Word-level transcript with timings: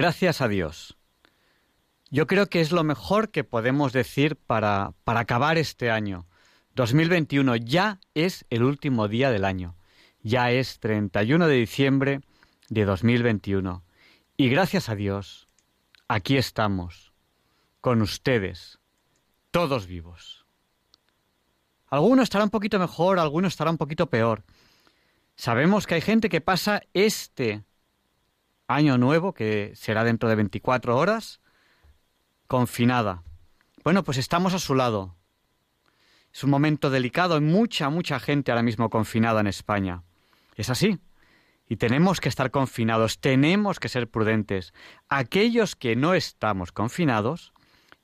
Gracias 0.00 0.40
a 0.40 0.48
Dios. 0.48 0.96
Yo 2.08 2.26
creo 2.26 2.46
que 2.46 2.62
es 2.62 2.72
lo 2.72 2.84
mejor 2.84 3.30
que 3.30 3.44
podemos 3.44 3.92
decir 3.92 4.34
para, 4.34 4.94
para 5.04 5.20
acabar 5.20 5.58
este 5.58 5.90
año. 5.90 6.26
2021 6.74 7.56
ya 7.56 8.00
es 8.14 8.46
el 8.48 8.62
último 8.62 9.08
día 9.08 9.30
del 9.30 9.44
año. 9.44 9.76
Ya 10.22 10.52
es 10.52 10.80
31 10.80 11.46
de 11.46 11.54
diciembre 11.54 12.20
de 12.70 12.86
2021. 12.86 13.84
Y 14.38 14.48
gracias 14.48 14.88
a 14.88 14.94
Dios, 14.94 15.48
aquí 16.08 16.38
estamos, 16.38 17.12
con 17.82 18.00
ustedes, 18.00 18.78
todos 19.50 19.86
vivos. 19.86 20.46
Alguno 21.88 22.22
estará 22.22 22.44
un 22.44 22.50
poquito 22.50 22.78
mejor, 22.78 23.18
alguno 23.18 23.48
estará 23.48 23.70
un 23.70 23.76
poquito 23.76 24.08
peor. 24.08 24.44
Sabemos 25.36 25.86
que 25.86 25.96
hay 25.96 26.00
gente 26.00 26.30
que 26.30 26.40
pasa 26.40 26.80
este 26.94 27.64
año 28.70 28.98
nuevo, 28.98 29.32
que 29.32 29.72
será 29.74 30.04
dentro 30.04 30.28
de 30.28 30.36
24 30.36 30.96
horas, 30.96 31.40
confinada. 32.46 33.22
Bueno, 33.84 34.04
pues 34.04 34.18
estamos 34.18 34.54
a 34.54 34.58
su 34.58 34.74
lado. 34.74 35.16
Es 36.32 36.44
un 36.44 36.50
momento 36.50 36.90
delicado, 36.90 37.34
hay 37.34 37.40
mucha, 37.40 37.90
mucha 37.90 38.20
gente 38.20 38.52
ahora 38.52 38.62
mismo 38.62 38.88
confinada 38.88 39.40
en 39.40 39.48
España. 39.48 40.02
Es 40.54 40.70
así. 40.70 40.98
Y 41.68 41.76
tenemos 41.76 42.20
que 42.20 42.28
estar 42.28 42.50
confinados, 42.50 43.20
tenemos 43.20 43.80
que 43.80 43.88
ser 43.88 44.08
prudentes. 44.08 44.72
Aquellos 45.08 45.76
que 45.76 45.96
no 45.96 46.14
estamos 46.14 46.72
confinados, 46.72 47.52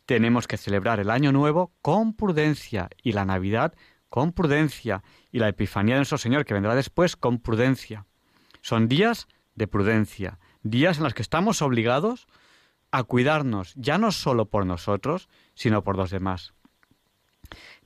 tenemos 0.07 0.47
que 0.47 0.57
celebrar 0.57 1.01
el 1.01 1.11
Año 1.11 1.33
Nuevo 1.33 1.73
con 1.83 2.15
prudencia 2.15 2.89
y 3.03 3.13
la 3.13 3.25
Navidad 3.25 3.75
con 4.09 4.33
prudencia 4.33 5.03
y 5.33 5.41
la 5.41 5.49
Epifanía 5.49 5.97
de 5.97 6.01
nuestro 6.01 6.19
Señor 6.19 6.45
que 6.45 6.55
vendrá 6.55 6.75
después 6.75 7.17
con 7.17 7.39
prudencia. 7.39 8.07
Son 8.63 8.89
días 8.89 9.27
de 9.57 9.67
prudencia, 9.67 10.39
días 10.71 10.99
en 10.99 11.05
los 11.05 11.15
que 11.15 11.23
estamos 11.23 11.63
obligados 11.63 12.27
a 12.91 13.03
cuidarnos, 13.03 13.75
ya 13.77 13.99
no 13.99 14.13
solo 14.13 14.47
por 14.47 14.67
nosotros, 14.67 15.29
sino 15.55 15.83
por 15.83 15.97
los 15.97 16.11
demás. 16.11 16.55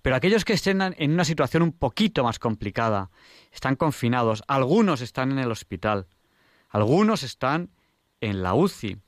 Pero 0.03 0.17
aquellos 0.17 0.45
que 0.45 0.55
estén 0.55 0.81
en 0.81 1.12
una 1.12 1.25
situación 1.25 1.62
un 1.62 1.72
poquito 1.72 2.25
más 2.25 2.39
complicada, 2.39 3.11
están 3.53 3.77
confinados, 3.77 4.42
algunos 4.48 5.00
están 5.00 5.33
en 5.33 5.39
el 5.39 5.50
hospital, 5.50 6.06
algunos 6.69 7.22
están 7.22 7.70
en 8.20 8.42
la 8.42 8.55
UCI. 8.55 8.98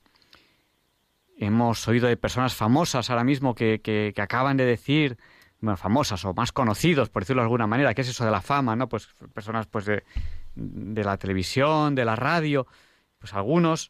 Hemos 1.37 1.87
oído 1.87 2.07
de 2.07 2.17
personas 2.17 2.53
famosas 2.53 3.09
ahora 3.09 3.23
mismo 3.23 3.55
que, 3.55 3.81
que, 3.81 4.13
acaban 4.21 4.55
de 4.55 4.65
decir, 4.65 5.17
bueno, 5.59 5.77
famosas 5.77 6.23
o 6.25 6.33
más 6.33 6.51
conocidos, 6.51 7.09
por 7.09 7.23
decirlo 7.23 7.41
de 7.41 7.45
alguna 7.45 7.65
manera, 7.65 7.93
¿qué 7.93 8.01
es 8.01 8.09
eso 8.09 8.23
de 8.25 8.31
la 8.31 8.41
fama? 8.41 8.75
¿no? 8.75 8.87
Pues 8.87 9.07
personas 9.33 9.65
pues 9.65 9.85
de, 9.85 10.03
de 10.55 11.03
la 11.03 11.17
televisión, 11.17 11.95
de 11.95 12.05
la 12.05 12.15
radio, 12.15 12.67
pues 13.23 13.33
algunos 13.35 13.89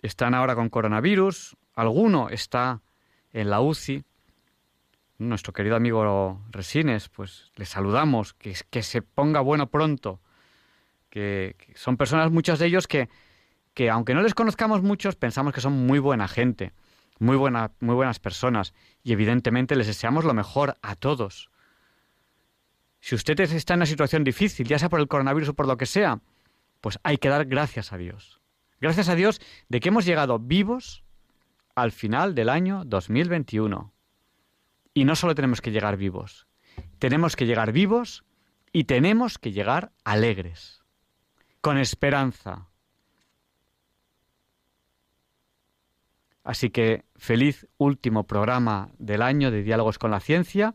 están 0.00 0.32
ahora 0.32 0.54
con 0.54 0.68
coronavirus, 0.68 1.56
alguno 1.74 2.28
está 2.28 2.82
en 3.32 3.50
la 3.50 3.60
UCI. 3.60 4.04
Nuestro 5.18 5.52
querido 5.52 5.74
amigo 5.74 6.40
Resines, 6.52 7.08
pues 7.08 7.50
le 7.56 7.64
saludamos, 7.64 8.32
que, 8.32 8.54
que 8.70 8.84
se 8.84 9.02
ponga 9.02 9.40
bueno 9.40 9.70
pronto. 9.70 10.20
Que, 11.08 11.56
son 11.74 11.96
personas, 11.96 12.30
muchos 12.30 12.60
de 12.60 12.66
ellos, 12.66 12.86
que, 12.86 13.08
que 13.74 13.90
aunque 13.90 14.14
no 14.14 14.22
les 14.22 14.34
conozcamos 14.34 14.82
muchos, 14.82 15.16
pensamos 15.16 15.52
que 15.52 15.60
son 15.60 15.72
muy 15.72 15.98
buena 15.98 16.28
gente, 16.28 16.72
muy, 17.18 17.36
buena, 17.36 17.72
muy 17.80 17.96
buenas 17.96 18.20
personas. 18.20 18.72
Y 19.02 19.14
evidentemente 19.14 19.74
les 19.74 19.88
deseamos 19.88 20.24
lo 20.24 20.32
mejor 20.32 20.76
a 20.80 20.94
todos. 20.94 21.50
Si 23.00 23.16
usted 23.16 23.40
está 23.40 23.74
en 23.74 23.80
una 23.80 23.86
situación 23.86 24.22
difícil, 24.22 24.68
ya 24.68 24.78
sea 24.78 24.88
por 24.88 25.00
el 25.00 25.08
coronavirus 25.08 25.48
o 25.48 25.54
por 25.54 25.66
lo 25.66 25.76
que 25.76 25.86
sea, 25.86 26.20
pues 26.80 27.00
hay 27.02 27.18
que 27.18 27.28
dar 27.28 27.46
gracias 27.46 27.92
a 27.92 27.96
Dios. 27.96 28.39
Gracias 28.80 29.10
a 29.10 29.14
Dios 29.14 29.40
de 29.68 29.80
que 29.80 29.90
hemos 29.90 30.06
llegado 30.06 30.38
vivos 30.38 31.04
al 31.74 31.92
final 31.92 32.34
del 32.34 32.48
año 32.48 32.84
2021. 32.86 33.92
Y 34.94 35.04
no 35.04 35.14
solo 35.16 35.34
tenemos 35.34 35.60
que 35.60 35.70
llegar 35.70 35.96
vivos, 35.96 36.46
tenemos 36.98 37.36
que 37.36 37.46
llegar 37.46 37.72
vivos 37.72 38.24
y 38.72 38.84
tenemos 38.84 39.38
que 39.38 39.52
llegar 39.52 39.92
alegres, 40.04 40.82
con 41.60 41.78
esperanza. 41.78 42.68
Así 46.42 46.70
que 46.70 47.04
feliz 47.16 47.68
último 47.76 48.26
programa 48.26 48.90
del 48.98 49.22
año 49.22 49.50
de 49.50 49.62
Diálogos 49.62 49.98
con 49.98 50.10
la 50.10 50.20
Ciencia, 50.20 50.74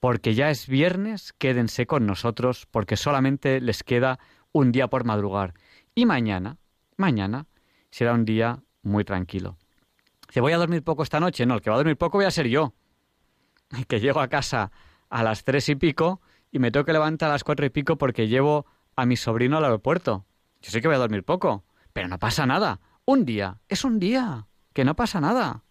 porque 0.00 0.34
ya 0.34 0.50
es 0.50 0.66
viernes, 0.66 1.32
quédense 1.32 1.86
con 1.86 2.06
nosotros, 2.06 2.66
porque 2.70 2.96
solamente 2.96 3.60
les 3.60 3.84
queda 3.84 4.18
un 4.50 4.72
día 4.72 4.88
por 4.88 5.04
madrugar. 5.04 5.54
Y 5.94 6.06
mañana, 6.06 6.58
mañana 7.02 7.46
será 7.90 8.14
un 8.14 8.24
día 8.24 8.62
muy 8.82 9.04
tranquilo. 9.04 9.56
¿Se 10.30 10.40
voy 10.40 10.52
a 10.52 10.56
dormir 10.56 10.82
poco 10.82 11.02
esta 11.02 11.18
noche? 11.18 11.44
No, 11.44 11.54
el 11.54 11.60
que 11.60 11.68
va 11.68 11.76
a 11.76 11.78
dormir 11.78 11.98
poco 11.98 12.18
voy 12.18 12.26
a 12.26 12.30
ser 12.30 12.46
yo. 12.46 12.72
Que 13.88 14.00
llego 14.00 14.20
a 14.20 14.28
casa 14.28 14.70
a 15.10 15.22
las 15.22 15.44
tres 15.44 15.68
y 15.68 15.74
pico 15.74 16.20
y 16.52 16.58
me 16.58 16.70
tengo 16.70 16.86
que 16.86 16.92
levantar 16.92 17.30
a 17.30 17.32
las 17.32 17.44
cuatro 17.44 17.66
y 17.66 17.70
pico 17.70 17.98
porque 17.98 18.28
llevo 18.28 18.66
a 18.96 19.04
mi 19.04 19.16
sobrino 19.16 19.56
al 19.56 19.64
aeropuerto. 19.64 20.24
Yo 20.60 20.70
sé 20.70 20.80
que 20.80 20.88
voy 20.88 20.94
a 20.94 21.00
dormir 21.00 21.24
poco, 21.24 21.64
pero 21.92 22.08
no 22.08 22.18
pasa 22.18 22.46
nada. 22.46 22.80
Un 23.04 23.24
día 23.24 23.60
es 23.68 23.84
un 23.84 23.98
día, 23.98 24.46
que 24.72 24.84
no 24.84 24.94
pasa 24.94 25.20
nada. 25.20 25.64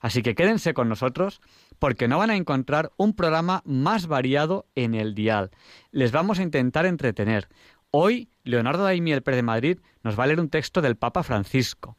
Así 0.00 0.22
que 0.22 0.34
quédense 0.34 0.74
con 0.74 0.88
nosotros 0.88 1.40
porque 1.78 2.08
no 2.08 2.18
van 2.18 2.30
a 2.30 2.36
encontrar 2.36 2.92
un 2.96 3.14
programa 3.14 3.62
más 3.64 4.06
variado 4.06 4.66
en 4.74 4.94
el 4.94 5.14
dial. 5.14 5.50
Les 5.90 6.12
vamos 6.12 6.38
a 6.38 6.42
intentar 6.42 6.86
entretener. 6.86 7.48
Hoy, 7.92 8.28
Leonardo 8.44 8.84
Daimiel 8.84 9.22
Pérez 9.22 9.38
de 9.38 9.42
Madrid 9.42 9.78
nos 10.04 10.16
va 10.16 10.22
a 10.22 10.26
leer 10.28 10.38
un 10.38 10.48
texto 10.48 10.80
del 10.80 10.96
Papa 10.96 11.24
Francisco. 11.24 11.96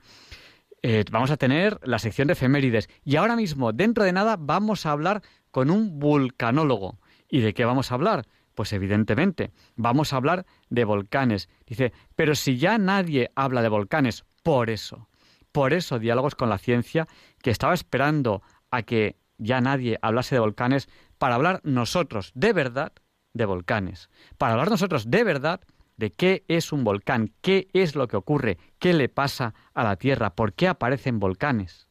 Eh, 0.81 1.03
vamos 1.11 1.31
a 1.31 1.37
tener 1.37 1.79
la 1.83 1.99
sección 1.99 2.27
de 2.27 2.33
efemérides. 2.33 2.89
Y 3.03 3.17
ahora 3.17 3.35
mismo, 3.35 3.73
dentro 3.73 4.05
de 4.05 4.13
nada, 4.13 4.37
vamos 4.39 4.85
a 4.85 4.91
hablar 4.91 5.21
con 5.51 5.69
un 5.69 5.99
vulcanólogo. 5.99 6.97
¿Y 7.29 7.41
de 7.41 7.53
qué 7.53 7.65
vamos 7.65 7.91
a 7.91 7.95
hablar? 7.95 8.25
Pues 8.55 8.71
evidentemente, 8.71 9.51
vamos 9.75 10.13
a 10.13 10.15
hablar 10.15 10.45
de 10.69 10.85
volcanes. 10.85 11.49
Dice, 11.67 11.91
pero 12.15 12.35
si 12.35 12.57
ya 12.57 12.77
nadie 12.77 13.29
habla 13.35 13.61
de 13.61 13.69
volcanes, 13.69 14.23
por 14.43 14.69
eso, 14.69 15.09
por 15.51 15.73
eso 15.73 15.99
diálogos 15.99 16.35
con 16.35 16.47
la 16.49 16.57
ciencia, 16.57 17.07
que 17.41 17.51
estaba 17.51 17.73
esperando 17.73 18.41
a 18.71 18.83
que 18.83 19.17
ya 19.37 19.59
nadie 19.59 19.99
hablase 20.01 20.35
de 20.35 20.39
volcanes, 20.39 20.87
para 21.17 21.35
hablar 21.35 21.59
nosotros 21.65 22.31
de 22.33 22.53
verdad 22.53 22.93
de 23.33 23.45
volcanes, 23.45 24.09
para 24.37 24.53
hablar 24.53 24.69
nosotros 24.69 25.09
de 25.09 25.23
verdad 25.23 25.61
de 26.01 26.11
qué 26.11 26.43
es 26.47 26.73
un 26.73 26.83
volcán, 26.83 27.31
qué 27.41 27.69
es 27.73 27.95
lo 27.95 28.07
que 28.07 28.17
ocurre, 28.17 28.57
qué 28.79 28.91
le 28.91 29.07
pasa 29.07 29.53
a 29.75 29.83
la 29.83 29.97
Tierra, 29.97 30.31
por 30.31 30.53
qué 30.53 30.67
aparecen 30.67 31.19
volcanes. 31.19 31.87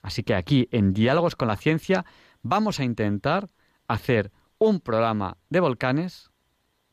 Así 0.00 0.22
que 0.22 0.36
aquí, 0.36 0.68
en 0.70 0.92
Diálogos 0.92 1.34
con 1.34 1.48
la 1.48 1.56
Ciencia, 1.56 2.04
vamos 2.42 2.78
a 2.78 2.84
intentar 2.84 3.48
hacer 3.88 4.30
un 4.58 4.78
programa 4.78 5.38
de 5.48 5.58
volcanes 5.58 6.30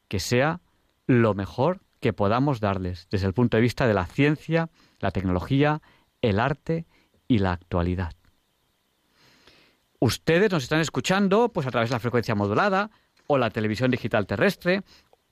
que 0.08 0.20
sea 0.20 0.62
lo 1.06 1.36
mejor 1.36 1.82
que 2.00 2.14
podamos 2.14 2.60
darles 2.60 3.08
desde 3.12 3.28
el 3.28 3.34
punto 3.34 3.58
de 3.58 3.62
vista 3.62 3.86
de 3.86 3.94
la 3.94 4.08
ciencia, 4.08 4.72
la 5.00 5.12
tecnología, 5.12 5.84
el 6.24 6.40
arte 6.40 6.88
y 7.28 7.38
la 7.38 7.52
actualidad. 7.52 8.14
Ustedes 10.00 10.52
nos 10.52 10.64
están 10.64 10.80
escuchando 10.80 11.50
pues 11.50 11.68
a 11.68 11.72
través 11.72 11.90
de 11.92 11.96
la 11.96 12.00
frecuencia 12.00 12.34
modulada 12.34 12.90
o 13.28 13.38
la 13.38 13.52
televisión 13.52 13.92
digital 13.92 14.26
terrestre 14.26 14.84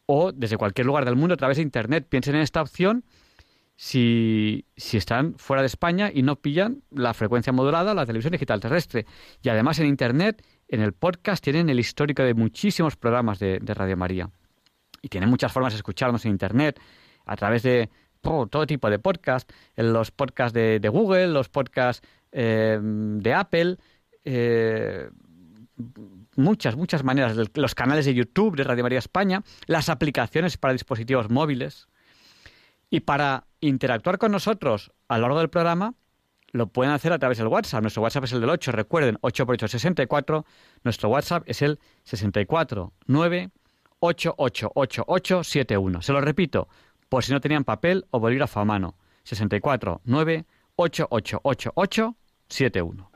o 0.06 0.32
desde 0.32 0.58
cualquier 0.58 0.88
lugar 0.88 1.06
del 1.06 1.16
mundo 1.16 1.34
a 1.34 1.38
través 1.38 1.58
de 1.58 1.64
Internet. 1.64 2.08
Piensen 2.10 2.36
en 2.36 2.42
esta 2.42 2.62
opción 2.62 3.04
si, 3.76 4.66
si, 4.78 4.98
están 4.98 5.36
fuera 5.38 5.62
de 5.62 5.68
España 5.68 6.10
y 6.14 6.22
no 6.22 6.38
pillan 6.38 6.84
la 6.92 7.14
frecuencia 7.14 7.52
modulada 7.52 7.94
la 7.94 8.06
televisión 8.06 8.32
digital 8.32 8.60
terrestre. 8.60 9.06
Y 9.42 9.50
además 9.50 9.80
en 9.80 9.88
Internet, 9.88 10.46
en 10.68 10.82
el 10.82 10.94
podcast, 10.94 11.44
tienen 11.44 11.70
el 11.70 11.80
histórico 11.80 12.24
de 12.24 12.34
muchísimos 12.34 12.96
programas 12.96 13.40
de, 13.40 13.60
Radio 13.66 13.98
María. 13.98 14.30
Y 15.02 15.10
tienen 15.10 15.30
muchas 15.30 15.52
formas 15.52 15.74
de 15.74 15.78
escucharnos 15.78 16.26
en 16.26 16.32
Internet, 16.32 16.80
a 17.26 17.36
través 17.36 17.64
de 17.64 17.90
todo 18.22 18.66
tipo 18.66 18.90
de 18.90 18.98
podcast, 18.98 19.52
los 19.76 20.10
podcasts 20.10 20.54
de, 20.54 20.90
Google, 20.90 21.28
los 21.28 21.50
podcasts 21.50 22.08
eh, 22.32 22.80
de 22.82 23.34
Apple, 23.34 23.78
eh, 24.24 25.10
muchas, 26.36 26.76
muchas 26.76 27.04
maneras. 27.04 27.36
Los 27.54 27.76
canales 27.76 28.06
de 28.06 28.14
YouTube 28.14 28.56
de 28.56 28.64
Radio 28.64 28.84
María 28.84 29.00
España, 29.00 29.44
las 29.66 29.90
aplicaciones 29.90 30.58
para 30.58 30.74
dispositivos 30.74 31.30
móviles. 31.30 31.88
Y 32.90 33.02
para 33.02 33.46
interactuar 33.62 34.18
con 34.18 34.32
nosotros 34.32 34.92
a 35.08 35.18
lo 35.18 35.24
largo 35.24 35.40
del 35.40 35.50
programa, 35.50 35.96
lo 36.52 36.68
pueden 36.68 36.94
hacer 36.94 37.12
a 37.12 37.20
través 37.20 37.38
del 37.38 37.48
WhatsApp. 37.48 37.82
Nuestro 37.82 38.04
WhatsApp 38.04 38.26
es 38.26 38.34
el 38.34 38.42
del 38.42 38.50
8, 38.50 38.72
recuerden, 38.72 39.18
8 39.22 39.46
por 39.46 39.56
8, 39.56 39.68
64. 39.68 40.46
Nuestro 40.84 41.10
WhatsApp 41.10 41.44
es 41.48 41.62
el 41.62 41.80
64 42.04 42.94
9 43.08 43.50
888871. 44.00 46.02
Se 46.02 46.14
lo 46.14 46.22
repito, 46.22 46.70
por 47.10 47.24
si 47.24 47.34
no 47.34 47.42
tenían 47.42 47.64
papel 47.64 48.06
o 48.12 48.20
bolígrafo 48.20 48.60
a 48.60 48.66
mano. 48.66 48.96
64 49.24 50.02
9 50.06 50.46
888871. 50.76 53.15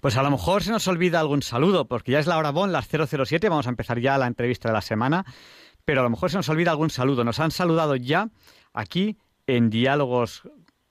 Pues 0.00 0.16
a 0.16 0.22
lo 0.22 0.30
mejor 0.30 0.62
se 0.62 0.70
nos 0.70 0.86
olvida 0.86 1.18
algún 1.18 1.42
saludo, 1.42 1.88
porque 1.88 2.12
ya 2.12 2.20
es 2.20 2.28
la 2.28 2.38
hora 2.38 2.52
bon, 2.52 2.70
las 2.70 2.86
007, 2.86 3.48
vamos 3.48 3.66
a 3.66 3.70
empezar 3.70 3.98
ya 3.98 4.16
la 4.16 4.28
entrevista 4.28 4.68
de 4.68 4.74
la 4.74 4.80
semana, 4.80 5.24
pero 5.84 6.02
a 6.02 6.04
lo 6.04 6.10
mejor 6.10 6.30
se 6.30 6.36
nos 6.36 6.48
olvida 6.48 6.70
algún 6.70 6.90
saludo. 6.90 7.24
Nos 7.24 7.40
han 7.40 7.50
saludado 7.50 7.96
ya 7.96 8.28
aquí 8.72 9.18
en 9.48 9.70
Diálogos 9.70 10.42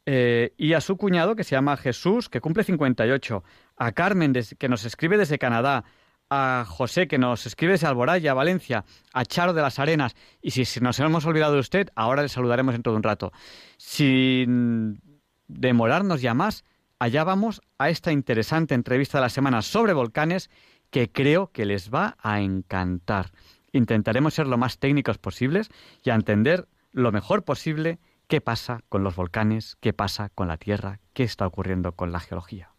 eh, 0.07 0.55
y 0.57 0.73
a 0.73 0.81
su 0.81 0.97
cuñado, 0.97 1.37
que 1.37 1.45
se 1.45 1.55
llama 1.55 1.77
Jesús, 1.77 2.29
que 2.29 2.41
cumple 2.41 2.65
58, 2.65 3.45
a 3.77 3.93
Carmen, 3.93 4.33
que 4.59 4.69
nos 4.69 4.85
escribe 4.85 5.19
desde 5.19 5.39
Canadá, 5.39 5.85
a 6.31 6.65
José, 6.67 7.09
que 7.09 7.19
nos 7.19 7.47
escribe 7.47 7.73
desde 7.73 7.87
Alboraya, 7.87 8.35
Valencia, 8.35 8.85
a 9.13 9.25
Charo 9.25 9.53
de 9.53 9.63
las 9.63 9.79
Arenas, 9.79 10.15
y 10.41 10.51
si, 10.53 10.65
si 10.65 10.81
nos 10.81 10.99
hemos 11.01 11.27
olvidado 11.27 11.55
de 11.55 11.61
usted, 11.61 11.91
ahora 11.95 12.23
le 12.23 12.29
saludaremos 12.29 12.75
dentro 12.75 12.93
de 12.93 12.97
un 12.97 13.03
rato. 13.03 13.33
Sin 13.77 15.01
demorarnos 15.47 16.21
ya 16.21 16.35
más, 16.35 16.65
allá 16.99 17.25
vamos 17.25 17.63
a 17.79 17.91
esta 17.91 18.13
interesante 18.13 18.75
entrevista 18.75 19.19
de 19.19 19.23
la 19.23 19.31
semana 19.31 19.63
sobre 19.63 19.93
volcanes 19.93 20.51
que 20.91 21.11
creo 21.11 21.51
que 21.53 21.65
les 21.65 21.93
va 21.93 22.17
a 22.23 22.41
encantar. 22.41 23.33
Intentaremos 23.73 24.35
ser 24.35 24.47
lo 24.47 24.59
más 24.59 24.79
técnicos 24.79 25.19
posibles 25.19 25.71
y 26.03 26.11
entender 26.11 26.69
lo 26.93 27.13
mejor 27.13 27.45
posible 27.45 27.99
qué 28.27 28.41
pasa 28.41 28.81
con 28.89 29.03
los 29.05 29.17
volcanes, 29.17 29.77
qué 29.81 29.93
pasa 29.93 30.31
con 30.31 30.49
la 30.49 30.57
Tierra, 30.57 31.01
qué 31.13 31.23
está 31.23 31.47
ocurriendo 31.47 31.93
con 31.93 32.13
la 32.13 32.21
geología. 32.21 32.75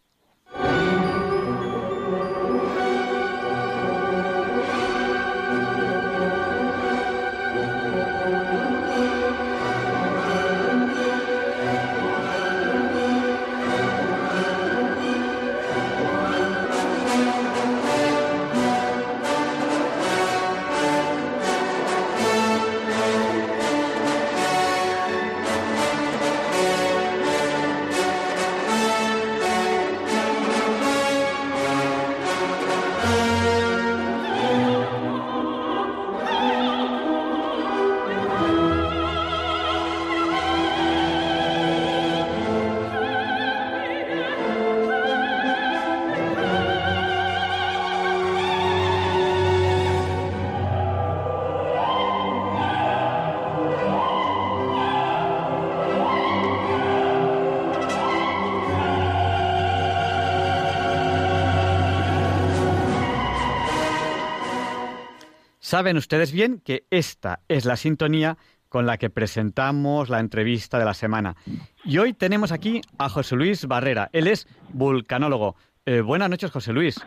Saben 65.70 65.96
ustedes 65.96 66.32
bien 66.32 66.60
que 66.64 66.82
esta 66.90 67.42
es 67.46 67.64
la 67.64 67.76
sintonía 67.76 68.36
con 68.68 68.86
la 68.86 68.98
que 68.98 69.08
presentamos 69.08 70.08
la 70.08 70.18
entrevista 70.18 70.80
de 70.80 70.84
la 70.84 70.94
semana. 70.94 71.36
Y 71.84 71.98
hoy 71.98 72.12
tenemos 72.12 72.50
aquí 72.50 72.80
a 72.98 73.08
José 73.08 73.36
Luis 73.36 73.68
Barrera. 73.68 74.10
Él 74.12 74.26
es 74.26 74.48
vulcanólogo. 74.72 75.54
Eh, 75.86 76.00
buenas 76.00 76.28
noches, 76.28 76.50
José 76.50 76.72
Luis. 76.72 77.00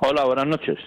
Hola, 0.00 0.24
buenas 0.24 0.46
noches. 0.46 0.78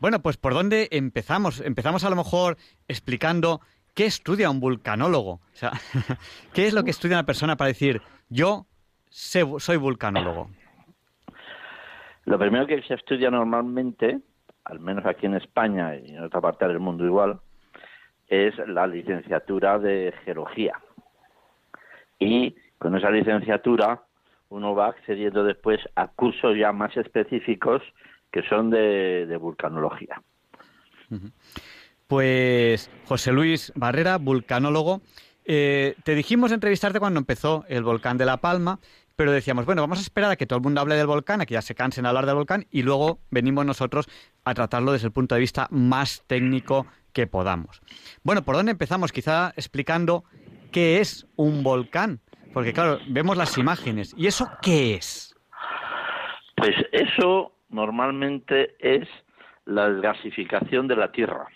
Bueno, 0.00 0.22
pues 0.22 0.38
¿por 0.38 0.54
dónde 0.54 0.88
empezamos? 0.90 1.60
Empezamos 1.60 2.04
a 2.04 2.08
lo 2.08 2.16
mejor 2.16 2.56
explicando 2.88 3.60
qué 3.94 4.06
estudia 4.06 4.48
un 4.48 4.58
vulcanólogo. 4.58 5.32
O 5.32 5.42
sea, 5.52 5.72
¿qué 6.54 6.66
es 6.66 6.72
lo 6.72 6.82
que 6.82 6.92
estudia 6.92 7.18
una 7.18 7.26
persona 7.26 7.58
para 7.58 7.68
decir 7.68 8.00
yo 8.30 8.64
soy 9.10 9.76
vulcanólogo? 9.76 10.48
Lo 12.24 12.38
primero 12.38 12.66
que 12.66 12.80
se 12.84 12.94
estudia 12.94 13.30
normalmente 13.30 14.22
al 14.68 14.80
menos 14.80 15.04
aquí 15.06 15.26
en 15.26 15.34
España 15.34 15.96
y 15.96 16.14
en 16.14 16.22
otra 16.22 16.40
parte 16.40 16.68
del 16.68 16.78
mundo 16.78 17.04
igual, 17.04 17.40
es 18.28 18.54
la 18.68 18.86
licenciatura 18.86 19.78
de 19.78 20.12
geología. 20.24 20.74
Y 22.18 22.54
con 22.78 22.96
esa 22.96 23.10
licenciatura 23.10 24.02
uno 24.50 24.74
va 24.74 24.88
accediendo 24.88 25.44
después 25.44 25.80
a 25.94 26.08
cursos 26.08 26.56
ya 26.56 26.72
más 26.72 26.96
específicos 26.96 27.82
que 28.30 28.42
son 28.42 28.70
de, 28.70 29.36
vulcanología. 29.40 30.20
Pues 32.06 32.90
José 33.06 33.32
Luis 33.32 33.72
Barrera, 33.74 34.18
vulcanólogo. 34.18 35.00
Eh, 35.46 35.94
te 36.04 36.14
dijimos 36.14 36.52
entrevistarte 36.52 37.00
cuando 37.00 37.20
empezó 37.20 37.64
el 37.68 37.82
volcán 37.82 38.18
de 38.18 38.26
La 38.26 38.36
Palma, 38.36 38.80
pero 39.18 39.32
decíamos, 39.32 39.66
bueno, 39.66 39.82
vamos 39.82 39.98
a 39.98 40.02
esperar 40.02 40.30
a 40.30 40.36
que 40.36 40.46
todo 40.46 40.58
el 40.58 40.62
mundo 40.62 40.80
hable 40.80 40.94
del 40.94 41.08
volcán, 41.08 41.40
a 41.40 41.46
que 41.46 41.54
ya 41.54 41.60
se 41.60 41.74
cansen 41.74 42.04
de 42.04 42.08
hablar 42.08 42.24
del 42.24 42.36
volcán, 42.36 42.66
y 42.70 42.84
luego 42.84 43.18
venimos 43.32 43.66
nosotros 43.66 44.08
a 44.44 44.54
tratarlo 44.54 44.92
desde 44.92 45.08
el 45.08 45.12
punto 45.12 45.34
de 45.34 45.40
vista 45.40 45.66
más 45.72 46.22
técnico 46.28 46.86
que 47.12 47.26
podamos. 47.26 47.82
Bueno, 48.22 48.44
¿por 48.44 48.54
dónde 48.54 48.70
empezamos? 48.70 49.10
Quizá 49.10 49.52
explicando 49.56 50.22
qué 50.70 51.00
es 51.00 51.26
un 51.34 51.64
volcán, 51.64 52.20
porque 52.54 52.72
claro, 52.72 53.00
vemos 53.08 53.36
las 53.36 53.58
imágenes. 53.58 54.14
¿Y 54.16 54.28
eso 54.28 54.48
qué 54.62 54.94
es? 54.94 55.34
Pues 56.54 56.76
eso 56.92 57.56
normalmente 57.70 58.76
es 58.78 59.08
la 59.64 59.88
gasificación 59.88 60.86
de 60.86 60.94
la 60.94 61.10
Tierra. 61.10 61.48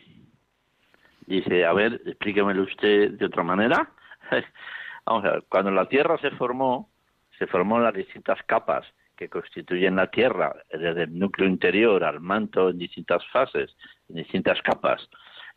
Dice, 1.26 1.64
a 1.64 1.72
ver, 1.72 2.02
explíquemelo 2.06 2.64
usted 2.64 3.12
de 3.12 3.24
otra 3.24 3.44
manera. 3.44 3.88
Vamos 5.06 5.24
a 5.26 5.30
ver, 5.30 5.44
cuando 5.48 5.70
la 5.70 5.88
Tierra 5.88 6.18
se 6.18 6.32
formó, 6.32 6.91
se 7.38 7.46
formó 7.46 7.78
las 7.80 7.94
distintas 7.94 8.42
capas 8.44 8.86
que 9.16 9.28
constituyen 9.28 9.96
la 9.96 10.10
Tierra, 10.10 10.54
desde 10.70 11.04
el 11.04 11.18
núcleo 11.18 11.48
interior 11.48 12.02
al 12.04 12.20
manto 12.20 12.70
en 12.70 12.78
distintas 12.78 13.24
fases, 13.28 13.76
en 14.08 14.16
distintas 14.16 14.60
capas, 14.62 15.08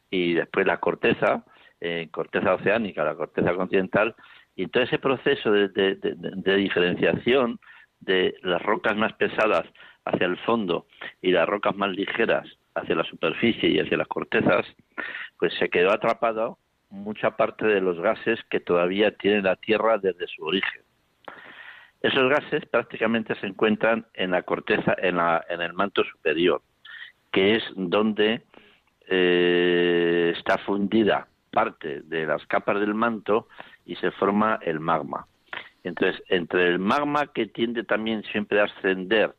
y 0.10 0.34
después 0.34 0.68
la 0.68 0.80
corteza, 0.80 1.44
eh, 1.82 2.08
corteza 2.12 2.54
oceánica, 2.54 3.04
la 3.04 3.16
corteza 3.16 3.54
continental, 3.54 4.16
y 4.56 4.68
todo 4.68 4.84
ese 4.84 5.00
proceso 5.00 5.52
de, 5.52 5.70
de 5.70 6.56
diferenciación 6.56 7.60
de 8.00 8.36
las 8.44 8.62
rocas 8.62 8.96
más 8.96 9.14
pesadas 9.14 9.66
hacia 10.06 10.28
el 10.28 10.38
fondo 10.38 10.86
y 11.22 11.32
las 11.32 11.48
rocas 11.48 11.76
más 11.76 11.90
ligeras 11.90 12.48
hacia 12.76 12.96
la 12.96 13.04
superficie 13.04 13.70
y 13.70 13.80
hacia 13.80 13.98
las 13.98 14.08
cortezas, 14.08 14.66
pues 15.40 15.54
se 15.56 15.70
quedó 15.70 15.92
atrapado 15.92 16.60
mucha 16.90 17.36
parte 17.36 17.66
de 17.66 17.82
los 17.82 18.00
gases 18.00 18.40
que 18.50 18.60
todavía 18.60 19.12
tiene 19.12 19.42
la 19.42 19.56
Tierra 19.56 19.98
desde 19.98 20.28
su 20.28 20.44
origen. 20.44 20.84
Esos 22.06 22.30
gases 22.30 22.64
prácticamente 22.68 23.34
se 23.34 23.48
encuentran 23.48 24.06
en 24.14 24.30
la 24.30 24.44
corteza, 24.44 24.96
en, 25.00 25.16
la, 25.16 25.44
en 25.50 25.60
el 25.60 25.74
manto 25.74 26.04
superior, 26.04 26.62
que 27.32 27.56
es 27.56 27.64
donde 27.76 28.44
eh, 29.08 30.32
está 30.38 30.60
fundida 30.60 31.28
parte 31.50 32.02
de 32.02 32.28
las 32.28 32.46
capas 32.46 32.80
del 32.80 32.94
manto 32.94 33.48
y 33.88 33.96
se 33.96 34.12
forma 34.12 34.60
el 34.62 34.80
magma. 34.80 35.26
Entonces, 35.84 36.22
entre 36.30 36.68
el 36.68 36.78
magma 36.78 37.26
que 37.34 37.48
tiende 37.48 37.84
también 37.84 38.22
siempre 38.32 38.62
a 38.62 38.66
ascender 38.66 39.34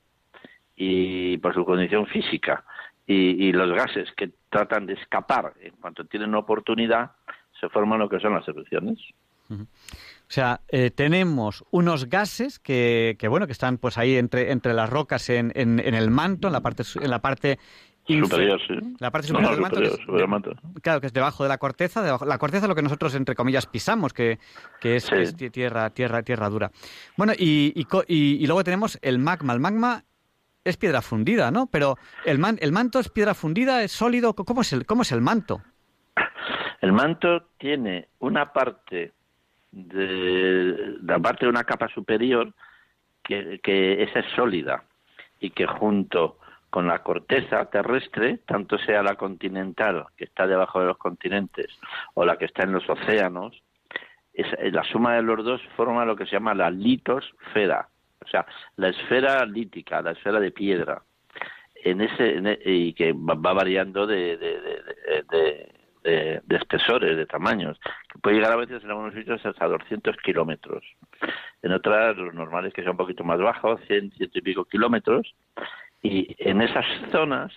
y 0.75 1.39
por 1.39 1.55
su 1.55 1.65
condición 1.65 2.09
física 2.09 2.65
y, 3.07 3.53
los 3.53 3.71
gases 3.77 4.11
que 4.17 4.33
tratan 4.51 4.87
de 4.87 4.95
escapar 4.95 5.53
en 5.61 5.77
cuanto 5.77 6.05
tienen 6.07 6.35
oportunidad, 6.35 7.13
se 7.61 7.69
forman 7.69 8.01
lo 8.01 8.09
que 8.09 8.19
son 8.19 8.35
las 8.35 8.49
erupciones. 8.49 8.99
O 10.29 10.33
sea, 10.33 10.61
eh, 10.69 10.91
tenemos 10.91 11.65
unos 11.71 12.09
gases 12.09 12.59
que, 12.59 13.17
que, 13.19 13.29
bueno, 13.29 13.47
que 13.47 13.53
están 13.53 13.79
pues 13.79 13.97
ahí 13.97 14.17
entre, 14.17 14.51
entre 14.51 14.75
las 14.75 14.91
rocas 14.91 15.31
en, 15.31 15.53
en, 15.55 15.79
el 15.79 16.11
manto, 16.11 16.49
en 16.49 16.53
la 16.53 16.61
parte, 16.63 16.83
en 17.01 17.11
la 17.11 17.21
parte 17.21 17.61
superior, 18.05 18.61
sí. 18.67 18.75
La 18.99 19.13
parte 19.13 19.29
superior 19.29 19.53
del 19.53 20.29
manto. 20.29 20.51
Claro, 20.83 21.01
que 21.01 21.07
es 21.07 21.13
debajo 21.13 21.45
de 21.45 21.49
la 21.49 21.59
corteza. 21.59 22.19
la 22.25 22.39
corteza 22.39 22.65
es 22.65 22.69
lo 22.69 22.75
que 22.75 22.83
nosotros, 22.83 23.15
entre 23.15 23.37
comillas, 23.37 23.67
pisamos, 23.67 24.13
que, 24.13 24.41
que, 24.81 24.97
es, 24.97 25.11
tierra, 25.53 25.91
tierra, 25.91 26.23
tierra 26.25 26.49
dura. 26.49 26.73
Bueno, 27.17 27.33
y, 27.39 27.73
y, 27.77 27.87
y, 28.43 28.47
luego 28.47 28.65
tenemos 28.65 28.99
el 29.03 29.21
magma. 29.21 29.53
El 29.53 29.61
magma 29.61 30.05
es 30.65 30.77
piedra 30.77 31.03
fundida, 31.03 31.53
¿no? 31.53 31.69
Pero 31.69 31.99
el, 32.25 32.41
man, 32.41 32.59
el 32.61 32.73
manto 32.73 32.99
es 32.99 33.09
piedra 33.09 33.35
fundida, 33.35 33.85
es 33.85 33.93
sólido. 33.93 34.35
¿Cómo 34.35 34.63
es, 34.63 34.73
el, 34.73 34.87
¿Cómo 34.87 35.03
es 35.03 35.13
el 35.13 35.21
manto? 35.21 35.63
El 36.81 36.93
manto 36.93 37.49
tiene 37.59 38.09
una 38.19 38.53
parte 38.53 39.13
de 39.77 40.97
la 41.03 41.19
parte 41.19 41.45
de 41.45 41.51
una 41.51 41.65
capa 41.65 41.89
superior 41.89 42.53
que, 43.23 43.61
que 43.63 44.03
esa 44.03 44.21
es 44.21 44.27
sólida 44.35 44.85
y 45.41 45.51
que 45.51 45.67
junto 45.67 46.39
con 46.71 46.87
la 46.87 47.03
corteza 47.03 47.65
terrestre, 47.67 48.41
tanto 48.47 48.79
sea 48.79 49.03
la 49.03 49.15
continental, 49.15 50.07
que 50.17 50.25
está 50.25 50.47
debajo 50.47 50.81
de 50.81 50.87
los 50.87 50.99
continentes, 50.99 51.69
o 52.15 52.25
la 52.25 52.37
que 52.37 52.47
está 52.47 52.65
en 52.65 52.73
los 52.73 52.89
océanos, 52.89 53.63
es, 54.33 54.47
la 54.73 54.85
suma 54.85 55.15
de 55.15 55.23
los 55.23 55.45
dos 55.45 55.63
forma 55.77 56.05
lo 56.05 56.17
que 56.17 56.27
se 56.27 56.33
llama 56.33 56.55
la 56.55 56.71
litosfera 56.71 57.89
o 58.25 58.29
sea, 58.29 58.47
la 58.77 58.89
esfera 58.89 59.45
lítica, 59.45 60.03
la 60.03 60.13
esfera 60.13 60.41
de 60.41 60.51
piedra, 60.51 61.03
en 61.75 62.01
ese 62.01 62.39
e, 62.39 62.73
y 62.73 62.93
que 62.93 63.13
va 63.13 63.53
variando 63.53 64.07
de, 64.07 64.37
de, 64.37 65.73
espesores, 66.07 67.17
de 67.17 67.27
tamaños, 67.27 67.79
que 68.13 68.19
puede 68.19 68.37
llegar 68.37 68.53
a 68.53 68.57
veces 68.57 68.83
en 68.83 68.91
algunos 68.91 69.15
sitios 69.15 69.45
hasta 69.45 69.67
200 69.67 70.17
kilómetros. 70.19 70.85
En 71.63 71.73
otras, 71.73 72.17
los 72.17 72.35
normales 72.35 72.73
que 72.73 72.83
sea 72.83 72.93
un 72.93 72.97
poquito 72.97 73.25
más 73.25 73.39
bajo, 73.39 73.79
100, 73.79 74.13
ciento 74.13 74.39
y 74.39 74.43
pico 74.43 74.65
kilómetros, 74.65 75.35
y 76.03 76.35
en 76.39 76.63
esas 76.63 76.85
zonas 77.11 77.53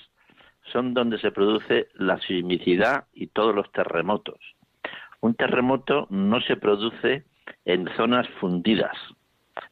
son 0.71 0.93
donde 0.93 1.19
se 1.19 1.31
produce 1.31 1.89
la 1.95 2.19
sismicidad 2.21 3.05
y 3.13 3.27
todos 3.27 3.55
los 3.55 3.71
terremotos. 3.71 4.39
Un 5.21 5.35
terremoto 5.35 6.07
no 6.09 6.39
se 6.41 6.55
produce 6.55 7.25
en 7.65 7.87
zonas 7.95 8.27
fundidas, 8.39 8.95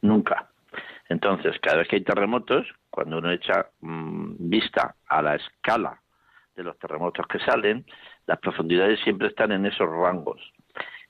nunca. 0.01 0.49
Entonces, 1.09 1.57
cada 1.61 1.77
vez 1.77 1.87
que 1.87 1.97
hay 1.97 2.03
terremotos, 2.03 2.67
cuando 2.89 3.19
uno 3.19 3.31
echa 3.31 3.67
mm, 3.81 4.49
vista 4.49 4.95
a 5.07 5.21
la 5.21 5.35
escala 5.35 6.01
de 6.55 6.63
los 6.63 6.77
terremotos 6.79 7.25
que 7.27 7.39
salen, 7.39 7.85
las 8.27 8.39
profundidades 8.39 8.99
siempre 9.03 9.29
están 9.29 9.51
en 9.51 9.65
esos 9.65 9.89
rangos. 9.89 10.39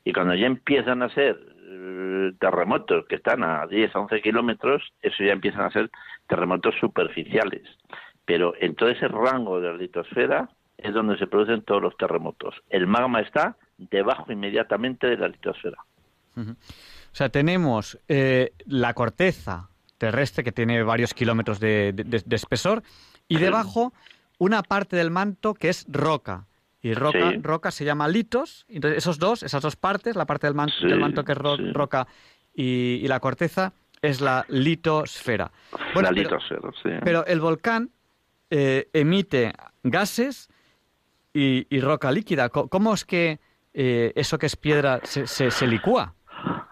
Y 0.04 0.14
cuando 0.14 0.36
ya 0.36 0.46
empiezan 0.46 1.04
a 1.04 1.10
ser 1.10 1.38
eh, 1.70 2.32
terremotos 2.40 3.06
que 3.08 3.16
están 3.16 3.44
a 3.44 3.68
10, 3.68 3.94
11 3.94 4.22
kilómetros, 4.22 4.82
eso 5.02 5.24
ya 5.24 5.34
empiezan 5.34 5.62
a 5.62 5.72
ser 5.72 5.92
terremotos 6.28 6.76
superficiales. 6.80 7.64
Pero 8.24 8.54
en 8.60 8.76
todo 8.76 8.90
ese 8.90 9.08
rango 9.08 9.60
de 9.60 9.72
la 9.72 9.78
litosfera 9.78 10.50
es 10.78 10.94
donde 10.94 11.18
se 11.18 11.28
producen 11.28 11.64
todos 11.64 11.82
los 11.82 11.98
terremotos. 11.98 12.56
El 12.70 12.88
magma 12.88 13.22
está 13.22 13.58
debajo 13.78 14.32
inmediatamente 14.32 15.08
de 15.08 15.18
la 15.18 15.28
litosfera. 15.28 15.78
O 16.38 17.16
sea, 17.16 17.30
tenemos 17.30 17.98
eh, 18.08 18.54
la 18.66 18.94
corteza, 18.94 19.70
terrestre 19.98 20.44
que 20.44 20.52
tiene 20.52 20.84
varios 20.84 21.16
kilómetros 21.16 21.60
de, 21.60 21.96
espesor 22.30 22.84
y 23.28 23.38
debajo 23.38 23.92
una 24.38 24.62
parte 24.62 24.96
del 24.96 25.10
manto 25.10 25.56
que 25.56 25.70
es 25.70 25.86
roca. 25.90 26.46
Y 26.82 26.94
roca, 26.94 27.34
roca 27.42 27.72
se 27.72 27.86
llama 27.86 28.08
litos. 28.08 28.66
Entonces, 28.70 29.00
esos 29.00 29.18
dos, 29.18 29.44
esas 29.44 29.62
dos 29.62 29.76
partes, 29.76 30.16
la 30.16 30.26
parte 30.26 30.48
del 30.48 30.56
manto, 30.56 30.76
del 30.82 31.00
manto 31.00 31.24
que 31.24 31.32
es 31.32 31.38
roca 31.38 32.08
y, 32.54 33.08
la 33.08 33.20
corteza, 33.20 33.74
es 34.02 34.22
la 34.22 34.46
litosfera. 34.48 35.52
la 35.96 36.12
litosfera, 36.12 36.70
sí. 36.84 36.90
Pero 37.04 37.26
el 37.26 37.40
volcán 37.40 37.90
eh, 38.50 38.90
emite 38.94 39.54
gases 39.84 40.50
y, 41.34 41.80
roca 41.82 42.12
líquida. 42.12 42.50
¿Cómo 42.50 42.94
es 42.94 43.06
que 43.06 43.40
eh, 43.74 44.12
eso 44.16 44.38
que 44.38 44.46
es 44.46 44.56
piedra 44.56 45.00
se, 45.04 45.28
se, 45.28 45.52
se 45.52 45.68
licúa? 45.68 46.14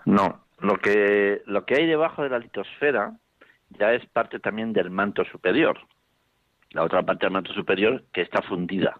No, 0.05 0.45
lo 0.59 0.77
que, 0.77 1.41
lo 1.45 1.65
que 1.65 1.75
hay 1.75 1.85
debajo 1.85 2.23
de 2.23 2.29
la 2.29 2.39
litosfera 2.39 3.13
ya 3.69 3.93
es 3.93 4.05
parte 4.07 4.39
también 4.39 4.73
del 4.73 4.89
manto 4.89 5.23
superior. 5.25 5.77
La 6.71 6.83
otra 6.83 7.03
parte 7.03 7.25
del 7.25 7.33
manto 7.33 7.53
superior 7.53 8.03
que 8.13 8.21
está 8.21 8.41
fundida. 8.41 8.99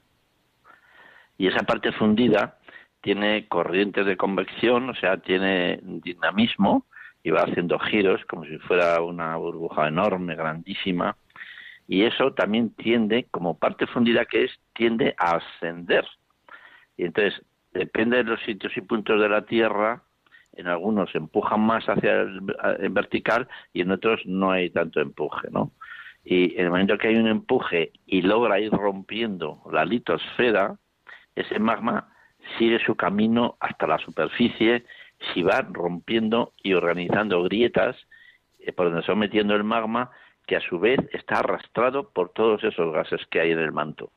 Y 1.38 1.48
esa 1.48 1.64
parte 1.64 1.92
fundida 1.92 2.58
tiene 3.02 3.48
corrientes 3.48 4.06
de 4.06 4.18
convección, 4.18 4.90
o 4.90 4.96
sea, 4.96 5.18
tiene 5.18 5.80
dinamismo 5.82 6.86
y 7.24 7.32
va 7.32 7.42
haciendo 7.42 7.78
giros 7.80 8.24
como 8.26 8.46
si 8.46 8.58
fuera 8.60 9.02
una 9.02 9.36
burbuja 9.36 9.88
enorme, 9.88 10.36
grandísima. 10.36 11.16
Y 11.88 12.04
eso 12.04 12.34
también 12.34 12.72
tiende, 12.72 13.28
como 13.30 13.58
parte 13.58 13.86
fundida 13.88 14.26
que 14.26 14.46
es, 14.46 14.52
tiende 14.74 15.14
a 15.18 15.38
ascender. 15.38 16.06
Y 16.98 17.06
entonces, 17.06 17.42
depende 17.74 18.18
de 18.18 18.24
los 18.24 18.42
sitios 18.42 18.76
y 18.78 18.82
puntos 18.82 19.20
de 19.20 19.30
la 19.30 19.46
Tierra, 19.46 20.02
en 20.56 20.68
algunos 20.68 21.14
empujan 21.16 21.62
más 21.62 21.86
hacia 21.86 22.22
el 22.22 22.42
en 22.80 22.94
vertical 22.94 23.48
y 23.74 23.82
en 23.82 23.92
otros 23.92 24.22
no 24.26 24.52
hay 24.52 24.70
tanto 24.70 25.02
empuje, 25.02 25.50
¿no? 25.52 25.72
Y 26.24 26.56
en 26.56 26.66
el 26.66 26.70
momento 26.72 26.98
que 26.98 27.10
hay 27.10 27.16
un 27.16 27.28
empuje 27.28 27.92
y 28.08 28.22
logra 28.22 28.60
ir 28.60 28.72
rompiendo 28.72 29.62
la 29.72 29.86
litosfera, 29.86 30.76
ese 31.36 31.60
magma 31.60 32.10
sigue 32.58 32.80
su 32.80 32.96
camino 32.96 33.58
hasta 33.60 33.88
la 33.88 33.98
superficie, 33.98 34.86
si 35.34 35.42
va 35.42 35.66
rompiendo 35.70 36.54
y 36.62 36.74
organizando 36.74 37.44
grietas 37.44 37.96
eh, 38.60 38.72
por 38.72 38.88
donde 38.88 39.04
se 39.04 39.12
va 39.12 39.18
metiendo 39.18 39.56
el 39.56 39.64
magma, 39.64 40.12
que 40.46 40.56
a 40.56 40.62
su 40.62 40.80
vez 40.80 41.00
está 41.12 41.40
arrastrado 41.40 42.10
por 42.10 42.30
todos 42.30 42.64
esos 42.64 42.94
gases 42.94 43.26
que 43.30 43.40
hay 43.40 43.52
en 43.52 43.60
el 43.60 43.72
manto. 43.72 44.12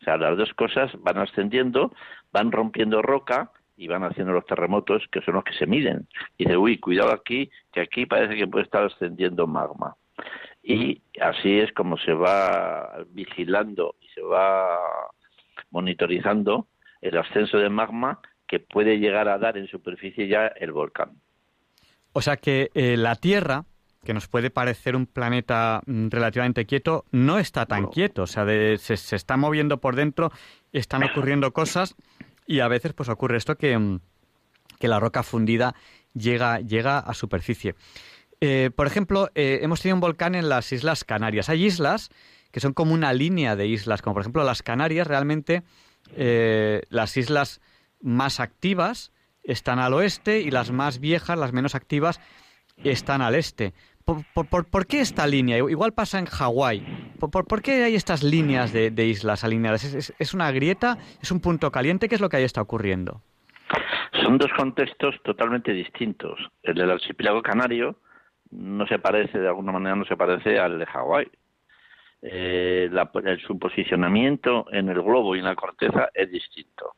O 0.00 0.04
sea, 0.04 0.16
las 0.16 0.36
dos 0.36 0.52
cosas 0.54 0.90
van 1.00 1.18
ascendiendo, 1.18 1.92
van 2.32 2.52
rompiendo 2.52 3.02
roca 3.02 3.50
y 3.76 3.88
van 3.88 4.04
haciendo 4.04 4.32
los 4.32 4.46
terremotos 4.46 5.02
que 5.10 5.20
son 5.22 5.34
los 5.34 5.44
que 5.44 5.54
se 5.54 5.66
miden. 5.66 6.06
Y 6.38 6.44
dice, 6.44 6.56
uy, 6.56 6.78
cuidado 6.78 7.12
aquí, 7.12 7.50
que 7.72 7.80
aquí 7.80 8.06
parece 8.06 8.36
que 8.36 8.46
puede 8.46 8.64
estar 8.64 8.84
ascendiendo 8.84 9.46
magma. 9.46 9.96
Y 10.62 11.02
así 11.20 11.58
es 11.58 11.72
como 11.72 11.98
se 11.98 12.12
va 12.12 13.04
vigilando 13.10 13.96
y 14.00 14.08
se 14.08 14.22
va 14.22 14.78
monitorizando 15.74 16.68
el 17.02 17.18
ascenso 17.18 17.58
de 17.58 17.68
magma 17.68 18.20
que 18.46 18.60
puede 18.60 18.98
llegar 18.98 19.28
a 19.28 19.38
dar 19.38 19.58
en 19.58 19.66
superficie 19.66 20.28
ya 20.28 20.46
el 20.46 20.72
volcán. 20.72 21.20
O 22.12 22.22
sea 22.22 22.36
que 22.36 22.70
eh, 22.74 22.96
la 22.96 23.16
Tierra, 23.16 23.64
que 24.04 24.14
nos 24.14 24.28
puede 24.28 24.50
parecer 24.50 24.94
un 24.94 25.06
planeta 25.06 25.82
mm, 25.84 26.08
relativamente 26.10 26.64
quieto, 26.64 27.04
no 27.10 27.40
está 27.40 27.66
tan 27.66 27.88
quieto. 27.88 28.22
O 28.22 28.26
sea, 28.26 28.46
se, 28.46 28.96
se, 28.96 29.16
está 29.16 29.36
moviendo 29.36 29.80
por 29.80 29.96
dentro, 29.96 30.30
están 30.72 31.02
ocurriendo 31.02 31.52
cosas 31.52 31.96
y 32.46 32.60
a 32.60 32.68
veces 32.68 32.92
pues 32.92 33.08
ocurre 33.08 33.36
esto 33.36 33.56
que, 33.56 33.76
mm, 33.76 33.98
que 34.78 34.88
la 34.88 35.00
roca 35.00 35.24
fundida 35.24 35.74
llega, 36.14 36.60
llega 36.60 37.00
a 37.00 37.14
superficie. 37.14 37.74
Eh, 38.40 38.70
por 38.74 38.86
ejemplo, 38.86 39.30
eh, 39.34 39.60
hemos 39.62 39.80
tenido 39.80 39.96
un 39.96 40.00
volcán 40.00 40.34
en 40.34 40.48
las 40.48 40.70
Islas 40.70 41.02
Canarias. 41.02 41.48
Hay 41.48 41.64
islas 41.64 42.10
que 42.54 42.60
son 42.60 42.72
como 42.72 42.94
una 42.94 43.12
línea 43.12 43.56
de 43.56 43.66
islas, 43.66 44.00
como 44.00 44.14
por 44.14 44.20
ejemplo 44.20 44.44
las 44.44 44.62
Canarias, 44.62 45.08
realmente 45.08 45.64
eh, 46.14 46.82
las 46.88 47.16
islas 47.16 47.60
más 48.00 48.38
activas 48.38 49.12
están 49.42 49.80
al 49.80 49.92
oeste 49.92 50.40
y 50.40 50.52
las 50.52 50.70
más 50.70 51.00
viejas, 51.00 51.36
las 51.36 51.52
menos 51.52 51.74
activas, 51.74 52.20
están 52.76 53.22
al 53.22 53.34
este. 53.34 53.74
¿Por, 54.04 54.86
qué 54.86 55.00
esta 55.00 55.26
línea? 55.26 55.58
Igual 55.58 55.94
pasa 55.94 56.20
en 56.20 56.26
Hawái. 56.26 57.16
¿Por, 57.18 57.60
qué 57.60 57.82
hay 57.82 57.96
estas 57.96 58.22
líneas 58.22 58.72
de, 58.72 59.04
islas 59.04 59.42
alineadas? 59.42 60.12
¿Es, 60.16 60.32
una 60.32 60.52
grieta? 60.52 60.98
¿Es 61.20 61.32
un 61.32 61.40
punto 61.40 61.72
caliente? 61.72 62.08
¿Qué 62.08 62.14
es 62.14 62.20
lo 62.20 62.28
que 62.28 62.36
ahí 62.36 62.44
está 62.44 62.62
ocurriendo? 62.62 63.20
Son 64.22 64.38
dos 64.38 64.52
contextos 64.56 65.16
totalmente 65.24 65.72
distintos. 65.72 66.38
El 66.62 66.76
del 66.76 66.92
archipiélago 66.92 67.42
canario 67.42 67.98
no 68.52 68.86
se 68.86 69.00
parece, 69.00 69.40
de 69.40 69.48
alguna 69.48 69.72
manera 69.72 69.96
no 69.96 70.04
se 70.04 70.16
parece 70.16 70.60
al 70.60 70.78
de 70.78 70.86
Hawái. 70.86 71.28
Eh, 72.26 72.90
su 73.46 73.58
posicionamiento 73.58 74.64
en 74.72 74.88
el 74.88 75.02
globo 75.02 75.36
y 75.36 75.40
en 75.40 75.44
la 75.44 75.54
corteza 75.54 76.08
es 76.14 76.30
distinto. 76.30 76.94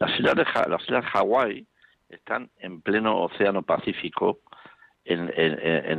Las 0.00 0.10
islas 0.18 0.34
las 0.68 0.82
islas 0.82 1.04
Hawái 1.04 1.64
están 2.08 2.50
en 2.58 2.80
pleno 2.80 3.22
océano 3.22 3.62
Pacífico, 3.62 4.40
en, 5.04 5.30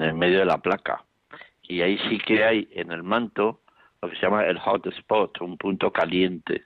el 0.01 0.13
medio 0.15 0.39
de 0.39 0.45
la 0.45 0.57
placa. 0.57 1.01
Y 1.62 1.81
ahí 1.81 1.97
sí 2.09 2.17
que 2.17 2.43
hay 2.43 2.67
en 2.74 2.91
el 2.91 3.03
manto 3.03 3.62
lo 4.01 4.09
que 4.09 4.17
se 4.17 4.24
llama 4.24 4.45
el 4.45 4.59
hot 4.59 4.86
spot, 4.88 5.39
un 5.39 5.57
punto 5.57 5.91
caliente, 5.93 6.65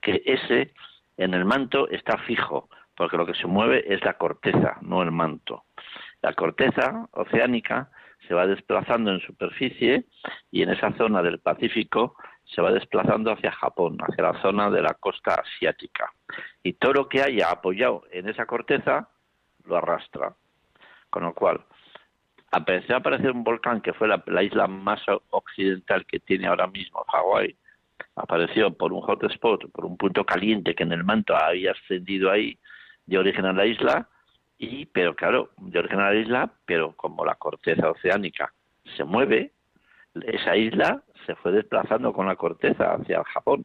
que 0.00 0.22
ese 0.24 0.72
en 1.16 1.34
el 1.34 1.44
manto 1.44 1.88
está 1.90 2.16
fijo, 2.18 2.68
porque 2.96 3.16
lo 3.16 3.26
que 3.26 3.34
se 3.34 3.48
mueve 3.48 3.92
es 3.92 4.04
la 4.04 4.14
corteza, 4.14 4.78
no 4.82 5.02
el 5.02 5.10
manto. 5.10 5.64
La 6.22 6.32
corteza 6.32 7.08
oceánica 7.10 7.90
se 8.30 8.34
va 8.36 8.46
desplazando 8.46 9.10
en 9.10 9.18
superficie 9.22 10.04
y 10.52 10.62
en 10.62 10.70
esa 10.70 10.96
zona 10.96 11.20
del 11.20 11.40
Pacífico 11.40 12.14
se 12.44 12.62
va 12.62 12.70
desplazando 12.70 13.32
hacia 13.32 13.50
Japón, 13.50 13.98
hacia 13.98 14.22
la 14.22 14.40
zona 14.40 14.70
de 14.70 14.80
la 14.82 14.94
costa 14.94 15.34
asiática. 15.34 16.12
Y 16.62 16.74
todo 16.74 16.92
lo 16.92 17.08
que 17.08 17.22
haya 17.22 17.50
apoyado 17.50 18.04
en 18.12 18.28
esa 18.28 18.46
corteza 18.46 19.08
lo 19.64 19.78
arrastra. 19.78 20.32
Con 21.10 21.24
lo 21.24 21.34
cual, 21.34 21.60
empezó 22.52 22.94
a 22.94 22.98
aparecer 22.98 23.32
un 23.32 23.42
volcán 23.42 23.80
que 23.80 23.94
fue 23.94 24.06
la, 24.06 24.42
isla 24.44 24.68
más 24.68 25.00
occidental 25.30 26.06
que 26.06 26.20
tiene 26.20 26.46
ahora 26.46 26.68
mismo 26.68 27.04
Hawái. 27.08 27.56
Apareció 28.14 28.72
por 28.72 28.92
un 28.92 29.00
hotspot, 29.00 29.72
por 29.72 29.86
un 29.86 29.96
punto 29.96 30.24
caliente 30.24 30.76
que 30.76 30.84
en 30.84 30.92
el 30.92 31.02
manto 31.02 31.34
había 31.34 31.72
ascendido 31.72 32.30
ahí 32.30 32.56
de 33.06 33.18
origen 33.18 33.46
a 33.46 33.52
la 33.52 33.66
isla, 33.66 34.08
y 34.62 34.84
pero 34.84 35.16
claro, 35.16 35.50
de 35.56 35.78
origen 35.78 36.00
a 36.00 36.10
la 36.10 36.20
isla, 36.20 36.52
pero 36.66 36.92
como 36.92 37.24
la 37.24 37.34
corteza 37.36 37.90
oceánica 37.90 38.52
se 38.94 39.04
mueve, 39.04 39.52
esa 40.26 40.54
isla 40.54 41.02
se 41.24 41.34
fue 41.36 41.52
desplazando 41.52 42.12
con 42.12 42.26
la 42.26 42.36
corteza 42.36 42.92
hacia 42.92 43.18
el 43.18 43.24
Japón. 43.24 43.64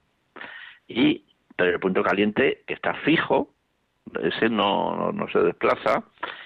Y 0.87 1.25
pero 1.57 1.71
el 1.71 1.79
punto 1.81 2.01
caliente 2.01 2.63
que 2.65 2.73
está 2.73 2.93
fijo, 2.93 3.49
ese 4.21 4.47
no, 4.47 5.11
no 5.11 5.27
se 5.29 5.39
desplaza, 5.39 6.05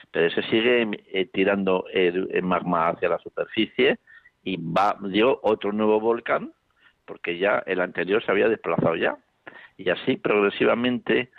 pero 0.09 0.31
se 0.31 0.41
sigue 0.43 0.89
eh, 1.13 1.25
tirando 1.31 1.85
el, 1.93 2.41
magma 2.41 2.89
hacia 2.89 3.09
la 3.09 3.19
superficie 3.19 3.99
y 4.43 4.57
va 4.57 4.97
dio 4.99 5.39
otro 5.43 5.71
nuevo 5.71 5.99
volcán 5.99 6.53
porque 7.05 7.37
ya 7.37 7.61
el 7.67 7.81
anterior 7.81 8.23
se 8.25 8.31
había 8.31 8.49
desplazado 8.49 8.95
ya 8.95 9.15
y 9.77 9.91
así 9.91 10.15
progresivamente 10.17 11.29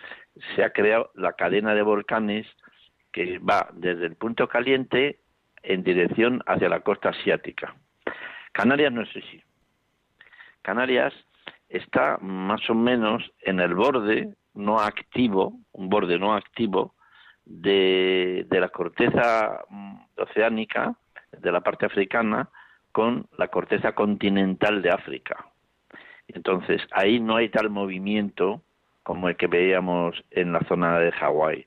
se 0.55 0.63
ha 0.63 0.71
creado 0.71 1.11
la 1.15 1.33
cadena 1.33 1.75
de 1.75 1.83
volcanes 1.83 2.47
que 3.13 3.39
va 3.39 3.69
desde 3.73 4.07
el 4.07 4.17
punto 4.17 4.49
caliente 4.49 5.19
en 5.63 5.83
dirección 5.83 6.43
hacia 6.47 6.69
la 6.69 6.81
costa 6.81 7.11
asiática. 7.11 7.75
Canarias 8.53 8.93
no 8.93 9.03
es 9.03 9.11
así. 9.11 9.43
Canarias 10.63 11.15
está 11.69 12.19
más 12.21 12.69
o 12.69 12.75
menos 12.75 13.31
en 13.41 13.61
el 13.61 13.75
borde 13.75 14.35
no 14.55 14.81
activo, 14.81 15.55
un 15.73 15.89
borde 15.89 16.19
no 16.19 16.35
activo 16.35 16.95
de, 17.45 18.47
la 18.51 18.69
corteza 18.69 19.63
mm, 19.69 19.97
oceánica, 20.19 20.95
de 21.33 21.53
la 21.53 21.61
parte 21.61 21.87
africana, 21.87 22.49
con 22.93 23.29
la 23.39 23.49
corteza 23.49 23.93
continental 23.93 24.83
de 24.83 24.91
África. 24.91 25.47
Entonces, 26.29 26.83
ahí 26.93 27.21
no 27.21 27.37
hay 27.37 27.49
tal 27.49 27.71
movimiento 27.71 28.63
como 29.03 29.29
el 29.29 29.37
que 29.37 29.47
veíamos 29.47 30.23
en 30.31 30.53
la 30.53 30.61
zona 30.69 30.99
de 30.99 31.13
Hawái. 31.13 31.67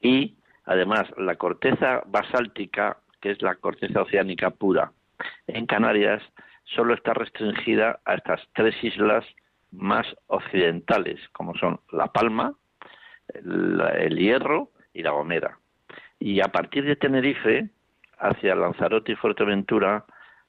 Y, 0.00 0.36
además, 0.68 1.08
la 1.16 1.36
corteza 1.36 2.02
basáltica, 2.06 2.98
que 3.20 3.32
es 3.32 3.42
la 3.42 3.56
corteza 3.56 4.02
oceánica 4.02 4.50
pura, 4.50 4.92
en 5.46 5.66
Canarias 5.66 6.22
solo 6.64 6.94
está 6.94 7.14
restringida 7.14 7.98
a 8.04 8.14
estas 8.14 8.40
tres 8.54 8.74
islas 8.84 9.24
más 9.72 10.06
occidentales, 10.28 11.18
como 11.32 11.54
son 11.56 11.80
La 11.90 12.06
Palma, 12.08 12.54
el 13.34 14.16
Hierro 14.16 14.70
y 14.92 15.02
La 15.02 15.10
Gomera. 15.10 15.58
Y 16.20 16.40
a 16.40 16.48
partir 16.48 16.84
de 16.84 16.96
Tenerife, 16.96 17.68
hacia 18.18 18.54
Lanzarote 18.54 19.12
y 19.12 19.16
Fuerteventura, 19.16 20.04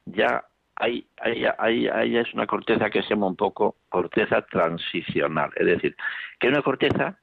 ya 0.05 0.43
hay, 0.75 1.05
es 1.23 2.33
una 2.33 2.47
corteza 2.47 2.89
que 2.89 3.03
se 3.03 3.09
llama 3.09 3.27
un 3.27 3.35
poco 3.35 3.75
corteza 3.89 4.41
transicional. 4.43 5.51
Es 5.55 5.65
decir, 5.65 5.95
que 6.39 6.47
es 6.47 6.53
una 6.53 6.61
corteza 6.61 7.17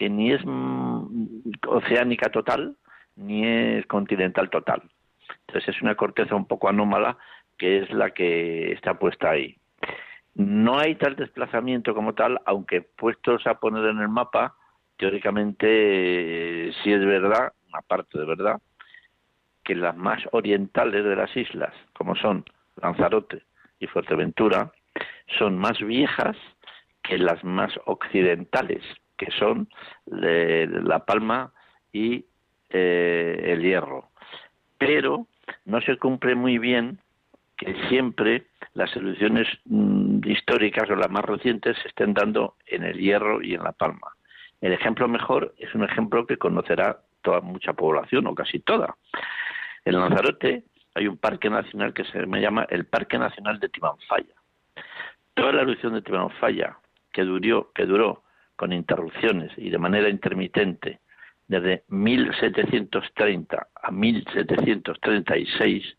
que 0.00 0.08
ni 0.08 0.32
es 0.32 0.40
mm, 0.46 1.50
oceánica 1.68 2.30
total, 2.30 2.74
ni 3.16 3.46
es 3.46 3.84
continental 3.84 4.48
total. 4.48 4.80
Entonces 5.46 5.76
es 5.76 5.82
una 5.82 5.94
corteza 5.94 6.34
un 6.34 6.46
poco 6.46 6.70
anómala 6.70 7.18
que 7.58 7.80
es 7.80 7.90
la 7.90 8.08
que 8.12 8.72
está 8.72 8.94
puesta 8.94 9.28
ahí. 9.28 9.58
No 10.34 10.78
hay 10.78 10.94
tal 10.94 11.16
desplazamiento 11.16 11.94
como 11.94 12.14
tal, 12.14 12.40
aunque 12.46 12.80
puestos 12.80 13.46
a 13.46 13.60
poner 13.60 13.84
en 13.90 13.98
el 13.98 14.08
mapa, 14.08 14.54
teóricamente 14.96 16.72
sí 16.82 16.90
es 16.90 17.04
verdad, 17.04 17.52
una 17.68 17.82
parte 17.82 18.18
de 18.18 18.24
verdad, 18.24 18.58
que 19.62 19.74
las 19.74 19.94
más 19.98 20.22
orientales 20.32 21.04
de 21.04 21.16
las 21.16 21.36
islas, 21.36 21.74
como 21.92 22.16
son 22.16 22.46
Lanzarote 22.76 23.42
y 23.78 23.86
Fuerteventura, 23.86 24.72
son 25.38 25.58
más 25.58 25.78
viejas 25.78 26.38
que 27.02 27.18
las 27.18 27.44
más 27.44 27.78
occidentales, 27.84 28.82
que 29.20 29.30
son 29.32 29.68
La 30.06 31.04
Palma 31.04 31.52
y 31.92 32.24
eh, 32.70 33.38
El 33.44 33.60
Hierro. 33.62 34.08
Pero 34.78 35.26
no 35.66 35.82
se 35.82 35.98
cumple 35.98 36.34
muy 36.34 36.56
bien 36.56 36.98
que 37.58 37.74
siempre 37.90 38.46
las 38.72 38.90
soluciones 38.90 39.46
mm, 39.66 40.20
históricas 40.24 40.88
o 40.88 40.96
las 40.96 41.10
más 41.10 41.26
recientes 41.26 41.76
se 41.82 41.88
estén 41.88 42.14
dando 42.14 42.54
en 42.66 42.82
El 42.82 42.98
Hierro 42.98 43.42
y 43.42 43.52
en 43.52 43.62
La 43.62 43.72
Palma. 43.72 44.16
El 44.62 44.72
ejemplo 44.72 45.06
mejor 45.06 45.54
es 45.58 45.74
un 45.74 45.84
ejemplo 45.84 46.26
que 46.26 46.38
conocerá 46.38 47.00
toda 47.20 47.42
mucha 47.42 47.74
población 47.74 48.26
o 48.26 48.34
casi 48.34 48.60
toda. 48.60 48.96
En 49.84 50.00
Lanzarote 50.00 50.64
hay 50.94 51.08
un 51.08 51.18
parque 51.18 51.50
nacional 51.50 51.92
que 51.92 52.04
se 52.04 52.24
llama 52.26 52.66
el 52.70 52.86
Parque 52.86 53.18
Nacional 53.18 53.60
de 53.60 53.68
Timanfaya. 53.68 54.34
Toda 55.34 55.52
la 55.52 55.62
erupción 55.62 55.92
de 55.92 56.00
Timanfaya, 56.00 56.78
que 57.12 57.22
duró, 57.22 57.70
que 57.74 57.84
duró 57.84 58.22
con 58.60 58.74
interrupciones 58.74 59.50
y 59.56 59.70
de 59.70 59.78
manera 59.78 60.10
intermitente 60.10 61.00
desde 61.48 61.84
1730 61.88 63.68
a 63.74 63.90
1736, 63.90 65.96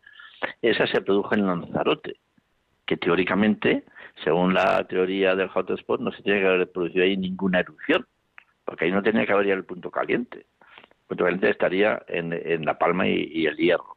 esa 0.62 0.86
se 0.86 1.00
produjo 1.00 1.34
en 1.34 1.44
Lanzarote, 1.44 2.20
que 2.86 2.96
teóricamente, 2.96 3.82
según 4.22 4.54
la 4.54 4.86
teoría 4.86 5.34
del 5.34 5.48
hotspot, 5.48 6.00
no 6.00 6.12
se 6.12 6.22
tiene 6.22 6.38
que 6.38 6.46
haber 6.46 6.70
producido 6.70 7.02
ahí 7.02 7.16
ninguna 7.16 7.58
erupción 7.58 8.06
porque 8.64 8.84
ahí 8.84 8.92
no 8.92 9.02
tenía 9.02 9.26
que 9.26 9.32
haber 9.32 9.48
el 9.48 9.64
punto 9.64 9.90
caliente. 9.90 10.38
El 10.38 11.06
punto 11.08 11.24
caliente 11.24 11.50
estaría 11.50 12.00
en, 12.06 12.64
La 12.64 12.78
Palma 12.78 13.08
y, 13.08 13.44
el 13.44 13.56
Hierro. 13.56 13.96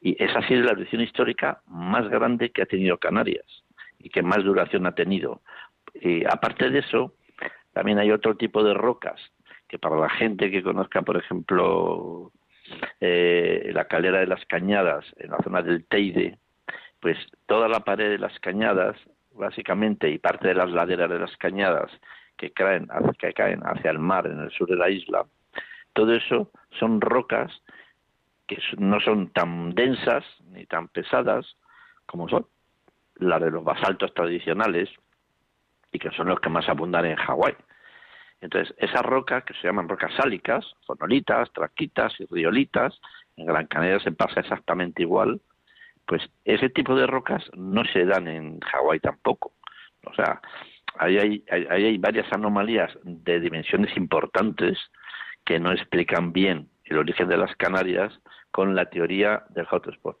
Y 0.00 0.20
esa 0.20 0.42
sí 0.48 0.54
es 0.54 0.64
la 0.64 0.72
erupción 0.72 1.00
histórica 1.00 1.62
más 1.68 2.08
grande 2.08 2.50
que 2.50 2.62
ha 2.62 2.66
tenido 2.66 2.98
Canarias 2.98 3.46
y 4.00 4.10
que 4.10 4.20
más 4.20 4.42
duración 4.42 4.84
ha 4.84 4.96
tenido. 4.96 5.42
Y 5.94 6.24
aparte 6.24 6.70
de 6.70 6.80
eso, 6.80 7.14
también 7.74 7.98
hay 7.98 8.10
otro 8.10 8.36
tipo 8.36 8.62
de 8.62 8.72
rocas 8.72 9.20
que 9.68 9.78
para 9.78 9.96
la 9.96 10.08
gente 10.08 10.50
que 10.50 10.62
conozca, 10.62 11.02
por 11.02 11.16
ejemplo, 11.16 12.32
eh, 13.00 13.70
la 13.74 13.86
calera 13.86 14.20
de 14.20 14.26
las 14.26 14.44
cañadas 14.46 15.04
en 15.18 15.32
la 15.32 15.38
zona 15.38 15.60
del 15.60 15.84
Teide, 15.86 16.38
pues 17.00 17.18
toda 17.46 17.68
la 17.68 17.80
pared 17.80 18.08
de 18.10 18.18
las 18.18 18.38
cañadas, 18.38 18.96
básicamente, 19.32 20.08
y 20.08 20.18
parte 20.18 20.48
de 20.48 20.54
las 20.54 20.70
laderas 20.70 21.10
de 21.10 21.18
las 21.18 21.36
cañadas 21.36 21.90
que 22.36 22.52
caen, 22.52 22.88
que 23.18 23.32
caen 23.32 23.60
hacia 23.64 23.90
el 23.90 23.98
mar 23.98 24.26
en 24.26 24.40
el 24.40 24.50
sur 24.52 24.68
de 24.68 24.76
la 24.76 24.88
isla, 24.88 25.26
todo 25.92 26.14
eso 26.14 26.50
son 26.78 27.00
rocas 27.00 27.52
que 28.46 28.58
no 28.78 29.00
son 29.00 29.30
tan 29.30 29.74
densas 29.74 30.24
ni 30.50 30.66
tan 30.66 30.88
pesadas 30.88 31.56
como 32.06 32.28
son 32.28 32.46
las 33.16 33.40
de 33.40 33.50
los 33.50 33.64
basaltos 33.64 34.12
tradicionales 34.14 34.90
y 35.94 35.98
que 36.00 36.10
son 36.10 36.28
los 36.28 36.40
que 36.40 36.50
más 36.50 36.68
abundan 36.68 37.06
en 37.06 37.16
Hawái. 37.16 37.54
Entonces, 38.40 38.74
esas 38.78 39.02
rocas 39.02 39.44
que 39.44 39.54
se 39.54 39.68
llaman 39.68 39.88
rocas 39.88 40.12
sálicas, 40.16 40.66
fonolitas, 40.86 41.50
traquitas 41.52 42.12
y 42.18 42.26
riolitas, 42.26 43.00
en 43.36 43.46
Gran 43.46 43.68
Canaria 43.68 44.00
se 44.00 44.10
pasa 44.10 44.40
exactamente 44.40 45.02
igual, 45.02 45.40
pues 46.04 46.22
ese 46.44 46.68
tipo 46.68 46.96
de 46.96 47.06
rocas 47.06 47.48
no 47.56 47.84
se 47.84 48.04
dan 48.04 48.26
en 48.26 48.60
Hawái 48.60 48.98
tampoco. 48.98 49.52
O 50.04 50.14
sea, 50.14 50.42
hay, 50.98 51.44
ahí 51.48 51.84
hay 51.84 51.98
varias 51.98 52.30
anomalías 52.32 52.92
de 53.04 53.38
dimensiones 53.38 53.96
importantes 53.96 54.76
que 55.44 55.60
no 55.60 55.72
explican 55.72 56.32
bien 56.32 56.68
el 56.84 56.98
origen 56.98 57.28
de 57.28 57.36
las 57.36 57.54
Canarias 57.54 58.12
con 58.50 58.74
la 58.74 58.86
teoría 58.90 59.44
del 59.50 59.66
hotspot. 59.66 60.18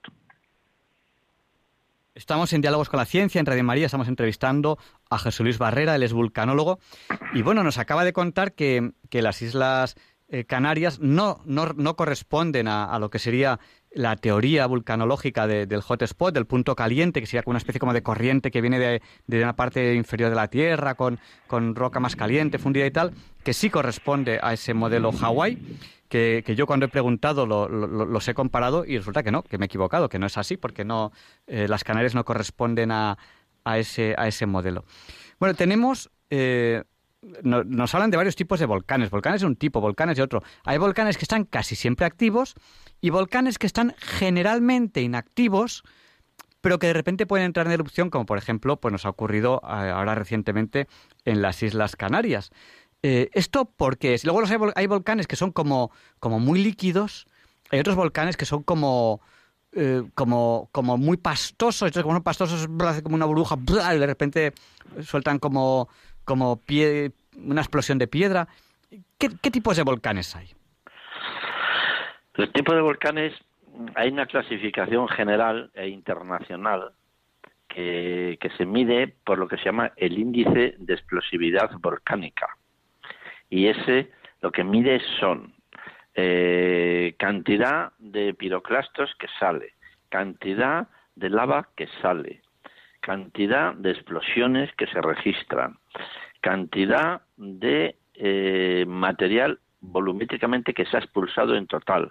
Estamos 2.14 2.52
en 2.52 2.60
Diálogos 2.60 2.88
con 2.88 2.98
la 2.98 3.06
Ciencia, 3.06 3.40
en 3.40 3.46
Radio 3.46 3.64
María, 3.64 3.86
estamos 3.86 4.06
entrevistando 4.06 4.78
a 5.10 5.18
Jesús 5.18 5.40
Luis 5.40 5.58
Barrera, 5.58 5.96
él 5.96 6.04
es 6.04 6.12
vulcanólogo, 6.12 6.78
y 7.32 7.42
bueno, 7.42 7.64
nos 7.64 7.76
acaba 7.76 8.04
de 8.04 8.12
contar 8.12 8.52
que, 8.52 8.92
las 9.10 9.42
Islas 9.42 9.96
eh, 10.28 10.44
Canarias 10.44 11.00
no, 11.00 11.40
no, 11.44 11.96
corresponden 11.96 12.68
a, 12.68 12.96
lo 13.00 13.10
que 13.10 13.18
sería 13.18 13.58
la 13.90 14.14
teoría 14.14 14.66
vulcanológica 14.66 15.48
del 15.48 15.80
hotspot, 15.80 16.32
del 16.32 16.46
punto 16.46 16.76
caliente, 16.76 17.18
que 17.18 17.26
sería 17.26 17.42
una 17.46 17.58
especie 17.58 17.80
como 17.80 17.92
de 17.92 18.04
corriente 18.04 18.52
que 18.52 18.60
viene 18.60 18.78
de, 18.78 19.02
de 19.26 19.42
una 19.42 19.56
parte 19.56 19.94
inferior 19.96 20.30
de 20.30 20.36
la 20.36 20.46
Tierra, 20.46 20.94
con, 20.94 21.18
con 21.48 21.74
roca 21.74 21.98
más 21.98 22.14
caliente, 22.14 22.60
fundida 22.60 22.86
y 22.86 22.92
tal, 22.92 23.12
que 23.42 23.52
sí 23.52 23.70
corresponde 23.70 24.38
a 24.40 24.52
ese 24.52 24.72
modelo 24.72 25.10
Hawái 25.10 25.58
que, 26.14 26.54
yo 26.54 26.66
cuando 26.66 26.86
he 26.86 26.88
preguntado 26.88 27.44
los 27.46 28.28
he 28.28 28.34
comparado 28.34 28.84
y 28.84 28.98
resulta 28.98 29.24
que 29.24 29.32
no, 29.32 29.42
que 29.42 29.58
me 29.58 29.64
he 29.64 29.66
equivocado, 29.66 30.08
que 30.08 30.20
no 30.20 30.26
es 30.26 30.38
así, 30.38 30.56
porque 30.56 30.84
no 30.84 31.10
eh, 31.48 31.66
las 31.68 31.82
Canarias 31.82 32.14
no 32.14 32.24
corresponden 32.24 32.92
a, 32.92 33.18
a, 33.64 33.78
ese, 33.78 34.14
a 34.16 34.28
ese 34.28 34.46
modelo. 34.46 34.84
Bueno, 35.38 35.54
tenemos... 35.54 36.10
Eh, 36.30 36.84
nos 37.42 37.94
hablan 37.94 38.10
de 38.10 38.18
varios 38.18 38.36
tipos 38.36 38.60
de 38.60 38.66
volcanes. 38.66 39.08
Volcanes 39.08 39.40
de 39.40 39.46
un 39.46 39.56
tipo, 39.56 39.80
volcanes 39.80 40.18
de 40.18 40.22
otro. 40.22 40.42
Hay 40.64 40.76
volcanes 40.76 41.16
que 41.16 41.24
están 41.24 41.44
casi 41.44 41.74
siempre 41.74 42.04
activos 42.04 42.54
y 43.00 43.08
volcanes 43.08 43.58
que 43.58 43.66
están 43.66 43.94
generalmente 43.98 45.00
inactivos, 45.00 45.84
pero 46.60 46.78
que 46.78 46.88
de 46.88 46.92
repente 46.92 47.24
pueden 47.24 47.46
entrar 47.46 47.66
en 47.66 47.72
erupción, 47.72 48.10
como 48.10 48.26
por 48.26 48.36
ejemplo 48.36 48.78
pues 48.78 48.92
nos 48.92 49.06
ha 49.06 49.08
ocurrido 49.08 49.62
eh, 49.64 49.68
ahora 49.68 50.14
recientemente 50.14 50.86
en 51.24 51.40
las 51.40 51.62
Islas 51.62 51.96
Canarias. 51.96 52.50
Eh, 53.06 53.28
¿Esto 53.34 53.66
porque 53.66 54.14
es? 54.14 54.24
Luego 54.24 54.40
hay, 54.74 54.86
volcanes 54.86 55.26
que 55.26 55.36
son 55.36 55.52
como, 55.52 55.90
como 56.20 56.40
muy 56.40 56.64
líquidos, 56.64 57.26
hay 57.70 57.78
otros 57.80 57.96
volcanes 57.96 58.38
que 58.38 58.46
son 58.46 58.62
como, 58.62 59.20
eh, 59.76 60.04
como, 60.14 60.70
como 60.72 60.96
muy 60.96 61.18
pastosos, 61.18 61.82
entonces 61.82 62.02
como 62.02 62.14
son 62.14 62.22
pastosos, 62.22 62.66
hace 62.80 63.02
como 63.02 63.14
una 63.14 63.26
burbuja, 63.26 63.56
y 63.94 63.98
de 63.98 64.06
repente 64.06 64.54
sueltan 65.02 65.38
como, 65.38 65.90
como 66.24 66.56
pie, 66.56 67.12
una 67.36 67.60
explosión 67.60 67.98
de 67.98 68.06
piedra. 68.06 68.48
¿Qué, 69.18 69.50
tipos 69.50 69.76
de 69.76 69.82
volcanes 69.82 70.34
hay? 70.34 70.48
Los 72.36 72.50
tipos 72.54 72.74
de 72.74 72.80
volcanes, 72.80 73.34
hay 73.96 74.08
una 74.08 74.24
clasificación 74.24 75.08
general 75.08 75.70
e 75.74 75.88
internacional 75.88 76.92
que 77.68 78.50
se 78.56 78.64
mide 78.64 79.14
por 79.24 79.36
lo 79.38 79.46
que 79.46 79.58
se 79.58 79.64
llama 79.66 79.92
el 79.96 80.16
índice 80.18 80.76
de 80.78 80.94
explosividad 80.94 81.70
volcánica 81.80 82.56
y 83.54 83.68
ese 83.68 84.10
lo 84.40 84.50
que 84.50 84.64
mide 84.64 85.00
son 85.20 85.54
eh, 86.16 87.14
cantidad 87.18 87.92
de 88.00 88.34
piroclastos 88.34 89.14
que 89.14 89.28
sale, 89.38 89.74
cantidad 90.08 90.88
de 91.14 91.30
lava 91.30 91.68
que 91.76 91.86
sale, 92.02 92.42
cantidad 93.00 93.72
de 93.74 93.92
explosiones 93.92 94.74
que 94.74 94.88
se 94.88 95.00
registran, 95.00 95.78
cantidad 96.40 97.22
de 97.36 97.96
eh, 98.14 98.84
material 98.88 99.60
volumétricamente 99.80 100.74
que 100.74 100.86
se 100.86 100.96
ha 100.96 101.00
expulsado 101.00 101.54
en 101.54 101.68
total, 101.68 102.10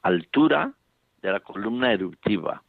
altura 0.00 0.72
de 1.20 1.32
la 1.32 1.40
columna 1.40 1.92
eruptiva, 1.92 2.62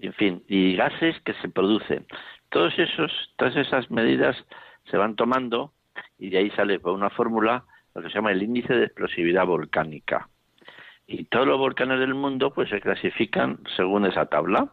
en 0.00 0.14
fin, 0.14 0.42
y 0.48 0.76
gases 0.76 1.20
que 1.26 1.34
se 1.34 1.50
producen. 1.50 2.06
Todos 2.48 2.72
esos, 2.78 3.12
todas 3.36 3.54
esas 3.56 3.90
medidas 3.90 4.34
se 4.90 4.96
van 4.96 5.14
tomando 5.14 5.74
y 6.20 6.30
de 6.30 6.38
ahí 6.38 6.50
sale 6.50 6.78
por 6.78 6.92
una 6.92 7.10
fórmula 7.10 7.64
lo 7.94 8.02
que 8.02 8.08
se 8.08 8.14
llama 8.14 8.30
el 8.30 8.42
índice 8.42 8.74
de 8.74 8.84
explosividad 8.84 9.46
volcánica. 9.46 10.28
Y 11.06 11.24
todos 11.24 11.46
los 11.46 11.58
volcanes 11.58 11.98
del 11.98 12.14
mundo 12.14 12.52
pues 12.52 12.68
se 12.68 12.80
clasifican 12.80 13.58
según 13.74 14.06
esa 14.06 14.26
tabla. 14.26 14.68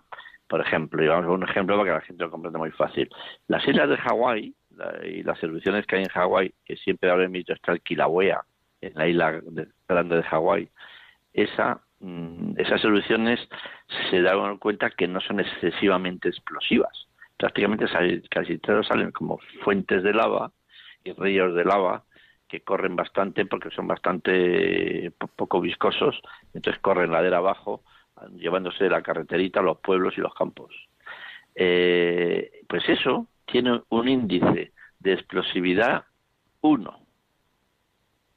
Por 0.48 0.62
ejemplo, 0.62 1.04
y 1.04 1.08
vamos 1.08 1.26
a 1.26 1.32
un 1.32 1.44
ejemplo 1.44 1.76
para 1.78 1.90
que 1.90 1.96
la 1.96 2.06
gente 2.06 2.24
lo 2.24 2.30
comprenda 2.32 2.60
muy 2.60 2.72
fácil. 2.72 3.10
Las 3.48 3.68
islas 3.68 3.90
de 3.90 3.98
Hawái 3.98 4.54
y 5.04 5.24
las 5.24 5.42
erupciones 5.42 5.86
que 5.88 5.96
hay 5.96 6.04
en 6.04 6.10
Hawái, 6.10 6.54
que 6.64 6.76
siempre 6.78 7.10
habré 7.10 7.28
visto 7.28 7.54
está 7.54 7.72
el 7.72 7.82
Kilauea, 7.82 8.42
en 8.82 8.94
la 8.94 9.08
isla 9.08 9.42
grande 9.90 10.18
de 10.18 10.24
Hawái, 10.24 10.70
esa, 11.34 11.82
mm, 12.00 12.54
esas 12.58 12.84
erupciones 12.84 13.40
se 14.10 14.22
dan 14.22 14.58
cuenta 14.58 14.92
que 14.92 15.08
no 15.08 15.20
son 15.22 15.40
excesivamente 15.40 16.30
explosivas. 16.30 17.08
Prácticamente 17.38 17.86
casi 18.30 18.58
todos 18.60 18.88
salen 18.88 19.12
como 19.12 19.40
fuentes 19.64 20.04
de 20.04 20.14
lava 20.14 20.52
ríos 21.14 21.54
de 21.56 21.66
lava 21.66 22.04
que 22.48 22.62
corren 22.62 22.96
bastante 22.96 23.46
porque 23.46 23.70
son 23.72 23.88
bastante 23.88 25.12
poco 25.36 25.60
viscosos, 25.60 26.20
entonces 26.54 26.82
corren 26.82 27.12
ladera 27.12 27.38
abajo, 27.38 27.84
llevándose 28.36 28.90
la 28.90 29.02
carreterita 29.02 29.62
los 29.62 29.80
pueblos 29.80 30.18
y 30.18 30.22
los 30.22 30.34
campos. 30.34 30.74
Eh, 31.54 32.62
pues 32.68 32.88
eso 32.88 33.28
tiene 33.46 33.82
un 33.90 34.08
índice 34.08 34.72
de 35.00 35.14
explosividad 35.14 36.06
1. 36.62 37.00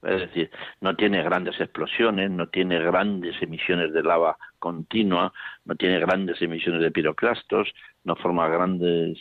Es 0.03 0.21
decir, 0.21 0.51
no 0.81 0.97
tiene 0.97 1.23
grandes 1.23 1.61
explosiones, 1.61 2.31
no 2.31 2.49
tiene 2.49 2.79
grandes 2.79 3.41
emisiones 3.43 3.93
de 3.93 4.03
lava 4.03 4.39
continua, 4.59 5.33
no 5.67 5.75
tiene 5.75 5.99
grandes 6.01 6.41
emisiones 6.41 6.81
de 6.81 6.91
piroclastos, 6.91 7.71
no 8.05 8.17
forma 8.17 8.49
grandes 8.49 9.19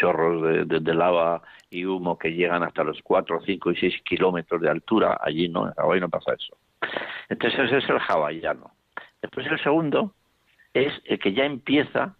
chorros 0.00 0.68
de, 0.68 0.94
lava 0.94 1.42
y 1.70 1.84
humo 1.84 2.18
que 2.18 2.32
llegan 2.32 2.62
hasta 2.62 2.82
los 2.84 3.00
4, 3.02 3.40
5 3.44 3.70
y 3.72 3.76
6 3.76 4.02
kilómetros 4.04 4.60
de 4.60 4.70
altura. 4.70 5.18
Allí 5.20 5.48
no, 5.48 5.66
en 5.66 5.74
Hawái 5.74 6.00
no 6.00 6.08
pasa 6.08 6.32
eso. 6.32 6.56
Entonces 7.28 7.60
ese 7.60 7.78
es 7.78 7.88
el 7.88 7.98
hawaiano. 7.98 8.72
Después 9.20 9.46
el 9.46 9.62
segundo 9.62 10.14
es 10.72 10.92
el 11.04 11.18
que 11.18 11.32
ya 11.32 11.44
empieza 11.44 12.16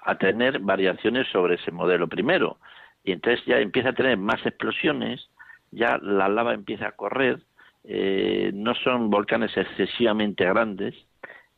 a 0.00 0.18
tener 0.18 0.60
variaciones 0.60 1.26
sobre 1.28 1.56
ese 1.56 1.70
modelo 1.70 2.06
primero. 2.08 2.58
Y 3.04 3.12
entonces 3.12 3.44
ya 3.46 3.58
empieza 3.58 3.90
a 3.90 3.94
tener 3.94 4.16
más 4.18 4.44
explosiones, 4.44 5.30
ya 5.70 5.98
la 6.02 6.28
lava 6.28 6.54
empieza 6.54 6.88
a 6.88 6.92
correr, 6.92 7.40
eh, 7.84 8.50
no 8.54 8.74
son 8.74 9.10
volcanes 9.10 9.56
excesivamente 9.56 10.44
grandes, 10.44 10.94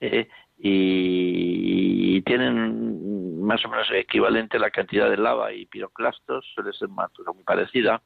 eh, 0.01 0.29
y 0.59 2.21
tienen 2.23 3.10
más 3.51 3.65
o 3.65 3.69
menos 3.69 3.89
equivalente 3.93 4.61
la 4.61 4.71
cantidad 4.71 5.11
de 5.11 5.17
lava 5.17 5.53
y 5.53 5.67
piroclastos, 5.67 6.47
suele 6.55 6.73
ser 6.73 6.89
más 6.89 7.11
muy 7.35 7.43
parecida. 7.43 8.01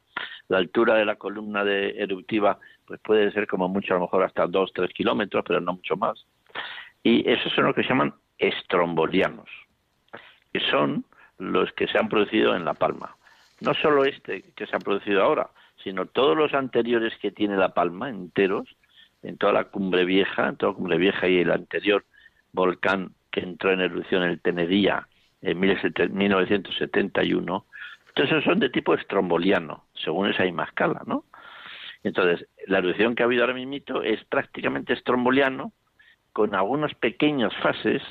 La 0.49 0.57
altura 0.57 0.95
de 0.95 1.05
la 1.05 1.17
columna 1.17 1.63
de 1.65 1.91
eruptiva 1.99 2.59
pues 2.87 2.99
puede 3.01 3.31
ser 3.31 3.47
como 3.47 3.69
mucho, 3.69 3.93
a 3.93 3.99
lo 3.99 4.05
mejor 4.05 4.23
hasta 4.23 4.47
2, 4.47 4.73
3 4.73 4.91
kilómetros, 4.95 5.45
pero 5.47 5.61
no 5.61 5.75
mucho 5.75 5.97
más. 5.97 6.25
Y 7.03 7.29
esos 7.31 7.53
son 7.53 7.67
los 7.67 7.75
que 7.75 7.83
se 7.83 7.91
llaman 7.91 8.15
estrombolianos, 8.39 9.51
que 10.51 10.61
son 10.71 11.05
los 11.37 11.71
que 11.73 11.89
se 11.89 11.99
han 11.99 12.09
producido 12.09 12.57
en 12.57 12.65
La 12.65 12.73
Palma. 12.73 13.15
No 13.61 13.75
solo 13.75 14.07
este 14.07 14.51
que 14.57 14.67
se 14.67 14.75
ha 14.75 14.79
producido 14.79 15.23
ahora, 15.23 15.51
sino 15.83 16.07
todos 16.07 16.39
los 16.39 16.55
anteriores 16.55 17.13
que 17.21 17.33
tiene 17.33 17.59
La 17.59 17.75
Palma, 17.75 18.09
enteros, 18.09 18.67
en 19.23 19.37
toda 19.37 19.53
la 19.53 19.65
cumbre 19.65 20.07
vieja, 20.07 20.49
en 20.49 20.57
toda 20.57 20.73
la 20.73 20.77
cumbre 20.77 20.97
vieja 20.97 21.29
y 21.29 21.41
el 21.41 21.51
anterior 21.51 22.03
volcán 22.53 23.11
que 23.31 23.41
entró 23.41 23.73
en 23.73 23.83
erupción 23.83 24.23
el 24.23 24.41
Tenedía 24.41 25.07
en 25.45 25.61
1971. 25.61 27.67
Entonces 28.09 28.45
son 28.45 28.59
de 28.59 28.71
tipo 28.71 28.95
estromboliano, 28.95 29.85
según 29.95 30.29
esa 30.29 30.45
misma 30.45 30.65
escala, 30.65 31.03
¿no? 31.07 31.25
Entonces, 32.03 32.49
la 32.67 32.79
erupción 32.79 33.15
que 33.15 33.23
ha 33.23 33.27
habido 33.27 33.43
ahora 33.43 33.55
mismo 33.55 34.03
es 34.03 34.25
prácticamente 34.25 34.93
estromboliano, 34.93 35.73
con 36.33 36.55
algunas 36.55 36.95
pequeñas 36.95 37.55
fases 37.63 38.03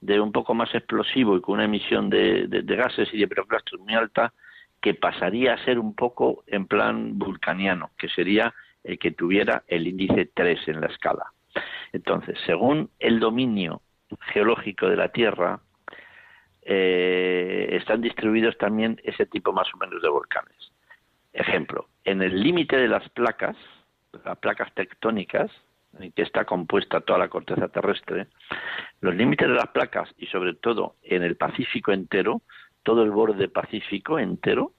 de 0.00 0.20
un 0.20 0.32
poco 0.32 0.54
más 0.54 0.74
explosivo 0.74 1.36
y 1.36 1.40
con 1.40 1.56
una 1.56 1.64
emisión 1.64 2.10
de, 2.10 2.48
gases 2.64 3.12
y 3.12 3.18
de 3.18 3.28
piroclastos 3.28 3.78
muy 3.80 3.94
alta, 3.94 4.32
que 4.80 4.94
pasaría 4.94 5.54
a 5.54 5.64
ser 5.64 5.78
un 5.78 5.94
poco 5.94 6.44
en 6.46 6.66
plan 6.66 7.18
vulcaniano, 7.18 7.90
que 7.98 8.08
sería 8.08 8.54
el 8.82 8.98
que 8.98 9.10
tuviera 9.10 9.62
el 9.68 9.86
índice 9.86 10.30
3 10.32 10.68
en 10.68 10.80
la 10.80 10.86
escala. 10.88 11.32
Entonces, 11.92 12.38
según 12.46 12.90
el 12.98 13.20
dominio 13.20 13.80
geológico 14.32 14.88
de 14.88 14.96
la 14.96 15.08
Tierra, 15.08 15.60
eh, 16.68 17.68
están 17.72 18.00
distribuidos 18.00 18.58
también 18.58 19.00
ese 19.04 19.26
tipo 19.26 19.52
más 19.52 19.68
o 19.72 19.76
menos 19.78 20.02
de 20.02 20.08
volcanes. 20.08 20.72
Ejemplo, 21.32 21.88
en 22.04 22.22
el 22.22 22.42
límite 22.42 22.76
de 22.76 22.88
las 22.88 23.08
placas, 23.10 23.56
las 24.24 24.38
placas 24.38 24.72
tectónicas, 24.74 25.50
en 26.00 26.10
que 26.12 26.22
está 26.22 26.44
compuesta 26.44 27.00
toda 27.00 27.20
la 27.20 27.28
corteza 27.28 27.68
terrestre, 27.68 28.26
los 29.00 29.14
límites 29.14 29.48
de 29.48 29.54
las 29.54 29.68
placas 29.68 30.12
y 30.18 30.26
sobre 30.26 30.54
todo 30.54 30.96
en 31.02 31.22
el 31.22 31.36
Pacífico 31.36 31.92
entero, 31.92 32.42
todo 32.82 33.02
el 33.02 33.10
borde 33.10 33.48
pacífico 33.48 34.18
entero, 34.18 34.72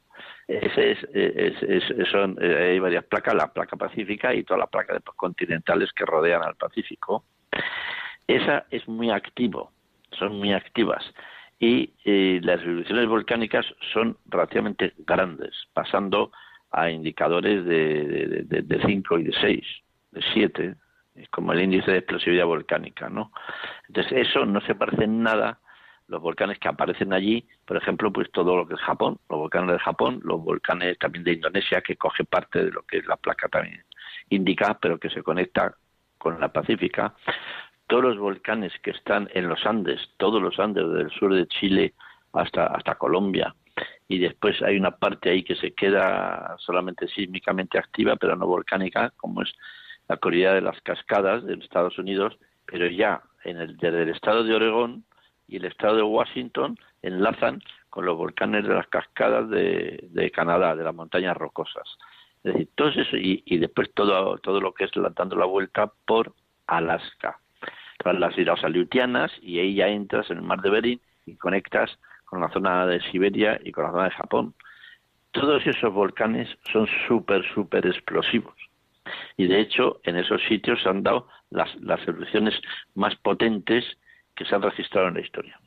ese 0.47 0.91
es, 0.91 2.09
son, 2.09 2.37
eh, 2.41 2.71
hay 2.71 2.79
varias 2.79 3.03
placas, 3.05 3.35
la 3.35 3.51
placa 3.51 3.75
pacífica 3.75 4.33
y 4.33 4.43
toda 4.43 4.59
la 4.59 4.67
placa 4.67 4.93
de 4.93 5.01
continentales 5.15 5.91
que 5.93 6.05
rodean 6.05 6.43
al 6.43 6.55
Pacífico. 6.55 7.25
Esa 8.27 8.65
es 8.71 8.87
muy 8.87 9.11
activo, 9.11 9.71
son 10.11 10.37
muy 10.37 10.53
activas. 10.53 11.03
Y 11.59 11.93
eh, 12.05 12.39
las 12.43 12.61
erupciones 12.61 13.07
volcánicas 13.07 13.65
son 13.93 14.17
relativamente 14.25 14.93
grandes, 14.99 15.53
pasando 15.73 16.31
a 16.71 16.89
indicadores 16.89 17.65
de 17.65 18.81
5 18.85 19.19
y 19.19 19.23
de 19.23 19.33
6, 19.41 19.65
de 20.11 20.21
7, 20.33 20.75
como 21.31 21.53
el 21.53 21.61
índice 21.61 21.91
de 21.91 21.97
explosividad 21.99 22.45
volcánica, 22.45 23.09
¿no? 23.09 23.31
Entonces 23.87 24.27
eso 24.27 24.45
no 24.45 24.61
se 24.61 24.75
parece 24.75 25.05
en 25.05 25.23
nada 25.23 25.59
los 26.07 26.21
volcanes 26.21 26.59
que 26.59 26.67
aparecen 26.67 27.11
allí, 27.11 27.47
por 27.65 27.77
ejemplo, 27.77 28.13
pues 28.13 28.31
todo 28.31 28.55
lo 28.55 28.67
que 28.67 28.75
es 28.75 28.81
Japón, 28.81 29.19
los 29.29 29.39
volcanes 29.39 29.73
de 29.73 29.79
Japón, 29.79 30.19
los 30.23 30.41
volcanes 30.41 30.97
también 30.99 31.23
de 31.23 31.33
Indonesia, 31.33 31.81
que 31.81 31.97
coge 31.97 32.23
parte 32.23 32.63
de 32.63 32.71
lo 32.71 32.83
que 32.83 32.99
es 32.99 33.07
la 33.07 33.17
placa 33.17 33.49
también 33.49 33.83
indica, 34.29 34.77
pero 34.79 34.99
que 34.99 35.09
se 35.09 35.23
conecta 35.23 35.75
con 36.17 36.39
la 36.39 36.51
Pacífica, 36.51 37.13
todos 37.87 38.03
los 38.03 38.17
volcanes 38.17 38.73
que 38.83 38.91
están 38.91 39.29
en 39.33 39.47
los 39.47 39.65
Andes, 39.65 40.01
todos 40.17 40.41
los 40.41 40.59
Andes 40.59 40.87
del 40.93 41.09
sur 41.11 41.33
de 41.33 41.47
Chile 41.47 41.93
hasta, 42.33 42.67
hasta 42.67 42.95
Colombia, 42.95 43.55
y 44.07 44.19
después 44.19 44.61
hay 44.61 44.77
una 44.77 44.91
parte 44.91 45.29
ahí 45.29 45.43
que 45.43 45.55
se 45.55 45.73
queda 45.73 46.55
solamente 46.59 47.07
sísmicamente 47.07 47.77
activa, 47.77 48.15
pero 48.15 48.35
no 48.35 48.47
volcánica, 48.47 49.11
como 49.17 49.41
es 49.41 49.53
la 50.07 50.17
corrida 50.17 50.53
de 50.53 50.61
las 50.61 50.79
cascadas 50.81 51.45
de 51.45 51.55
Estados 51.55 51.97
Unidos, 51.97 52.37
pero 52.65 52.87
ya 52.87 53.21
en 53.43 53.57
el, 53.57 53.77
desde 53.77 54.03
el 54.03 54.09
estado 54.09 54.43
de 54.43 54.55
Oregón 54.55 55.03
y 55.47 55.57
el 55.57 55.65
estado 55.65 55.97
de 55.97 56.03
Washington 56.03 56.77
enlazan 57.01 57.61
con 57.89 58.05
los 58.05 58.17
volcanes 58.17 58.65
de 58.65 58.73
las 58.73 58.87
cascadas 58.87 59.49
de, 59.49 60.31
Canadá, 60.33 60.75
de 60.75 60.83
las 60.83 60.95
montañas 60.95 61.35
rocosas. 61.35 61.97
Es 62.43 62.53
decir, 62.53 62.69
todo 62.75 62.89
eso 62.89 63.17
y, 63.17 63.57
después 63.57 63.91
todo, 63.93 64.37
todo 64.37 64.61
lo 64.61 64.73
que 64.73 64.85
es 64.85 64.91
dando 65.15 65.35
la 65.35 65.45
vuelta 65.45 65.91
por 66.05 66.33
Alaska. 66.67 67.39
Todas 67.97 68.19
las 68.19 68.37
islas 68.37 68.63
aleutianas 68.63 69.31
y 69.41 69.59
ahí 69.59 69.75
ya 69.75 69.87
entras 69.87 70.29
en 70.29 70.37
el 70.37 70.43
mar 70.43 70.61
de 70.61 70.69
Bering 70.69 71.01
y 71.25 71.35
conectas 71.35 71.97
con 72.25 72.41
la 72.41 72.49
zona 72.49 72.85
de 72.85 73.01
Siberia 73.11 73.59
y 73.63 73.71
con 73.71 73.85
la 73.85 73.91
zona 73.91 74.03
de 74.05 74.11
Japón. 74.11 74.53
Todos 75.31 75.65
esos 75.65 75.93
volcanes 75.93 76.49
son 76.71 76.87
súper, 77.07 77.43
súper 77.53 77.85
explosivos. 77.85 78.55
Y 79.37 79.47
de 79.47 79.61
hecho, 79.61 80.01
en 80.03 80.17
esos 80.17 80.41
sitios 80.47 80.81
se 80.81 80.89
han 80.89 81.03
dado 81.03 81.27
las, 81.49 81.73
las 81.81 82.01
erupciones 82.07 82.55
más 82.95 83.15
potentes 83.15 83.85
que 84.35 84.45
se 84.45 84.55
han 84.55 84.61
registrado 84.61 85.07
en 85.07 85.15
la 85.15 85.21
historia. 85.21 85.59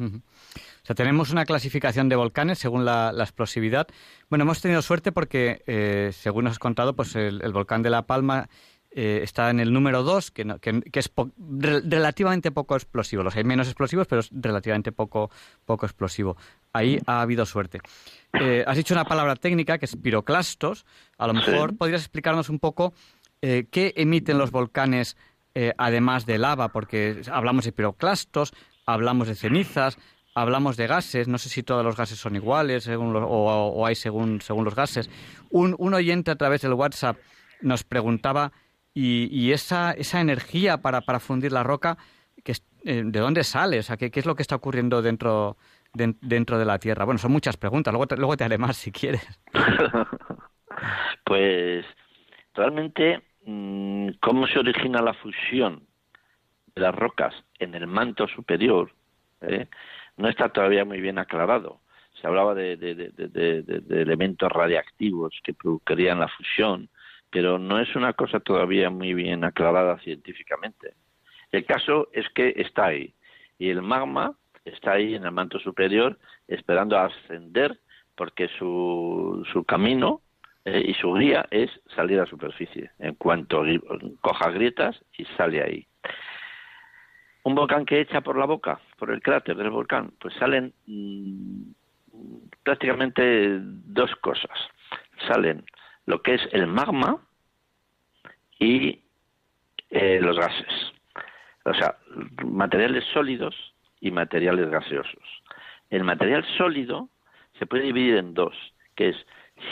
O 0.00 0.86
sea, 0.88 0.94
tenemos 0.94 1.30
una 1.32 1.44
clasificación 1.44 2.08
de 2.08 2.16
volcanes 2.16 2.58
según 2.58 2.84
la, 2.84 3.12
explosividad. 3.18 3.88
Bueno, 4.30 4.44
hemos 4.44 4.60
tenido 4.60 4.80
suerte 4.82 5.12
porque, 5.12 5.62
eh, 5.66 6.10
según 6.12 6.44
nos 6.44 6.52
has 6.52 6.58
contado, 6.58 6.94
pues 6.94 7.16
el, 7.16 7.40
volcán 7.52 7.82
de 7.82 7.90
La 7.90 8.06
Palma 8.06 8.48
eh, 8.90 9.20
está 9.22 9.50
en 9.50 9.60
el 9.60 9.72
número 9.72 10.02
2, 10.02 10.30
que, 10.30 10.44
que, 10.60 10.98
es 10.98 11.10
relativamente 11.38 12.50
poco 12.50 12.74
explosivo. 12.74 13.22
Los 13.22 13.36
hay 13.36 13.44
menos 13.44 13.68
explosivos, 13.68 14.06
pero 14.06 14.20
es 14.20 14.30
relativamente 14.32 14.92
poco, 14.92 15.30
poco 15.64 15.86
explosivo. 15.86 16.36
Ahí 16.72 16.98
ha 17.06 17.20
habido 17.20 17.46
suerte. 17.46 17.80
Eh, 18.32 18.64
has 18.66 18.76
dicho 18.76 18.94
una 18.94 19.04
palabra 19.04 19.36
técnica 19.36 19.78
que 19.78 19.86
es 19.86 19.96
piroclastos. 19.96 20.86
A 21.16 21.26
lo 21.26 21.34
mejor 21.34 21.76
podrías 21.76 22.02
explicarnos 22.02 22.48
un 22.48 22.58
poco 22.58 22.92
qué 23.40 23.92
emiten 23.96 24.36
los 24.36 24.50
volcanes 24.50 25.16
eh, 25.60 25.74
además 25.76 26.24
de 26.24 26.38
lava, 26.38 26.68
porque 26.68 27.22
hablamos 27.32 27.64
de 27.64 27.72
piroclastos, 27.72 28.52
hablamos 28.86 29.26
de 29.26 29.34
cenizas, 29.34 29.98
hablamos 30.36 30.76
de 30.76 30.86
gases, 30.86 31.26
no 31.26 31.36
sé 31.36 31.48
si 31.48 31.64
todos 31.64 31.84
los 31.84 31.96
gases 31.96 32.16
son 32.16 32.36
iguales 32.36 32.84
según 32.84 33.12
o, 33.16 33.84
hay 33.84 33.96
según, 33.96 34.40
según 34.40 34.64
los 34.64 34.76
gases. 34.76 35.10
Un, 35.50 35.74
oyente 35.92 36.30
a 36.30 36.36
través 36.36 36.60
del 36.60 36.74
WhatsApp 36.74 37.16
nos 37.60 37.82
preguntaba, 37.82 38.52
¿y, 38.94 39.52
esa, 39.52 39.92
esa 39.92 40.20
energía 40.20 40.78
para, 40.78 41.00
para 41.00 41.20
fundir 41.20 41.52
la 41.52 41.62
roca, 41.62 41.98
que, 42.44 42.52
eh, 42.84 43.02
de 43.04 43.20
dónde 43.20 43.44
sale? 43.44 43.78
O 43.78 43.82
sea, 43.82 43.96
¿qué, 43.96 44.10
es 44.12 44.26
lo 44.26 44.34
que 44.34 44.42
está 44.42 44.56
ocurriendo 44.56 45.02
dentro, 45.02 45.56
dentro 45.94 46.58
de 46.58 46.64
la 46.64 46.78
Tierra? 46.78 47.04
Bueno, 47.04 47.18
son 47.18 47.32
muchas 47.32 47.56
preguntas, 47.56 47.92
luego 47.92 48.06
te, 48.06 48.16
luego 48.16 48.36
te 48.36 48.44
haré 48.44 48.58
más 48.58 48.76
si 48.76 48.90
quieres. 48.92 49.26
pues 51.24 51.84
realmente 52.54 53.22
Mm, 53.50 54.10
cómo 54.20 54.46
se 54.46 54.58
origina 54.58 55.00
la 55.00 55.14
fusión 55.14 55.86
de 56.74 56.82
las 56.82 56.94
rocas 56.94 57.34
en 57.58 57.74
el 57.74 57.86
manto 57.86 58.28
superior 58.28 58.92
¿eh? 59.40 59.68
no 60.18 60.28
está 60.28 60.50
todavía 60.50 60.84
muy 60.84 61.00
bien 61.00 61.18
aclarado. 61.18 61.80
Se 62.20 62.26
hablaba 62.26 62.54
de, 62.54 62.72
elementos 63.88 64.52
radiactivos 64.52 65.32
que 65.42 65.54
producirían 65.54 66.20
la 66.20 66.28
fusión, 66.28 66.90
pero 67.30 67.58
no 67.58 67.78
es 67.78 67.94
una 67.94 68.12
cosa 68.12 68.40
todavía 68.40 68.90
muy 68.90 69.14
bien 69.14 69.44
aclarada 69.44 69.98
científicamente. 69.98 70.94
El 71.52 71.64
caso 71.64 72.08
es 72.12 72.28
que 72.30 72.54
está 72.56 72.86
ahí 72.86 73.14
y 73.58 73.70
el 73.70 73.82
magma 73.82 74.34
está 74.64 74.92
ahí 74.92 75.14
en 75.14 75.24
el 75.24 75.32
manto 75.32 75.58
superior 75.58 76.18
esperando 76.46 76.98
a 76.98 77.06
ascender 77.06 77.78
porque 78.14 78.48
su, 78.58 79.46
su 79.52 79.64
camino 79.64 80.22
eh, 80.64 80.84
y 80.86 80.94
su 80.94 81.14
guía 81.14 81.46
es 81.50 81.70
salir 81.94 82.20
a 82.20 82.26
superficie. 82.26 82.90
En 82.98 83.14
cuanto 83.14 83.62
coja 84.20 84.50
grietas 84.50 85.00
y 85.16 85.24
sale 85.36 85.62
ahí. 85.62 85.86
Un 87.44 87.54
volcán 87.54 87.86
que 87.86 88.00
echa 88.00 88.20
por 88.20 88.36
la 88.36 88.44
boca, 88.44 88.80
por 88.98 89.10
el 89.10 89.22
cráter 89.22 89.56
del 89.56 89.70
volcán, 89.70 90.12
pues 90.20 90.34
salen 90.34 90.74
mm, 90.86 91.62
prácticamente 92.62 93.58
dos 93.60 94.14
cosas. 94.16 94.58
Salen 95.26 95.64
lo 96.08 96.22
que 96.22 96.36
es 96.36 96.40
el 96.52 96.66
magma 96.66 97.18
y 98.58 99.02
eh, 99.90 100.18
los 100.22 100.38
gases. 100.38 100.92
O 101.66 101.74
sea, 101.74 101.96
materiales 102.46 103.04
sólidos 103.12 103.54
y 104.00 104.10
materiales 104.10 104.70
gaseosos. 104.70 105.42
El 105.90 106.04
material 106.04 106.46
sólido 106.56 107.10
se 107.58 107.66
puede 107.66 107.84
dividir 107.84 108.16
en 108.16 108.32
dos, 108.32 108.54
que 108.96 109.10
es 109.10 109.16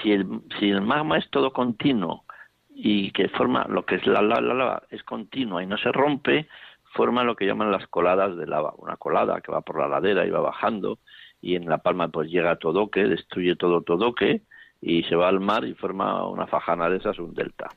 si 0.03 0.13
el, 0.13 0.27
si 0.61 0.69
el 0.69 0.83
magma 0.83 1.17
es 1.17 1.27
todo 1.31 1.55
continuo 1.55 2.27
y 2.69 3.13
que 3.13 3.31
forma 3.31 3.65
lo 3.71 3.87
que 3.87 3.95
es 3.95 4.07
la, 4.07 4.21
lava 4.21 4.83
es 4.91 5.03
continua 5.05 5.63
y 5.63 5.67
no 5.67 5.79
se 5.79 5.91
rompe, 5.91 6.49
forma 6.93 7.25
lo 7.25 7.35
que 7.35 7.47
llaman 7.47 7.73
las 7.73 7.87
coladas 7.87 8.37
de 8.37 8.47
lava. 8.47 8.75
Una 8.77 8.99
colada 8.99 9.41
que 9.41 9.53
va 9.53 9.63
por 9.63 9.81
la 9.81 9.89
ladera 9.89 10.27
y 10.27 10.31
va 10.31 10.41
bajando 10.41 10.99
y 11.41 11.57
en 11.57 11.65
La 11.67 11.79
Palma 11.79 12.09
pues 12.09 12.31
llega 12.31 12.51
a 12.51 12.59
Todoque, 12.59 13.05
destruye 13.05 13.57
todo 13.57 13.81
Todoque 13.81 14.43
y 14.87 15.03
se 15.03 15.17
va 15.17 15.29
al 15.29 15.41
mar 15.41 15.65
y 15.65 15.75
forma 15.75 16.25
una 16.29 16.47
fajana 16.47 16.89
de 16.89 16.99
esas, 16.99 17.19
un 17.19 17.35
delta. 17.35 17.69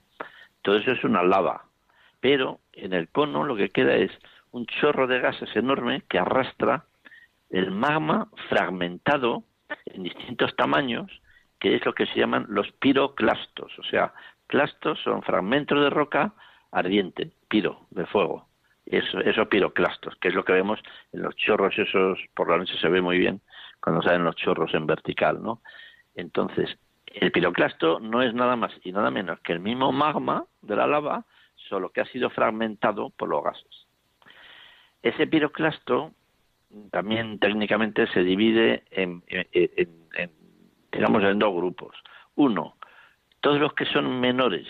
Todo 0.62 0.78
eso 0.78 0.91
es 0.91 1.04
una 1.04 1.24
lava. 1.24 1.63
Pero 2.19 2.60
en 2.72 2.93
el 2.93 3.10
cono 3.10 3.43
lo 3.43 3.56
que 3.56 3.69
queda 3.69 3.95
es 3.95 4.12
un 4.52 4.67
chorro 4.67 5.08
de 5.08 5.19
gases 5.19 5.50
enorme 5.56 6.04
que 6.08 6.19
arrastra 6.19 6.86
el 7.50 7.72
magma 7.72 8.30
fragmentado 8.48 9.43
en 9.86 10.04
distintos 10.04 10.56
tamaños 10.56 11.10
que 11.58 11.76
es 11.76 11.84
lo 11.84 11.93
que 11.93 12.06
se 12.06 12.19
llaman 12.19 12.45
los 12.48 12.72
piroclastos. 12.74 13.72
O 13.80 13.84
sea, 13.84 14.13
clastos 14.45 15.00
son 15.04 15.24
fragmentos 15.24 15.82
de 15.82 15.89
roca 15.89 16.34
ardiente, 16.72 17.32
piro, 17.48 17.88
de 17.89 18.06
fuego. 18.06 18.48
Eso, 18.86 19.19
esos 19.19 19.48
piroclastos, 19.48 20.15
que 20.17 20.28
es 20.28 20.36
lo 20.36 20.45
que 20.45 20.54
vemos 20.54 20.80
en 21.12 21.24
los 21.24 21.36
chorros, 21.36 21.78
esos 21.78 22.19
por 22.36 22.52
la 22.52 22.58
noche 22.58 22.78
se 22.80 22.88
ve 22.88 23.02
muy 23.02 23.17
bien 23.17 23.41
cuando 23.82 24.04
salen 24.04 24.24
los 24.24 24.36
chorros 24.36 24.76
en 24.76 24.86
vertical, 24.86 25.41
¿no? 25.41 25.62
Entonces, 26.15 26.78
el 27.13 27.32
piroclasto 27.32 28.00
no 28.00 28.22
es 28.22 28.34
nada 28.34 28.56
más 28.56 28.72
y 28.84 28.91
nada 28.91 29.12
menos 29.12 29.39
que 29.39 29.54
el 29.54 29.60
mismo 29.60 29.91
magma 29.91 30.45
de 30.62 30.76
la 30.76 30.88
lava, 30.88 31.26
solo 31.56 31.89
que 31.89 32.02
ha 32.02 32.06
sido 32.06 32.30
fragmentado 32.30 33.10
por 33.12 33.30
los 33.30 33.43
gases. 33.43 33.88
Ese 35.02 35.28
piroclasto 35.28 36.12
también 36.91 37.39
técnicamente 37.39 38.08
se 38.08 38.24
divide 38.24 38.84
en 38.91 39.24
digamos, 40.91 41.24
en 41.24 41.39
dos 41.39 41.54
grupos. 41.54 41.95
Uno, 42.36 42.76
todos 43.41 43.60
los 43.60 43.74
que 43.74 43.86
son 43.86 44.19
menores 44.19 44.67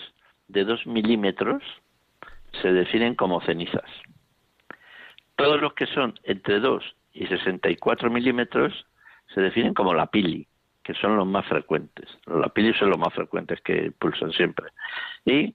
de 0.47 0.63
2 0.63 0.87
milímetros 0.87 1.63
se 2.61 2.71
definen 2.71 3.15
como 3.15 3.41
cenizas. 3.41 3.89
Todos 5.35 5.61
los 5.61 5.73
que 5.73 5.85
son 5.87 6.19
entre 6.23 6.59
2 6.59 6.83
y 7.13 7.27
64 7.27 8.09
milímetros 8.09 8.85
se 9.33 9.41
definen 9.41 9.73
como 9.73 9.93
la 9.93 10.07
pili, 10.07 10.47
que 10.89 10.95
son 10.95 11.17
los 11.17 11.27
más 11.27 11.45
frecuentes. 11.45 12.09
Los 12.25 12.39
lapilios 12.39 12.75
son 12.75 12.89
los 12.89 12.97
más 12.97 13.13
frecuentes 13.13 13.61
que 13.61 13.91
pulsan 13.91 14.31
siempre. 14.31 14.71
Y 15.23 15.53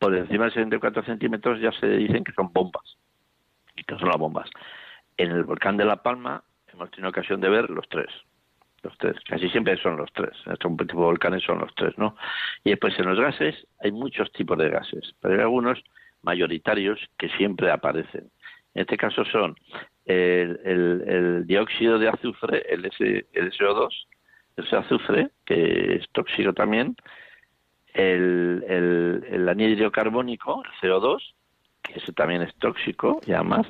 por 0.00 0.12
encima 0.16 0.46
de 0.46 0.50
74 0.50 1.04
centímetros 1.04 1.60
ya 1.60 1.70
se 1.70 1.86
dicen 1.86 2.24
que 2.24 2.32
son 2.32 2.52
bombas. 2.52 2.82
¿Y 3.76 3.84
que 3.84 3.96
son 3.96 4.08
las 4.08 4.18
bombas? 4.18 4.50
En 5.16 5.30
el 5.30 5.44
volcán 5.44 5.76
de 5.76 5.84
La 5.84 6.02
Palma 6.02 6.42
hemos 6.72 6.90
tenido 6.90 7.08
ocasión 7.10 7.40
de 7.40 7.50
ver 7.50 7.70
los 7.70 7.88
tres. 7.88 8.08
Los 8.82 8.98
tres, 8.98 9.14
casi 9.28 9.48
siempre 9.48 9.76
son 9.76 9.96
los 9.96 10.12
tres. 10.12 10.32
En 10.44 10.54
este 10.54 10.68
tipo 10.68 11.02
de 11.02 11.06
volcanes 11.06 11.44
son 11.44 11.60
los 11.60 11.72
tres, 11.76 11.96
¿no? 11.96 12.16
Y 12.64 12.70
después 12.70 12.98
en 12.98 13.06
los 13.06 13.20
gases 13.20 13.54
hay 13.78 13.92
muchos 13.92 14.32
tipos 14.32 14.58
de 14.58 14.70
gases, 14.70 15.14
pero 15.20 15.34
hay 15.34 15.40
algunos 15.42 15.84
mayoritarios 16.22 16.98
que 17.16 17.28
siempre 17.28 17.70
aparecen. 17.70 18.28
En 18.74 18.82
este 18.82 18.96
caso 18.96 19.24
son 19.26 19.54
el, 20.04 21.44
dióxido 21.46 22.00
de 22.00 22.08
azufre, 22.08 22.64
el, 22.74 22.90
el 23.32 23.52
SO2, 23.52 24.06
ese 24.56 24.76
azufre, 24.76 25.30
que 25.44 25.96
es 25.96 26.08
tóxico 26.12 26.52
también, 26.52 26.96
el, 27.92 28.64
el, 28.68 29.24
el 29.30 29.48
anhídrido 29.48 29.90
carbónico, 29.90 30.62
el 30.64 30.90
CO2, 30.90 31.20
que 31.82 31.94
ese 31.98 32.12
también 32.12 32.42
es 32.42 32.54
tóxico 32.56 33.20
y 33.26 33.32
además 33.32 33.66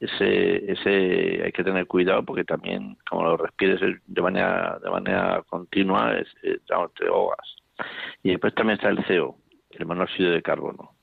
ese, 0.00 0.72
ese 0.72 1.42
hay 1.44 1.52
que 1.52 1.62
tener 1.62 1.86
cuidado 1.86 2.24
porque 2.24 2.44
también 2.44 2.96
como 3.08 3.24
lo 3.24 3.36
respires 3.36 3.80
de 4.06 4.22
manera 4.22 4.78
de 4.82 4.90
manera 4.90 5.42
continua 5.48 6.16
es, 6.18 6.28
te 6.40 7.06
ahogas 7.06 7.56
y 8.22 8.30
después 8.30 8.54
también 8.54 8.78
está 8.78 8.88
el 8.88 9.04
CO 9.04 9.38
el 9.70 9.86
monóxido 9.86 10.32
de 10.32 10.42
carbono 10.42 10.94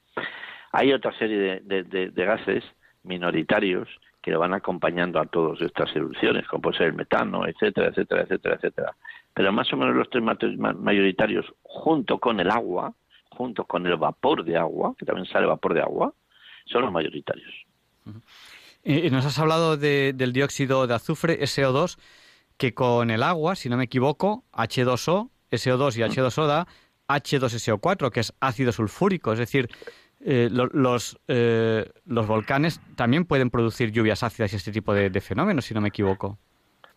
hay 0.72 0.94
otra 0.94 1.12
serie 1.18 1.62
de, 1.64 1.84
de, 1.84 2.26
gases 2.26 2.64
minoritarios 3.04 3.88
que 4.22 4.36
van 4.36 4.54
acompañando 4.54 5.20
a 5.20 5.26
todas 5.26 5.62
estas 5.62 5.96
erupciones, 5.96 6.48
como 6.48 6.62
puede 6.62 6.78
ser 6.78 6.88
el 6.88 6.94
metano, 6.94 7.48
etcétera, 7.48 7.88
etcétera, 7.88 8.24
etcétera, 8.24 8.56
etcétera. 8.56 8.96
Pero 9.34 9.52
más 9.52 9.72
o 9.72 9.78
menos 9.78 9.96
los 9.96 10.10
tres 10.10 10.24
mayoritarios, 10.24 11.46
junto 11.62 12.20
con 12.20 12.40
el 12.40 12.50
agua, 12.50 12.94
junto 13.30 13.66
con 13.66 13.86
el 13.86 13.96
vapor 13.96 14.44
de 14.44 14.58
agua, 14.58 14.96
que 14.98 15.06
también 15.06 15.26
sale 15.28 15.46
vapor 15.46 15.74
de 15.74 15.82
agua, 15.82 16.14
son 16.66 16.82
los 16.82 16.92
mayoritarios. 16.92 17.52
Y 18.84 19.10
nos 19.10 19.26
has 19.26 19.40
hablado 19.40 19.78
del 19.78 20.34
dióxido 20.34 20.88
de 20.88 20.96
azufre, 20.96 21.40
SO2, 21.42 21.98
que 22.58 22.74
con 22.74 23.12
el 23.12 23.24
agua, 23.24 23.56
si 23.56 23.70
no 23.70 23.78
me 23.78 23.86
equivoco, 23.86 24.44
H2O, 24.52 25.30
SO2 25.52 25.98
y 25.98 26.02
H2O 26.02 26.46
da 26.46 26.68
H2SO4, 27.08 28.12
que 28.12 28.20
es 28.20 28.34
ácido 28.40 28.72
sulfúrico. 28.72 29.34
Es 29.34 29.40
decir, 29.40 29.70
eh, 30.22 30.50
los, 30.52 31.18
eh, 31.28 31.90
los 32.06 32.28
volcanes 32.28 32.82
también 32.96 33.26
pueden 33.26 33.50
producir 33.50 33.92
lluvias 33.92 34.24
ácidas 34.24 34.52
y 34.54 34.58
este 34.58 34.72
tipo 34.72 34.94
de, 34.94 35.22
fenómenos, 35.22 35.66
si 35.66 35.74
no 35.74 35.82
me 35.82 35.90
equivoco. 35.90 36.38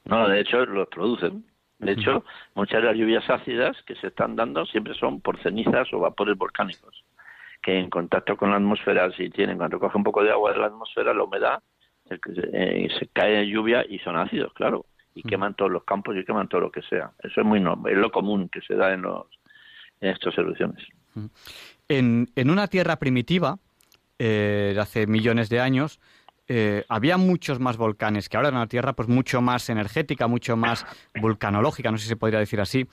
No, 0.05 0.29
de 0.29 0.41
hecho 0.41 0.65
los 0.67 0.89
producen. 0.89 1.45
De 1.83 1.93
hecho, 1.93 2.25
muchas 2.55 2.81
de 2.81 2.89
las 2.89 2.97
lluvias 2.97 3.29
ácidas 3.29 3.77
que 3.83 3.97
se 3.97 4.07
están 4.07 4.37
dando 4.37 4.65
siempre 4.67 4.95
son 4.95 5.21
por 5.21 5.43
cenizas 5.43 5.93
o 5.93 5.99
vapores 5.99 6.39
volcánicos, 6.39 7.05
que 7.61 7.79
en 7.79 7.91
contacto 7.91 8.37
con 8.37 8.51
la 8.51 8.57
atmósfera, 8.57 9.11
si 9.13 9.29
tienen, 9.31 9.59
cuando 9.59 9.81
coge 9.81 9.99
un 9.99 10.05
poco 10.05 10.23
de 10.23 10.31
agua 10.31 10.53
de 10.53 10.59
la 10.59 10.67
atmósfera, 10.67 11.13
la 11.13 11.25
humedad, 11.25 11.61
se, 12.09 12.21
eh, 12.53 12.89
se 12.99 13.09
cae 13.09 13.43
en 13.43 13.49
lluvia 13.49 13.85
y 13.89 13.99
son 13.99 14.17
ácidos, 14.17 14.53
claro, 14.55 14.87
y 15.15 15.23
queman 15.23 15.55
todos 15.55 15.71
los 15.71 15.85
campos 15.85 16.17
y 16.17 16.25
queman 16.25 16.49
todo 16.49 16.61
lo 16.63 16.71
que 16.71 16.83
sea. 16.83 17.11
Eso 17.23 17.41
es 17.41 17.47
muy 17.47 17.59
es 17.59 17.99
lo 17.99 18.11
común 18.11 18.49
que 18.49 18.61
se 18.61 18.75
da 18.75 18.93
en, 18.93 19.03
los, 19.03 19.27
en 20.01 20.11
estas 20.11 20.37
erupciones. 20.39 20.87
En, 21.89 22.29
en 22.37 22.51
una 22.51 22.69
tierra 22.69 22.97
primitiva, 22.97 23.59
eh, 24.19 24.73
de 24.75 24.81
hace 24.81 25.07
millones 25.09 25.49
de 25.49 25.61
años, 25.61 25.99
eh, 26.55 26.85
había 26.91 27.17
muchos 27.17 27.61
más 27.61 27.79
volcanes 27.79 28.29
que 28.29 28.37
ahora 28.37 28.51
en 28.51 28.57
una 28.57 28.67
tierra 28.67 28.93
pues 28.93 29.09
mucho 29.09 29.41
más 29.41 29.71
energética, 29.71 30.27
mucho 30.27 30.55
más 30.55 30.85
vulcanológica, 31.19 31.91
no 31.91 31.97
sé 31.97 32.03
si 32.03 32.09
se 32.11 32.17
podría 32.17 32.41
decir 32.41 32.61
así. 32.61 32.87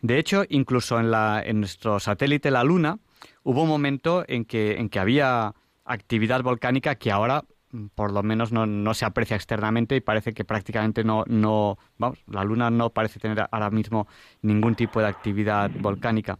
De 0.00 0.16
hecho, 0.16 0.44
incluso 0.48 1.00
en, 1.00 1.10
la, 1.10 1.42
en 1.44 1.58
nuestro 1.58 1.98
satélite 1.98 2.52
la 2.52 2.62
Luna 2.62 3.00
hubo 3.42 3.64
un 3.64 3.68
momento 3.68 4.24
en 4.28 4.44
que, 4.44 4.76
en 4.76 4.88
que 4.88 5.00
había 5.00 5.52
actividad 5.84 6.44
volcánica 6.44 6.94
que 6.94 7.10
ahora 7.10 7.42
mm, 7.72 7.86
por 7.96 8.12
lo 8.12 8.22
menos 8.22 8.52
no, 8.52 8.64
no, 8.64 8.94
se 8.94 9.04
aprecia 9.04 9.34
externamente 9.34 9.96
y 9.96 10.00
parece 10.00 10.32
que 10.32 10.44
prácticamente 10.44 11.02
no, 11.02 11.24
no, 11.26 11.78
vamos, 11.98 12.20
la 12.28 12.44
Luna 12.44 12.70
no 12.70 12.90
parece 12.90 13.18
tener 13.18 13.44
ahora 13.50 13.70
mismo 13.70 14.06
ningún 14.42 14.76
tipo 14.76 15.00
de 15.00 15.08
actividad 15.08 15.68
volcánica. 15.80 16.38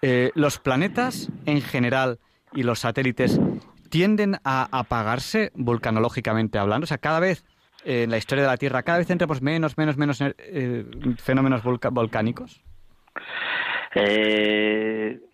Eh, 0.00 0.30
¿Los 0.36 0.60
planetas 0.60 1.28
en 1.44 1.60
general 1.60 2.20
y 2.52 2.62
los 2.62 2.78
satélites 2.78 3.40
tienden 3.90 4.36
a 4.44 4.68
apagarse 4.70 5.50
volcanológicamente 5.54 6.58
hablando? 6.58 6.84
O 6.84 6.86
sea, 6.86 6.98
cada 6.98 7.20
vez 7.20 7.44
eh, 7.84 8.04
en 8.04 8.10
la 8.10 8.18
historia 8.18 8.44
de 8.44 8.50
la 8.50 8.56
Tierra, 8.56 8.82
cada 8.82 8.98
vez 8.98 9.06
tendremos 9.06 9.42
menos, 9.42 9.76
menos, 9.78 9.96
menos 9.96 10.20
eh, 10.20 10.84
fenómenos 11.18 11.62
volcánicos. 11.62 12.60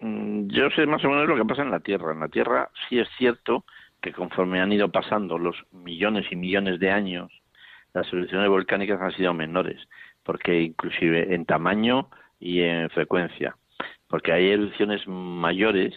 Mm, 0.00 0.48
yo 0.48 0.70
sé 0.70 0.86
más 0.86 1.04
o 1.04 1.08
menos 1.08 1.28
lo 1.28 1.36
que 1.36 1.44
pasa 1.44 1.62
en 1.62 1.70
la 1.70 1.80
Tierra. 1.80 2.12
En 2.12 2.20
la 2.20 2.28
Tierra 2.28 2.70
sí 2.88 2.98
es 2.98 3.08
cierto 3.18 3.64
que 4.00 4.12
conforme 4.12 4.60
han 4.60 4.72
ido 4.72 4.90
pasando 4.90 5.38
los 5.38 5.56
millones 5.72 6.26
y 6.30 6.36
millones 6.36 6.78
de 6.78 6.90
años, 6.90 7.32
las 7.92 8.12
erupciones 8.12 8.48
volcánicas 8.48 9.00
han 9.00 9.12
sido 9.12 9.34
menores, 9.34 9.80
porque 10.22 10.62
inclusive 10.62 11.34
en 11.34 11.44
tamaño 11.46 12.08
y 12.38 12.60
en 12.60 12.90
frecuencia 12.90 13.56
porque 14.14 14.32
hay 14.32 14.50
erupciones 14.50 15.02
mayores, 15.08 15.92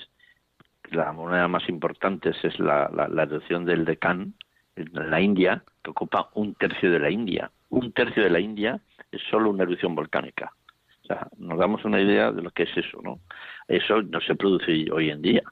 la 0.92 1.12
moneda 1.12 1.48
más 1.48 1.68
importante 1.70 2.30
es 2.30 2.60
la, 2.60 2.90
la, 2.90 3.24
erupción 3.24 3.66
del 3.66 3.86
Deccan, 3.86 4.34
en 4.76 5.10
la 5.10 5.20
India, 5.20 5.64
que 5.84 5.92
ocupa 5.92 6.30
un 6.36 6.54
tercio 6.56 6.92
de 6.92 7.00
la 7.00 7.10
India. 7.10 7.52
Un 7.70 7.92
tercio 7.92 8.24
de 8.24 8.30
la 8.30 8.40
India 8.40 8.80
es 9.12 9.22
solo 9.30 9.50
una 9.50 9.64
erupción 9.64 9.96
volcánica. 9.96 10.54
O 11.04 11.08
sea, 11.08 11.28
nos 11.38 11.58
damos 11.58 11.84
una 11.86 12.00
idea 12.00 12.32
de 12.32 12.42
lo 12.42 12.52
que 12.52 12.64
es 12.64 12.78
eso, 12.78 13.02
¿no? 13.02 13.20
Eso 13.68 14.02
no 14.02 14.22
se 14.22 14.36
produce 14.36 14.86
hoy 14.92 15.10
en 15.10 15.22
día. 15.22 15.44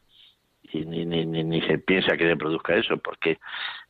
Y 0.63 0.85
ni, 0.85 1.05
ni, 1.05 1.25
ni, 1.25 1.61
se 1.61 1.77
piensa 1.79 2.17
que 2.17 2.27
se 2.27 2.35
produzca 2.35 2.75
eso, 2.75 2.97
porque 2.97 3.39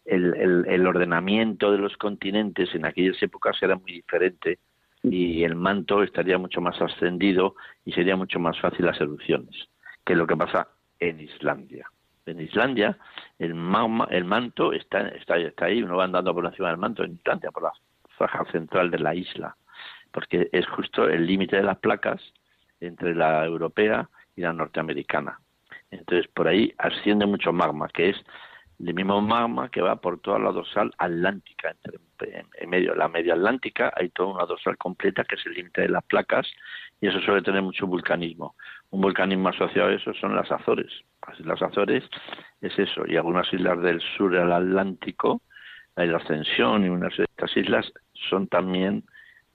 el, 0.06 0.36
el, 0.36 0.66
el 0.68 0.88
ordenamiento 0.88 1.72
de 1.72 1.80
los 1.80 1.98
continentes 1.98 2.74
en 2.76 2.86
aquellas 2.86 3.22
épocas 3.24 3.58
era 3.62 3.76
muy 3.76 3.94
diferente 3.94 4.60
y 5.02 5.44
el 5.44 5.56
manto 5.56 6.04
estaría 6.04 6.38
mucho 6.38 6.62
más 6.62 6.80
ascendido 6.82 7.56
y 7.86 7.92
sería 7.94 8.16
mucho 8.16 8.40
más 8.40 8.60
fácil 8.60 8.86
las 8.86 9.00
erupciones, 9.00 9.56
que 10.04 10.14
es 10.14 10.20
lo 10.20 10.28
que 10.28 10.36
pasa 10.36 10.68
en 11.00 11.20
Islandia. 11.20 11.90
En 12.26 12.40
Islandia 12.40 12.98
el, 13.38 13.52
el 14.10 14.26
manto 14.26 14.74
está, 14.74 15.10
está, 15.10 15.38
está 15.38 15.66
ahí, 15.66 15.84
uno 15.84 15.98
va 15.98 16.06
andando 16.06 16.34
por 16.34 16.46
encima 16.46 16.70
del 16.70 16.78
manto 16.78 17.04
en 17.04 17.14
Islandia, 17.14 17.52
por 17.52 17.64
la 17.64 17.74
franja 18.18 18.46
central 18.52 18.90
de 18.92 19.00
la 19.00 19.14
isla, 19.14 19.56
porque 20.12 20.50
es 20.52 20.66
justo 20.68 21.08
el 21.08 21.26
límite 21.26 21.58
de 21.58 21.64
las 21.64 21.78
placas 21.78 22.22
entre 22.80 23.14
la 23.14 23.46
europea 23.46 24.10
y 24.36 24.42
la 24.42 24.54
norteamericana. 24.54 25.40
Entonces 25.92 26.28
por 26.34 26.48
ahí 26.48 26.74
asciende 26.78 27.26
mucho 27.26 27.54
magma, 27.54 27.88
que 27.90 28.10
es 28.10 28.18
el 28.80 28.94
mismo 28.94 29.22
magma 29.22 29.70
que 29.70 29.82
va 29.82 29.96
por 29.96 30.20
toda 30.20 30.40
la 30.40 30.52
dorsal 30.52 30.94
atlántica, 30.98 31.72
entre, 31.72 32.00
en, 32.60 32.70
medio 32.70 32.94
la 32.96 33.08
media 33.08 33.34
atlántica 33.34 33.94
hay 33.96 34.10
toda 34.10 34.34
una 34.34 34.46
dorsal 34.46 34.78
completa 34.78 35.24
que 35.24 35.36
es 35.36 35.46
el 35.46 35.54
límite 35.54 35.82
de 35.82 35.90
las 35.90 36.04
placas 36.04 36.48
y 37.00 37.08
eso 37.08 37.20
suele 37.22 37.42
tener 37.42 37.62
mucho 37.62 37.88
vulcanismo. 37.88 38.56
Un 38.96 39.02
vulcanismo 39.02 39.50
asociado 39.50 39.90
a 39.90 39.94
eso 39.94 40.14
son 40.14 40.34
las 40.38 40.50
Azores. 40.50 40.90
Las 41.40 41.62
Azores 41.62 42.02
es 42.62 42.80
eso, 42.80 43.04
y 43.06 43.18
algunas 43.18 43.52
islas 43.52 43.82
del 43.82 44.00
sur 44.00 44.32
del 44.32 44.50
Atlántico, 44.50 45.42
la 45.98 46.06
isla 46.06 46.20
Ascensión 46.20 46.86
y 46.86 46.88
unas 46.88 47.18
de 47.18 47.26
estas 47.26 47.58
islas 47.58 47.92
son 48.30 48.48
también 48.48 49.04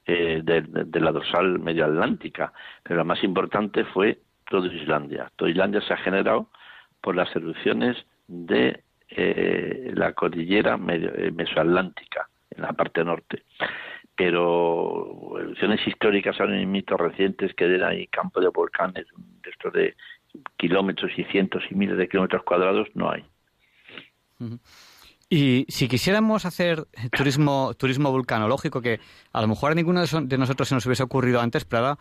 eh, 0.05 0.43
de, 0.45 1.01
la 1.01 1.11
dorsal 1.11 1.59
medio 1.59 1.87
atlántica, 1.87 2.53
pero 2.83 2.99
la 2.99 3.05
más 3.05 3.25
importante 3.25 3.87
fue 3.87 4.19
toda 4.47 4.67
Islandia. 4.67 5.33
Toda 5.37 5.51
Islandia 5.51 5.81
se 5.81 5.95
ha 5.95 5.97
generado 5.97 6.51
por 7.01 7.17
las 7.17 7.35
erupciones 7.35 7.97
de 8.29 8.83
eh, 9.09 9.91
la 9.95 10.13
cordillera 10.13 10.77
medio, 10.77 11.15
eh, 11.15 11.31
mesoatlántica, 11.31 12.29
en 12.51 12.61
la 12.61 12.75
parte 12.75 13.03
norte. 13.03 13.45
Pero 14.21 15.39
erupciones 15.41 15.81
históricas 15.87 16.39
ahora 16.39 16.61
en 16.61 16.71
mitos 16.71 17.01
recientes 17.01 17.55
que 17.55 17.65
den 17.65 17.83
ahí 17.83 18.07
campo 18.09 18.39
de 18.39 18.49
volcanes, 18.49 19.07
de 19.17 19.51
estos 19.51 19.73
de 19.73 19.97
kilómetros 20.59 21.11
y 21.17 21.25
cientos 21.25 21.63
y 21.71 21.75
miles 21.75 21.97
de 21.97 22.07
kilómetros 22.07 22.43
cuadrados, 22.43 22.87
no 22.93 23.11
hay. 23.11 23.25
Y 25.31 25.65
si 25.71 25.89
quisiéramos 25.89 26.45
hacer 26.45 26.87
turismo, 27.17 27.73
turismo 27.79 28.13
vulcanológico, 28.13 28.83
que 28.83 29.01
a 29.33 29.41
lo 29.41 29.49
mejor 29.49 29.73
a 29.73 29.75
ninguno 29.75 30.05
de 30.05 30.37
nosotros 30.37 30.69
se 30.69 30.75
nos 30.75 30.85
hubiese 30.85 31.03
ocurrido 31.03 31.41
antes, 31.41 31.65
pero 31.65 31.87
ahora, 31.87 31.99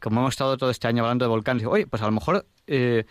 como 0.00 0.18
hemos 0.22 0.34
estado 0.34 0.56
todo 0.56 0.70
este 0.70 0.88
año 0.88 1.04
hablando 1.04 1.24
de 1.24 1.28
volcanes, 1.28 1.64
oye, 1.66 1.86
pues 1.86 2.02
a 2.02 2.06
lo 2.06 2.12
mejor 2.12 2.46
eh, 2.66 3.04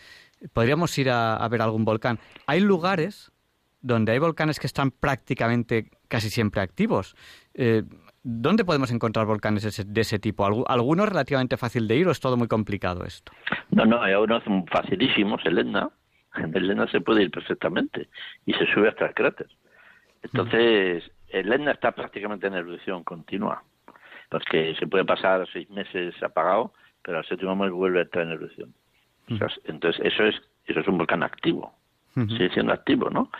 podríamos 0.52 0.98
ir 0.98 1.12
a, 1.12 1.48
ver 1.48 1.62
algún 1.62 1.86
volcán. 1.86 2.20
Hay 2.46 2.60
lugares 2.60 3.32
donde 3.80 4.12
hay 4.12 4.20
volcanes 4.20 4.60
que 4.60 4.68
están 4.68 4.92
prácticamente 4.92 5.90
casi 6.10 6.30
siempre 6.30 6.60
activos. 6.60 7.16
Eh, 7.54 7.84
¿Dónde 8.24 8.66
podemos 8.66 8.92
encontrar 8.92 9.26
volcanes 9.26 9.64
de 9.86 10.02
ese, 10.02 10.20
tipo? 10.20 10.46
¿Alguno 10.68 11.04
es 11.04 11.10
relativamente 11.10 11.58
fácil 11.58 11.88
de 11.88 11.96
ir 11.96 12.08
o 12.08 12.12
es 12.12 12.20
todo 12.20 12.36
muy 12.36 12.48
complicado 12.48 13.06
esto? 13.06 13.32
No, 13.72 13.86
no, 13.86 14.02
hay 14.02 14.14
unos 14.14 14.44
facilísimos, 14.70 15.42
el 15.46 15.60
Etna. 15.60 15.90
En 16.36 16.56
el 16.56 16.70
Etna 16.70 16.88
se 16.88 17.02
puede 17.02 17.24
ir 17.24 17.32
perfectamente 17.32 18.10
y 18.46 18.54
se 18.54 18.66
sube 18.74 18.90
hasta 18.90 19.08
el 19.08 19.14
cráter. 19.14 19.48
Entonces, 20.22 21.10
el 21.30 21.52
Etna 21.52 21.72
está 21.72 21.94
prácticamente 21.94 22.48
en 22.48 22.56
erupción 22.56 23.04
continua. 23.04 23.64
porque 24.30 24.76
se 24.78 24.86
puede 24.86 25.06
pasar 25.06 25.48
seis 25.52 25.70
meses 25.70 26.14
apagado, 26.22 26.74
pero 27.02 27.20
al 27.20 27.26
séptimo 27.26 27.56
mes 27.56 27.72
vuelve 27.72 28.00
a 28.00 28.04
estar 28.04 28.24
en 28.24 28.32
erupción. 28.32 28.74
entonces, 29.64 30.02
eso 30.04 30.26
es, 30.26 30.36
eso 30.66 30.82
es 30.82 30.88
un 30.88 30.98
volcán 30.98 31.24
activo, 31.24 31.74
sigue 32.16 32.50
siendo 32.50 32.74
activo, 32.74 33.10
¿no? 33.10 33.32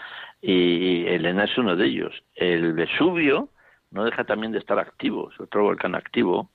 Y 0.42 1.06
el 1.06 1.26
ENA 1.26 1.44
es 1.44 1.58
uno 1.58 1.76
de 1.76 1.86
ellos. 1.86 2.24
El 2.36 2.74
Vesubio 2.74 3.50
no 3.92 4.06
deja 4.06 4.24
también 4.24 4.52
de 4.52 4.60
estar 4.60 4.80
activo, 4.80 5.32
es 5.32 5.40
otro 5.40 5.64
volcán 5.64 5.96
activo 5.96 6.50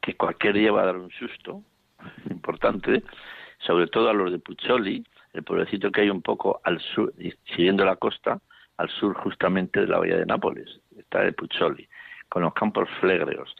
que 0.00 0.16
cualquier 0.16 0.54
día 0.54 0.72
va 0.72 0.82
a 0.82 0.86
dar 0.86 0.96
un 0.96 1.10
susto 1.10 1.62
importante, 2.30 3.02
sobre 3.58 3.88
todo 3.88 4.08
a 4.08 4.14
los 4.14 4.30
de 4.30 4.38
Puzzoli, 4.38 5.04
el 5.32 5.42
pueblecito 5.42 5.90
que 5.90 6.02
hay 6.02 6.10
un 6.10 6.22
poco 6.22 6.60
al 6.64 6.80
sur, 6.80 7.12
siguiendo 7.54 7.84
la 7.84 7.96
costa, 7.96 8.40
al 8.76 8.88
sur 8.88 9.14
justamente 9.14 9.80
de 9.80 9.88
la 9.88 9.98
bahía 9.98 10.16
de 10.16 10.26
Nápoles, 10.26 10.80
está 10.96 11.22
de 11.22 11.32
Puzzoli, 11.32 11.88
con 12.28 12.42
los 12.42 12.54
campos 12.54 12.88
flegreos. 13.00 13.54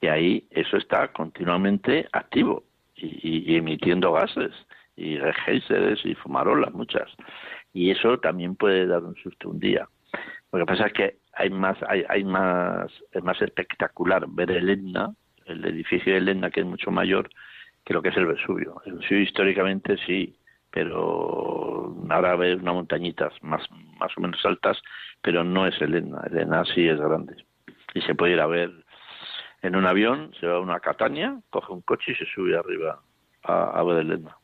Y 0.00 0.08
ahí 0.08 0.46
eso 0.50 0.76
está 0.78 1.12
continuamente 1.12 2.08
activo 2.12 2.64
y, 2.96 3.56
emitiendo 3.56 4.12
gases 4.12 4.52
y 4.96 5.16
geysers 5.46 6.04
y 6.04 6.14
fumarolas, 6.14 6.72
muchas. 6.72 7.08
Y 7.72 7.90
eso 7.90 8.18
también 8.18 8.56
puede 8.56 8.86
dar 8.86 9.02
un 9.04 9.14
susto 9.16 9.48
un 9.48 9.58
día. 9.58 9.88
Lo 10.52 10.58
que 10.58 10.66
pasa 10.66 10.86
es 10.86 10.92
que 10.92 11.16
hay 11.32 11.48
más, 11.50 11.78
hay, 11.88 12.04
hay 12.08 12.24
más, 12.24 12.90
es 13.10 13.22
más 13.22 13.40
espectacular 13.40 14.26
ver 14.28 14.50
el 14.50 14.68
el 15.46 15.64
edificio 15.64 16.14
del 16.14 16.28
Etna 16.28 16.50
que 16.50 16.60
es 16.60 16.66
mucho 16.66 16.90
mayor 16.90 17.28
que 17.84 17.94
lo 17.94 18.02
que 18.02 18.10
es 18.10 18.16
el 18.16 18.26
Vesubio. 18.26 18.80
El 18.84 18.94
Vesubio 18.94 19.22
históricamente 19.22 19.96
sí, 20.06 20.36
pero 20.70 21.96
ahora 22.10 22.36
ves 22.36 22.60
unas 22.60 22.74
montañitas 22.74 23.32
más, 23.42 23.62
más 23.98 24.16
o 24.16 24.20
menos 24.20 24.44
altas, 24.44 24.80
pero 25.20 25.42
no 25.42 25.66
es 25.66 25.80
el 25.80 25.94
Etna. 25.94 26.64
Sí 26.74 26.86
es 26.86 27.00
grande. 27.00 27.34
Y 27.94 28.02
se 28.02 28.14
puede 28.14 28.34
ir 28.34 28.40
a 28.40 28.46
ver 28.46 28.70
en 29.62 29.76
un 29.76 29.86
avión, 29.86 30.32
se 30.38 30.46
va 30.46 30.56
a 30.56 30.60
una 30.60 30.80
Catania, 30.80 31.40
coge 31.50 31.72
un 31.72 31.82
coche 31.82 32.12
y 32.12 32.14
se 32.14 32.26
sube 32.26 32.56
arriba 32.56 33.00
a, 33.42 33.82
ver 33.84 33.98
el 33.98 34.12
Etna. 34.12 34.36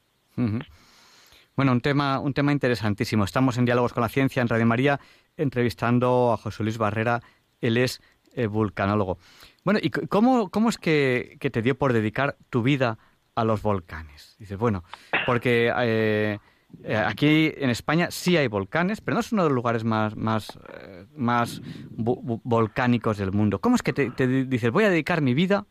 Bueno, 1.58 1.72
un 1.72 1.80
tema, 1.80 2.20
un 2.20 2.34
tema 2.34 2.52
interesantísimo. 2.52 3.24
Estamos 3.24 3.58
en 3.58 3.64
Diálogos 3.64 3.92
con 3.92 4.02
la 4.02 4.08
Ciencia 4.08 4.40
en 4.40 4.46
Radio 4.46 4.64
María 4.64 5.00
entrevistando 5.36 6.32
a 6.32 6.36
José 6.36 6.62
Luis 6.62 6.78
Barrera. 6.78 7.20
Él 7.60 7.78
es 7.78 8.00
eh, 8.36 8.46
vulcanólogo. 8.46 9.18
Bueno, 9.64 9.80
¿y 9.82 9.90
cómo, 9.90 10.50
cómo 10.50 10.68
es 10.68 10.78
que, 10.78 11.36
te 11.40 11.60
dio 11.60 11.76
por 11.76 11.92
dedicar 11.92 12.36
tu 12.48 12.62
vida 12.62 12.96
a 13.34 13.42
los 13.42 13.60
volcanes? 13.60 14.36
Dices, 14.38 14.56
bueno, 14.56 14.84
porque 15.26 15.72
eh, 15.80 16.38
eh, 16.84 16.96
aquí 16.96 17.52
en 17.56 17.70
España 17.70 18.12
sí 18.12 18.36
hay 18.36 18.46
volcanes, 18.46 19.00
pero 19.00 19.16
no 19.16 19.20
es 19.20 19.32
uno 19.32 19.42
de 19.42 19.48
los 19.48 19.56
lugares 19.56 19.82
más, 19.82 20.14
más, 20.14 20.60
más 21.16 21.60
volcánicos 21.90 23.18
del 23.18 23.32
mundo. 23.32 23.60
¿Cómo 23.60 23.74
es 23.74 23.82
que 23.82 23.92
te, 23.92 24.28
dices, 24.46 24.70
voy 24.70 24.84
a 24.84 24.90
dedicar 24.90 25.22
mi 25.22 25.34
vida? 25.34 25.66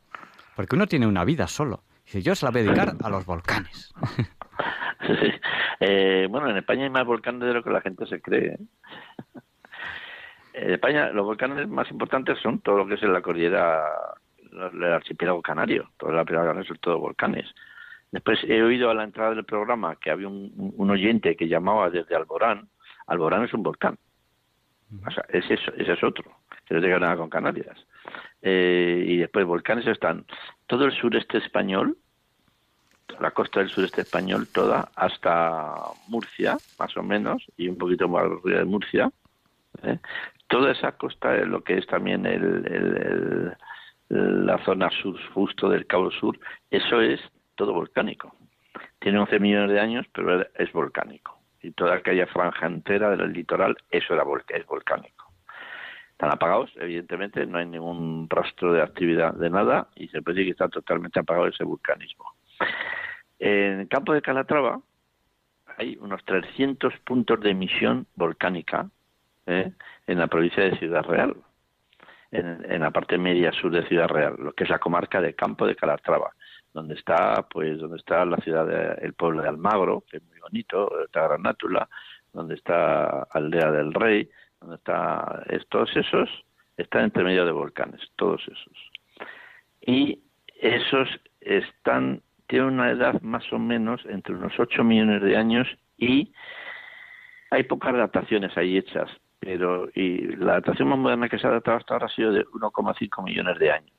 Porque 0.53 0.75
uno 0.75 0.85
tiene 0.87 1.07
una 1.07 1.23
vida 1.23 1.47
solo. 1.47 1.85
Dice, 2.03 2.21
yo 2.21 2.35
se 2.35 2.45
la 2.45 2.51
voy 2.51 2.59
a 2.59 2.63
dedicar 2.65 2.97
a 3.01 3.09
los 3.09 3.25
volcanes. 3.25 3.93
bueno, 6.29 6.49
en 6.49 6.57
España 6.57 6.83
hay 6.83 6.89
más 6.89 7.05
volcanes 7.05 7.41
de 7.41 7.53
lo 7.53 7.63
que 7.63 7.69
la 7.69 7.81
gente 7.81 8.05
se 8.05 8.21
cree. 8.21 8.57
En 10.53 10.73
España 10.73 11.09
los 11.11 11.25
volcanes 11.25 11.67
más 11.67 11.89
importantes 11.91 12.39
son 12.39 12.59
todo 12.61 12.79
lo 12.79 12.87
que 12.87 12.95
es 12.95 13.03
la 13.03 13.21
cordillera, 13.21 13.85
el 14.51 14.83
archipiélago 14.83 15.41
canario. 15.41 15.91
Todo 15.97 16.11
el 16.11 16.17
archipiélago 16.17 16.47
canario 16.47 16.67
son 16.67 16.77
todos 16.77 16.99
volcanes. 16.99 17.45
Después 18.11 18.39
he 18.43 18.63
oído 18.63 18.89
a 18.89 18.93
la 18.93 19.03
entrada 19.03 19.35
del 19.35 19.45
programa 19.45 19.97
que 19.97 20.09
había 20.09 20.27
un, 20.27 20.89
oyente 20.89 21.35
que 21.35 21.47
llamaba 21.47 21.89
desde 21.89 22.15
Alborán. 22.15 22.69
Alborán 23.05 23.43
es 23.43 23.53
un 23.53 23.63
volcán. 23.63 23.97
O 25.05 25.11
sea, 25.11 25.25
ese 25.29 25.55
es, 25.55 25.59
ese 25.77 25.91
es 25.91 26.03
otro, 26.03 26.23
que 26.65 26.73
no 26.73 26.79
tiene 26.79 26.99
nada 26.99 27.17
con 27.17 27.29
Canarias. 27.29 27.77
Eh, 28.41 29.03
y 29.05 29.17
después 29.17 29.45
volcanes 29.45 29.85
están 29.85 30.25
todo 30.65 30.85
el 30.85 30.93
sureste 30.93 31.39
español, 31.39 31.97
la 33.19 33.31
costa 33.31 33.59
del 33.59 33.69
sureste 33.69 34.01
español 34.01 34.47
toda, 34.47 34.89
hasta 34.95 35.75
Murcia, 36.07 36.57
más 36.79 36.95
o 36.97 37.03
menos, 37.03 37.45
y 37.57 37.67
un 37.67 37.77
poquito 37.77 38.07
más 38.07 38.23
arriba 38.23 38.59
de 38.59 38.65
Murcia. 38.65 39.11
¿eh? 39.83 39.99
toda 40.47 40.71
esa 40.71 40.93
costa, 40.93 41.35
lo 41.45 41.63
que 41.63 41.77
es 41.77 41.87
también 41.87 42.25
el, 42.25 43.55
la 44.09 44.57
zona 44.63 44.89
sur 44.89 45.17
justo 45.33 45.69
del 45.69 45.85
Cabo 45.85 46.11
Sur, 46.11 46.39
eso 46.71 47.01
es 47.01 47.19
todo 47.55 47.73
volcánico. 47.73 48.35
Tiene 48.99 49.19
11 49.19 49.39
millones 49.39 49.71
de 49.71 49.79
años, 49.79 50.05
pero 50.13 50.45
es 50.55 50.71
volcánico. 50.71 51.37
Y 51.61 51.71
toda 51.71 51.95
aquella 51.95 52.27
franja 52.27 52.67
entera 52.67 53.15
del 53.15 53.33
litoral, 53.33 53.75
eso 53.89 54.13
era 54.13 54.23
es 54.49 54.65
volcánico. 54.65 55.25
Están 56.11 56.31
apagados, 56.31 56.71
evidentemente, 56.77 57.45
no 57.45 57.59
hay 57.59 57.65
ningún 57.67 58.27
rastro 58.29 58.73
de 58.73 58.81
actividad 58.81 59.33
de 59.33 59.49
nada 59.49 59.87
y 59.95 60.07
se 60.07 60.21
puede 60.21 60.37
decir 60.37 60.47
que 60.47 60.51
está 60.51 60.69
totalmente 60.69 61.19
apagado 61.19 61.47
ese 61.47 61.63
vulcanismo. 61.63 62.33
En 63.39 63.81
el 63.81 63.87
campo 63.87 64.13
de 64.13 64.21
Calatrava 64.21 64.81
hay 65.77 65.97
unos 65.99 66.23
300 66.25 66.93
puntos 67.05 67.39
de 67.41 67.51
emisión 67.51 68.07
volcánica 68.15 68.89
¿eh? 69.45 69.71
en 70.07 70.19
la 70.19 70.27
provincia 70.27 70.63
de 70.63 70.77
Ciudad 70.77 71.03
Real, 71.03 71.35
en, 72.31 72.81
la 72.81 72.91
parte 72.91 73.17
media 73.17 73.51
sur 73.51 73.71
de 73.71 73.87
Ciudad 73.87 74.07
Real, 74.07 74.35
lo 74.39 74.53
que 74.53 74.63
es 74.63 74.69
la 74.69 74.79
comarca 74.79 75.21
de 75.21 75.35
Campo 75.35 75.67
de 75.67 75.75
Calatrava, 75.75 76.31
donde 76.73 76.95
está, 76.95 77.45
pues, 77.49 77.79
donde 77.79 77.97
está 77.97 78.25
la 78.25 78.37
ciudad, 78.37 78.65
de, 78.65 79.05
el 79.05 79.13
pueblo 79.13 79.41
de 79.41 79.49
Almagro, 79.49 80.03
que 80.09 80.17
es 80.17 80.23
muy 80.23 80.39
bonito, 80.39 81.03
está 81.03 81.27
Granátula, 81.27 81.87
donde 82.33 82.55
está 82.55 83.23
Aldea 83.23 83.71
del 83.71 83.93
Rey, 83.93 84.29
donde 84.59 84.75
está, 84.75 85.43
todos 85.69 85.95
esos 85.95 86.29
están 86.77 87.05
entre 87.05 87.23
medio 87.23 87.45
de 87.45 87.51
volcanes, 87.51 88.01
todos 88.15 88.41
esos. 88.43 88.91
Y 89.81 90.19
esos 90.59 91.09
están, 91.41 92.21
tienen 92.47 92.69
una 92.69 92.91
edad 92.91 93.21
más 93.21 93.43
o 93.51 93.59
menos 93.59 94.01
entre 94.05 94.35
unos 94.35 94.53
8 94.57 94.83
millones 94.83 95.21
de 95.21 95.37
años 95.37 95.67
y 95.97 96.31
hay 97.51 97.63
pocas 97.63 97.93
adaptaciones 97.93 98.55
ahí 98.57 98.77
hechas, 98.77 99.09
pero 99.39 99.89
y 99.93 100.35
la 100.35 100.53
adaptación 100.53 100.89
más 100.89 100.99
moderna 100.99 101.29
que 101.29 101.39
se 101.39 101.47
ha 101.47 101.49
adaptado 101.49 101.77
hasta 101.77 101.93
ahora 101.93 102.07
ha 102.07 102.15
sido 102.15 102.31
de 102.31 102.45
1,5 102.45 103.23
millones 103.23 103.59
de 103.59 103.71
años. 103.71 103.97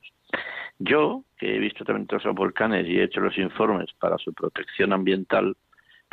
Yo, 0.79 1.23
que 1.37 1.55
he 1.55 1.59
visto 1.59 1.83
también 1.83 2.07
todos 2.07 2.25
los 2.25 2.35
volcanes 2.35 2.87
y 2.87 2.99
he 2.99 3.03
hecho 3.03 3.19
los 3.19 3.37
informes 3.37 3.91
para 3.99 4.17
su 4.17 4.33
protección 4.33 4.93
ambiental, 4.93 5.55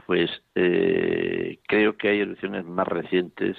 pues 0.07 0.31
eh, 0.55 1.59
creo 1.69 1.97
que 1.97 2.09
hay 2.09 2.21
erupciones 2.21 2.65
más 2.65 2.87
recientes 2.89 3.57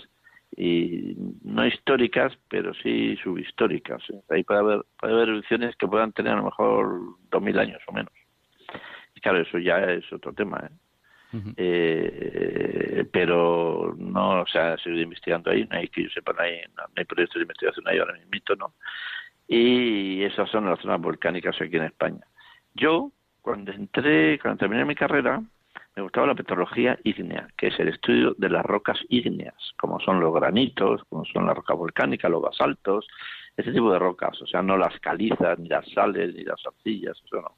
y 0.56 1.16
no 1.44 1.66
históricas, 1.66 2.34
pero 2.50 2.74
sí 2.74 3.16
subhistóricas. 3.24 4.02
¿eh? 4.10 4.22
Ahí 4.30 4.44
puede 4.44 4.60
haber, 4.60 4.86
puede 5.00 5.14
haber 5.14 5.30
erupciones 5.30 5.76
que 5.78 5.88
puedan 5.88 6.12
tener 6.14 6.34
a 6.34 6.38
lo 6.38 6.46
mejor 6.46 7.00
2.000 7.30 7.60
años 7.60 7.82
o 7.88 7.92
menos. 7.94 8.12
Claro, 9.22 9.40
eso 9.40 9.58
ya 9.58 9.78
es 9.80 10.12
otro 10.12 10.34
tema. 10.34 10.60
¿eh? 10.64 10.76
eh, 11.58 13.06
pero 13.12 13.96
no 13.98 14.46
se 14.46 14.60
ha 14.60 14.78
seguido 14.78 15.04
investigando 15.04 15.52
ahí, 15.52 15.66
no 15.66 15.78
hay 15.78 15.88
que 15.90 16.04
yo 16.04 16.10
sepa, 16.10 16.34
no 16.34 16.42
hay, 16.42 16.62
no, 16.76 16.84
hay 16.96 17.06
proyectos 17.06 17.36
de 17.36 17.42
investigación 17.42 17.88
ahí 17.88 18.00
ahora 18.00 18.14
mismo, 18.14 18.56
¿no? 18.58 18.74
Y 19.48 20.24
esas 20.24 20.50
son 20.50 20.70
las 20.70 20.80
zonas 20.80 21.00
volcánicas 21.02 21.56
aquí 21.62 21.78
en 21.78 21.84
España. 21.84 22.26
Yo, 22.76 23.12
cuando 23.42 23.72
entré, 23.72 24.40
cuando 24.40 24.60
terminé 24.60 24.84
mi 24.84 24.96
carrera, 24.96 25.42
me 25.96 26.04
gustaba 26.04 26.28
la 26.28 26.36
petrología 26.36 27.00
ígnea, 27.04 27.48
que 27.58 27.68
es 27.68 27.80
el 27.80 27.88
estudio 27.88 28.36
de 28.38 28.50
las 28.50 28.66
rocas 28.66 29.00
ígneas, 29.10 29.56
como 29.80 30.00
son 30.00 30.20
los 30.20 30.34
granitos, 30.34 31.04
como 31.06 31.26
son 31.26 31.48
las 31.48 31.56
rocas 31.56 31.78
volcánicas, 31.78 32.30
los 32.30 32.42
basaltos, 32.42 33.08
ese 33.56 33.72
tipo 33.72 33.92
de 33.92 34.00
rocas, 34.00 34.40
o 34.42 34.46
sea, 34.46 34.62
no 34.62 34.78
las 34.78 35.00
calizas, 35.00 35.58
ni 35.58 35.70
las 35.70 35.90
sales, 35.90 36.36
ni 36.36 36.44
las 36.44 36.64
arcillas, 36.66 37.20
eso 37.26 37.42
no. 37.42 37.56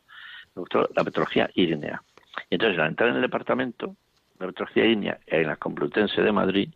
La 0.96 1.04
petrología 1.04 1.50
ígnea. 1.54 2.02
Y 2.50 2.56
entonces, 2.56 2.80
al 2.80 2.90
entrar 2.90 3.10
en 3.10 3.16
el 3.16 3.22
departamento 3.22 3.96
de 4.40 4.48
metrología 4.48 4.86
ígnea 4.86 5.20
en 5.28 5.48
la 5.48 5.56
Complutense 5.56 6.22
de 6.22 6.32
Madrid, 6.32 6.70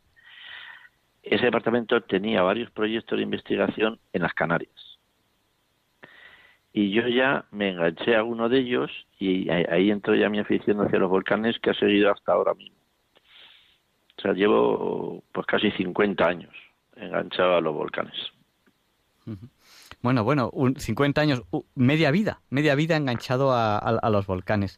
ese 1.23 1.45
departamento 1.45 2.01
tenía 2.01 2.41
varios 2.41 2.69
proyectos 2.71 3.17
de 3.17 3.23
investigación 3.23 3.99
en 4.11 4.21
las 4.21 4.33
Canarias. 4.33 4.99
Y 6.73 6.91
yo 6.91 7.07
ya 7.07 7.45
me 7.51 7.69
enganché 7.69 8.15
a 8.15 8.23
uno 8.23 8.49
de 8.49 8.59
ellos 8.59 8.91
y 9.19 9.49
ahí 9.49 9.91
entró 9.91 10.15
ya 10.15 10.27
mi 10.29 10.39
afición 10.39 10.81
hacia 10.81 10.99
los 10.99 11.09
volcanes 11.09 11.59
que 11.59 11.69
ha 11.69 11.73
seguido 11.75 12.11
hasta 12.11 12.33
ahora 12.33 12.55
mismo. 12.55 12.75
O 14.17 14.21
sea, 14.21 14.33
llevo 14.33 15.23
pues 15.31 15.45
casi 15.45 15.71
50 15.71 16.25
años 16.25 16.53
enganchado 16.95 17.55
a 17.55 17.61
los 17.61 17.73
volcanes. 17.73 18.15
Bueno, 20.03 20.25
bueno, 20.25 20.49
un 20.51 20.75
50 20.75 21.21
años, 21.21 21.43
media 21.75 22.11
vida, 22.11 22.41
media 22.49 22.75
vida 22.75 22.97
enganchado 22.97 23.53
a, 23.53 24.09
los 24.11 24.27
volcanes. 24.27 24.77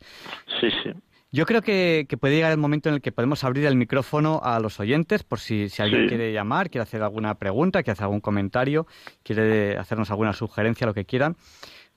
Sí, 0.62 0.70
sí. 0.84 0.92
Yo 1.32 1.48
creo 1.48 1.64
que, 1.64 2.08
puede 2.20 2.36
llegar 2.36 2.52
el 2.52 2.60
momento 2.60 2.90
en 2.90 2.96
el 2.96 3.02
que 3.02 3.12
podemos 3.12 3.44
abrir 3.44 3.66
el 3.66 3.76
micrófono 3.76 4.40
a 4.44 4.60
los 4.60 4.80
oyentes 4.80 5.24
por 5.24 5.40
si, 5.40 5.68
alguien 5.80 6.08
quiere 6.08 6.32
llamar, 6.32 6.70
quiere 6.70 6.84
hacer 6.84 7.02
alguna 7.02 7.34
pregunta, 7.40 7.82
quiere 7.82 7.94
hacer 7.94 8.04
algún 8.04 8.22
comentario, 8.22 8.86
quiere 9.24 9.76
hacernos 9.80 10.12
alguna 10.12 10.32
sugerencia, 10.32 10.86
lo 10.86 10.94
que 10.94 11.06
quieran. 11.06 11.36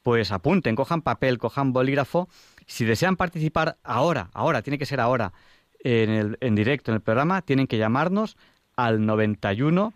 Pues 0.02 0.32
apunten, 0.32 0.74
cojan 0.74 1.02
papel, 1.02 1.36
cojan 1.36 1.74
bolígrafo. 1.74 2.30
Si 2.66 2.86
desean 2.86 3.16
participar 3.16 3.76
ahora, 3.84 4.30
ahora, 4.32 4.62
tiene 4.62 4.78
que 4.78 4.86
ser 4.86 5.00
ahora, 5.00 5.34
en, 5.80 6.08
el, 6.08 6.38
en 6.40 6.54
directo 6.54 6.92
en 6.92 6.94
el 6.94 7.02
programa, 7.02 7.42
tienen 7.42 7.66
que 7.66 7.76
llamarnos 7.76 8.38
al 8.74 9.04
91 9.04 9.92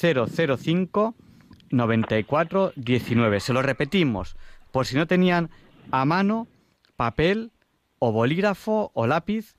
005 0.00 1.16
94 1.70 2.72
19. 2.76 3.40
Se 3.40 3.52
lo 3.52 3.62
repetimos, 3.62 4.36
por 4.70 4.86
si 4.86 4.96
no 4.96 5.06
tenían 5.06 5.50
a 5.90 6.04
mano 6.04 6.48
papel 6.96 7.52
o 7.98 8.12
bolígrafo 8.12 8.90
o 8.94 9.06
lápiz, 9.06 9.56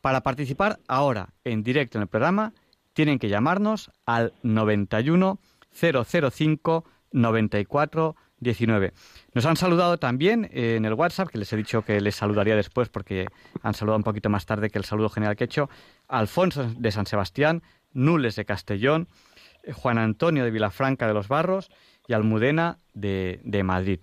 para 0.00 0.22
participar 0.22 0.78
ahora 0.86 1.30
en 1.44 1.62
directo 1.62 1.98
en 1.98 2.02
el 2.02 2.08
programa, 2.08 2.52
tienen 2.92 3.18
que 3.18 3.28
llamarnos 3.28 3.90
al 4.06 4.32
91 4.42 5.38
005 5.72 6.84
94 7.12 8.16
19. 8.38 8.92
Nos 9.34 9.46
han 9.46 9.56
saludado 9.56 9.98
también 9.98 10.48
en 10.52 10.84
el 10.84 10.94
WhatsApp, 10.94 11.28
que 11.28 11.38
les 11.38 11.52
he 11.52 11.56
dicho 11.56 11.82
que 11.82 12.00
les 12.00 12.14
saludaría 12.14 12.54
después 12.54 12.88
porque 12.88 13.26
han 13.62 13.74
saludado 13.74 13.96
un 13.96 14.04
poquito 14.04 14.28
más 14.28 14.46
tarde 14.46 14.70
que 14.70 14.78
el 14.78 14.84
saludo 14.84 15.08
general 15.08 15.36
que 15.36 15.44
he 15.44 15.46
hecho, 15.46 15.68
Alfonso 16.08 16.64
de 16.64 16.92
San 16.92 17.06
Sebastián, 17.06 17.62
Nules 17.92 18.36
de 18.36 18.44
Castellón, 18.44 19.08
Juan 19.72 19.98
Antonio 19.98 20.44
de 20.44 20.50
Vilafranca 20.50 21.06
de 21.06 21.14
los 21.14 21.28
Barros 21.28 21.70
y 22.06 22.12
Almudena 22.12 22.78
de, 22.94 23.62
Madrid. 23.64 24.00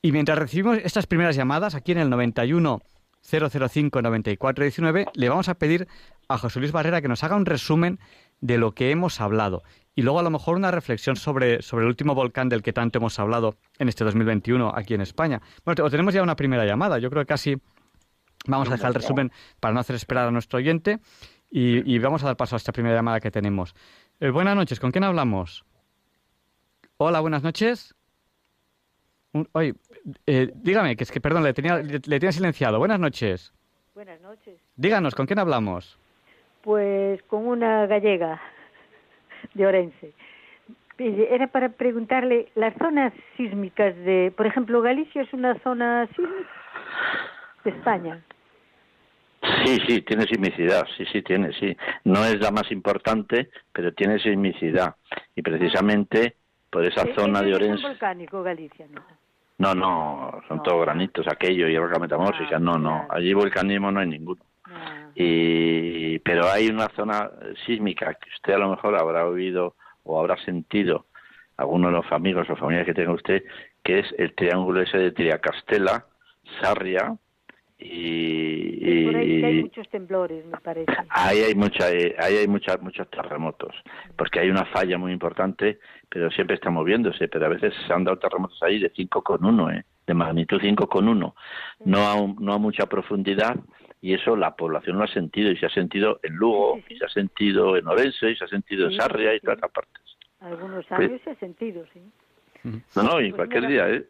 Y 0.00 0.12
mientras 0.12 0.38
recibimos 0.38 0.78
estas 0.78 1.06
primeras 1.06 1.36
llamadas, 1.36 1.74
aquí 1.74 1.92
en 1.92 1.98
el 1.98 2.10
91 2.10 2.80
005 3.22 4.02
94 4.02 4.64
19, 4.64 5.06
le 5.14 5.28
vamos 5.28 5.48
a 5.48 5.54
pedir 5.54 5.86
a 6.28 6.38
José 6.38 6.58
Luis 6.58 6.72
Barrera 6.72 7.00
que 7.00 7.08
nos 7.08 7.22
haga 7.22 7.36
un 7.36 7.46
resumen 7.46 8.00
de 8.40 8.58
lo 8.58 8.72
que 8.72 8.90
hemos 8.90 9.20
hablado 9.20 9.62
y 9.94 10.02
luego 10.02 10.18
a 10.18 10.22
lo 10.22 10.30
mejor 10.30 10.56
una 10.56 10.70
reflexión 10.70 11.16
sobre, 11.16 11.62
sobre 11.62 11.84
el 11.84 11.88
último 11.88 12.14
volcán 12.14 12.48
del 12.48 12.62
que 12.62 12.72
tanto 12.72 12.98
hemos 12.98 13.18
hablado 13.18 13.56
en 13.78 13.88
este 13.88 14.04
2021 14.04 14.72
aquí 14.74 14.94
en 14.94 15.02
España. 15.02 15.40
Bueno, 15.64 15.88
tenemos 15.90 16.14
ya 16.14 16.22
una 16.22 16.36
primera 16.36 16.64
llamada. 16.64 16.98
Yo 16.98 17.10
creo 17.10 17.22
que 17.22 17.28
casi 17.28 17.56
vamos 18.46 18.68
a 18.68 18.72
dejar 18.72 18.88
el 18.88 18.94
resumen 18.94 19.32
para 19.60 19.74
no 19.74 19.80
hacer 19.80 19.96
esperar 19.96 20.28
a 20.28 20.30
nuestro 20.30 20.58
oyente 20.58 20.98
y, 21.50 21.98
vamos 21.98 22.22
a 22.22 22.26
dar 22.26 22.36
paso 22.36 22.56
a 22.56 22.58
esta 22.58 22.72
primera 22.72 22.94
llamada 22.94 23.20
que 23.20 23.30
tenemos. 23.30 23.74
Eh, 24.22 24.30
buenas 24.30 24.54
noches, 24.54 24.78
¿con 24.78 24.92
quién 24.92 25.02
hablamos? 25.02 25.64
Hola, 26.96 27.18
buenas 27.18 27.42
noches. 27.42 27.92
oye, 29.50 29.74
eh, 30.28 30.48
dígame, 30.54 30.94
que 30.94 31.02
es 31.02 31.10
que, 31.10 31.20
perdón, 31.20 31.42
le 31.42 31.52
tenía, 31.52 31.78
le, 31.78 31.98
tenía 31.98 32.30
silenciado. 32.30 32.78
Buenas 32.78 33.00
noches. 33.00 33.52
Buenas 33.96 34.20
noches. 34.20 34.60
Díganos, 34.76 35.16
¿con 35.16 35.26
quién 35.26 35.40
hablamos? 35.40 35.98
Pues 36.62 37.20
con 37.24 37.48
una 37.48 37.88
gallega 37.88 38.40
de 39.54 39.66
Orense. 39.66 40.12
Era 40.98 41.48
para 41.48 41.70
preguntarle, 41.70 42.52
las 42.54 42.76
zonas 42.78 43.12
sísmicas 43.36 43.96
de, 43.96 44.32
por 44.36 44.46
ejemplo, 44.46 44.82
Galicia 44.82 45.22
es 45.22 45.32
una 45.32 45.58
zona 45.64 46.06
sísmica 46.14 46.48
de 47.64 47.70
España. 47.70 48.22
Sí, 49.64 49.78
sí, 49.86 50.02
tiene 50.02 50.24
sismicidad, 50.24 50.86
sí, 50.96 51.04
sí, 51.12 51.22
tiene, 51.22 51.52
sí. 51.54 51.76
No 52.04 52.24
es 52.24 52.40
la 52.40 52.52
más 52.52 52.70
importante, 52.70 53.50
pero 53.72 53.92
tiene 53.92 54.18
sismicidad. 54.20 54.94
Y 55.34 55.42
precisamente 55.42 56.36
por 56.70 56.84
esa 56.84 57.04
zona 57.14 57.42
de 57.42 57.54
Orense... 57.54 57.74
¿Es 57.74 57.82
volcánico 57.82 58.42
Galicia, 58.42 58.86
no? 58.90 59.02
No, 59.58 59.74
no, 59.74 60.42
son 60.48 60.62
todos 60.62 60.82
granitos, 60.82 61.26
aquello 61.28 61.68
y 61.68 61.76
roca 61.76 61.98
metamórfica, 61.98 62.56
ah, 62.56 62.58
no, 62.58 62.78
no. 62.78 63.06
Allí 63.10 63.32
volcanismo 63.32 63.92
no 63.92 64.00
hay 64.00 64.08
ninguno. 64.08 64.42
Ah. 64.64 65.10
Y, 65.14 66.18
pero 66.20 66.48
hay 66.50 66.68
una 66.68 66.88
zona 66.96 67.30
sísmica 67.66 68.14
que 68.14 68.30
usted 68.34 68.54
a 68.54 68.58
lo 68.58 68.70
mejor 68.70 68.96
habrá 68.96 69.26
oído 69.26 69.76
o 70.04 70.18
habrá 70.18 70.36
sentido, 70.44 71.06
algunos 71.56 71.92
de 71.92 71.98
los 71.98 72.12
amigos 72.12 72.48
o 72.50 72.56
familiares 72.56 72.86
que 72.86 73.00
tenga 73.00 73.12
usted, 73.12 73.44
que 73.84 74.00
es 74.00 74.06
el 74.18 74.34
triángulo 74.34 74.82
ese 74.82 74.98
de 74.98 75.12
Triacastela, 75.12 76.06
Sarria, 76.60 77.16
y, 77.84 79.04
por 79.04 79.16
ahí 79.16 79.44
hay 79.44 79.62
muchos 79.62 79.88
temblores, 79.88 80.44
me 80.46 80.58
parece. 80.58 80.92
Ahí 81.08 81.40
hay 81.40 81.54
mucha, 81.54 81.86
ahí 81.86 82.36
hay 82.36 82.48
muchas, 82.48 82.80
muchos 82.80 83.08
terremotos, 83.10 83.74
porque 84.16 84.40
hay 84.40 84.50
una 84.50 84.64
falla 84.66 84.98
muy 84.98 85.12
importante, 85.12 85.78
pero 86.08 86.30
siempre 86.30 86.56
está 86.56 86.70
moviéndose, 86.70 87.28
pero 87.28 87.46
a 87.46 87.48
veces 87.48 87.74
se 87.86 87.92
han 87.92 88.04
dado 88.04 88.18
terremotos 88.18 88.62
ahí 88.62 88.78
de 88.78 88.92
5,1, 88.92 89.78
¿eh? 89.78 89.84
de 90.06 90.14
magnitud 90.14 90.60
5,1, 90.60 91.34
no 91.84 91.98
a, 91.98 92.34
no 92.40 92.52
a 92.52 92.58
mucha 92.58 92.86
profundidad, 92.86 93.56
y 94.00 94.14
eso 94.14 94.36
la 94.36 94.56
población 94.56 94.98
lo 94.98 95.04
ha 95.04 95.08
sentido, 95.08 95.50
y 95.50 95.56
se 95.56 95.66
ha 95.66 95.70
sentido 95.70 96.18
en 96.22 96.34
Lugo, 96.34 96.80
y 96.88 96.96
se 96.96 97.04
ha 97.04 97.08
sentido 97.08 97.76
en 97.76 97.86
Orense, 97.86 98.30
y 98.30 98.36
se 98.36 98.44
ha 98.44 98.48
sentido 98.48 98.88
en 98.88 98.96
Sarria 98.96 99.34
y 99.34 99.40
todas 99.40 99.58
otras 99.58 99.72
partes. 99.72 100.02
Algunos 100.40 100.90
años 100.90 101.10
pues 101.10 101.22
se 101.22 101.30
ha 101.30 101.36
sentido, 101.36 101.84
sí. 101.92 102.00
No, 102.96 103.02
no, 103.02 103.20
y 103.20 103.30
pues 103.30 103.36
cualquier 103.36 103.66
día, 103.68 103.90
¿eh? 103.90 104.04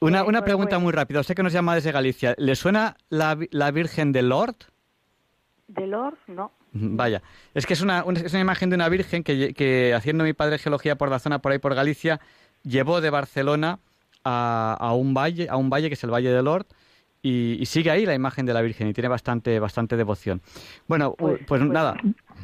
Una, 0.00 0.24
una 0.24 0.42
pregunta 0.42 0.78
muy 0.78 0.92
rápida. 0.92 1.20
Usted 1.20 1.34
que 1.34 1.42
nos 1.42 1.52
llama 1.52 1.74
desde 1.74 1.92
Galicia, 1.92 2.34
¿le 2.38 2.54
suena 2.56 2.96
la, 3.08 3.38
la 3.50 3.70
Virgen 3.70 4.12
de 4.12 4.22
Lord? 4.22 4.56
¿De 5.68 5.86
Lord? 5.86 6.18
No. 6.26 6.52
Vaya, 6.72 7.22
es 7.54 7.64
que 7.66 7.72
es 7.72 7.80
una, 7.80 8.04
es 8.22 8.32
una 8.32 8.40
imagen 8.40 8.68
de 8.68 8.76
una 8.76 8.88
virgen 8.90 9.24
que, 9.24 9.54
que, 9.54 9.94
haciendo 9.94 10.24
mi 10.24 10.34
padre 10.34 10.58
geología 10.58 10.96
por 10.96 11.08
la 11.08 11.18
zona 11.18 11.40
por 11.40 11.52
ahí 11.52 11.58
por 11.58 11.74
Galicia, 11.74 12.20
llevó 12.64 13.00
de 13.00 13.08
Barcelona 13.08 13.78
a, 14.24 14.76
a 14.78 14.92
un 14.92 15.14
valle, 15.14 15.48
a 15.48 15.56
un 15.56 15.70
valle 15.70 15.88
que 15.88 15.94
es 15.94 16.04
el 16.04 16.10
Valle 16.10 16.30
de 16.30 16.42
Lord, 16.42 16.66
y, 17.22 17.66
sigue 17.66 17.90
ahí 17.90 18.06
la 18.06 18.14
imagen 18.14 18.46
de 18.46 18.54
la 18.54 18.62
Virgen 18.62 18.88
y 18.88 18.92
tiene 18.92 19.08
bastante, 19.08 19.58
bastante 19.58 19.96
devoción. 19.96 20.42
Bueno, 20.86 21.14
pues, 21.14 21.38
pues, 21.46 21.60
pues 21.60 21.62
nada, 21.62 21.96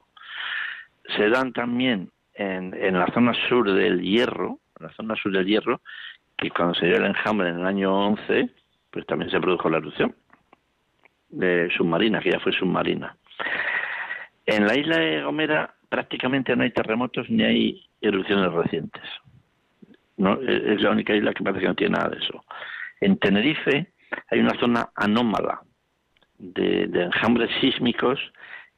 Se 1.15 1.29
dan 1.29 1.53
también 1.53 2.11
en, 2.33 2.73
en 2.73 2.97
la 2.97 3.07
zona 3.07 3.33
sur 3.47 3.71
del 3.71 4.01
Hierro, 4.01 4.59
en 4.79 4.87
la 4.87 4.93
zona 4.93 5.15
sur 5.15 5.31
del 5.31 5.45
Hierro, 5.45 5.81
que 6.37 6.49
cuando 6.49 6.73
se 6.75 6.87
dio 6.87 6.97
el 6.97 7.05
enjambre 7.05 7.49
en 7.49 7.59
el 7.59 7.65
año 7.65 7.93
11, 8.07 8.49
pues 8.91 9.05
también 9.05 9.31
se 9.31 9.39
produjo 9.39 9.69
la 9.69 9.77
erupción 9.77 10.15
de 11.29 11.69
submarina, 11.75 12.19
que 12.19 12.31
ya 12.31 12.39
fue 12.39 12.53
submarina. 12.53 13.15
En 14.45 14.67
la 14.67 14.77
isla 14.77 14.97
de 14.97 15.23
Gomera 15.23 15.73
prácticamente 15.89 16.55
no 16.55 16.63
hay 16.63 16.71
terremotos 16.71 17.29
ni 17.29 17.43
hay 17.43 17.89
erupciones 18.01 18.51
recientes. 18.51 19.03
No, 20.17 20.39
es 20.41 20.81
la 20.81 20.91
única 20.91 21.15
isla 21.15 21.33
que 21.33 21.43
parece 21.43 21.61
que 21.61 21.67
no 21.67 21.75
tiene 21.75 21.97
nada 21.97 22.09
de 22.09 22.17
eso. 22.17 22.43
En 23.01 23.17
Tenerife 23.17 23.92
hay 24.29 24.39
una 24.39 24.57
zona 24.59 24.89
anómala 24.95 25.61
de, 26.37 26.83
enjambres 26.83 27.49
sísmicos 27.61 28.19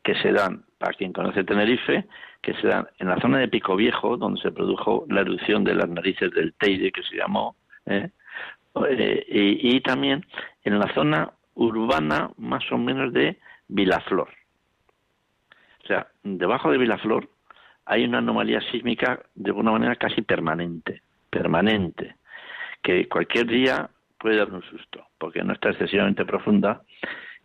que 0.04 0.16
se 0.16 0.32
dan, 0.32 0.64
para 0.78 0.94
quien 0.94 1.14
conoce 1.14 1.44
Tenerife, 1.44 2.06
que 2.42 2.54
se 2.56 2.68
dan 2.68 2.88
en 3.00 3.10
la 3.10 3.20
zona 3.20 3.40
de 3.40 3.48
Pico 3.48 3.76
Viejo, 3.76 4.18
donde 4.18 4.42
se 4.42 4.52
produjo 4.52 5.06
la 5.10 5.22
erupción 5.22 5.64
de 5.64 5.74
las 5.74 5.90
narices 5.90 6.32
del 6.32 6.54
Teide, 6.54 6.92
que 6.92 7.02
se 7.04 7.18
llamó, 7.18 7.56
¿eh? 7.86 8.10
Eh, 8.90 9.26
y, 9.62 9.80
también 9.82 10.26
en 10.64 10.78
la 10.80 10.94
zona 10.94 11.32
urbana 11.54 12.32
más 12.38 12.70
o 12.72 12.78
menos 12.78 13.14
de 13.14 13.40
Vilaflor. 13.70 14.30
O 15.84 15.88
sea, 15.88 16.08
debajo 16.24 16.72
de 16.72 16.78
Vilaflor 16.78 17.30
hay 17.86 18.04
una 18.04 18.18
anomalía 18.18 18.60
sísmica 18.72 19.22
de 19.34 19.52
alguna 19.52 19.72
manera 19.72 19.96
casi 19.96 20.22
permanente, 20.24 21.02
permanente, 21.30 22.16
que 22.84 23.08
cualquier 23.08 23.48
día 23.48 23.90
puede 24.20 24.38
dar 24.38 24.52
un 24.52 24.64
susto, 24.64 25.06
porque 25.26 25.44
no 25.44 25.54
está 25.54 25.72
excesivamente 25.72 26.24
profunda, 26.24 26.84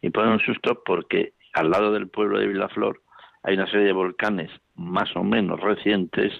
y 0.02 0.10
dar 0.10 0.28
un 0.28 0.40
susto 0.40 0.82
porque 0.84 1.32
al 1.54 1.70
lado 1.70 1.92
del 1.92 2.08
pueblo 2.08 2.38
de 2.38 2.46
Vilaflor 2.46 3.00
hay 3.42 3.54
una 3.54 3.70
serie 3.70 3.86
de 3.86 3.92
volcanes 3.92 4.50
más 4.74 5.16
o 5.16 5.24
menos 5.24 5.58
recientes, 5.60 6.30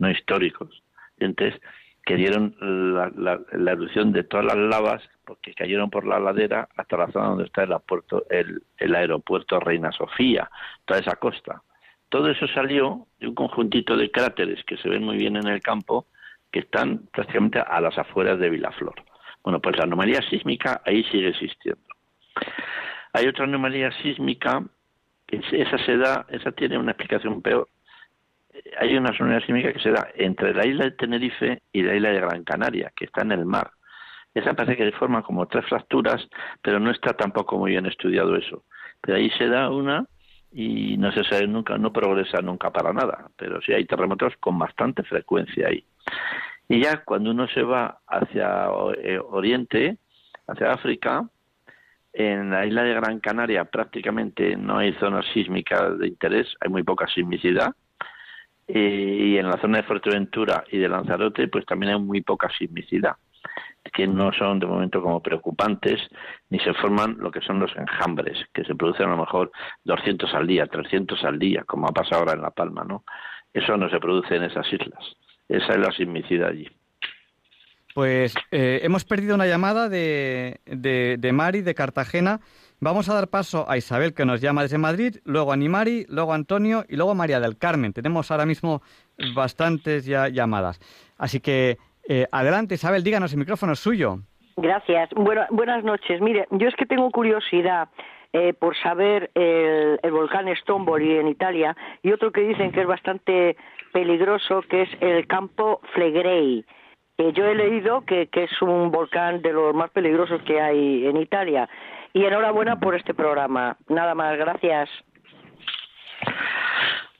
no 0.00 0.10
históricos, 0.10 0.82
entonces 1.18 1.60
que 2.04 2.16
dieron 2.16 2.56
la, 2.60 3.38
erupción 3.70 4.10
de 4.10 4.24
todas 4.24 4.44
las 4.44 4.56
lavas 4.56 5.08
porque 5.24 5.54
cayeron 5.54 5.88
por 5.88 6.04
la 6.04 6.18
ladera 6.18 6.68
hasta 6.76 6.96
la 6.96 7.12
zona 7.12 7.28
donde 7.28 7.44
está 7.44 7.62
el, 7.62 7.70
aeropuerto, 7.70 8.26
el, 8.28 8.94
aeropuerto 8.96 9.60
Reina 9.60 9.92
Sofía, 9.92 10.50
toda 10.84 10.98
esa 10.98 11.14
costa. 11.14 11.62
Todo 12.08 12.28
eso 12.28 12.48
salió 12.48 13.06
de 13.20 13.28
un 13.28 13.36
conjuntito 13.36 13.96
de 13.96 14.10
cráteres 14.10 14.64
que 14.64 14.78
se 14.78 14.88
ven 14.88 15.04
muy 15.04 15.16
bien 15.16 15.36
en 15.36 15.46
el 15.46 15.62
campo, 15.62 16.08
que 16.50 16.58
están 16.58 17.06
prácticamente 17.12 17.60
a 17.60 17.80
las 17.80 17.96
afueras 17.96 18.40
de 18.40 18.50
Vilaflor. 18.50 18.96
Bueno, 19.42 19.60
pues 19.60 19.76
la 19.76 19.84
anomalía 19.84 20.20
sísmica 20.30 20.82
ahí 20.84 21.02
sigue 21.04 21.28
existiendo. 21.28 21.82
Hay 23.12 23.26
otra 23.26 23.44
anomalía 23.44 23.90
sísmica, 24.02 24.62
que 25.26 25.40
esa 25.52 25.78
se 25.84 25.96
da, 25.96 26.26
esa 26.28 26.52
tiene 26.52 26.78
una 26.78 26.92
explicación 26.92 27.42
peor, 27.42 27.68
hay 28.78 28.96
una 28.96 29.16
zona 29.16 29.40
sísmica 29.40 29.72
que 29.72 29.80
se 29.80 29.90
da 29.90 30.08
entre 30.14 30.54
la 30.54 30.66
isla 30.66 30.84
de 30.84 30.90
Tenerife 30.92 31.62
y 31.72 31.82
la 31.82 31.94
isla 31.94 32.10
de 32.10 32.20
Gran 32.20 32.44
Canaria, 32.44 32.92
que 32.94 33.06
está 33.06 33.22
en 33.22 33.32
el 33.32 33.46
mar. 33.46 33.70
Esa 34.34 34.54
parece 34.54 34.76
que 34.76 34.92
forma 34.92 35.22
como 35.22 35.46
tres 35.46 35.66
fracturas, 35.66 36.26
pero 36.62 36.80
no 36.80 36.90
está 36.90 37.14
tampoco 37.14 37.58
muy 37.58 37.72
bien 37.72 37.86
estudiado 37.86 38.36
eso. 38.36 38.64
Pero 39.00 39.18
ahí 39.18 39.30
se 39.30 39.48
da 39.48 39.70
una 39.70 40.06
y 40.50 40.96
no 40.96 41.12
se 41.12 41.24
sabe 41.24 41.46
nunca, 41.46 41.76
no 41.78 41.92
progresa 41.92 42.40
nunca 42.40 42.70
para 42.70 42.92
nada, 42.92 43.28
pero 43.36 43.60
sí 43.62 43.72
hay 43.72 43.84
terremotos 43.84 44.34
con 44.38 44.58
bastante 44.58 45.02
frecuencia 45.02 45.68
ahí. 45.68 45.84
Y 46.72 46.80
ya 46.80 47.04
cuando 47.04 47.32
uno 47.32 47.46
se 47.48 47.62
va 47.62 47.98
hacia 48.06 48.64
eh, 48.96 49.18
Oriente, 49.18 49.98
hacia 50.46 50.72
África, 50.72 51.28
en 52.14 52.48
la 52.48 52.64
isla 52.64 52.82
de 52.82 52.94
Gran 52.94 53.20
Canaria 53.20 53.66
prácticamente 53.66 54.56
no 54.56 54.78
hay 54.78 54.94
zonas 54.94 55.26
sísmicas 55.34 55.98
de 55.98 56.08
interés, 56.08 56.46
hay 56.60 56.70
muy 56.70 56.82
poca 56.82 57.06
sismicidad, 57.08 57.74
y 58.66 59.36
en 59.36 59.48
la 59.48 59.60
zona 59.60 59.78
de 59.78 59.82
Fuerteventura 59.82 60.64
y 60.70 60.78
de 60.78 60.88
Lanzarote 60.88 61.46
pues 61.48 61.66
también 61.66 61.92
hay 61.92 62.00
muy 62.00 62.22
poca 62.22 62.48
sismicidad 62.56 63.16
que 63.92 64.06
no 64.06 64.32
son 64.32 64.58
de 64.58 64.64
momento 64.64 65.02
como 65.02 65.20
preocupantes 65.20 66.00
ni 66.48 66.58
se 66.60 66.72
forman 66.72 67.18
lo 67.18 67.30
que 67.30 67.42
son 67.42 67.60
los 67.60 67.76
enjambres 67.76 68.38
que 68.54 68.64
se 68.64 68.74
producen 68.74 69.08
a 69.08 69.10
lo 69.10 69.18
mejor 69.18 69.52
200 69.84 70.32
al 70.32 70.46
día 70.46 70.66
300 70.68 71.22
al 71.24 71.38
día 71.38 71.64
como 71.64 71.86
ha 71.86 71.92
pasado 71.92 72.20
ahora 72.20 72.32
en 72.32 72.40
La 72.40 72.50
Palma 72.50 72.82
no 72.84 73.04
eso 73.52 73.76
no 73.76 73.90
se 73.90 74.00
produce 74.00 74.36
en 74.36 74.44
esas 74.44 74.72
islas 74.72 75.16
esa 75.56 75.72
es 75.72 75.78
la 75.78 75.92
sismicidad 75.92 76.48
allí 76.48 76.68
pues 77.94 78.34
eh, 78.50 78.80
hemos 78.82 79.04
perdido 79.04 79.34
una 79.34 79.46
llamada 79.46 79.88
de, 79.88 80.60
de, 80.64 81.16
de 81.18 81.32
Mari 81.32 81.60
de 81.60 81.74
Cartagena 81.74 82.40
Vamos 82.84 83.08
a 83.08 83.14
dar 83.14 83.28
paso 83.28 83.64
a 83.68 83.76
Isabel, 83.76 84.12
que 84.12 84.24
nos 84.24 84.40
llama 84.40 84.62
desde 84.62 84.76
Madrid, 84.76 85.18
luego 85.24 85.52
a 85.52 85.56
Nimari, 85.56 86.04
luego 86.08 86.32
a 86.32 86.34
Antonio 86.34 86.82
y 86.88 86.96
luego 86.96 87.12
a 87.12 87.14
María 87.14 87.38
del 87.38 87.56
Carmen. 87.56 87.92
Tenemos 87.92 88.32
ahora 88.32 88.44
mismo 88.44 88.82
bastantes 89.36 90.04
ya 90.04 90.26
llamadas. 90.26 90.80
Así 91.16 91.38
que 91.38 91.78
eh, 92.08 92.26
adelante, 92.32 92.74
Isabel, 92.74 93.04
díganos, 93.04 93.32
el 93.32 93.38
micrófono 93.38 93.74
es 93.74 93.78
suyo. 93.78 94.16
Gracias. 94.56 95.10
Bueno, 95.14 95.42
buenas 95.50 95.84
noches. 95.84 96.20
Mire, 96.20 96.48
yo 96.50 96.66
es 96.66 96.74
que 96.74 96.84
tengo 96.84 97.08
curiosidad 97.12 97.88
eh, 98.32 98.52
por 98.52 98.76
saber 98.76 99.30
el, 99.36 100.10
volcán 100.10 100.52
Stromboli 100.56 101.18
en 101.18 101.28
Italia 101.28 101.76
y 102.02 102.10
otro 102.10 102.32
que 102.32 102.40
dicen 102.40 102.72
que 102.72 102.80
es 102.80 102.86
bastante 102.88 103.56
peligroso, 103.92 104.62
que 104.62 104.82
es 104.82 104.88
el 105.00 105.26
campo 105.26 105.80
Flegrei. 105.92 106.64
yo 107.18 107.46
he 107.46 107.54
leído 107.54 108.04
que, 108.04 108.26
que 108.28 108.44
es 108.44 108.62
un 108.62 108.90
volcán 108.90 109.42
de 109.42 109.52
los 109.52 109.74
más 109.74 109.90
peligrosos 109.90 110.42
que 110.42 110.60
hay 110.60 111.06
en 111.06 111.16
Italia. 111.16 111.68
Y 112.14 112.24
enhorabuena 112.24 112.78
por 112.78 112.94
este 112.94 113.14
programa. 113.14 113.76
Nada 113.88 114.14
más, 114.14 114.36
gracias. 114.36 114.90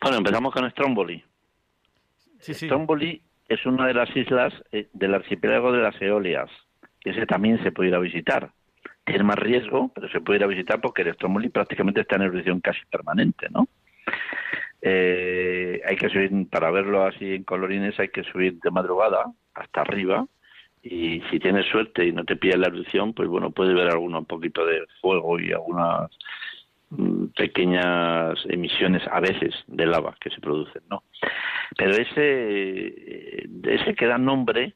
Bueno, 0.01 0.19
empezamos 0.19 0.53
con 0.53 0.69
Stromboli. 0.71 1.25
Sí, 2.41 2.55
Stromboli 2.55 3.23
es 3.49 3.65
una 3.67 3.87
de 3.87 3.95
las 3.95 4.15
islas 4.17 4.53
eh, 4.73 4.89
del 4.93 5.15
archipiélago 5.15 5.73
de 5.73 5.83
las 5.83 6.01
Eolias. 6.03 6.51
Ese 7.05 7.27
también 7.27 7.63
se 7.63 7.73
puede 7.73 7.91
ir 7.91 7.95
a 7.95 8.01
visitar. 8.01 8.51
Tiene 9.05 9.25
más 9.25 9.39
riesgo, 9.39 9.91
pero 9.95 10.09
se 10.09 10.21
puede 10.21 10.39
ir 10.39 10.45
a 10.45 10.49
visitar 10.49 10.81
porque 10.81 11.03
el 11.03 11.15
Stromboli 11.15 11.49
prácticamente 11.49 12.01
está 12.01 12.17
en 12.17 12.23
erupción 12.23 12.61
casi 12.61 12.81
permanente, 12.91 13.47
¿no? 13.51 13.69
Eh, 14.85 15.81
hay 15.87 15.97
que 15.97 16.09
subir, 16.09 16.31
para 16.51 16.71
verlo 16.73 17.05
así 17.05 17.35
en 17.35 17.45
colorines, 17.45 17.99
hay 18.01 18.09
que 18.09 18.25
subir 18.25 18.59
de 18.61 18.71
madrugada 18.71 19.33
hasta 19.55 19.83
arriba 19.83 20.27
y 20.83 21.23
si 21.31 21.39
tienes 21.39 21.67
suerte 21.67 22.05
y 22.05 22.13
no 22.13 22.25
te 22.25 22.35
pilla 22.35 22.57
la 22.57 22.67
erupción, 22.67 23.13
pues 23.13 23.29
bueno, 23.29 23.53
puedes 23.53 23.75
ver 23.75 23.89
alguno 23.89 24.19
un 24.19 24.27
poquito 24.27 24.67
de 24.67 24.85
fuego 25.01 25.39
y 25.39 25.53
algunas 25.53 26.11
mm, 26.91 27.27
pequeñas 27.37 28.37
emisiones 28.49 29.03
a 29.11 29.21
veces 29.21 29.55
de 29.69 29.87
lava 29.87 30.17
que 30.21 30.31
se 30.31 30.41
producen, 30.41 30.83
¿no? 30.91 31.05
Pero 31.77 31.93
ese, 31.93 32.17
eh, 32.17 33.49
ese 33.63 33.95
que 33.95 34.07
da 34.07 34.19
nombre 34.19 34.75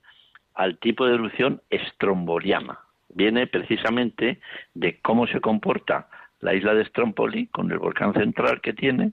al 0.54 0.78
tipo 0.78 1.04
de 1.06 1.14
erupción 1.14 1.60
estromboliana. 1.68 2.78
Viene 3.08 3.46
precisamente 3.46 4.40
de 4.74 5.00
cómo 5.00 5.26
se 5.26 5.40
comporta 5.40 6.08
la 6.40 6.54
isla 6.54 6.74
de 6.74 6.84
Stromboli 6.84 7.46
con 7.48 7.70
el 7.72 7.78
volcán 7.78 8.14
central 8.14 8.60
que 8.60 8.72
tiene, 8.72 9.12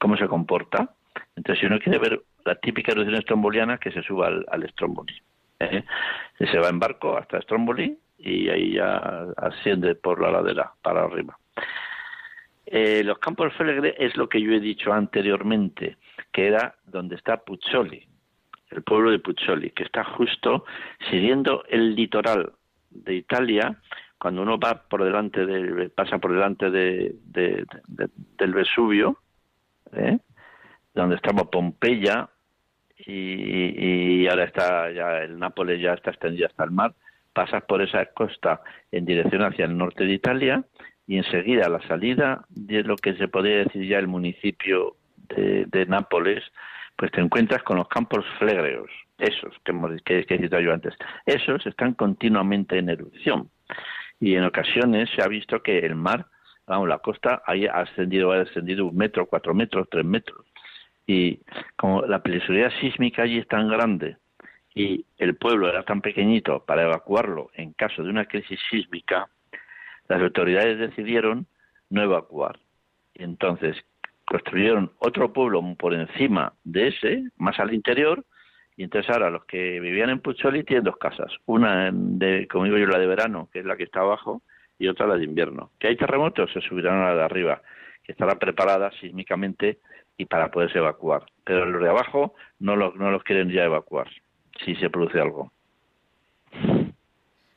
cómo 0.00 0.16
se 0.16 0.26
comporta. 0.26 0.94
Entonces, 1.36 1.60
si 1.60 1.66
uno 1.66 1.78
quiere 1.78 1.98
ver 1.98 2.20
la 2.44 2.56
típica 2.56 2.92
erupción 2.92 3.16
estromboliana, 3.16 3.78
que 3.78 3.92
se 3.92 4.02
suba 4.02 4.26
al, 4.26 4.44
al 4.50 4.68
Stromboli. 4.70 5.14
¿eh? 5.60 5.84
se 6.38 6.58
va 6.58 6.68
en 6.68 6.78
barco 6.78 7.16
hasta 7.16 7.40
Stromboli 7.42 7.96
y 8.18 8.48
ahí 8.48 8.74
ya 8.74 9.26
asciende 9.36 9.94
por 9.94 10.20
la 10.20 10.30
ladera 10.30 10.72
para 10.82 11.04
arriba. 11.04 11.38
Eh, 12.66 13.02
los 13.04 13.18
campos 13.18 13.52
Felegre 13.54 13.94
es 13.98 14.16
lo 14.16 14.28
que 14.28 14.40
yo 14.40 14.52
he 14.52 14.60
dicho 14.60 14.92
anteriormente, 14.92 15.96
que 16.32 16.46
era 16.46 16.74
donde 16.84 17.16
está 17.16 17.38
Puzzoli, 17.38 18.06
el 18.70 18.82
pueblo 18.82 19.10
de 19.10 19.18
Puzzoli, 19.18 19.70
que 19.70 19.82
está 19.82 20.04
justo 20.04 20.64
siguiendo 21.10 21.64
el 21.68 21.94
litoral 21.94 22.52
de 22.90 23.16
Italia, 23.16 23.76
cuando 24.18 24.42
uno 24.42 24.58
va 24.58 24.82
por 24.88 25.02
delante 25.02 25.46
de, 25.46 25.88
pasa 25.88 26.18
por 26.18 26.32
delante 26.32 26.70
de, 26.70 27.16
del 27.26 28.52
Vesubio, 28.52 29.18
¿eh? 29.94 30.18
donde 30.94 31.16
estaba 31.16 31.44
Pompeya, 31.44 32.28
y, 33.06 34.26
ahora 34.28 34.44
está 34.44 34.90
ya 34.92 35.22
el 35.22 35.38
Nápoles 35.38 35.80
ya 35.80 35.94
está 35.94 36.10
extendido 36.10 36.46
hasta 36.46 36.64
el 36.64 36.70
mar, 36.70 36.94
pasas 37.32 37.62
por 37.64 37.80
esa 37.82 38.04
costa 38.06 38.60
en 38.92 39.04
dirección 39.04 39.42
hacia 39.42 39.64
el 39.64 39.76
norte 39.76 40.04
de 40.04 40.12
Italia 40.12 40.64
y 41.06 41.16
enseguida 41.16 41.66
a 41.66 41.70
la 41.70 41.80
salida 41.86 42.44
de 42.50 42.82
lo 42.82 42.96
que 42.96 43.14
se 43.14 43.28
podría 43.28 43.64
decir 43.64 43.88
ya 43.88 43.98
el 43.98 44.08
municipio 44.08 44.96
de, 45.28 45.86
Nápoles, 45.86 46.42
pues 46.96 47.10
te 47.12 47.20
encuentras 47.20 47.62
con 47.62 47.78
los 47.78 47.88
campos 47.88 48.24
flegreos, 48.38 48.90
esos 49.18 49.54
que, 49.64 49.72
que, 50.04 50.26
que 50.26 50.34
he 50.34 50.38
citado 50.38 50.62
yo 50.62 50.72
antes. 50.72 50.94
Esos 51.24 51.64
están 51.66 51.94
continuamente 51.94 52.78
en 52.78 52.90
erupción 52.90 53.48
y 54.20 54.34
en 54.34 54.44
ocasiones 54.44 55.08
se 55.14 55.22
ha 55.22 55.28
visto 55.28 55.62
que 55.62 55.78
el 55.78 55.94
mar, 55.94 56.26
vamos, 56.70 56.88
la 56.88 56.98
costa 56.98 57.42
ha 57.44 57.80
ascendido, 57.80 58.30
ha 58.30 58.42
ascendido 58.42 58.86
un 58.86 58.96
metro, 58.96 59.26
cuatro 59.26 59.52
metros, 59.54 59.88
tres 59.90 60.04
metros 60.04 60.46
y 61.04 61.40
como 61.76 62.02
la 62.02 62.22
peligrosidad 62.22 62.70
sísmica 62.80 63.22
allí 63.22 63.38
es 63.38 63.48
tan 63.48 63.68
grande 63.68 64.16
y 64.72 65.04
el 65.18 65.34
pueblo 65.34 65.68
era 65.68 65.82
tan 65.82 66.00
pequeñito 66.00 66.64
para 66.64 66.84
evacuarlo 66.84 67.50
en 67.54 67.72
caso 67.72 68.04
de 68.04 68.10
una 68.10 68.26
crisis 68.26 68.60
sísmica, 68.70 69.28
las 70.06 70.22
autoridades 70.22 70.78
decidieron 70.78 71.48
no 71.88 72.04
evacuar. 72.04 72.60
Y 73.14 73.24
entonces 73.24 73.76
construyeron 74.24 74.92
otro 75.00 75.32
pueblo 75.32 75.60
por 75.76 75.92
encima 75.92 76.52
de 76.62 76.88
ese, 76.88 77.24
más 77.36 77.58
al 77.58 77.74
interior, 77.74 78.24
y 78.76 78.84
entonces 78.84 79.10
ahora 79.10 79.28
los 79.28 79.44
que 79.46 79.80
vivían 79.80 80.10
en 80.10 80.20
Pucholi 80.20 80.62
tienen 80.62 80.84
dos 80.84 80.98
casas, 80.98 81.32
una 81.46 81.90
de, 81.92 82.46
como 82.46 82.66
digo 82.66 82.78
yo, 82.78 82.86
la 82.86 83.00
de 83.00 83.08
verano, 83.08 83.48
que 83.52 83.58
es 83.58 83.64
la 83.64 83.76
que 83.76 83.82
está 83.82 84.00
abajo, 84.00 84.42
y 84.80 84.88
otra 84.88 85.06
la 85.06 85.16
de 85.16 85.24
invierno. 85.24 85.70
¿Que 85.78 85.88
hay 85.88 85.96
terremotos? 85.96 86.50
Se 86.52 86.60
subirán 86.62 86.98
a 87.02 87.10
la 87.10 87.14
de 87.14 87.22
arriba, 87.22 87.62
que 88.02 88.12
estará 88.12 88.36
preparada 88.36 88.90
sísmicamente 88.98 89.78
y 90.16 90.24
para 90.24 90.50
poderse 90.50 90.78
evacuar. 90.78 91.26
Pero 91.44 91.66
los 91.66 91.82
de 91.82 91.90
abajo 91.90 92.34
no 92.58 92.74
los, 92.74 92.96
no 92.96 93.10
los 93.10 93.22
quieren 93.22 93.50
ya 93.50 93.64
evacuar, 93.64 94.08
si 94.64 94.74
se 94.76 94.88
produce 94.88 95.20
algo. 95.20 95.52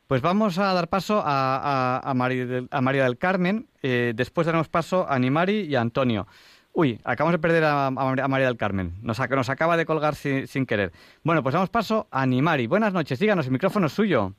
Pues 0.07 0.21
vamos 0.21 0.59
a 0.59 0.73
dar 0.73 0.89
paso 0.89 1.23
a, 1.25 2.01
a, 2.03 2.13
María, 2.13 2.45
del, 2.45 2.67
a 2.69 2.81
María, 2.81 3.05
del, 3.05 3.17
Carmen, 3.17 3.67
eh, 3.81 4.11
después 4.13 4.45
daremos 4.45 4.67
paso 4.67 5.09
a 5.09 5.17
Nimari 5.17 5.61
y 5.61 5.75
a 5.75 5.81
Antonio. 5.81 6.27
Uy, 6.73 6.99
acabamos 7.05 7.33
de 7.33 7.39
perder 7.39 7.63
a, 7.65 7.89
María 7.89 8.47
del 8.47 8.57
Carmen, 8.57 8.95
nos, 9.01 9.17
nos 9.29 9.49
acaba 9.49 9.77
de 9.77 9.85
colgar 9.85 10.15
sin, 10.15 10.45
sin, 10.47 10.65
querer. 10.65 10.91
Bueno, 11.23 11.41
pues 11.41 11.53
damos 11.53 11.69
paso 11.69 12.07
a 12.11 12.25
Nimari. 12.25 12.67
Buenas 12.67 12.93
noches, 12.93 13.17
díganos, 13.17 13.45
el 13.45 13.53
micrófono 13.53 13.87
es 13.87 13.93
suyo. 13.93 14.33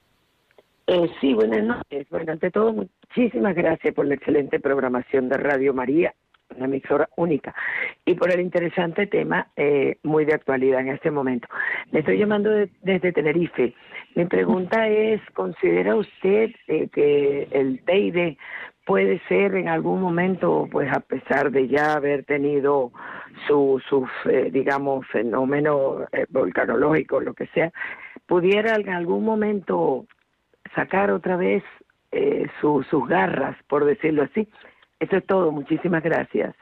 Eh, 0.86 1.10
sí, 1.20 1.34
buenas 1.34 1.64
noches. 1.64 2.06
Bueno, 2.10 2.32
ante 2.32 2.50
todo, 2.50 2.72
muchísimas 2.72 3.54
gracias 3.54 3.94
por 3.94 4.06
la 4.06 4.14
excelente 4.14 4.60
programación 4.60 5.28
de 5.28 5.38
Radio 5.38 5.72
María 5.72 6.14
una 6.56 6.66
emisora 6.66 7.08
única, 7.16 7.54
y 8.04 8.14
por 8.14 8.30
el 8.30 8.40
interesante 8.40 9.06
tema 9.06 9.48
eh, 9.56 9.96
muy 10.02 10.24
de 10.24 10.34
actualidad 10.34 10.80
en 10.80 10.90
este 10.90 11.10
momento. 11.10 11.48
Le 11.90 12.00
estoy 12.00 12.18
llamando 12.18 12.50
desde 12.82 13.12
Tenerife. 13.12 13.74
Mi 14.14 14.26
pregunta 14.26 14.88
es, 14.88 15.20
¿considera 15.32 15.96
usted 15.96 16.50
eh, 16.68 16.88
que 16.92 17.48
el 17.50 17.82
Teide 17.84 18.36
puede 18.86 19.20
ser 19.28 19.54
en 19.54 19.68
algún 19.68 20.00
momento, 20.00 20.68
pues 20.70 20.92
a 20.92 21.00
pesar 21.00 21.50
de 21.50 21.68
ya 21.68 21.94
haber 21.94 22.24
tenido 22.24 22.92
su, 23.48 23.82
su 23.88 24.06
eh, 24.26 24.50
digamos, 24.52 25.06
fenómeno 25.08 26.06
volcanológico, 26.28 27.20
lo 27.20 27.34
que 27.34 27.46
sea, 27.48 27.72
pudiera 28.26 28.76
en 28.76 28.90
algún 28.90 29.24
momento 29.24 30.06
sacar 30.74 31.10
otra 31.10 31.36
vez 31.36 31.62
eh, 32.12 32.46
sus 32.60 32.86
garras, 33.08 33.56
por 33.68 33.84
decirlo 33.84 34.22
así. 34.22 34.48
Eso 35.00 35.16
es 35.16 35.26
todo. 35.26 35.50
Muchísimas 35.50 36.02
gracias. 36.02 36.54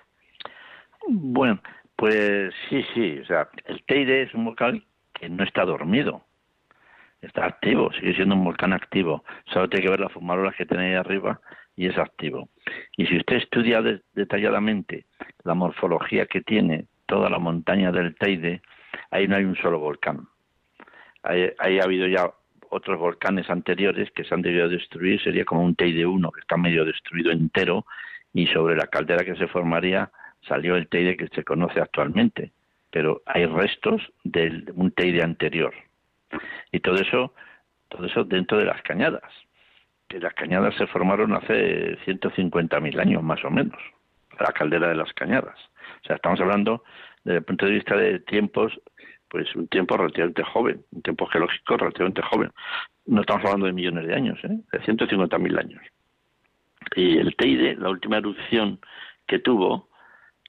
Bueno, 1.08 1.60
pues 1.96 2.54
sí, 2.68 2.84
sí. 2.94 3.18
O 3.20 3.24
sea, 3.26 3.48
el 3.66 3.82
Teide 3.84 4.22
es 4.22 4.34
un 4.34 4.44
volcán 4.44 4.82
que 5.12 5.28
no 5.28 5.44
está 5.44 5.64
dormido. 5.64 6.22
Está 7.20 7.46
activo, 7.46 7.92
sigue 7.92 8.14
siendo 8.14 8.34
un 8.34 8.44
volcán 8.44 8.72
activo. 8.72 9.24
Solo 9.46 9.68
tiene 9.68 9.84
que 9.84 9.90
ver 9.90 10.00
las 10.00 10.12
fumarolas 10.12 10.56
que 10.56 10.66
tiene 10.66 10.86
ahí 10.86 10.94
arriba 10.94 11.40
y 11.76 11.86
es 11.86 11.96
activo. 11.96 12.48
Y 12.96 13.06
si 13.06 13.16
usted 13.16 13.36
estudia 13.36 13.80
detalladamente 14.14 15.06
la 15.44 15.54
morfología 15.54 16.26
que 16.26 16.40
tiene 16.40 16.86
toda 17.06 17.30
la 17.30 17.38
montaña 17.38 17.92
del 17.92 18.16
Teide, 18.16 18.62
ahí 19.10 19.28
no 19.28 19.36
hay 19.36 19.44
un 19.44 19.56
solo 19.56 19.78
volcán. 19.78 20.26
Ahí, 21.22 21.52
ahí 21.58 21.78
ha 21.78 21.84
habido 21.84 22.08
ya 22.08 22.32
otros 22.72 22.98
volcanes 22.98 23.50
anteriores 23.50 24.10
que 24.12 24.24
se 24.24 24.34
han 24.34 24.40
debido 24.40 24.68
destruir, 24.68 25.22
sería 25.22 25.44
como 25.44 25.62
un 25.62 25.74
Teide 25.74 26.06
1 26.06 26.30
que 26.32 26.40
está 26.40 26.56
medio 26.56 26.86
destruido 26.86 27.30
entero 27.30 27.84
y 28.32 28.46
sobre 28.46 28.76
la 28.76 28.86
caldera 28.86 29.24
que 29.24 29.36
se 29.36 29.46
formaría 29.46 30.10
salió 30.48 30.76
el 30.76 30.88
Teide 30.88 31.18
que 31.18 31.28
se 31.28 31.44
conoce 31.44 31.80
actualmente. 31.80 32.50
Pero 32.90 33.22
hay 33.26 33.44
restos 33.44 34.00
de 34.24 34.64
un 34.74 34.90
Teide 34.90 35.22
anterior. 35.22 35.74
Y 36.72 36.80
todo 36.80 36.96
eso, 36.96 37.34
todo 37.88 38.06
eso 38.06 38.24
dentro 38.24 38.56
de 38.56 38.64
las 38.64 38.80
cañadas. 38.82 39.30
Que 40.08 40.18
las 40.18 40.32
cañadas 40.32 40.74
se 40.76 40.86
formaron 40.86 41.34
hace 41.34 41.98
150.000 42.06 43.00
años 43.00 43.22
más 43.22 43.44
o 43.44 43.50
menos, 43.50 43.78
la 44.40 44.52
caldera 44.52 44.88
de 44.88 44.96
las 44.96 45.12
cañadas. 45.12 45.58
O 46.02 46.06
sea, 46.06 46.16
estamos 46.16 46.40
hablando 46.40 46.84
desde 47.24 47.38
el 47.38 47.44
punto 47.44 47.66
de 47.66 47.72
vista 47.72 47.96
de 47.96 48.18
tiempos, 48.20 48.72
pues 49.32 49.56
un 49.56 49.66
tiempo 49.68 49.96
relativamente 49.96 50.42
joven, 50.42 50.84
un 50.92 51.00
tiempo 51.00 51.24
geológico 51.24 51.78
relativamente 51.78 52.20
joven. 52.20 52.50
No 53.06 53.22
estamos 53.22 53.42
hablando 53.46 53.64
de 53.64 53.72
millones 53.72 54.06
de 54.06 54.14
años, 54.14 54.38
¿eh? 54.44 54.58
de 54.70 54.80
150.000 54.82 55.58
años. 55.58 55.82
Y 56.94 57.16
el 57.16 57.34
Teide, 57.34 57.74
la 57.76 57.88
última 57.88 58.18
erupción 58.18 58.78
que 59.26 59.38
tuvo, 59.38 59.88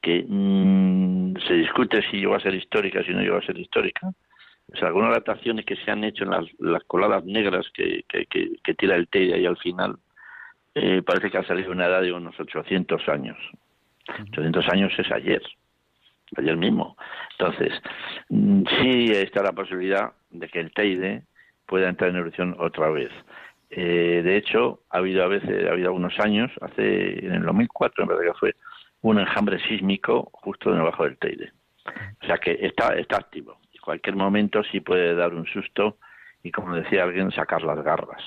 que 0.01 0.25
mm, 0.27 1.37
se 1.47 1.53
discute 1.53 2.01
si 2.11 2.17
llegó 2.17 2.35
a 2.35 2.41
ser 2.41 2.55
histórica, 2.55 3.01
si 3.05 3.13
no 3.13 3.21
llegó 3.21 3.37
a 3.37 3.45
ser 3.45 3.57
histórica, 3.57 4.11
algunas 4.81 5.11
adaptaciones 5.11 5.65
que 5.65 5.77
se 5.77 5.89
han 5.89 6.03
hecho 6.03 6.25
en 6.25 6.31
las, 6.59 6.83
coladas 6.83 7.23
negras 7.23 7.65
que, 7.73 8.03
que, 8.09 8.73
tira 8.73 8.97
el 8.97 9.07
Teide 9.07 9.35
ahí 9.35 9.45
al 9.45 9.57
final, 9.57 9.95
eh, 10.75 11.01
parece 11.05 11.31
que 11.31 11.37
ha 11.37 11.47
salido 11.47 11.71
una 11.71 11.85
edad 11.85 12.01
de 12.01 12.11
unos 12.11 12.37
800 12.37 13.07
años. 13.07 13.37
800 14.31 14.67
años 14.67 14.91
es 14.97 15.09
ayer, 15.09 15.41
ayer 16.37 16.57
mismo. 16.57 16.97
Entonces, 17.37 17.73
mm, 18.29 18.63
sí 18.81 19.11
está 19.11 19.43
la 19.43 19.51
posibilidad 19.51 20.13
de 20.31 20.47
que 20.47 20.59
el 20.59 20.71
Teide 20.73 21.23
pueda 21.65 21.89
entrar 21.89 22.09
en 22.09 22.17
erupción 22.17 22.55
otra 22.59 22.89
vez. 22.89 23.11
Eh, 23.69 24.21
de 24.23 24.37
hecho, 24.37 24.81
ha 24.89 24.97
habido 24.97 25.23
a 25.23 25.27
veces, 25.27 25.67
ha 25.67 25.71
habido 25.71 25.87
algunos 25.87 26.19
años, 26.19 26.51
hace 26.61 27.25
en 27.25 27.33
el 27.33 27.43
2004 27.43 28.03
en 28.03 28.07
verdad 28.07 28.23
que 28.23 28.39
fue 28.39 28.55
un 29.01 29.19
enjambre 29.19 29.59
sísmico 29.67 30.29
justo 30.33 30.71
debajo 30.73 31.03
del 31.03 31.17
Teide. 31.17 31.51
O 32.21 32.25
sea 32.25 32.37
que 32.37 32.57
está, 32.61 32.95
está 32.95 33.17
activo 33.17 33.57
cualquier 33.83 34.15
momento 34.15 34.61
sí 34.71 34.79
puede 34.79 35.13
dar 35.13 35.33
un 35.33 35.45
susto 35.45 35.97
y, 36.41 36.51
como 36.51 36.75
decía 36.75 37.03
alguien, 37.03 37.31
sacar 37.31 37.61
las 37.63 37.83
garras. 37.83 38.21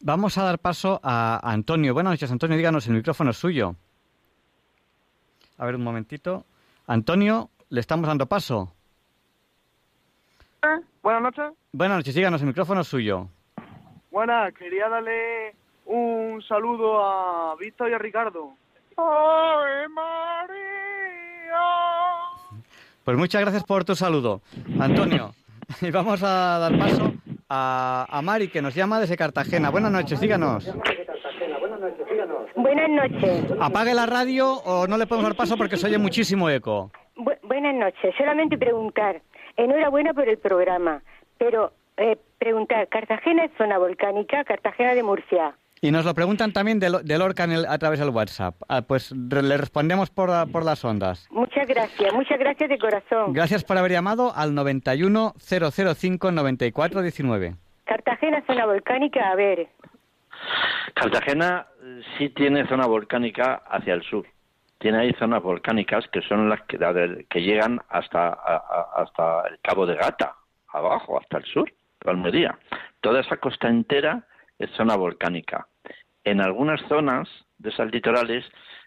Vamos 0.00 0.38
a 0.38 0.44
dar 0.44 0.58
paso 0.58 1.00
a 1.02 1.40
Antonio. 1.42 1.94
Buenas 1.94 2.12
noches, 2.14 2.32
Antonio. 2.32 2.56
Díganos, 2.56 2.86
el 2.88 2.94
micrófono 2.94 3.30
es 3.30 3.36
suyo. 3.36 3.76
A 5.58 5.66
ver, 5.66 5.76
un 5.76 5.84
momentito. 5.84 6.46
Antonio, 6.90 7.50
le 7.68 7.78
estamos 7.78 8.08
dando 8.08 8.26
paso. 8.26 8.74
¿Eh? 10.60 10.80
Buenas 11.04 11.22
noches. 11.22 11.52
Buenas 11.70 11.98
noches, 11.98 12.16
díganos, 12.16 12.40
el 12.40 12.48
micrófono 12.48 12.80
es 12.80 12.88
suyo. 12.88 13.28
Buenas, 14.10 14.52
quería 14.54 14.88
darle 14.88 15.54
un 15.86 16.42
saludo 16.48 17.00
a 17.00 17.54
Víctor 17.54 17.90
y 17.90 17.94
a 17.94 17.98
Ricardo. 17.98 18.54
¡Ay, 18.96 19.88
María! 19.88 21.60
Pues 23.04 23.16
muchas 23.16 23.42
gracias 23.42 23.62
por 23.62 23.84
tu 23.84 23.94
saludo, 23.94 24.42
Antonio. 24.80 25.32
Y 25.82 25.92
vamos 25.92 26.20
a 26.24 26.58
dar 26.58 26.76
paso 26.76 27.12
a, 27.48 28.20
Mari, 28.24 28.48
que 28.48 28.60
nos 28.60 28.74
llama 28.74 28.98
desde 28.98 29.16
Cartagena. 29.16 29.70
Buenas 29.70 29.92
noches, 29.92 30.18
díganos. 30.18 30.68
Buenas 32.56 32.90
noches. 32.90 33.44
Apague 33.60 33.94
la 33.94 34.06
radio 34.06 34.54
o 34.64 34.86
no 34.86 34.96
le 34.96 35.06
podemos 35.06 35.28
dar 35.30 35.36
paso 35.36 35.56
porque 35.56 35.76
se 35.76 35.86
oye 35.86 35.98
muchísimo 35.98 36.48
eco. 36.50 36.90
buenas 37.42 37.74
noches. 37.74 38.14
Solamente 38.16 38.58
preguntar. 38.58 39.20
Enhorabuena 39.56 40.14
por 40.14 40.28
el 40.28 40.38
programa. 40.38 41.02
Pero 41.38 41.72
eh, 41.96 42.16
preguntar, 42.38 42.88
¿Cartagena 42.88 43.44
es 43.44 43.52
zona 43.58 43.78
volcánica? 43.78 44.44
¿Cartagena 44.44 44.94
de 44.94 45.02
Murcia? 45.02 45.54
Y 45.82 45.90
nos 45.90 46.04
lo 46.04 46.12
preguntan 46.14 46.52
también 46.52 46.78
de, 46.78 46.90
Lorca 47.18 47.44
a 47.44 47.78
través 47.78 48.00
del 48.00 48.10
WhatsApp. 48.10 48.54
Ah, 48.68 48.82
pues 48.82 49.12
le 49.12 49.56
respondemos 49.56 50.10
por, 50.10 50.30
por 50.52 50.64
las 50.64 50.84
ondas. 50.84 51.26
Muchas 51.30 51.66
gracias, 51.66 52.12
muchas 52.12 52.38
gracias 52.38 52.68
de 52.68 52.78
corazón. 52.78 53.32
Gracias 53.32 53.64
por 53.64 53.78
haber 53.78 53.92
llamado 53.92 54.34
al 54.36 54.54
91 54.54 55.34
005 55.38 56.32
94 56.32 57.02
19. 57.02 57.54
Cartagena, 57.84 58.42
zona 58.46 58.66
volcánica, 58.66 59.30
a 59.30 59.34
ver. 59.34 59.68
Cartagena 60.94 61.66
sí 62.18 62.28
tiene 62.30 62.66
zona 62.66 62.86
volcánica 62.86 63.62
hacia 63.66 63.94
el 63.94 64.02
sur. 64.02 64.26
Tiene 64.78 64.98
ahí 64.98 65.12
zonas 65.18 65.42
volcánicas 65.42 66.06
que 66.08 66.22
son 66.22 66.48
las 66.48 66.62
que, 66.62 66.78
llegan 67.40 67.80
hasta, 67.88 68.30
hasta 68.30 69.48
el 69.48 69.58
Cabo 69.60 69.84
de 69.86 69.96
Gata, 69.96 70.34
abajo, 70.68 71.20
hasta 71.20 71.38
el 71.38 71.44
sur, 71.44 71.70
Almería. 72.06 72.58
Toda 73.00 73.20
esa 73.20 73.36
costa 73.36 73.68
entera 73.68 74.26
es 74.58 74.70
zona 74.70 74.96
volcánica. 74.96 75.66
En 76.24 76.40
algunas 76.40 76.80
zonas 76.88 77.28
de 77.58 77.70
esas 77.70 77.90
litorales 77.90 78.44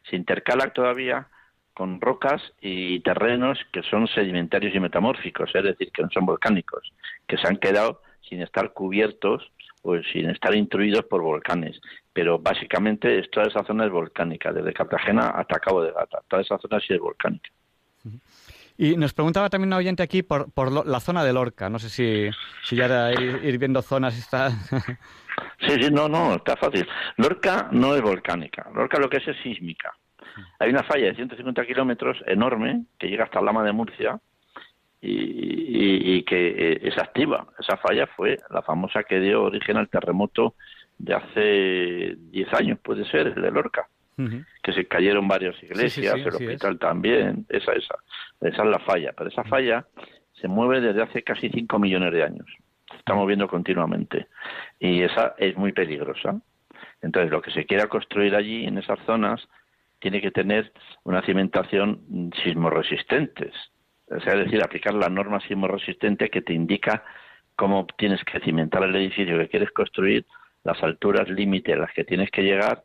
se 0.09 0.15
intercala 0.15 0.73
todavía 0.73 1.27
con 1.73 2.01
rocas 2.01 2.41
y 2.61 2.99
terrenos 3.01 3.59
que 3.71 3.83
son 3.83 4.07
sedimentarios 4.07 4.75
y 4.75 4.79
metamórficos, 4.79 5.51
es 5.55 5.63
decir, 5.63 5.91
que 5.91 6.03
no 6.03 6.09
son 6.11 6.25
volcánicos, 6.25 6.91
que 7.27 7.37
se 7.37 7.47
han 7.47 7.57
quedado 7.57 8.01
sin 8.21 8.41
estar 8.41 8.73
cubiertos 8.73 9.51
o 9.81 9.97
sin 10.11 10.29
estar 10.29 10.55
intruidos 10.55 11.05
por 11.05 11.21
volcanes. 11.21 11.79
Pero 12.13 12.39
básicamente 12.39 13.21
toda 13.31 13.47
esa 13.47 13.63
zona 13.63 13.85
es 13.85 13.91
volcánica, 13.91 14.53
desde 14.53 14.71
Cartagena 14.71 15.29
hasta 15.29 15.59
Cabo 15.59 15.81
de 15.81 15.91
Gata. 15.91 16.19
Toda 16.27 16.41
esa 16.41 16.57
zona 16.59 16.79
sí 16.79 16.93
es 16.93 16.99
volcánica. 16.99 17.49
Y 18.77 18.95
nos 18.97 19.13
preguntaba 19.13 19.49
también 19.49 19.69
una 19.69 19.77
oyente 19.77 20.03
aquí 20.03 20.23
por, 20.23 20.51
por 20.51 20.85
la 20.85 20.99
zona 20.99 21.23
de 21.23 21.33
Lorca. 21.33 21.69
No 21.69 21.79
sé 21.79 21.89
si, 21.89 22.29
si 22.63 22.75
ya 22.75 23.11
ir, 23.11 23.41
ir 23.43 23.57
viendo 23.57 23.81
zonas 23.81 24.17
está... 24.17 24.49
Sí, 25.59 25.81
sí, 25.81 25.89
no, 25.91 26.07
no, 26.07 26.35
está 26.35 26.55
fácil. 26.57 26.87
Lorca 27.17 27.69
no 27.71 27.95
es 27.95 28.01
volcánica. 28.01 28.67
Lorca 28.73 28.99
lo 28.99 29.09
que 29.09 29.17
es 29.17 29.27
es 29.27 29.37
sísmica. 29.41 29.93
Hay 30.59 30.69
una 30.69 30.83
falla 30.83 31.07
de 31.07 31.15
150 31.15 31.65
kilómetros 31.65 32.17
enorme 32.27 32.85
que 32.99 33.07
llega 33.07 33.25
hasta 33.25 33.41
Lama 33.41 33.63
de 33.63 33.71
Murcia 33.71 34.19
y, 35.01 36.23
que 36.23 36.47
eh, 36.47 36.79
es 36.83 36.97
activa. 36.97 37.47
Esa 37.59 37.77
falla 37.77 38.07
fue 38.07 38.37
la 38.49 38.61
famosa 38.61 39.03
que 39.03 39.19
dio 39.19 39.43
origen 39.43 39.77
al 39.77 39.89
terremoto 39.89 40.55
de 41.03 41.13
hace 41.13 42.15
10 42.31 42.53
años, 42.53 42.79
puede 42.79 43.05
ser, 43.05 43.27
el 43.27 43.41
de 43.41 43.51
Lorca. 43.51 43.87
Que 44.61 44.73
se 44.73 44.85
cayeron 44.85 45.27
varias 45.27 45.55
iglesias, 45.63 46.15
el 46.15 46.27
hospital 46.27 46.77
también. 46.77 47.45
Esa, 47.49 47.73
esa, 47.73 47.95
esa 48.41 48.63
es 48.63 48.69
la 48.69 48.79
falla. 48.79 49.11
Pero 49.17 49.29
esa 49.29 49.43
falla 49.43 49.85
se 50.39 50.47
mueve 50.47 50.81
desde 50.81 51.01
hace 51.01 51.23
casi 51.23 51.49
5 51.49 51.79
millones 51.79 52.13
de 52.13 52.23
años 52.23 52.47
estamos 52.97 53.27
viendo 53.27 53.47
continuamente. 53.47 54.27
Y 54.79 55.01
esa 55.01 55.35
es 55.37 55.55
muy 55.57 55.71
peligrosa. 55.71 56.39
Entonces, 57.01 57.31
lo 57.31 57.41
que 57.41 57.51
se 57.51 57.65
quiera 57.65 57.87
construir 57.87 58.35
allí, 58.35 58.65
en 58.65 58.77
esas 58.77 58.99
zonas, 59.05 59.41
tiene 59.99 60.21
que 60.21 60.31
tener 60.31 60.71
una 61.03 61.21
cimentación 61.23 62.31
sismoresistentes. 62.43 63.53
O 64.09 64.19
sea, 64.19 64.33
es 64.33 64.45
decir, 64.45 64.61
aplicar 64.63 64.93
la 64.93 65.09
norma 65.09 65.39
sismoresistente 65.41 66.29
que 66.29 66.41
te 66.41 66.53
indica 66.53 67.03
cómo 67.55 67.87
tienes 67.97 68.23
que 68.23 68.39
cimentar 68.39 68.83
el 68.83 68.95
edificio 68.95 69.37
que 69.37 69.49
quieres 69.49 69.71
construir, 69.71 70.25
las 70.63 70.81
alturas 70.83 71.29
límite 71.29 71.73
a 71.73 71.77
las 71.77 71.93
que 71.93 72.03
tienes 72.03 72.31
que 72.31 72.43
llegar 72.43 72.83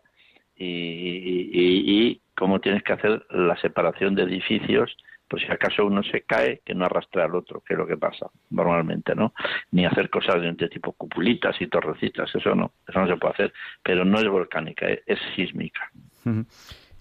y, 0.57 1.51
y 1.53 2.20
cómo 2.37 2.61
tienes 2.61 2.83
que 2.83 2.93
hacer 2.93 3.24
la 3.31 3.57
separación 3.61 4.14
de 4.14 4.22
edificios 4.24 4.97
pues 5.29 5.43
si 5.43 5.53
acaso 5.53 5.85
uno 5.85 6.03
se 6.03 6.22
cae, 6.22 6.62
que 6.64 6.74
no 6.74 6.87
arrastre 6.87 7.22
al 7.22 7.35
otro, 7.35 7.61
que 7.61 7.74
es 7.74 7.79
lo 7.79 7.87
que 7.87 7.97
pasa 7.97 8.26
normalmente, 8.51 9.14
¿no? 9.14 9.35
Ni 9.70 9.85
hacer 9.85 10.09
cosas 10.11 10.41
de 10.41 10.68
tipo 10.68 10.93
cupulitas 10.93 11.61
y 11.61 11.66
torrecitas, 11.66 12.35
eso 12.35 12.55
no, 12.55 12.72
eso 12.89 12.99
no 12.99 13.07
se 13.07 13.16
puede 13.16 13.35
hacer, 13.35 13.53
pero 13.83 14.05
no 14.05 14.18
es 14.18 14.29
volcánica, 14.29 14.87
es, 14.89 15.18
sísmica. 15.37 15.91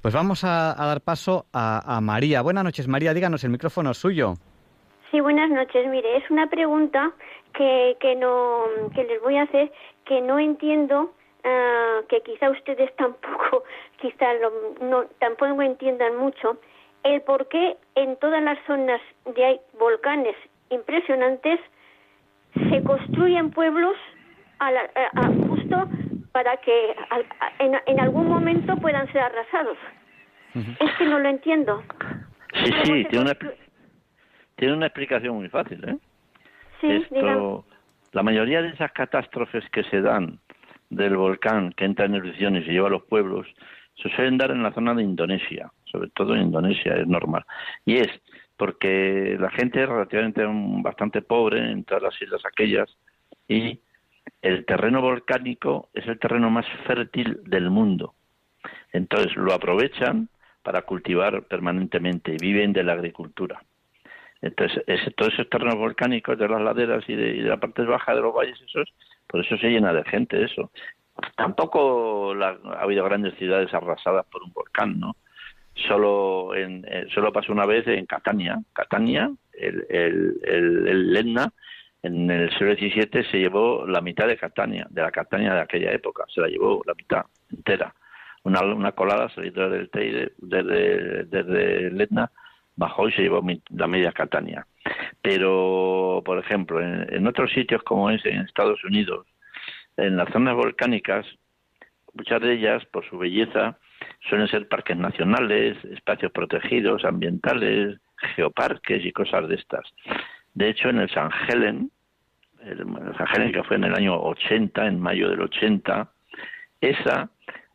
Pues 0.01 0.13
vamos 0.13 0.43
a, 0.43 0.75
dar 0.77 1.01
paso 1.01 1.47
a, 1.53 1.99
María. 2.01 2.41
Buenas 2.41 2.63
noches, 2.63 2.87
María, 2.87 3.13
díganos, 3.13 3.43
el 3.43 3.49
micrófono 3.49 3.91
es 3.91 3.97
suyo. 3.97 4.33
Sí, 5.11 5.19
buenas 5.21 5.49
noches. 5.49 5.87
Mire, 5.87 6.17
es 6.17 6.29
una 6.29 6.47
pregunta 6.47 7.11
que, 7.53 7.95
que, 7.99 8.15
no, 8.15 8.63
que 8.93 9.03
les 9.05 9.21
voy 9.21 9.37
a 9.37 9.43
hacer 9.43 9.71
que 10.05 10.21
no 10.21 10.37
entiendo 10.39 11.13
ah, 11.43 11.99
que 12.09 12.21
quizá 12.21 12.49
ustedes 12.49 12.93
tampoco, 12.97 13.63
quizá 14.01 14.27
no, 14.81 15.05
tampoco 15.19 15.61
entiendan 15.61 16.17
mucho, 16.17 16.57
el 17.03 17.21
por 17.21 17.47
qué 17.47 17.77
en 17.95 18.17
todas 18.17 18.43
las 18.43 18.57
zonas 18.65 19.01
de 19.35 19.45
hay 19.45 19.61
volcanes 19.79 20.35
impresionantes 20.69 21.59
se 22.69 22.83
construyen 22.83 23.51
pueblos 23.51 23.95
a 24.59 24.71
la- 24.71 24.89
a- 24.95 25.21
a- 25.21 25.47
justo 25.47 25.87
para 26.33 26.57
que 26.57 26.95
en, 27.59 27.79
en 27.85 27.99
algún 27.99 28.27
momento 28.27 28.75
puedan 28.77 29.09
ser 29.11 29.21
arrasados. 29.21 29.77
Es 30.79 30.91
que 30.97 31.05
no 31.05 31.19
lo 31.19 31.29
entiendo. 31.29 31.83
Sí, 32.53 32.71
sí, 32.83 33.05
tiene 33.05 33.19
una, 33.19 33.33
tiene 34.57 34.73
una 34.73 34.87
explicación 34.87 35.35
muy 35.35 35.49
fácil, 35.49 35.83
¿eh? 35.87 35.97
Sí. 36.81 36.87
Esto, 36.91 37.65
la 38.11 38.23
mayoría 38.23 38.61
de 38.61 38.69
esas 38.69 38.91
catástrofes 38.91 39.63
que 39.71 39.83
se 39.83 40.01
dan 40.01 40.39
del 40.89 41.15
volcán 41.17 41.71
que 41.73 41.85
entra 41.85 42.05
en 42.05 42.15
erupción 42.15 42.55
y 42.55 42.63
se 42.63 42.71
lleva 42.71 42.87
a 42.87 42.91
los 42.91 43.03
pueblos, 43.03 43.47
se 44.01 44.09
suelen 44.09 44.37
dar 44.37 44.51
en 44.51 44.63
la 44.63 44.73
zona 44.73 44.93
de 44.93 45.03
Indonesia, 45.03 45.71
sobre 45.85 46.09
todo 46.09 46.35
en 46.35 46.43
Indonesia, 46.43 46.95
es 46.95 47.07
normal. 47.07 47.45
Y 47.85 47.97
es 47.97 48.09
porque 48.57 49.37
la 49.39 49.51
gente 49.51 49.83
es 49.83 49.89
relativamente 49.89 50.43
bastante 50.81 51.21
pobre 51.21 51.71
en 51.71 51.83
todas 51.83 52.03
las 52.03 52.21
islas 52.21 52.41
aquellas 52.45 52.97
y 53.47 53.79
el 54.41 54.65
terreno 54.65 55.01
volcánico 55.01 55.89
es 55.93 56.07
el 56.07 56.19
terreno 56.19 56.49
más 56.49 56.65
fértil 56.85 57.39
del 57.45 57.69
mundo. 57.69 58.13
Entonces 58.91 59.35
lo 59.35 59.53
aprovechan 59.53 60.29
para 60.63 60.81
cultivar 60.81 61.43
permanentemente 61.43 62.33
y 62.33 62.37
viven 62.37 62.73
de 62.73 62.83
la 62.83 62.93
agricultura. 62.93 63.61
Entonces, 64.41 64.83
ese- 64.87 65.11
todos 65.11 65.33
esos 65.33 65.49
terrenos 65.49 65.75
volcánicos 65.75 66.37
de 66.37 66.47
las 66.47 66.61
laderas 66.61 67.03
y 67.09 67.15
de, 67.15 67.35
y 67.37 67.41
de 67.41 67.49
la 67.49 67.57
parte 67.57 67.83
baja 67.83 68.13
de 68.15 68.21
los 68.21 68.33
valles, 68.33 68.59
esos, 68.61 68.93
por 69.27 69.43
eso 69.43 69.57
se 69.57 69.69
llena 69.69 69.93
de 69.93 70.03
gente 70.05 70.43
eso. 70.43 70.71
Tampoco 71.35 72.33
la- 72.35 72.57
ha 72.77 72.81
habido 72.83 73.03
grandes 73.05 73.33
ciudades 73.35 73.73
arrasadas 73.73 74.25
por 74.27 74.43
un 74.43 74.53
volcán, 74.53 74.99
¿no? 74.99 75.15
Solo 75.87 76.55
en, 76.55 76.85
eh, 76.87 77.05
solo 77.13 77.31
pasó 77.31 77.51
una 77.51 77.65
vez 77.65 77.87
en 77.87 78.05
Catania. 78.05 78.59
Catania, 78.73 79.29
el, 79.53 79.85
el, 79.89 80.39
el, 80.43 81.17
Etna, 81.17 81.51
en 82.03 82.29
el 82.31 82.49
siglo 82.57 82.73
XVII 82.73 83.23
se 83.29 83.37
llevó 83.39 83.85
la 83.85 84.01
mitad 84.01 84.27
de 84.27 84.37
Catania, 84.37 84.87
de 84.89 85.01
la 85.01 85.11
Catania 85.11 85.53
de 85.53 85.61
aquella 85.61 85.91
época, 85.91 86.25
se 86.33 86.41
la 86.41 86.47
llevó 86.47 86.81
la 86.85 86.93
mitad 86.95 87.25
entera. 87.51 87.93
Una, 88.43 88.61
una 88.61 88.91
colada 88.93 89.29
salió 89.29 89.69
del 89.69 89.89
Teide, 89.89 90.31
desde, 90.37 91.25
desde 91.25 92.03
Etna, 92.03 92.31
bajó 92.77 93.09
y 93.09 93.11
se 93.11 93.23
llevó 93.23 93.43
la 93.69 93.87
media 93.87 94.13
Catania. 94.13 94.65
Pero, 95.21 96.21
por 96.23 96.37
ejemplo, 96.39 96.79
en, 96.79 97.13
en 97.13 97.27
otros 97.27 97.51
sitios 97.51 97.83
como 97.83 98.09
es 98.09 98.25
en 98.25 98.41
Estados 98.41 98.81
Unidos, 98.85 99.27
en 99.97 100.15
las 100.15 100.29
zonas 100.29 100.55
volcánicas, 100.55 101.25
muchas 102.13 102.41
de 102.41 102.53
ellas, 102.53 102.85
por 102.85 103.07
su 103.09 103.17
belleza, 103.17 103.77
suelen 104.29 104.47
ser 104.47 104.67
parques 104.67 104.95
nacionales, 104.95 105.83
espacios 105.85 106.31
protegidos, 106.31 107.03
ambientales, 107.03 107.99
geoparques 108.35 109.03
y 109.05 109.11
cosas 109.11 109.47
de 109.49 109.55
estas. 109.55 109.83
De 110.53 110.69
hecho, 110.69 110.89
en 110.89 110.99
el 110.99 111.09
San 111.09 111.29
Helen, 111.47 111.91
el, 112.61 112.79
el 112.79 113.17
San 113.17 113.27
Helen 113.33 113.51
que 113.51 113.63
fue 113.63 113.75
en 113.75 113.85
el 113.85 113.95
año 113.95 114.19
80, 114.19 114.87
en 114.87 114.99
mayo 114.99 115.29
del 115.29 115.41
80, 115.41 116.11
esa 116.81 117.29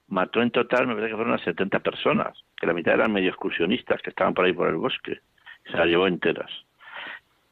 mató 0.09 0.42
en 0.42 0.50
total, 0.50 0.86
me 0.86 0.94
parece 0.94 1.11
que 1.11 1.16
fueron 1.16 1.32
unas 1.32 1.44
70 1.44 1.80
personas, 1.80 2.38
que 2.62 2.68
la 2.68 2.74
mitad 2.74 2.94
eran 2.94 3.12
medio 3.12 3.30
excursionistas 3.30 4.00
que 4.02 4.10
estaban 4.10 4.34
por 4.34 4.44
ahí 4.44 4.52
por 4.52 4.68
el 4.68 4.76
bosque. 4.76 5.18
Se 5.64 5.76
las 5.76 5.86
llevó 5.88 6.06
enteras. 6.06 6.48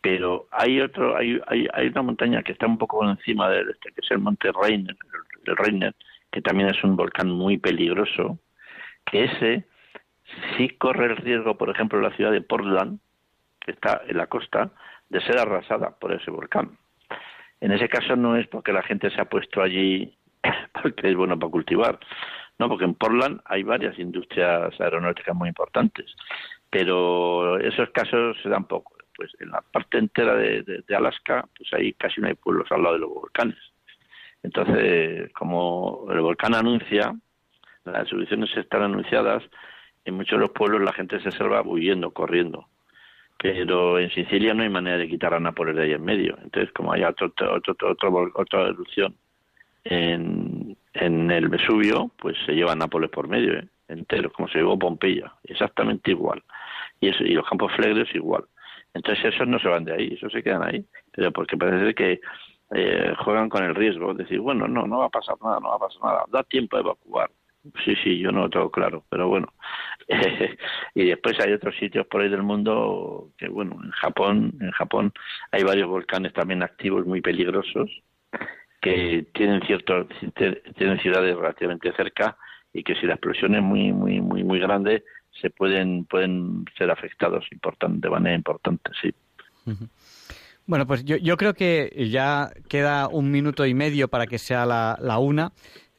Pero 0.00 0.46
hay 0.52 0.80
otro, 0.80 1.16
hay, 1.16 1.40
hay, 1.48 1.66
hay 1.72 1.88
una 1.88 2.02
montaña 2.02 2.44
que 2.44 2.52
está 2.52 2.68
un 2.68 2.78
poco 2.78 3.04
encima 3.04 3.50
del 3.50 3.70
este, 3.70 3.90
que 3.90 4.02
es 4.02 4.10
el 4.12 4.20
monte 4.20 4.52
Reiner, 4.52 4.96
el, 4.96 5.50
el 5.50 5.56
Reiner, 5.56 5.94
que 6.30 6.40
también 6.40 6.70
es 6.70 6.84
un 6.84 6.94
volcán 6.94 7.28
muy 7.28 7.58
peligroso, 7.58 8.38
que 9.04 9.24
ese 9.24 9.64
sí 10.56 10.68
corre 10.78 11.06
el 11.06 11.16
riesgo, 11.16 11.58
por 11.58 11.70
ejemplo, 11.70 12.00
la 12.00 12.14
ciudad 12.14 12.30
de 12.30 12.42
Portland, 12.42 13.00
que 13.58 13.72
está 13.72 14.02
en 14.06 14.16
la 14.16 14.28
costa, 14.28 14.70
de 15.08 15.20
ser 15.22 15.40
arrasada 15.40 15.90
por 15.98 16.12
ese 16.12 16.30
volcán. 16.30 16.78
En 17.60 17.72
ese 17.72 17.88
caso 17.88 18.14
no 18.14 18.36
es 18.36 18.46
porque 18.46 18.72
la 18.72 18.84
gente 18.84 19.10
se 19.10 19.20
ha 19.20 19.24
puesto 19.24 19.60
allí 19.60 20.16
porque 20.82 21.08
es 21.08 21.16
bueno 21.16 21.36
para 21.36 21.50
cultivar, 21.50 21.98
no, 22.60 22.68
porque 22.68 22.84
en 22.84 22.92
Portland 22.92 23.40
hay 23.46 23.62
varias 23.62 23.98
industrias 23.98 24.78
aeronáuticas 24.78 25.34
muy 25.34 25.48
importantes, 25.48 26.14
pero 26.68 27.58
esos 27.58 27.88
casos 27.88 28.36
se 28.42 28.50
dan 28.50 28.66
poco. 28.66 28.98
Pues 29.16 29.32
en 29.40 29.48
la 29.48 29.62
parte 29.62 29.96
entera 29.96 30.34
de, 30.34 30.84
Alaska, 30.94 31.48
pues 31.56 31.72
ahí 31.72 31.94
casi 31.94 32.20
no 32.20 32.26
hay 32.26 32.34
pueblos 32.34 32.70
al 32.70 32.82
lado 32.82 32.96
de 32.96 33.00
los 33.00 33.08
volcanes. 33.08 33.56
Entonces, 34.42 35.32
como 35.32 36.06
el 36.10 36.20
volcán 36.20 36.54
anuncia, 36.54 37.14
las 37.86 38.12
erupciones 38.12 38.54
están 38.54 38.82
anunciadas, 38.82 39.42
en 40.04 40.12
muchos 40.12 40.38
de 40.38 40.42
los 40.42 40.50
pueblos 40.50 40.82
la 40.82 40.92
gente 40.92 41.18
se 41.20 41.30
salva 41.30 41.62
huyendo, 41.62 42.10
corriendo. 42.10 42.66
Pero 43.38 43.98
en 43.98 44.10
Sicilia 44.10 44.52
no 44.52 44.64
hay 44.64 44.68
manera 44.68 44.98
de 44.98 45.08
quitar 45.08 45.32
a 45.32 45.40
Nápoles 45.40 45.76
de 45.76 45.84
ahí 45.84 45.92
en 45.92 46.04
medio. 46.04 46.36
Entonces, 46.42 46.70
como 46.74 46.92
hay 46.92 47.00
vol- 47.00 48.32
otra 48.34 48.68
erupción 48.68 49.16
en, 49.84 50.59
en 50.94 51.30
el 51.30 51.48
Vesubio, 51.48 52.10
pues 52.18 52.36
se 52.46 52.52
lleva 52.52 52.74
Nápoles 52.74 53.10
por 53.10 53.28
medio, 53.28 53.58
¿eh? 53.58 53.68
entero, 53.88 54.30
como 54.32 54.48
se 54.48 54.58
llevó 54.58 54.78
Pompeya, 54.78 55.32
exactamente 55.44 56.10
igual. 56.10 56.42
Y, 57.00 57.08
eso, 57.08 57.24
y 57.24 57.32
los 57.32 57.48
campos 57.48 57.72
flegres 57.74 58.08
igual. 58.14 58.44
Entonces 58.94 59.34
esos 59.34 59.46
no 59.46 59.58
se 59.58 59.68
van 59.68 59.84
de 59.84 59.94
ahí, 59.94 60.14
esos 60.14 60.32
se 60.32 60.42
quedan 60.42 60.62
ahí, 60.62 60.84
pero 61.12 61.32
porque 61.32 61.56
parece 61.56 61.94
que 61.94 62.20
eh, 62.74 63.14
juegan 63.24 63.48
con 63.48 63.64
el 63.64 63.74
riesgo, 63.74 64.14
decir, 64.14 64.40
bueno, 64.40 64.68
no, 64.68 64.86
no 64.86 64.98
va 64.98 65.06
a 65.06 65.10
pasar 65.10 65.36
nada, 65.42 65.60
no 65.60 65.70
va 65.70 65.76
a 65.76 65.78
pasar 65.78 66.02
nada, 66.02 66.24
da 66.30 66.42
tiempo 66.44 66.76
a 66.76 66.80
evacuar. 66.80 67.30
Sí, 67.84 67.94
sí, 68.02 68.18
yo 68.18 68.32
no 68.32 68.42
lo 68.42 68.50
tengo 68.50 68.70
claro, 68.70 69.04
pero 69.10 69.28
bueno. 69.28 69.52
y 70.94 71.04
después 71.04 71.38
hay 71.40 71.52
otros 71.52 71.76
sitios 71.76 72.06
por 72.06 72.22
ahí 72.22 72.28
del 72.28 72.42
mundo 72.42 73.30
que, 73.36 73.48
bueno, 73.48 73.78
en 73.84 73.90
Japón, 73.90 74.54
en 74.60 74.70
Japón 74.70 75.12
hay 75.52 75.62
varios 75.62 75.88
volcanes 75.88 76.32
también 76.32 76.62
activos 76.62 77.06
muy 77.06 77.20
peligrosos 77.20 77.90
que 78.80 79.26
tienen 79.34 79.60
ciertos 79.62 80.06
tienen 80.76 80.98
ciudades 81.00 81.36
relativamente 81.36 81.92
cerca 81.92 82.36
y 82.72 82.82
que 82.82 82.94
si 82.94 83.06
la 83.06 83.14
explosión 83.14 83.54
es 83.54 83.62
muy 83.62 83.92
muy 83.92 84.20
muy 84.20 84.42
muy 84.44 84.58
grande 84.58 85.04
se 85.40 85.50
pueden 85.50 86.04
pueden 86.06 86.64
ser 86.76 86.90
afectados 86.90 87.44
de 87.88 88.10
manera 88.10 88.34
importante, 88.34 88.90
sí. 89.00 89.12
Bueno, 90.66 90.86
pues 90.86 91.04
yo, 91.04 91.16
yo 91.16 91.36
creo 91.36 91.54
que 91.54 92.08
ya 92.10 92.50
queda 92.68 93.08
un 93.08 93.30
minuto 93.30 93.66
y 93.66 93.74
medio 93.74 94.08
para 94.08 94.26
que 94.26 94.38
sea 94.38 94.66
la, 94.66 94.96
la 95.00 95.18
una. 95.18 95.52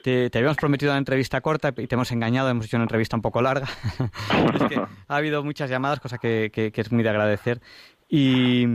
Te, 0.03 0.29
habíamos 0.33 0.57
prometido 0.57 0.91
una 0.91 0.97
entrevista 0.97 1.41
corta 1.41 1.73
y 1.77 1.87
te 1.87 1.95
hemos 1.95 2.11
engañado, 2.11 2.49
hemos 2.49 2.65
hecho 2.65 2.77
una 2.77 2.85
entrevista 2.85 3.15
un 3.15 3.21
poco 3.21 3.41
larga. 3.41 3.67
ha 5.07 5.15
habido 5.15 5.43
muchas 5.43 5.69
llamadas, 5.69 5.99
cosa 5.99 6.17
que- 6.17 6.71
que 6.71 6.81
es 6.81 6.91
muy 6.91 7.03
de 7.03 7.09
agradecer. 7.09 7.61
Y, 8.09 8.65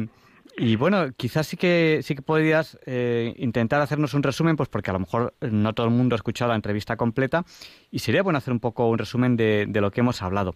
y 0.56 0.76
bueno, 0.76 1.12
quizás 1.16 1.46
sí 1.46 1.56
que 1.56 2.00
sí 2.02 2.14
que 2.14 2.22
podrías 2.22 2.78
eh, 2.86 3.34
intentar 3.38 3.80
hacernos 3.80 4.14
un 4.14 4.22
resumen, 4.22 4.56
pues 4.56 4.68
porque 4.68 4.90
a 4.90 4.92
lo 4.92 5.00
mejor 5.00 5.34
no 5.40 5.74
todo 5.74 5.86
el 5.86 5.92
mundo 5.92 6.14
ha 6.14 6.18
escuchado 6.18 6.50
la 6.50 6.56
entrevista 6.56 6.96
completa 6.96 7.44
y 7.90 7.98
sería 7.98 8.22
bueno 8.22 8.38
hacer 8.38 8.52
un 8.52 8.60
poco 8.60 8.88
un 8.88 8.98
resumen 8.98 9.36
de, 9.36 9.66
de 9.68 9.80
lo 9.80 9.90
que 9.90 10.00
hemos 10.00 10.22
hablado. 10.22 10.54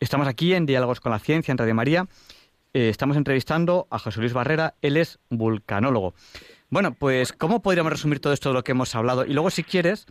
Estamos 0.00 0.28
aquí 0.28 0.54
en 0.54 0.66
Diálogos 0.66 1.00
con 1.00 1.12
la 1.12 1.18
Ciencia, 1.18 1.52
en 1.52 1.58
Radio 1.58 1.74
María. 1.74 2.06
Eh, 2.74 2.90
estamos 2.90 3.16
entrevistando 3.16 3.86
a 3.90 3.98
José 3.98 4.20
Luis 4.20 4.34
Barrera, 4.34 4.74
él 4.82 4.98
es 4.98 5.18
vulcanólogo. 5.30 6.12
Bueno, 6.68 6.94
pues, 6.98 7.32
¿cómo 7.32 7.62
podríamos 7.62 7.92
resumir 7.92 8.18
todo 8.20 8.32
esto 8.32 8.48
de 8.48 8.54
lo 8.54 8.64
que 8.64 8.72
hemos 8.72 8.94
hablado? 8.96 9.24
Y 9.24 9.32
luego, 9.32 9.50
si 9.50 9.62
quieres, 9.62 10.06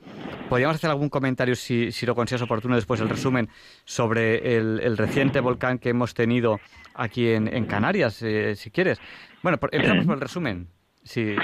podríamos 0.48 0.76
hacer 0.78 0.90
algún 0.90 1.10
comentario, 1.10 1.56
si, 1.56 1.92
si 1.92 2.06
lo 2.06 2.16
consideras 2.16 2.44
oportuno, 2.44 2.76
después 2.76 3.02
el 3.02 3.10
resumen 3.10 3.50
sobre 3.84 4.56
el, 4.58 4.98
reciente 4.98 5.42
volcán 5.42 5.80
que 5.80 5.90
hemos 5.90 6.14
tenido 6.14 6.60
aquí 6.94 7.30
en, 7.30 7.54
en 7.54 7.66
Canarias, 7.66 8.22
eh, 8.22 8.56
si 8.56 8.72
quieres. 8.72 9.02
Bueno, 9.44 9.58
por- 9.58 9.74
empezamos 9.76 10.06
por 10.06 10.16
el 10.16 10.22
resumen. 10.22 10.68
Sí. 11.04 11.36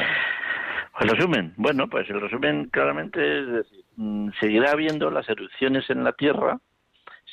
El 1.01 1.09
resumen, 1.09 1.53
bueno, 1.57 1.89
pues 1.89 2.09
el 2.09 2.21
resumen 2.21 2.69
claramente 2.69 3.39
es 3.41 3.47
decir, 3.47 3.83
mm, 3.97 4.29
seguirá 4.39 4.71
habiendo 4.71 5.11
las 5.11 5.27
erupciones 5.27 5.89
en 5.89 6.03
la 6.05 6.13
Tierra, 6.13 6.59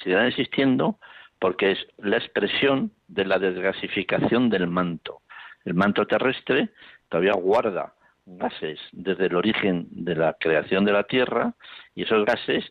seguirán 0.03 0.27
existiendo, 0.27 0.99
porque 1.39 1.73
es 1.73 1.79
la 1.99 2.17
expresión 2.17 2.91
de 3.07 3.25
la 3.25 3.39
desgasificación 3.39 4.51
del 4.51 4.67
manto. 4.67 5.21
El 5.65 5.75
manto 5.75 6.07
terrestre 6.07 6.71
todavía 7.09 7.33
guarda 7.33 7.95
gases 8.27 8.79
desde 8.93 9.27
el 9.27 9.37
origen 9.37 9.87
de 9.91 10.15
la 10.15 10.35
creación 10.35 10.85
de 10.85 10.93
la 10.93 11.05
Tierra 11.05 11.55
y 11.95 12.03
esos 12.03 12.25
gases 12.25 12.65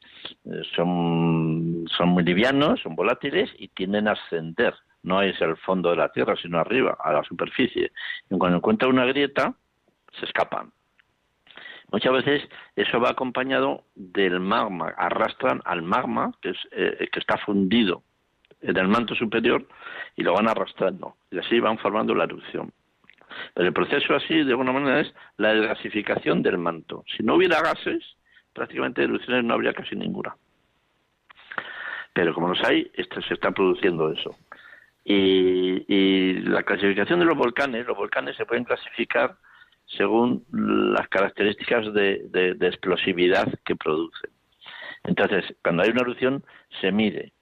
eh, 0.45 0.61
son, 0.75 1.85
son 1.97 2.09
muy 2.09 2.23
livianos, 2.23 2.79
son 2.81 2.95
volátiles 2.95 3.49
y 3.57 3.69
tienden 3.69 4.07
a 4.07 4.11
ascender. 4.11 4.75
No 5.03 5.21
es 5.21 5.39
el 5.41 5.57
fondo 5.57 5.89
de 5.91 5.97
la 5.97 6.09
Tierra, 6.11 6.35
sino 6.41 6.59
arriba, 6.59 6.97
a 6.99 7.13
la 7.13 7.23
superficie. 7.23 7.91
Y 8.29 8.37
cuando 8.37 8.57
encuentra 8.57 8.87
una 8.87 9.05
grieta, 9.05 9.55
se 10.19 10.25
escapan. 10.25 10.71
Muchas 11.91 12.11
veces 12.11 12.49
eso 12.75 12.99
va 12.99 13.11
acompañado 13.11 13.85
del 13.95 14.39
magma, 14.39 14.93
arrastran 14.97 15.61
al 15.63 15.81
magma 15.81 16.33
que, 16.41 16.49
es, 16.49 16.57
eh, 16.71 17.07
que 17.11 17.19
está 17.19 17.37
fundido 17.37 18.03
en 18.61 18.75
el 18.75 18.87
manto 18.87 19.15
superior 19.15 19.65
y 20.15 20.23
lo 20.23 20.33
van 20.33 20.49
arrastrando 20.49 21.15
y 21.31 21.39
así 21.39 21.59
van 21.59 21.77
formando 21.77 22.13
la 22.13 22.25
erupción. 22.25 22.71
Pero 23.53 23.67
el 23.67 23.73
proceso 23.73 24.15
así, 24.15 24.43
de 24.43 24.51
alguna 24.51 24.71
manera, 24.71 25.01
es 25.01 25.13
la 25.37 25.53
desgasificación 25.53 26.41
del 26.41 26.57
manto. 26.57 27.03
Si 27.15 27.23
no 27.23 27.35
hubiera 27.35 27.61
gases, 27.61 28.03
prácticamente 28.53 29.03
erupciones 29.03 29.43
no 29.43 29.53
habría 29.53 29.73
casi 29.73 29.95
ninguna. 29.95 30.35
Pero 32.13 32.33
como 32.33 32.49
los 32.49 32.63
hay, 32.63 32.89
esto, 32.93 33.21
se 33.21 33.35
está 33.35 33.51
produciendo 33.51 34.11
eso. 34.11 34.35
Y, 35.03 35.85
y 35.87 36.33
la 36.41 36.63
clasificación 36.63 37.19
de 37.19 37.25
los 37.25 37.37
volcanes, 37.37 37.85
los 37.85 37.95
volcanes 37.95 38.35
se 38.35 38.45
pueden 38.45 38.63
clasificar 38.65 39.37
según 39.87 40.45
las 40.51 41.07
características 41.07 41.93
de, 41.93 42.57
explosividad 42.61 43.47
que 43.63 43.75
producen. 43.75 44.31
Entonces, 45.03 45.55
cuando 45.63 45.83
hay 45.83 45.89
una 45.89 46.01
erupción, 46.01 46.43
se 46.81 46.91
mide 46.91 47.33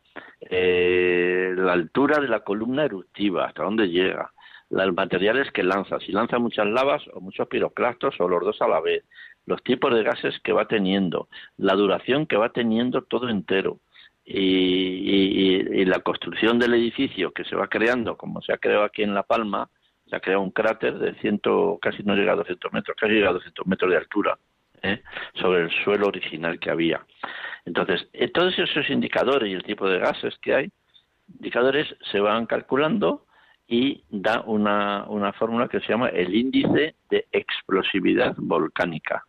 eh, 0.42 1.54
la 1.58 1.74
altura 1.74 2.20
de 2.20 2.28
la 2.28 2.42
columna 2.42 2.86
eruptiva, 2.86 3.46
hasta 3.46 3.64
dónde 3.64 3.90
llega, 3.90 4.32
los 4.70 4.94
materiales 4.94 5.52
que 5.52 5.64
lanza, 5.64 6.00
si 6.00 6.12
lanza 6.12 6.40
muchas 6.40 6.68
lavas 6.68 7.04
o 7.14 7.22
muchos 7.22 7.48
piroclastos 7.48 8.20
o 8.20 8.28
los 8.28 8.44
dos 8.44 8.62
a 8.62 8.68
la 8.68 8.82
vez, 8.82 9.04
los 9.46 9.64
tipos 9.64 9.94
de 9.94 10.04
gases 10.04 10.40
que 10.44 10.54
va 10.54 10.68
teniendo, 10.68 11.28
la 11.58 11.76
duración 11.76 12.26
que 12.26 12.38
va 12.38 12.50
teniendo 12.50 13.04
todo 13.04 13.30
entero, 13.30 13.80
y, 14.26 15.86
la 15.86 16.00
construcción 16.00 16.58
del 16.58 16.74
edificio 16.74 17.32
que 17.32 17.44
se 17.44 17.56
va 17.56 17.68
creando, 17.68 18.18
como 18.18 18.42
se 18.42 18.54
ha 18.54 18.58
creado 18.58 18.84
aquí 18.84 19.04
en 19.04 19.14
La 19.14 19.24
Palma, 19.24 19.70
se 20.10 20.16
ha 20.16 20.20
creado 20.20 20.42
un 20.42 20.52
cráter 20.52 20.98
de 20.98 21.14
ciento, 21.16 21.78
casi 21.82 22.04
no 22.04 22.16
llega 22.16 22.34
a 22.34 22.38
200 22.38 22.74
metros, 22.74 22.98
casi 23.00 23.14
llega 23.14 23.30
a 23.30 23.34
200 23.34 23.68
metros 23.68 23.92
de 23.92 23.98
altura, 23.98 24.38
¿eh? 24.82 25.02
sobre 25.36 25.64
el 25.64 25.72
suelo 25.84 26.08
original 26.08 26.60
que 26.60 26.72
había. 26.72 27.06
Entonces, 27.66 28.08
eh, 28.14 28.30
todos 28.30 28.58
esos 28.58 28.90
indicadores 28.90 29.50
y 29.50 29.54
el 29.54 29.64
tipo 29.64 29.88
de 29.88 30.00
gases 30.00 30.36
que 30.40 30.56
hay, 30.56 30.72
indicadores 31.28 31.88
se 32.12 32.20
van 32.20 32.46
calculando 32.46 33.26
y 33.68 34.04
da 34.10 34.42
una, 34.42 35.06
una 35.08 35.34
fórmula 35.34 35.68
que 35.68 35.80
se 35.80 35.88
llama 35.88 36.10
el 36.10 36.34
índice 36.36 36.96
de 37.10 37.28
explosividad 37.32 38.36
volcánica. 38.38 39.24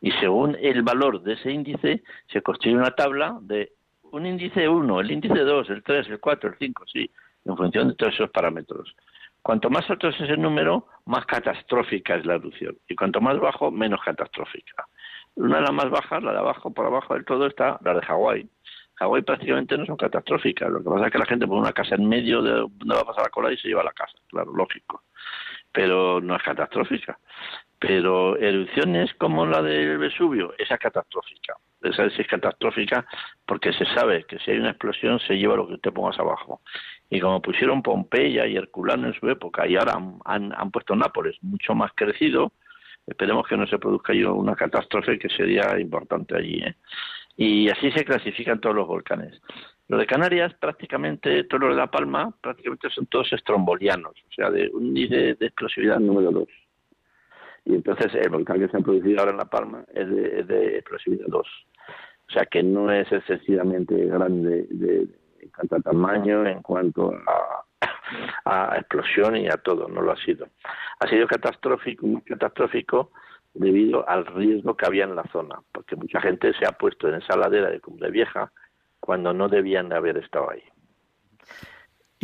Y 0.00 0.10
según 0.12 0.56
el 0.60 0.82
valor 0.82 1.22
de 1.22 1.34
ese 1.34 1.50
índice, 1.50 2.02
se 2.26 2.42
construye 2.42 2.76
una 2.76 2.90
tabla 2.90 3.38
de 3.40 3.72
un 4.12 4.26
índice 4.26 4.68
1, 4.68 5.00
el 5.00 5.10
índice 5.10 5.38
2, 5.38 5.70
el 5.70 5.82
3, 5.82 6.08
el 6.08 6.20
4, 6.20 6.50
el 6.50 6.56
5, 6.58 6.84
sí, 6.92 7.10
en 7.44 7.56
función 7.56 7.88
de 7.88 7.94
todos 7.94 8.14
esos 8.14 8.30
parámetros. 8.30 8.94
Cuanto 9.42 9.70
más 9.70 9.88
alto 9.90 10.08
es 10.08 10.20
ese 10.20 10.36
número, 10.36 10.86
más 11.06 11.26
catastrófica 11.26 12.14
es 12.14 12.24
la 12.24 12.34
erupción. 12.34 12.76
Y 12.88 12.94
cuanto 12.94 13.20
más 13.20 13.38
bajo, 13.40 13.70
menos 13.70 14.00
catastrófica. 14.04 14.86
Una 15.34 15.56
de 15.56 15.62
las 15.62 15.72
más 15.72 15.90
bajas, 15.90 16.22
la 16.22 16.32
de 16.32 16.38
abajo, 16.38 16.72
por 16.72 16.86
abajo 16.86 17.14
del 17.14 17.24
todo, 17.24 17.46
está 17.46 17.78
la 17.82 17.94
de 17.94 18.02
Hawái. 18.02 18.48
Hawái 18.96 19.22
prácticamente 19.22 19.76
no 19.76 19.86
son 19.86 19.96
catastróficas. 19.96 20.70
Lo 20.70 20.82
que 20.82 20.90
pasa 20.90 21.06
es 21.06 21.12
que 21.12 21.18
la 21.18 21.26
gente 21.26 21.46
pone 21.46 21.60
una 21.60 21.72
casa 21.72 21.94
en 21.94 22.08
medio 22.08 22.42
de 22.42 22.52
donde 22.52 22.94
va 22.94 23.00
a 23.00 23.04
pasar 23.04 23.24
la 23.24 23.30
cola 23.30 23.52
y 23.52 23.56
se 23.56 23.68
lleva 23.68 23.82
la 23.82 23.92
casa. 23.92 24.16
Claro, 24.28 24.52
lógico. 24.52 25.02
Pero 25.72 26.20
no 26.20 26.36
es 26.36 26.42
catastrófica. 26.42 27.18
Pero 27.78 28.36
erupciones 28.36 29.12
como 29.14 29.44
la 29.44 29.60
del 29.60 29.98
Vesubio, 29.98 30.54
esa 30.58 30.74
es 30.74 30.80
catastrófica. 30.80 31.56
Esa 31.82 32.04
es 32.04 32.26
catastrófica 32.28 33.04
porque 33.44 33.72
se 33.72 33.84
sabe 33.86 34.24
que 34.24 34.38
si 34.38 34.52
hay 34.52 34.58
una 34.58 34.70
explosión 34.70 35.18
se 35.18 35.34
lleva 35.34 35.56
lo 35.56 35.66
que 35.66 35.78
te 35.78 35.90
pongas 35.90 36.18
abajo. 36.18 36.60
Y 37.10 37.18
como 37.20 37.42
pusieron 37.42 37.82
Pompeya 37.82 38.46
y 38.46 38.56
Herculano 38.56 39.08
en 39.08 39.14
su 39.14 39.28
época 39.28 39.66
y 39.66 39.76
ahora 39.76 40.00
han, 40.24 40.70
puesto 40.70 40.94
Nápoles 40.94 41.36
mucho 41.42 41.74
más 41.74 41.90
crecido, 41.94 42.52
esperemos 43.06 43.46
que 43.48 43.56
no 43.56 43.66
se 43.66 43.78
produzca 43.78 44.12
una 44.12 44.54
catástrofe 44.54 45.18
que 45.18 45.28
sería 45.28 45.78
importante 45.80 46.36
allí. 46.36 46.62
¿eh? 46.62 46.76
Y 47.36 47.70
así 47.70 47.90
se 47.92 48.04
clasifican 48.04 48.60
todos 48.60 48.76
los 48.76 48.86
volcanes. 48.86 49.40
Lo 49.88 49.98
de 49.98 50.06
Canarias, 50.06 50.54
prácticamente, 50.54 51.44
todo 51.44 51.60
lo 51.60 51.68
de 51.68 51.76
La 51.76 51.90
Palma, 51.90 52.34
prácticamente 52.40 52.88
son 52.90 53.06
todos 53.06 53.32
estrombolianos, 53.32 54.12
o 54.12 54.32
sea, 54.34 54.50
de 54.50 54.70
un 54.72 54.86
índice 54.86 55.34
de 55.34 55.46
explosividad 55.46 55.98
número 55.98 56.30
2. 56.30 56.48
Y 57.64 57.74
entonces 57.74 58.14
el 58.14 58.30
volcán 58.30 58.58
que 58.58 58.68
se 58.68 58.76
ha 58.76 58.80
producido 58.80 59.20
ahora 59.20 59.32
en 59.32 59.38
La 59.38 59.44
Palma 59.44 59.84
es 59.94 60.08
de, 60.08 60.78
explosividad 60.78 61.26
2. 61.28 61.46
O 62.28 62.32
sea 62.32 62.46
que 62.46 62.62
no 62.62 62.90
es 62.90 63.10
excesivamente 63.12 63.94
grande 64.06 64.66
de, 64.70 65.06
en 65.40 65.50
cuanto 65.50 65.76
a 65.76 65.80
tamaño, 65.80 66.46
en 66.46 66.62
cuanto 66.62 67.12
a, 67.12 68.70
a 68.70 68.78
explosión 68.78 69.36
y 69.36 69.48
a 69.48 69.56
todo, 69.56 69.88
no 69.88 70.00
lo 70.00 70.12
ha 70.12 70.16
sido. 70.16 70.48
Ha 71.00 71.08
sido 71.08 71.26
catastrófico, 71.26 72.06
muy 72.06 72.22
catastrófico 72.22 73.10
debido 73.54 74.08
al 74.08 74.26
riesgo 74.26 74.76
que 74.76 74.86
había 74.86 75.04
en 75.04 75.16
la 75.16 75.24
zona, 75.32 75.60
porque 75.72 75.96
mucha 75.96 76.20
gente 76.20 76.52
se 76.58 76.66
ha 76.66 76.72
puesto 76.72 77.08
en 77.08 77.16
esa 77.16 77.36
ladera 77.36 77.70
de 77.70 77.80
Cumbre 77.80 78.10
Vieja 78.10 78.52
cuando 79.00 79.32
no 79.32 79.48
debían 79.48 79.88
de 79.88 79.96
haber 79.96 80.18
estado 80.18 80.50
ahí. 80.50 80.62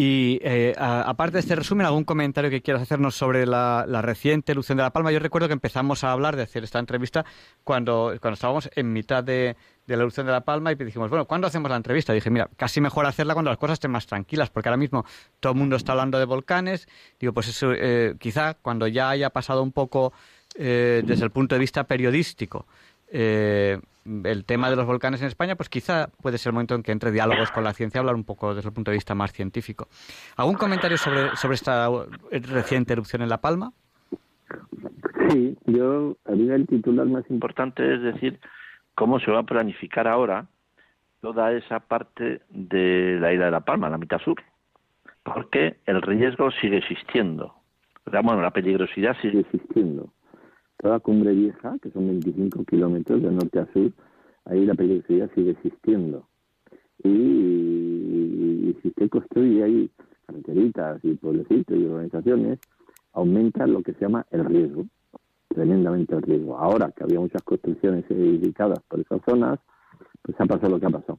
Y 0.00 0.38
eh, 0.44 0.74
aparte 0.78 1.32
de 1.32 1.40
este 1.40 1.56
resumen, 1.56 1.84
¿algún 1.84 2.04
comentario 2.04 2.50
que 2.50 2.62
quieras 2.62 2.84
hacernos 2.84 3.16
sobre 3.16 3.46
la, 3.46 3.84
reciente 4.00 4.52
erupción 4.52 4.78
de 4.78 4.84
La 4.84 4.92
Palma? 4.92 5.10
Yo 5.10 5.18
recuerdo 5.18 5.48
que 5.48 5.54
empezamos 5.54 6.04
a 6.04 6.12
hablar 6.12 6.36
de 6.36 6.44
hacer 6.44 6.62
esta 6.62 6.78
entrevista 6.78 7.24
cuando, 7.64 8.14
cuando 8.20 8.34
estábamos 8.34 8.70
en 8.76 8.92
mitad 8.92 9.24
de, 9.24 9.56
la 9.88 9.96
erupción 9.96 10.26
de 10.26 10.30
La 10.30 10.42
Palma 10.42 10.70
y 10.70 10.76
dijimos, 10.76 11.10
bueno, 11.10 11.24
¿cuándo 11.24 11.48
hacemos 11.48 11.68
la 11.68 11.76
entrevista? 11.76 12.12
dije, 12.12 12.30
mira, 12.30 12.48
casi 12.56 12.80
mejor 12.80 13.06
hacerla 13.06 13.34
cuando 13.34 13.50
las 13.50 13.58
cosas 13.58 13.74
estén 13.74 13.90
más 13.90 14.06
tranquilas, 14.06 14.50
porque 14.50 14.68
ahora 14.68 14.76
mismo 14.76 15.04
todo 15.40 15.52
el 15.52 15.58
mundo 15.58 15.74
está 15.74 15.90
hablando 15.90 16.20
de 16.20 16.26
volcanes. 16.26 16.86
Digo, 17.18 17.32
pues 17.32 17.48
eso, 17.48 17.72
eh, 17.72 18.14
quizá 18.20 18.54
cuando 18.54 18.86
ya 18.86 19.10
haya 19.10 19.30
pasado 19.30 19.64
un 19.64 19.72
poco 19.72 20.12
eh, 20.56 21.02
desde 21.04 21.24
el 21.24 21.30
punto 21.30 21.54
de 21.54 21.60
vista 21.60 21.84
periodístico 21.84 22.66
eh, 23.10 23.78
el 24.24 24.44
tema 24.44 24.70
de 24.70 24.76
los 24.76 24.86
volcanes 24.86 25.20
en 25.20 25.28
España, 25.28 25.54
pues 25.54 25.68
quizá 25.68 26.08
puede 26.22 26.38
ser 26.38 26.50
el 26.50 26.54
momento 26.54 26.74
en 26.74 26.82
que 26.82 26.92
entre 26.92 27.10
diálogos 27.10 27.50
con 27.50 27.64
la 27.64 27.74
ciencia, 27.74 28.00
hablar 28.00 28.14
un 28.14 28.24
poco 28.24 28.54
desde 28.54 28.68
el 28.68 28.74
punto 28.74 28.90
de 28.90 28.96
vista 28.96 29.14
más 29.14 29.32
científico. 29.32 29.88
¿Algún 30.36 30.54
comentario 30.54 30.96
sobre, 30.96 31.36
sobre 31.36 31.54
esta 31.56 31.90
reciente 32.30 32.94
erupción 32.94 33.20
en 33.22 33.28
La 33.28 33.38
Palma? 33.38 33.72
Sí, 35.28 35.58
yo, 35.66 36.16
a 36.24 36.32
mí 36.32 36.48
el 36.50 36.66
titular 36.66 37.06
más 37.06 37.28
importante 37.28 37.94
es 37.94 38.00
decir 38.00 38.40
cómo 38.94 39.20
se 39.20 39.30
va 39.30 39.40
a 39.40 39.46
planificar 39.46 40.08
ahora 40.08 40.46
toda 41.20 41.52
esa 41.52 41.80
parte 41.80 42.40
de 42.48 43.18
la 43.20 43.32
isla 43.32 43.46
de 43.46 43.50
La 43.50 43.60
Palma, 43.60 43.90
la 43.90 43.98
mitad 43.98 44.20
sur, 44.20 44.42
porque 45.22 45.76
el 45.84 46.00
riesgo 46.00 46.50
sigue 46.52 46.78
existiendo. 46.78 47.54
Bueno, 48.06 48.40
la 48.40 48.52
peligrosidad 48.52 49.16
sigue 49.20 49.40
existiendo 49.40 50.10
toda 50.78 51.00
Cumbre 51.00 51.34
Vieja, 51.34 51.76
que 51.82 51.90
son 51.90 52.06
25 52.06 52.64
kilómetros 52.64 53.22
de 53.22 53.30
norte 53.30 53.58
a 53.58 53.72
sur, 53.72 53.92
ahí 54.44 54.64
la 54.64 54.74
peligrosidad 54.74 55.30
sigue 55.34 55.50
existiendo. 55.50 56.26
Y, 57.04 58.76
si 58.80 58.88
usted 58.88 59.08
construye 59.10 59.62
ahí 59.62 59.90
carreteritas 60.26 61.04
y 61.04 61.14
pueblecitos 61.14 61.76
y 61.76 61.84
organizaciones, 61.84 62.58
aumenta 63.12 63.66
lo 63.66 63.82
que 63.82 63.92
se 63.94 64.00
llama 64.00 64.26
el 64.30 64.44
riesgo, 64.44 64.86
tremendamente 65.48 66.14
el 66.14 66.22
riesgo. 66.22 66.58
Ahora 66.58 66.92
que 66.92 67.04
había 67.04 67.20
muchas 67.20 67.42
construcciones 67.42 68.04
edificadas 68.10 68.80
por 68.88 69.00
esas 69.00 69.20
zonas, 69.28 69.58
pues 70.22 70.40
ha 70.40 70.46
pasado 70.46 70.70
lo 70.70 70.80
que 70.80 70.86
ha 70.86 70.90
pasado. 70.90 71.18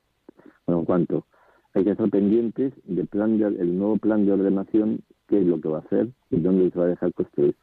Bueno, 0.65 0.79
en 0.81 0.85
cuanto 0.85 1.25
hay 1.73 1.83
que 1.83 1.91
estar 1.91 2.09
pendientes 2.09 2.73
del 2.85 3.07
plan 3.07 3.37
de, 3.37 3.49
nuevo 3.65 3.97
plan 3.97 4.25
de 4.25 4.31
ordenación, 4.31 5.01
qué 5.27 5.39
es 5.39 5.45
lo 5.45 5.59
que 5.59 5.67
va 5.67 5.79
a 5.79 5.81
hacer 5.81 6.09
y 6.29 6.39
dónde 6.39 6.71
se 6.71 6.79
va 6.79 6.85
a 6.85 6.89
dejar 6.89 7.13
construir 7.13 7.55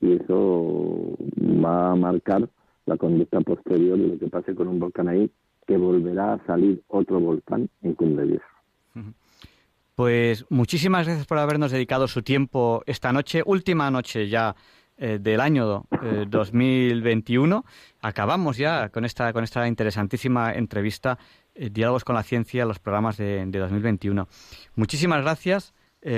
y 0.00 0.12
eso 0.12 1.16
va 1.64 1.92
a 1.92 1.96
marcar 1.96 2.48
la 2.86 2.96
conducta 2.96 3.40
posterior 3.40 3.98
de 3.98 4.08
lo 4.08 4.18
que 4.18 4.28
pase 4.28 4.54
con 4.54 4.68
un 4.68 4.78
volcán 4.80 5.08
ahí, 5.08 5.30
que 5.66 5.76
volverá 5.76 6.34
a 6.34 6.46
salir 6.46 6.82
otro 6.88 7.20
volcán 7.20 7.68
en 7.82 7.94
Cumbre 7.94 8.26
Vieja. 8.26 8.46
Pues 9.94 10.46
muchísimas 10.48 11.06
gracias 11.06 11.26
por 11.26 11.38
habernos 11.38 11.72
dedicado 11.72 12.08
su 12.08 12.22
tiempo 12.22 12.82
esta 12.86 13.12
noche, 13.12 13.42
última 13.44 13.90
noche 13.90 14.28
ya 14.28 14.56
eh, 14.96 15.18
del 15.20 15.40
año 15.40 15.84
2021. 16.28 17.64
Eh, 17.64 17.70
Acabamos 18.00 18.56
ya 18.56 18.88
con 18.88 19.04
esta, 19.04 19.32
con 19.32 19.44
esta 19.44 19.68
interesantísima 19.68 20.54
entrevista, 20.54 21.18
eh, 21.54 21.68
Diálogos 21.70 22.04
con 22.04 22.14
la 22.14 22.22
Ciencia, 22.22 22.64
los 22.64 22.78
programas 22.78 23.18
de, 23.18 23.44
de 23.46 23.58
2021. 23.58 24.26
Muchísimas 24.76 25.20
gracias, 25.22 25.74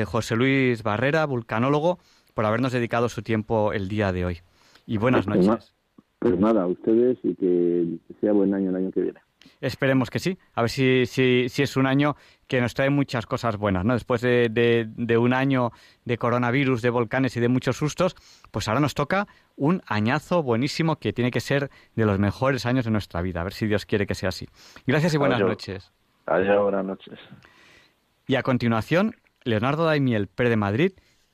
José 0.06 0.36
Luis 0.36 0.84
Barrera, 0.84 1.26
vulcanólogo 1.26 1.98
por 2.34 2.46
habernos 2.46 2.72
dedicado 2.72 3.08
su 3.08 3.22
tiempo 3.22 3.72
el 3.72 3.88
día 3.88 4.12
de 4.12 4.24
hoy. 4.24 4.38
Y 4.86 4.98
buenas 4.98 5.26
pues 5.26 5.46
noches. 5.46 5.74
Pues 6.18 6.38
nada, 6.38 6.62
a 6.62 6.66
ustedes 6.66 7.18
y 7.22 7.34
que 7.34 7.98
sea 8.20 8.32
buen 8.32 8.54
año 8.54 8.70
el 8.70 8.76
año 8.76 8.90
que 8.92 9.00
viene. 9.00 9.20
Esperemos 9.60 10.10
que 10.10 10.18
sí. 10.18 10.38
A 10.54 10.62
ver 10.62 10.70
si, 10.70 11.06
si, 11.06 11.48
si 11.48 11.62
es 11.62 11.76
un 11.76 11.86
año 11.86 12.16
que 12.46 12.60
nos 12.60 12.74
trae 12.74 12.90
muchas 12.90 13.26
cosas 13.26 13.56
buenas, 13.56 13.84
¿no? 13.84 13.94
Después 13.94 14.20
de, 14.20 14.48
de, 14.48 15.18
un 15.18 15.32
año 15.32 15.70
de 16.04 16.18
coronavirus, 16.18 16.82
de 16.82 16.90
volcanes 16.90 17.36
y 17.36 17.40
de 17.40 17.48
muchos 17.48 17.76
sustos, 17.76 18.14
pues 18.50 18.68
ahora 18.68 18.80
nos 18.80 18.94
toca 18.94 19.26
un 19.56 19.82
añazo 19.86 20.42
buenísimo 20.42 20.96
que 20.96 21.12
tiene 21.12 21.30
que 21.30 21.40
ser 21.40 21.70
de 21.94 22.06
los 22.06 22.18
mejores 22.18 22.66
años 22.66 22.84
de 22.84 22.90
nuestra 22.90 23.22
vida. 23.22 23.40
A 23.40 23.44
ver 23.44 23.52
si 23.52 23.66
Dios 23.66 23.86
quiere 23.86 24.06
que 24.06 24.14
sea 24.14 24.30
así. 24.30 24.48
Gracias 24.86 25.14
y 25.14 25.18
buenas 25.18 25.40
noches. 25.40 25.92
Adiós, 26.26 26.62
buenas 26.62 26.84
noches. 26.84 27.18
Y 28.26 28.36
a 28.36 28.42
continuación, 28.42 29.16
Leonardo 29.44 29.84
Daimiel, 29.84 30.28
Pérez 30.28 30.50
de 30.50 30.56
Madrid, 30.56 30.92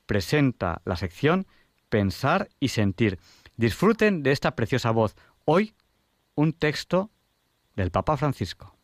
presenta 0.09 0.81
la 0.85 0.95
sección 0.95 1.45
Pensar 1.89 2.49
y 2.59 2.69
Sentir. 2.69 3.19
Disfruten 3.57 4.23
de 4.23 4.31
esta 4.31 4.55
preciosa 4.55 4.89
voz. 4.89 5.15
Hoy, 5.45 5.75
un 6.33 6.51
texto 6.51 7.11
del 7.75 7.91
Papa 7.91 8.17
Francisco. 8.17 8.78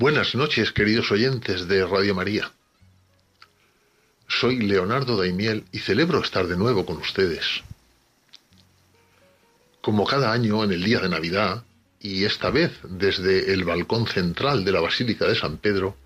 Buenas 0.00 0.36
noches, 0.36 0.70
queridos 0.70 1.10
oyentes 1.10 1.66
de 1.66 1.84
Radio 1.84 2.14
María. 2.14 2.52
Soy 4.28 4.60
Leonardo 4.60 5.16
Daimiel 5.16 5.64
y 5.72 5.80
celebro 5.80 6.20
estar 6.20 6.46
de 6.46 6.56
nuevo 6.56 6.86
con 6.86 6.98
ustedes. 6.98 7.64
Como 9.80 10.06
cada 10.06 10.30
año 10.30 10.62
en 10.62 10.70
el 10.70 10.84
día 10.84 11.00
de 11.00 11.08
Navidad, 11.08 11.64
y 11.98 12.22
esta 12.22 12.50
vez 12.50 12.78
desde 12.84 13.52
el 13.52 13.64
balcón 13.64 14.06
central 14.06 14.64
de 14.64 14.70
la 14.70 14.80
Basílica 14.80 15.26
de 15.26 15.34
San 15.34 15.56
Pedro, 15.56 15.96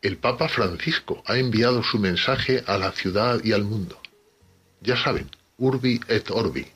el 0.00 0.18
Papa 0.18 0.48
Francisco 0.48 1.24
ha 1.26 1.38
enviado 1.38 1.82
su 1.82 1.98
mensaje 1.98 2.62
a 2.68 2.78
la 2.78 2.92
ciudad 2.92 3.42
y 3.42 3.50
al 3.50 3.64
mundo. 3.64 4.00
Ya 4.80 4.96
saben, 4.96 5.28
urbi 5.58 6.00
et 6.06 6.30
orbi. 6.30 6.68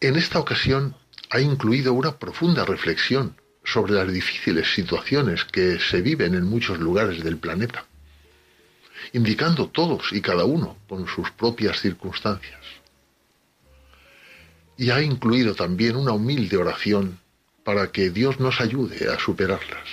En 0.00 0.16
esta 0.16 0.38
ocasión 0.38 0.96
ha 1.28 1.40
incluido 1.40 1.92
una 1.92 2.16
profunda 2.16 2.64
reflexión 2.64 3.36
sobre 3.72 3.92
las 3.92 4.10
difíciles 4.12 4.72
situaciones 4.72 5.44
que 5.44 5.78
se 5.78 6.00
viven 6.00 6.34
en 6.34 6.44
muchos 6.44 6.78
lugares 6.78 7.22
del 7.22 7.36
planeta, 7.36 7.84
indicando 9.12 9.68
todos 9.68 10.12
y 10.12 10.20
cada 10.20 10.44
uno 10.44 10.78
con 10.88 11.06
sus 11.06 11.30
propias 11.32 11.80
circunstancias. 11.80 12.60
Y 14.76 14.90
ha 14.90 15.02
incluido 15.02 15.54
también 15.54 15.96
una 15.96 16.12
humilde 16.12 16.56
oración 16.56 17.18
para 17.64 17.90
que 17.92 18.10
Dios 18.10 18.40
nos 18.40 18.60
ayude 18.60 19.12
a 19.12 19.18
superarlas. 19.18 19.88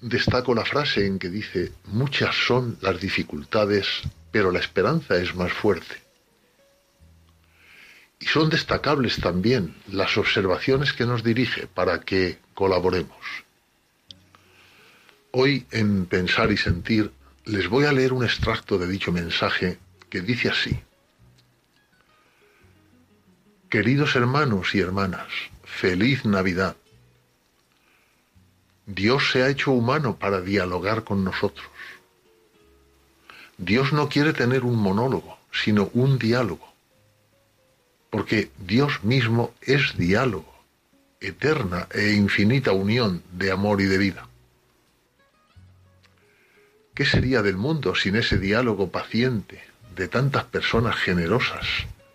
Destaco 0.00 0.54
la 0.54 0.64
frase 0.64 1.06
en 1.06 1.18
que 1.18 1.28
dice, 1.28 1.72
muchas 1.86 2.34
son 2.34 2.78
las 2.80 3.00
dificultades, 3.00 3.86
pero 4.32 4.50
la 4.50 4.60
esperanza 4.60 5.16
es 5.16 5.34
más 5.34 5.52
fuerte. 5.52 6.07
Y 8.20 8.26
son 8.26 8.50
destacables 8.50 9.20
también 9.20 9.76
las 9.86 10.16
observaciones 10.16 10.92
que 10.92 11.06
nos 11.06 11.22
dirige 11.22 11.66
para 11.66 12.00
que 12.00 12.38
colaboremos. 12.54 13.18
Hoy 15.30 15.66
en 15.70 16.06
Pensar 16.06 16.50
y 16.50 16.56
Sentir 16.56 17.12
les 17.44 17.68
voy 17.68 17.84
a 17.84 17.92
leer 17.92 18.12
un 18.12 18.24
extracto 18.24 18.76
de 18.78 18.88
dicho 18.88 19.12
mensaje 19.12 19.78
que 20.10 20.20
dice 20.20 20.48
así. 20.48 20.80
Queridos 23.68 24.16
hermanos 24.16 24.74
y 24.74 24.80
hermanas, 24.80 25.28
feliz 25.62 26.24
Navidad. 26.24 26.76
Dios 28.86 29.30
se 29.30 29.42
ha 29.42 29.48
hecho 29.48 29.70
humano 29.70 30.18
para 30.18 30.40
dialogar 30.40 31.04
con 31.04 31.22
nosotros. 31.22 31.66
Dios 33.58 33.92
no 33.92 34.08
quiere 34.08 34.32
tener 34.32 34.64
un 34.64 34.76
monólogo, 34.76 35.38
sino 35.52 35.90
un 35.92 36.18
diálogo 36.18 36.72
porque 38.10 38.50
Dios 38.58 39.04
mismo 39.04 39.52
es 39.60 39.96
diálogo, 39.96 40.54
eterna 41.20 41.88
e 41.92 42.12
infinita 42.12 42.72
unión 42.72 43.22
de 43.32 43.50
amor 43.52 43.80
y 43.80 43.84
de 43.84 43.98
vida. 43.98 44.28
¿Qué 46.94 47.04
sería 47.04 47.42
del 47.42 47.56
mundo 47.56 47.94
sin 47.94 48.16
ese 48.16 48.38
diálogo 48.38 48.90
paciente 48.90 49.62
de 49.94 50.08
tantas 50.08 50.44
personas 50.44 50.96
generosas 50.96 51.66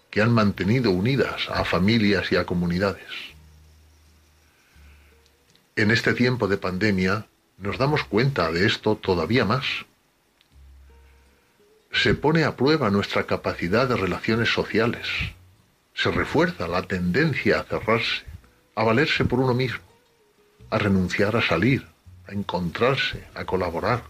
que 0.10 0.22
han 0.22 0.34
mantenido 0.34 0.92
unidas 0.92 1.48
a 1.50 1.64
familias 1.64 2.32
y 2.32 2.36
a 2.36 2.46
comunidades? 2.46 3.08
En 5.76 5.90
este 5.90 6.14
tiempo 6.14 6.48
de 6.48 6.58
pandemia 6.58 7.26
nos 7.58 7.78
damos 7.78 8.04
cuenta 8.04 8.52
de 8.52 8.66
esto 8.66 8.96
todavía 8.96 9.46
más. 9.46 9.66
Se 11.92 12.14
pone 12.14 12.44
a 12.44 12.56
prueba 12.56 12.90
nuestra 12.90 13.26
capacidad 13.26 13.88
de 13.88 13.96
relaciones 13.96 14.50
sociales, 14.50 15.08
se 15.94 16.12
refuerza 16.12 16.68
la 16.68 16.84
tendencia 16.84 17.60
a 17.60 17.64
cerrarse, 17.64 18.24
a 18.76 18.84
valerse 18.84 19.26
por 19.26 19.40
uno 19.40 19.54
mismo, 19.54 19.84
a 20.70 20.78
renunciar 20.78 21.36
a 21.36 21.42
salir, 21.42 21.86
a 22.28 22.34
encontrarse, 22.34 23.24
a 23.36 23.46
colaborar. 23.46 24.04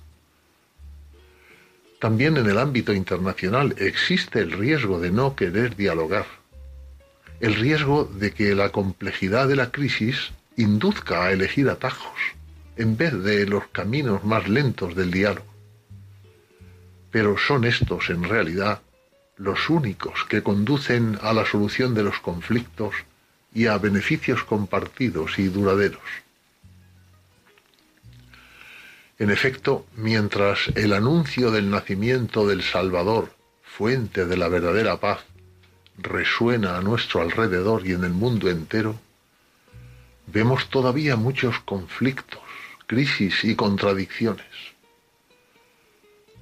También 2.00 2.38
en 2.38 2.48
el 2.48 2.58
ámbito 2.58 2.94
internacional 2.94 3.76
existe 3.78 4.40
el 4.40 4.52
riesgo 4.52 5.00
de 5.00 5.12
no 5.12 5.36
querer 5.36 5.76
dialogar, 5.76 6.26
el 7.40 7.56
riesgo 7.56 8.06
de 8.06 8.32
que 8.32 8.56
la 8.56 8.70
complejidad 8.70 9.48
de 9.48 9.56
la 9.56 9.72
crisis 9.72 10.32
induzca 10.56 11.26
a 11.26 11.32
elegir 11.32 11.70
atajos 11.70 12.20
en 12.78 12.98
vez 12.98 13.22
de 13.24 13.46
los 13.46 13.68
caminos 13.68 14.24
más 14.24 14.48
lentos 14.48 14.96
del 14.96 15.12
diálogo. 15.12 15.46
Pero 17.12 17.38
son 17.38 17.66
estos, 17.66 18.10
en 18.10 18.24
realidad, 18.24 18.82
los 19.38 19.70
únicos 19.70 20.26
que 20.30 20.44
conducen 20.44 21.18
a 21.22 21.34
la 21.34 21.46
solución 21.46 21.94
de 21.94 22.04
los 22.04 22.20
conflictos 22.20 22.96
y 23.54 23.68
a 23.68 23.78
beneficios 23.78 24.44
compartidos 24.44 25.40
y 25.40 25.48
duraderos. 25.48 26.02
En 29.20 29.30
efecto, 29.30 29.86
mientras 29.96 30.68
el 30.76 30.94
anuncio 30.94 31.52
del 31.52 31.70
nacimiento 31.70 32.48
del 32.48 32.64
Salvador, 32.64 33.34
fuente 33.64 34.26
de 34.26 34.38
la 34.38 34.50
verdadera 34.50 35.00
paz, 35.00 35.20
resuena 35.98 36.78
a 36.78 36.82
nuestro 36.82 37.22
alrededor 37.22 37.88
y 37.88 37.94
en 37.94 38.04
el 38.04 38.12
mundo 38.12 38.50
entero, 38.50 39.00
vemos 40.28 40.70
todavía 40.70 41.16
muchos 41.16 41.60
conflictos, 41.60 42.42
crisis 42.88 43.44
y 43.44 43.56
contradicciones. 43.56 44.48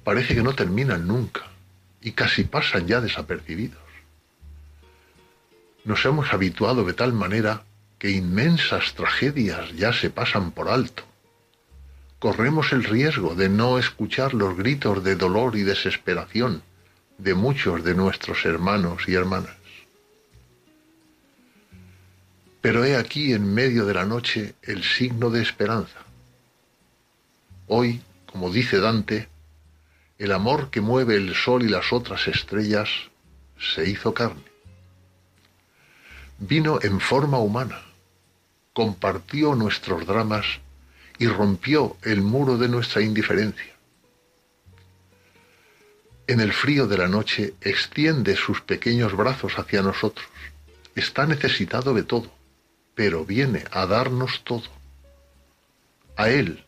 Parece 0.04 0.34
que 0.34 0.42
no 0.42 0.54
terminan 0.54 1.06
nunca 1.06 1.51
y 2.02 2.12
casi 2.12 2.44
pasan 2.44 2.86
ya 2.86 3.00
desapercibidos. 3.00 3.80
Nos 5.84 6.04
hemos 6.04 6.32
habituado 6.32 6.84
de 6.84 6.92
tal 6.92 7.12
manera 7.12 7.64
que 7.98 8.10
inmensas 8.10 8.94
tragedias 8.94 9.72
ya 9.76 9.92
se 9.92 10.10
pasan 10.10 10.50
por 10.50 10.68
alto. 10.68 11.04
Corremos 12.18 12.72
el 12.72 12.84
riesgo 12.84 13.34
de 13.34 13.48
no 13.48 13.78
escuchar 13.78 14.34
los 14.34 14.56
gritos 14.56 15.02
de 15.02 15.16
dolor 15.16 15.56
y 15.56 15.62
desesperación 15.62 16.62
de 17.18 17.34
muchos 17.34 17.84
de 17.84 17.94
nuestros 17.94 18.44
hermanos 18.44 19.08
y 19.08 19.14
hermanas. 19.14 19.56
Pero 22.60 22.84
he 22.84 22.96
aquí 22.96 23.32
en 23.32 23.52
medio 23.52 23.86
de 23.86 23.94
la 23.94 24.04
noche 24.04 24.54
el 24.62 24.84
signo 24.84 25.30
de 25.30 25.42
esperanza. 25.42 25.98
Hoy, 27.66 28.00
como 28.26 28.50
dice 28.50 28.78
Dante, 28.78 29.28
el 30.22 30.30
amor 30.30 30.70
que 30.70 30.80
mueve 30.80 31.16
el 31.16 31.34
sol 31.34 31.64
y 31.64 31.68
las 31.68 31.92
otras 31.92 32.28
estrellas 32.28 32.88
se 33.58 33.90
hizo 33.90 34.14
carne. 34.14 34.44
Vino 36.38 36.78
en 36.80 37.00
forma 37.00 37.38
humana, 37.38 37.82
compartió 38.72 39.56
nuestros 39.56 40.06
dramas 40.06 40.46
y 41.18 41.26
rompió 41.26 41.96
el 42.02 42.22
muro 42.22 42.56
de 42.56 42.68
nuestra 42.68 43.02
indiferencia. 43.02 43.74
En 46.28 46.38
el 46.38 46.52
frío 46.52 46.86
de 46.86 46.98
la 46.98 47.08
noche 47.08 47.54
extiende 47.60 48.36
sus 48.36 48.60
pequeños 48.60 49.16
brazos 49.16 49.58
hacia 49.58 49.82
nosotros. 49.82 50.24
Está 50.94 51.26
necesitado 51.26 51.94
de 51.94 52.04
todo, 52.04 52.30
pero 52.94 53.24
viene 53.24 53.64
a 53.72 53.86
darnos 53.86 54.44
todo. 54.44 54.68
A 56.16 56.28
Él 56.28 56.64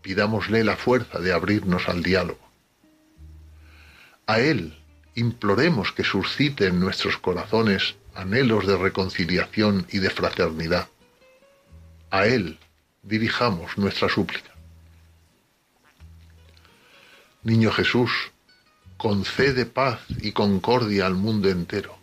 pidámosle 0.00 0.64
la 0.64 0.78
fuerza 0.78 1.18
de 1.18 1.34
abrirnos 1.34 1.86
al 1.86 2.02
diálogo. 2.02 2.44
A 4.26 4.40
Él 4.40 4.78
imploremos 5.14 5.92
que 5.92 6.02
suscite 6.02 6.66
en 6.66 6.80
nuestros 6.80 7.18
corazones 7.18 7.96
anhelos 8.14 8.66
de 8.66 8.76
reconciliación 8.76 9.86
y 9.90 9.98
de 9.98 10.10
fraternidad. 10.10 10.88
A 12.10 12.26
Él 12.26 12.58
dirijamos 13.02 13.76
nuestra 13.76 14.08
súplica. 14.08 14.52
Niño 17.42 17.70
Jesús, 17.70 18.10
concede 18.96 19.66
paz 19.66 20.00
y 20.22 20.32
concordia 20.32 21.04
al 21.06 21.14
mundo 21.14 21.50
entero. 21.50 21.98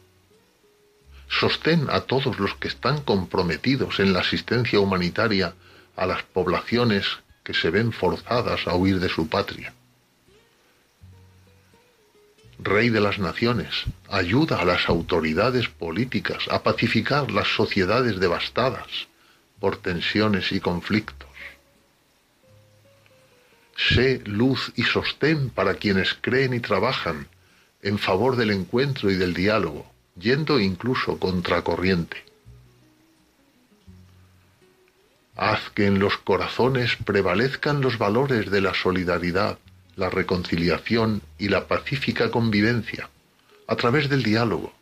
Sostén 1.27 1.89
a 1.89 2.01
todos 2.01 2.37
los 2.39 2.53
que 2.55 2.67
están 2.67 3.01
comprometidos 3.01 3.99
en 3.99 4.13
la 4.13 4.19
asistencia 4.19 4.79
humanitaria 4.79 5.55
a 5.95 6.05
las 6.05 6.21
poblaciones 6.23 7.07
que 7.43 7.55
se 7.55 7.71
ven 7.71 7.91
forzadas 7.91 8.67
a 8.67 8.75
huir 8.75 8.99
de 8.99 9.09
su 9.09 9.27
patria. 9.27 9.73
Rey 12.63 12.89
de 12.89 13.01
las 13.01 13.17
naciones, 13.17 13.85
ayuda 14.07 14.61
a 14.61 14.65
las 14.65 14.87
autoridades 14.87 15.67
políticas 15.67 16.47
a 16.51 16.61
pacificar 16.61 17.31
las 17.31 17.47
sociedades 17.47 18.19
devastadas 18.19 19.07
por 19.59 19.77
tensiones 19.77 20.51
y 20.51 20.59
conflictos. 20.59 21.29
Sé 23.75 24.21
luz 24.25 24.71
y 24.75 24.83
sostén 24.83 25.49
para 25.49 25.73
quienes 25.73 26.13
creen 26.21 26.53
y 26.53 26.59
trabajan 26.59 27.27
en 27.81 27.97
favor 27.97 28.35
del 28.35 28.51
encuentro 28.51 29.09
y 29.09 29.15
del 29.15 29.33
diálogo, 29.33 29.91
yendo 30.15 30.59
incluso 30.59 31.17
contracorriente. 31.17 32.23
Haz 35.35 35.71
que 35.71 35.87
en 35.87 35.97
los 35.97 36.17
corazones 36.17 36.95
prevalezcan 36.97 37.81
los 37.81 37.97
valores 37.97 38.51
de 38.51 38.61
la 38.61 38.75
solidaridad, 38.75 39.57
la 39.95 40.09
reconciliación 40.09 41.21
y 41.37 41.49
la 41.49 41.67
pacífica 41.67 42.31
convivencia, 42.31 43.09
a 43.67 43.75
través 43.75 44.09
del 44.09 44.23
diálogo, 44.23 44.73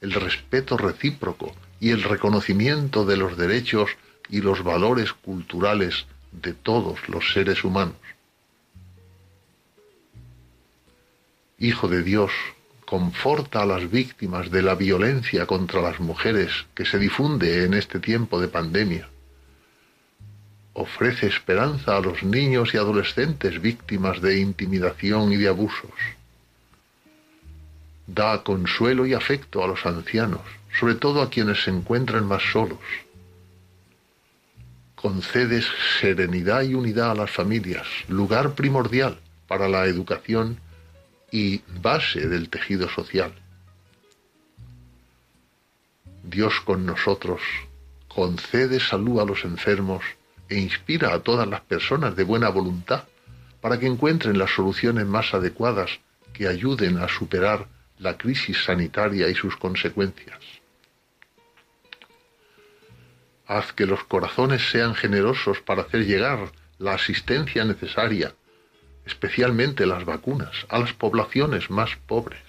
el 0.00 0.12
respeto 0.12 0.76
recíproco 0.76 1.54
y 1.80 1.90
el 1.90 2.02
reconocimiento 2.02 3.04
de 3.04 3.16
los 3.16 3.36
derechos 3.36 3.90
y 4.28 4.40
los 4.40 4.62
valores 4.62 5.12
culturales 5.12 6.06
de 6.32 6.52
todos 6.52 7.08
los 7.08 7.32
seres 7.32 7.64
humanos. 7.64 7.96
Hijo 11.58 11.88
de 11.88 12.02
Dios, 12.02 12.30
conforta 12.84 13.62
a 13.62 13.66
las 13.66 13.90
víctimas 13.90 14.50
de 14.50 14.62
la 14.62 14.74
violencia 14.74 15.46
contra 15.46 15.82
las 15.82 15.98
mujeres 15.98 16.66
que 16.74 16.84
se 16.84 16.98
difunde 16.98 17.64
en 17.64 17.74
este 17.74 17.98
tiempo 17.98 18.40
de 18.40 18.48
pandemia 18.48 19.08
Ofrece 20.80 21.26
esperanza 21.26 21.96
a 21.96 22.00
los 22.00 22.22
niños 22.22 22.72
y 22.72 22.76
adolescentes 22.76 23.60
víctimas 23.60 24.22
de 24.22 24.38
intimidación 24.38 25.32
y 25.32 25.36
de 25.36 25.48
abusos. 25.48 25.90
Da 28.06 28.44
consuelo 28.44 29.04
y 29.04 29.12
afecto 29.12 29.64
a 29.64 29.66
los 29.66 29.84
ancianos, 29.86 30.42
sobre 30.78 30.94
todo 30.94 31.20
a 31.20 31.30
quienes 31.30 31.64
se 31.64 31.70
encuentran 31.70 32.26
más 32.26 32.44
solos. 32.52 32.78
Concedes 34.94 35.66
serenidad 36.00 36.62
y 36.62 36.74
unidad 36.74 37.10
a 37.10 37.16
las 37.16 37.32
familias, 37.32 37.88
lugar 38.06 38.54
primordial 38.54 39.18
para 39.48 39.68
la 39.68 39.86
educación 39.86 40.60
y 41.32 41.60
base 41.82 42.28
del 42.28 42.50
tejido 42.50 42.88
social. 42.88 43.32
Dios 46.22 46.60
con 46.60 46.86
nosotros 46.86 47.42
concede 48.06 48.78
salud 48.78 49.18
a 49.18 49.24
los 49.24 49.42
enfermos 49.42 50.04
e 50.48 50.56
inspira 50.56 51.14
a 51.14 51.20
todas 51.20 51.46
las 51.48 51.60
personas 51.60 52.16
de 52.16 52.24
buena 52.24 52.48
voluntad 52.48 53.04
para 53.60 53.78
que 53.78 53.86
encuentren 53.86 54.38
las 54.38 54.50
soluciones 54.50 55.06
más 55.06 55.34
adecuadas 55.34 56.00
que 56.32 56.48
ayuden 56.48 56.98
a 56.98 57.08
superar 57.08 57.66
la 57.98 58.16
crisis 58.16 58.64
sanitaria 58.64 59.28
y 59.28 59.34
sus 59.34 59.56
consecuencias. 59.56 60.38
Haz 63.46 63.72
que 63.72 63.86
los 63.86 64.04
corazones 64.04 64.70
sean 64.70 64.94
generosos 64.94 65.60
para 65.60 65.82
hacer 65.82 66.06
llegar 66.06 66.52
la 66.78 66.94
asistencia 66.94 67.64
necesaria 67.64 68.32
especialmente 69.08 69.86
las 69.86 70.04
vacunas, 70.04 70.66
a 70.68 70.78
las 70.78 70.92
poblaciones 70.92 71.70
más 71.70 71.96
pobres. 72.06 72.42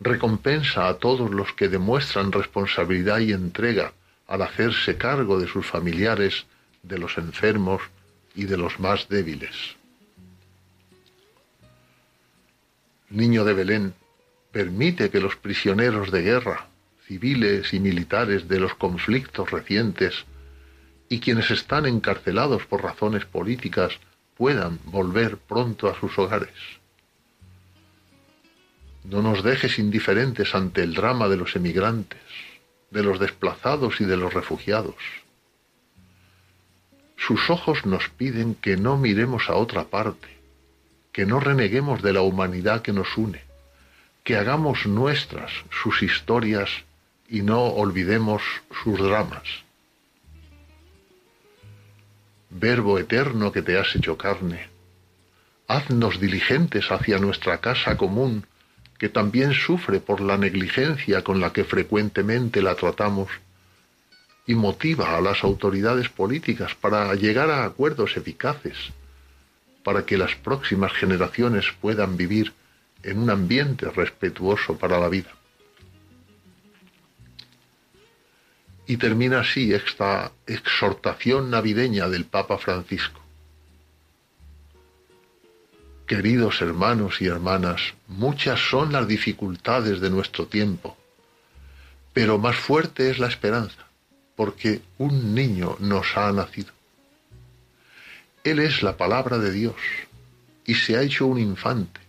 Recompensa 0.00 0.88
a 0.88 0.94
todos 0.94 1.30
los 1.30 1.52
que 1.52 1.68
demuestran 1.68 2.32
responsabilidad 2.32 3.20
y 3.20 3.32
entrega 3.32 3.92
al 4.28 4.42
hacerse 4.42 4.96
cargo 4.96 5.40
de 5.40 5.48
sus 5.48 5.66
familiares, 5.66 6.46
de 6.82 6.98
los 6.98 7.18
enfermos 7.18 7.82
y 8.34 8.44
de 8.44 8.56
los 8.56 8.78
más 8.78 9.08
débiles. 9.08 9.76
Niño 13.10 13.44
de 13.44 13.54
Belén, 13.54 13.94
permite 14.52 15.10
que 15.10 15.20
los 15.20 15.36
prisioneros 15.36 16.12
de 16.12 16.22
guerra, 16.22 16.68
civiles 17.06 17.72
y 17.72 17.80
militares 17.80 18.48
de 18.48 18.60
los 18.60 18.74
conflictos 18.74 19.50
recientes, 19.50 20.26
y 21.08 21.20
quienes 21.20 21.50
están 21.50 21.86
encarcelados 21.86 22.66
por 22.66 22.82
razones 22.82 23.24
políticas 23.24 23.98
puedan 24.36 24.78
volver 24.84 25.38
pronto 25.38 25.88
a 25.88 25.98
sus 25.98 26.18
hogares. 26.18 26.54
No 29.04 29.22
nos 29.22 29.42
dejes 29.42 29.78
indiferentes 29.78 30.54
ante 30.54 30.82
el 30.82 30.92
drama 30.92 31.28
de 31.28 31.38
los 31.38 31.56
emigrantes, 31.56 32.20
de 32.90 33.02
los 33.02 33.18
desplazados 33.18 34.00
y 34.00 34.04
de 34.04 34.16
los 34.16 34.32
refugiados. 34.32 34.96
Sus 37.16 37.50
ojos 37.50 37.84
nos 37.84 38.08
piden 38.08 38.54
que 38.54 38.76
no 38.76 38.96
miremos 38.96 39.50
a 39.50 39.54
otra 39.54 39.84
parte, 39.84 40.28
que 41.12 41.26
no 41.26 41.40
reneguemos 41.40 42.02
de 42.02 42.12
la 42.12 42.22
humanidad 42.22 42.82
que 42.82 42.92
nos 42.92 43.16
une, 43.16 43.42
que 44.24 44.36
hagamos 44.36 44.86
nuestras 44.86 45.50
sus 45.70 46.02
historias 46.02 46.70
y 47.28 47.42
no 47.42 47.64
olvidemos 47.64 48.42
sus 48.82 48.98
dramas. 48.98 49.64
Verbo 52.50 52.98
eterno 52.98 53.52
que 53.52 53.62
te 53.62 53.78
has 53.78 53.94
hecho 53.94 54.16
carne, 54.16 54.68
haznos 55.66 56.18
diligentes 56.18 56.90
hacia 56.90 57.18
nuestra 57.18 57.58
casa 57.58 57.96
común, 57.96 58.46
que 58.98 59.08
también 59.08 59.54
sufre 59.54 60.00
por 60.00 60.20
la 60.20 60.36
negligencia 60.36 61.22
con 61.22 61.40
la 61.40 61.52
que 61.52 61.64
frecuentemente 61.64 62.60
la 62.60 62.74
tratamos, 62.74 63.28
y 64.48 64.54
motiva 64.54 65.14
a 65.16 65.20
las 65.20 65.44
autoridades 65.44 66.08
políticas 66.08 66.74
para 66.74 67.14
llegar 67.14 67.50
a 67.50 67.64
acuerdos 67.64 68.16
eficaces, 68.16 68.76
para 69.84 70.06
que 70.06 70.16
las 70.16 70.34
próximas 70.36 70.92
generaciones 70.94 71.66
puedan 71.82 72.16
vivir 72.16 72.54
en 73.02 73.18
un 73.18 73.28
ambiente 73.28 73.90
respetuoso 73.90 74.78
para 74.78 74.98
la 74.98 75.08
vida. 75.10 75.30
Y 78.86 78.96
termina 78.96 79.40
así 79.40 79.74
esta 79.74 80.32
exhortación 80.46 81.50
navideña 81.50 82.08
del 82.08 82.24
Papa 82.24 82.56
Francisco. 82.56 83.20
Queridos 86.08 86.60
hermanos 86.60 87.20
y 87.20 87.26
hermanas, 87.26 87.94
muchas 88.08 88.58
son 88.58 88.92
las 88.92 89.06
dificultades 89.06 90.00
de 90.00 90.10
nuestro 90.10 90.46
tiempo, 90.46 90.96
pero 92.12 92.38
más 92.38 92.56
fuerte 92.56 93.10
es 93.10 93.20
la 93.20 93.28
esperanza, 93.28 93.86
porque 94.34 94.80
un 94.96 95.34
niño 95.34 95.76
nos 95.78 96.16
ha 96.16 96.32
nacido. 96.32 96.72
Él 98.42 98.58
es 98.58 98.82
la 98.82 98.96
palabra 98.96 99.38
de 99.38 99.52
Dios 99.52 99.76
y 100.64 100.74
se 100.74 100.96
ha 100.96 101.02
hecho 101.02 101.26
un 101.26 101.38
infante, 101.38 102.00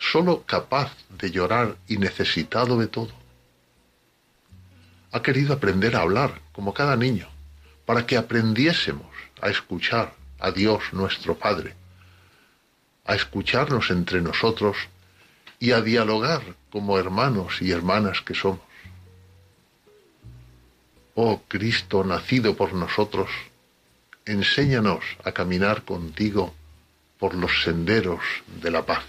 solo 0.00 0.42
capaz 0.44 0.90
de 1.20 1.30
llorar 1.30 1.76
y 1.86 1.98
necesitado 1.98 2.76
de 2.78 2.88
todo 2.88 3.12
ha 5.12 5.22
querido 5.22 5.54
aprender 5.54 5.96
a 5.96 6.02
hablar, 6.02 6.40
como 6.52 6.74
cada 6.74 6.96
niño, 6.96 7.28
para 7.86 8.06
que 8.06 8.16
aprendiésemos 8.16 9.06
a 9.40 9.48
escuchar 9.48 10.14
a 10.38 10.50
Dios 10.50 10.82
nuestro 10.92 11.38
Padre, 11.38 11.74
a 13.08 13.14
escucharnos 13.14 13.90
entre 13.90 14.20
nosotros 14.20 14.76
y 15.58 15.72
a 15.72 15.80
dialogar 15.80 16.42
como 16.70 16.98
hermanos 16.98 17.60
y 17.62 17.72
hermanas 17.72 18.20
que 18.20 18.34
somos. 18.34 18.60
Oh 21.14 21.40
Cristo 21.48 22.04
nacido 22.04 22.54
por 22.54 22.74
nosotros, 22.74 23.30
enséñanos 24.26 25.02
a 25.24 25.32
caminar 25.32 25.84
contigo 25.84 26.54
por 27.18 27.34
los 27.34 27.62
senderos 27.62 28.20
de 28.62 28.70
la 28.70 28.84
paz. 28.84 29.02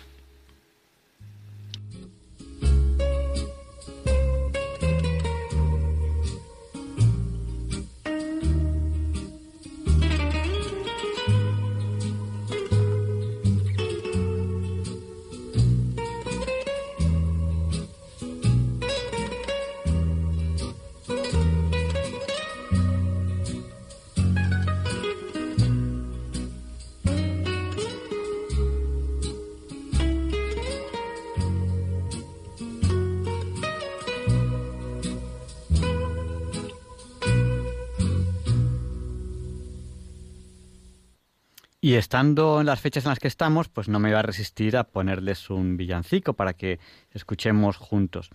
Y 41.90 41.96
estando 41.96 42.60
en 42.60 42.68
las 42.68 42.80
fechas 42.80 43.06
en 43.06 43.10
las 43.10 43.18
que 43.18 43.28
estamos, 43.28 43.68
pues 43.68 43.90
no 43.90 43.98
me 43.98 44.10
iba 44.10 44.20
a 44.20 44.22
resistir 44.22 44.78
a 44.78 44.84
ponerles 44.84 45.50
un 45.50 45.76
villancico 45.76 46.34
para 46.34 46.54
que 46.54 46.80
escuchemos 47.10 47.78
juntos. 47.78 48.30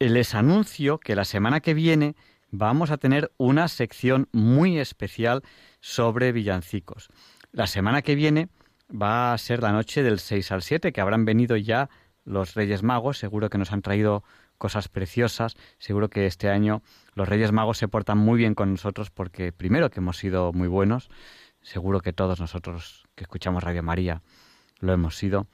Les 0.00 0.34
anuncio 0.34 0.98
que 0.98 1.14
la 1.14 1.24
semana 1.24 1.60
que 1.60 1.74
viene 1.74 2.16
vamos 2.50 2.90
a 2.90 2.96
tener 2.96 3.30
una 3.36 3.68
sección 3.68 4.28
muy 4.32 4.80
especial 4.80 5.44
sobre 5.78 6.32
villancicos. 6.32 7.08
La 7.52 7.68
semana 7.68 8.02
que 8.02 8.16
viene 8.16 8.48
va 8.90 9.32
a 9.32 9.38
ser 9.38 9.62
la 9.62 9.70
noche 9.70 10.02
del 10.02 10.18
6 10.18 10.50
al 10.50 10.62
7, 10.62 10.92
que 10.92 11.00
habrán 11.00 11.24
venido 11.24 11.56
ya 11.56 11.88
los 12.24 12.54
Reyes 12.54 12.82
Magos, 12.82 13.16
seguro 13.16 13.48
que 13.48 13.58
nos 13.58 13.70
han 13.70 13.82
traído 13.82 14.24
cosas 14.58 14.88
preciosas, 14.88 15.56
seguro 15.78 16.10
que 16.10 16.26
este 16.26 16.48
año 16.48 16.82
los 17.14 17.28
Reyes 17.28 17.52
Magos 17.52 17.78
se 17.78 17.86
portan 17.86 18.18
muy 18.18 18.38
bien 18.38 18.56
con 18.56 18.72
nosotros 18.72 19.10
porque 19.10 19.52
primero 19.52 19.88
que 19.90 20.00
hemos 20.00 20.16
sido 20.16 20.52
muy 20.52 20.66
buenos, 20.66 21.10
seguro 21.62 22.00
que 22.00 22.12
todos 22.12 22.40
nosotros 22.40 23.04
que 23.14 23.24
escuchamos 23.24 23.62
Radio 23.62 23.82
María 23.82 24.22
lo 24.80 24.92
hemos 24.92 25.16
sido. 25.16 25.46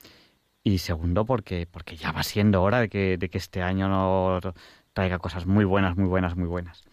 Y 0.64 0.78
segundo, 0.78 1.24
porque, 1.24 1.66
porque 1.70 1.96
ya 1.96 2.12
va 2.12 2.22
siendo 2.22 2.62
hora 2.62 2.80
de 2.80 2.88
que, 2.88 3.16
de 3.16 3.28
que 3.30 3.38
este 3.38 3.62
año 3.62 3.88
nos 3.88 4.54
traiga 4.92 5.18
cosas 5.18 5.46
muy 5.46 5.64
buenas, 5.64 5.96
muy 5.96 6.08
buenas, 6.08 6.36
muy 6.36 6.48
buenas. 6.48 6.84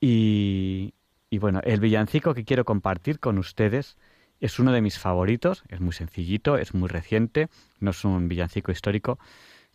Y, 0.00 0.94
y 1.30 1.38
bueno, 1.38 1.60
el 1.64 1.80
villancico 1.80 2.34
que 2.34 2.44
quiero 2.44 2.64
compartir 2.64 3.20
con 3.20 3.38
ustedes 3.38 3.96
es 4.40 4.58
uno 4.58 4.72
de 4.72 4.82
mis 4.82 4.98
favoritos, 4.98 5.62
es 5.68 5.80
muy 5.80 5.92
sencillito, 5.92 6.58
es 6.58 6.74
muy 6.74 6.88
reciente, 6.88 7.48
no 7.78 7.92
es 7.92 8.04
un 8.04 8.28
villancico 8.28 8.72
histórico, 8.72 9.18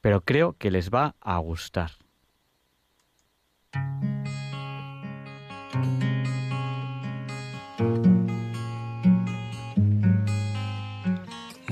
pero 0.02 0.22
creo 0.22 0.58
que 0.60 0.72
les 0.72 0.92
va 0.92 1.16
a 1.22 1.38
gustar. 1.38 1.92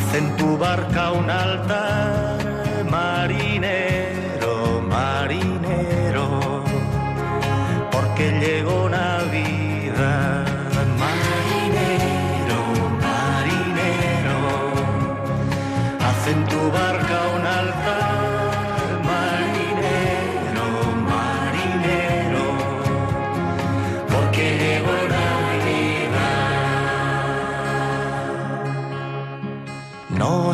Haz 0.00 0.14
en 0.14 0.36
tu 0.36 0.56
barca 0.56 1.12
un 1.12 1.28
altar, 1.30 2.84
marinero, 2.90 3.99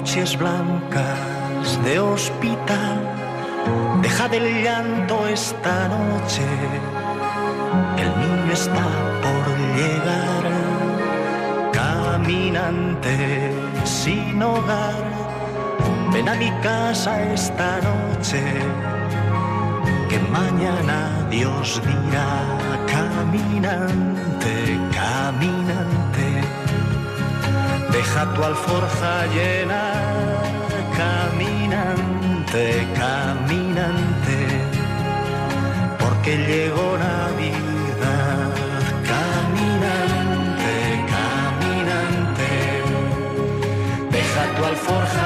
Noches 0.06 0.38
blancas 0.38 1.82
de 1.82 1.98
hospital, 1.98 3.00
deja 4.02 4.28
del 4.28 4.62
llanto 4.62 5.26
esta 5.26 5.88
noche, 5.88 6.46
el 7.98 8.10
niño 8.20 8.52
está 8.52 8.86
por 9.24 9.44
llegar, 9.74 10.44
caminante 11.72 13.50
sin 13.82 14.40
hogar, 14.40 14.94
ven 16.12 16.28
a 16.28 16.34
mi 16.34 16.52
casa 16.62 17.20
esta 17.32 17.80
noche, 17.80 18.44
que 20.08 20.20
mañana 20.30 21.26
Dios 21.30 21.82
dirá, 21.84 22.44
caminante, 22.86 24.78
caminante, 24.94 26.05
deja 27.96 28.22
tu 28.34 28.42
alforja 28.44 29.12
llena, 29.34 29.84
caminante, 31.00 32.64
caminante, 33.02 34.38
porque 36.02 36.32
llegó 36.48 36.86
Navidad, 37.08 38.50
caminante, 39.12 40.74
caminante, 41.14 42.50
deja 44.16 44.42
tu 44.56 44.62
alforja 44.72 45.25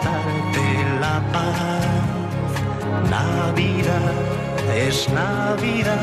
prestarte 0.00 1.00
la 1.00 1.20
paz. 1.32 1.84
Navidad 3.10 4.12
es 4.74 5.08
Navidad, 5.10 5.98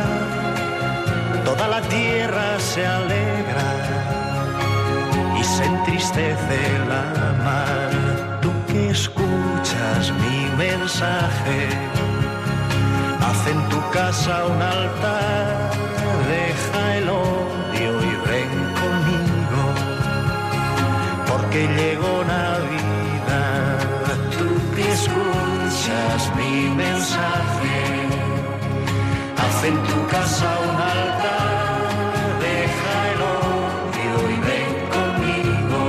toda 1.45 1.67
la 1.67 1.81
tierra 1.81 2.59
se 2.59 2.85
alegra 2.85 3.69
y 5.39 5.43
se 5.43 5.65
entristece 5.65 6.59
la 6.87 7.33
mar. 7.43 8.39
Tú 8.41 8.51
que 8.67 8.89
escuchas 8.89 10.11
mi 10.23 10.49
mensaje, 10.57 11.69
haz 13.21 13.47
en 13.47 13.69
tu 13.69 13.79
casa 13.91 14.45
un 14.45 14.61
altar, 14.61 15.71
deja 16.27 16.97
el 16.97 17.09
odio 17.09 17.91
y 18.01 18.29
ven 18.29 18.51
conmigo, 18.81 19.63
porque 21.27 21.67
llegó 21.77 22.23
Navidad. 22.25 22.46
Mi 26.49 26.69
mensaje, 26.69 27.79
haz 29.37 29.63
en 29.63 29.75
tu 29.83 30.07
casa 30.07 30.47
un 30.69 30.75
altar, 30.95 31.89
deja 32.41 32.93
el 33.11 33.19
odio 33.39 34.15
y 34.35 34.37
ven 34.47 34.73
conmigo, 34.95 35.81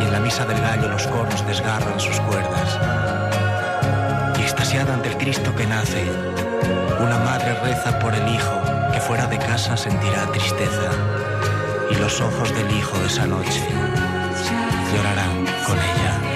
Y 0.00 0.02
en 0.04 0.12
la 0.12 0.20
misa 0.20 0.44
del 0.44 0.60
gallo 0.60 0.88
los 0.88 1.06
cornos 1.06 1.46
desgarran 1.46 2.00
sus 2.00 2.18
cuerdas. 2.20 2.78
Y 4.38 4.42
extasiada 4.42 4.94
ante 4.94 5.08
el 5.10 5.16
Cristo 5.18 5.54
que 5.54 5.66
nace, 5.66 6.04
una 7.00 7.18
madre 7.18 7.54
reza 7.62 7.98
por 7.98 8.14
el 8.14 8.26
hijo 8.34 8.60
que 8.92 9.00
fuera 9.00 9.26
de 9.26 9.38
casa 9.38 9.76
sentirá 9.76 10.26
tristeza. 10.32 10.90
Y 11.90 11.94
los 11.96 12.20
ojos 12.20 12.54
del 12.54 12.70
hijo 12.76 12.96
esa 13.04 13.26
noche 13.26 13.66
llorarán 14.92 15.44
con 15.66 15.78
ella. 15.78 16.33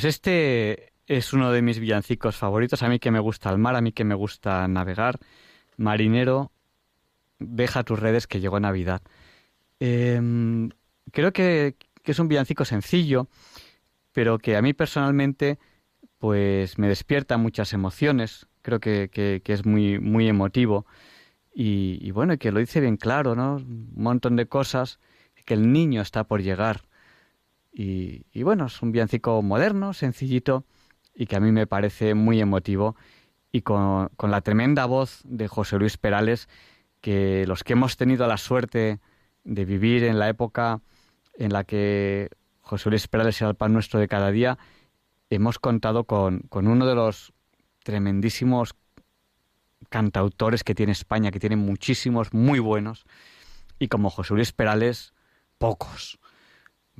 Pues 0.00 0.14
este 0.16 0.94
es 1.06 1.34
uno 1.34 1.52
de 1.52 1.60
mis 1.60 1.78
villancicos 1.78 2.34
favoritos. 2.34 2.82
A 2.82 2.88
mí 2.88 2.98
que 2.98 3.10
me 3.10 3.20
gusta 3.20 3.50
el 3.50 3.58
mar, 3.58 3.76
a 3.76 3.82
mí 3.82 3.92
que 3.92 4.02
me 4.04 4.14
gusta 4.14 4.66
navegar. 4.66 5.18
Marinero, 5.76 6.52
deja 7.38 7.84
tus 7.84 8.00
redes 8.00 8.26
que 8.26 8.40
llegó 8.40 8.58
Navidad. 8.60 9.02
Em, 9.78 10.70
creo 11.12 11.34
que, 11.34 11.76
es 12.02 12.18
un 12.18 12.28
villancico 12.28 12.64
sencillo, 12.64 13.28
pero 14.12 14.38
que 14.38 14.56
a 14.56 14.62
mí 14.62 14.72
personalmente 14.72 15.58
pues 16.18 16.78
me 16.78 16.88
despierta 16.88 17.36
muchas 17.36 17.74
emociones. 17.74 18.46
Creo 18.62 18.80
que, 18.80 19.10
que- 19.12 19.42
es 19.52 19.66
muy, 19.66 19.98
muy 20.00 20.28
emotivo. 20.28 20.86
Y, 21.54 21.98
y 22.00 22.10
bueno, 22.12 22.38
que 22.38 22.52
lo 22.52 22.60
dice 22.60 22.80
bien 22.80 22.96
claro, 22.96 23.36
¿no? 23.36 23.56
Un 23.56 23.92
montón 23.96 24.36
de 24.36 24.46
cosas, 24.46 24.98
que 25.44 25.52
el 25.54 25.70
niño 25.72 26.00
está 26.00 26.24
por 26.24 26.42
llegar. 26.42 26.86
Y, 27.72 28.42
bueno, 28.42 28.66
es 28.66 28.82
un 28.82 28.92
villancico 28.92 29.40
moderno, 29.42 29.92
sencillito, 29.92 30.64
y 31.14 31.26
que 31.26 31.36
a 31.36 31.40
mí 31.40 31.52
me 31.52 31.66
parece 31.66 32.14
muy 32.14 32.40
emotivo. 32.40 32.96
Y 33.52 33.62
con, 33.62 34.08
con 34.16 34.30
la 34.30 34.40
tremenda 34.40 34.86
voz 34.86 35.22
de 35.24 35.48
José 35.48 35.78
Luis 35.78 35.96
Perales, 35.96 36.48
que 37.00 37.44
los 37.46 37.64
que 37.64 37.72
hemos 37.72 37.96
tenido 37.96 38.26
la 38.26 38.36
suerte 38.36 39.00
de 39.44 39.64
vivir 39.64 40.04
en 40.04 40.18
la 40.18 40.28
época 40.28 40.80
en 41.34 41.52
la 41.52 41.64
que 41.64 42.28
José 42.60 42.90
Luis 42.90 43.08
Perales 43.08 43.40
era 43.40 43.50
el 43.50 43.56
pan 43.56 43.72
nuestro 43.72 43.98
de 43.98 44.06
cada 44.06 44.30
día, 44.30 44.58
hemos 45.30 45.58
contado 45.58 46.04
con, 46.04 46.40
con 46.48 46.68
uno 46.68 46.86
de 46.86 46.94
los 46.94 47.32
tremendísimos 47.82 48.74
cantautores 49.88 50.62
que 50.62 50.74
tiene 50.74 50.92
España, 50.92 51.32
que 51.32 51.40
tiene 51.40 51.56
muchísimos 51.56 52.32
muy 52.32 52.58
buenos, 52.58 53.04
y 53.78 53.88
como 53.88 54.10
José 54.10 54.34
Luis 54.34 54.52
Perales, 54.52 55.14
pocos. 55.58 56.19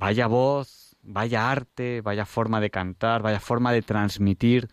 Vaya 0.01 0.29
voz, 0.29 0.97
vaya 1.03 1.51
arte, 1.51 2.01
vaya 2.01 2.25
forma 2.25 2.59
de 2.59 2.71
cantar, 2.71 3.21
vaya 3.21 3.39
forma 3.39 3.71
de 3.71 3.83
transmitir, 3.83 4.71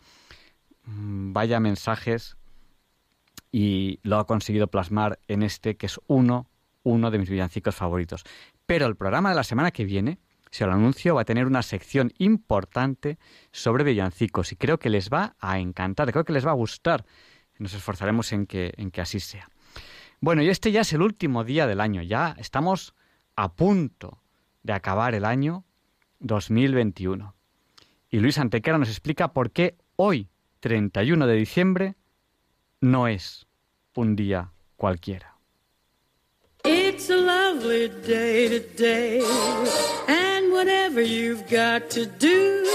mm, 0.86 1.34
vaya 1.34 1.60
mensajes, 1.60 2.38
y 3.52 4.00
lo 4.04 4.20
ha 4.20 4.26
conseguido 4.26 4.68
plasmar 4.68 5.20
en 5.28 5.44
este 5.44 5.76
que 5.76 5.88
es 5.88 6.00
uno, 6.08 6.50
uno 6.84 7.12
de 7.12 7.20
mis 7.20 7.30
villancicos 7.30 7.76
favoritos. 7.76 8.24
Pero 8.66 8.86
el 8.86 8.96
programa 8.96 9.30
de 9.30 9.36
la 9.36 9.44
semana 9.44 9.72
que 9.72 9.84
viene, 9.84 10.20
se 10.50 10.66
lo 10.66 10.72
anuncio, 10.72 11.16
va 11.16 11.24
a 11.24 11.26
tener 11.26 11.46
una 11.46 11.62
sección 11.62 12.14
importante 12.20 13.20
sobre 13.52 13.84
villancicos 13.84 14.54
y 14.54 14.56
creo 14.56 14.80
que 14.80 14.90
les 14.90 15.10
va 15.10 15.36
a 15.42 15.60
encantar, 15.60 16.10
creo 16.14 16.24
que 16.24 16.32
les 16.32 16.48
va 16.48 16.52
a 16.52 16.62
gustar. 16.62 17.06
Nos 17.60 17.74
esforzaremos 17.74 18.32
en 18.32 18.48
que, 18.48 18.74
en 18.78 18.92
que 18.92 19.02
así 19.02 19.20
sea. 19.20 19.50
Bueno, 20.22 20.42
y 20.42 20.48
este 20.48 20.72
ya 20.72 20.82
es 20.82 20.94
el 20.94 21.02
último 21.02 21.44
día 21.44 21.68
del 21.68 21.82
año, 21.82 22.02
ya 22.02 22.34
estamos 22.40 22.96
a 23.36 23.54
punto 23.54 24.22
de 24.64 24.74
acabar 24.74 25.16
el 25.16 25.26
año 25.26 25.64
2021. 26.20 27.36
Y 28.10 28.20
Luis 28.20 28.38
Antequera 28.38 28.78
nos 28.78 28.90
explica 28.90 29.34
por 29.34 29.52
qué 29.52 29.76
hoy, 29.96 30.30
31 30.60 31.28
de 31.28 31.36
diciembre, 31.36 31.96
no 32.82 33.08
es 33.08 33.48
un 33.96 34.16
día 34.16 34.52
cualquiera. 34.76 35.38
It's 36.64 37.10
a 37.10 37.16
lovely 37.16 37.88
day 38.06 38.50
today, 38.50 39.22
and 40.08 40.52
whatever 40.52 41.02
you've 41.02 41.48
got 41.50 41.90
to 41.92 42.06
do, 42.06 42.66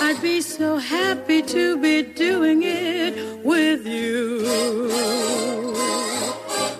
I'd 0.00 0.20
be 0.22 0.40
so 0.40 0.78
happy 0.78 1.42
to 1.42 1.76
be 1.78 2.02
doing 2.02 2.62
it 2.62 3.44
with 3.44 3.86
you. 3.86 5.57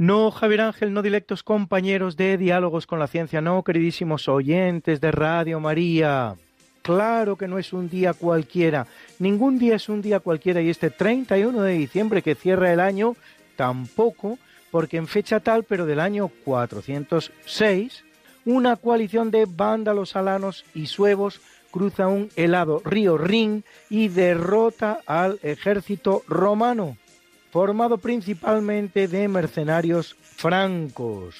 No, 0.00 0.30
Javier 0.30 0.62
Ángel, 0.62 0.94
no 0.94 1.02
directos 1.02 1.42
compañeros 1.42 2.16
de 2.16 2.38
Diálogos 2.38 2.86
con 2.86 2.98
la 2.98 3.06
Ciencia, 3.06 3.42
no, 3.42 3.62
queridísimos 3.62 4.28
oyentes 4.28 4.98
de 4.98 5.12
Radio 5.12 5.60
María. 5.60 6.36
Claro 6.80 7.36
que 7.36 7.46
no 7.46 7.58
es 7.58 7.74
un 7.74 7.90
día 7.90 8.14
cualquiera, 8.14 8.86
ningún 9.18 9.58
día 9.58 9.74
es 9.76 9.90
un 9.90 10.00
día 10.00 10.20
cualquiera 10.20 10.62
y 10.62 10.70
este 10.70 10.88
31 10.88 11.60
de 11.60 11.74
diciembre 11.74 12.22
que 12.22 12.34
cierra 12.34 12.72
el 12.72 12.80
año 12.80 13.14
tampoco, 13.56 14.38
porque 14.70 14.96
en 14.96 15.06
fecha 15.06 15.40
tal, 15.40 15.64
pero 15.64 15.84
del 15.84 16.00
año 16.00 16.30
406, 16.46 18.02
una 18.46 18.76
coalición 18.76 19.30
de 19.30 19.44
vándalos 19.44 20.16
alanos 20.16 20.64
y 20.72 20.86
suevos 20.86 21.42
cruza 21.70 22.08
un 22.08 22.30
helado 22.36 22.80
río 22.86 23.18
Rin 23.18 23.64
y 23.90 24.08
derrota 24.08 25.00
al 25.04 25.38
ejército 25.42 26.22
romano 26.26 26.96
formado 27.50 27.98
principalmente 27.98 29.08
de 29.08 29.28
mercenarios 29.28 30.16
francos, 30.36 31.36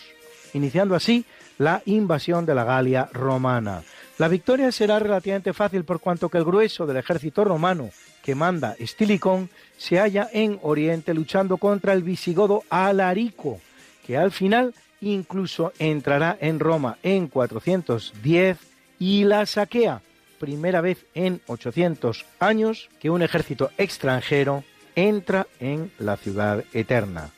iniciando 0.53 0.95
así 0.95 1.25
la 1.59 1.83
invasión 1.85 2.47
de 2.47 2.55
la 2.55 2.65
Galia 2.65 3.09
romana. 3.13 3.83
La 4.19 4.29
victoria 4.29 4.71
será 4.73 4.99
relativamente 4.99 5.53
fácil 5.53 5.85
por 5.85 6.01
cuanto 6.01 6.29
que 6.29 6.39
el 6.39 6.45
grueso 6.45 6.87
del 6.87 6.99
ejército 6.99 7.45
romano 7.45 7.91
que 8.23 8.35
manda 8.35 8.77
Estilicón 8.79 9.49
se 9.79 9.99
halla 9.99 10.29
en 10.33 10.59
Oriente 10.63 11.15
luchando 11.15 11.57
contra 11.57 11.93
el 11.93 12.03
visigodo 12.03 12.65
Alarico, 12.69 13.61
que 14.07 14.19
al 14.19 14.31
final 14.31 14.75
incluso 15.01 15.73
entrará 15.79 16.37
en 16.41 16.61
Roma 16.61 16.99
en 17.03 17.29
410 17.29 18.59
y 18.99 19.25
la 19.25 19.47
saquea, 19.47 20.03
primera 20.39 20.81
vez 20.81 21.07
en 21.15 21.41
800 21.47 22.27
años 22.39 22.91
que 23.01 23.11
un 23.11 23.23
ejército 23.23 23.71
extranjero 23.79 24.65
entra 24.95 25.47
en 25.59 25.93
la 25.99 26.17
ciudad 26.17 26.65
eterna. 26.73 27.31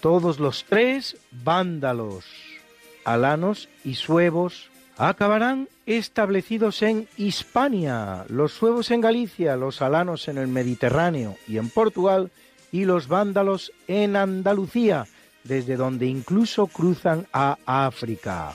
Todos 0.00 0.38
los 0.38 0.64
tres 0.64 1.16
vándalos, 1.30 2.24
alanos 3.04 3.68
y 3.84 3.94
suevos 3.94 4.70
acabarán 4.98 5.68
establecidos 5.84 6.82
en 6.82 7.08
Hispania, 7.16 8.24
los 8.28 8.52
suevos 8.52 8.90
en 8.90 9.00
Galicia, 9.00 9.56
los 9.56 9.82
alanos 9.82 10.28
en 10.28 10.38
el 10.38 10.48
Mediterráneo 10.48 11.36
y 11.46 11.58
en 11.58 11.70
Portugal, 11.70 12.30
y 12.72 12.84
los 12.84 13.08
vándalos 13.08 13.72
en 13.86 14.16
Andalucía, 14.16 15.06
desde 15.44 15.76
donde 15.76 16.06
incluso 16.06 16.66
cruzan 16.66 17.26
a 17.32 17.58
África. 17.64 18.54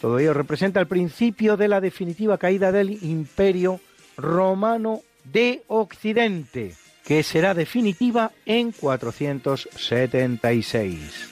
Todo 0.00 0.18
ello 0.18 0.32
representa 0.32 0.80
el 0.80 0.86
principio 0.86 1.56
de 1.56 1.68
la 1.68 1.80
definitiva 1.80 2.38
caída 2.38 2.70
del 2.70 3.02
imperio 3.02 3.80
romano 4.16 5.02
de 5.24 5.62
Occidente 5.66 6.74
que 7.08 7.22
será 7.22 7.54
definitiva 7.54 8.32
en 8.44 8.70
476. 8.70 11.30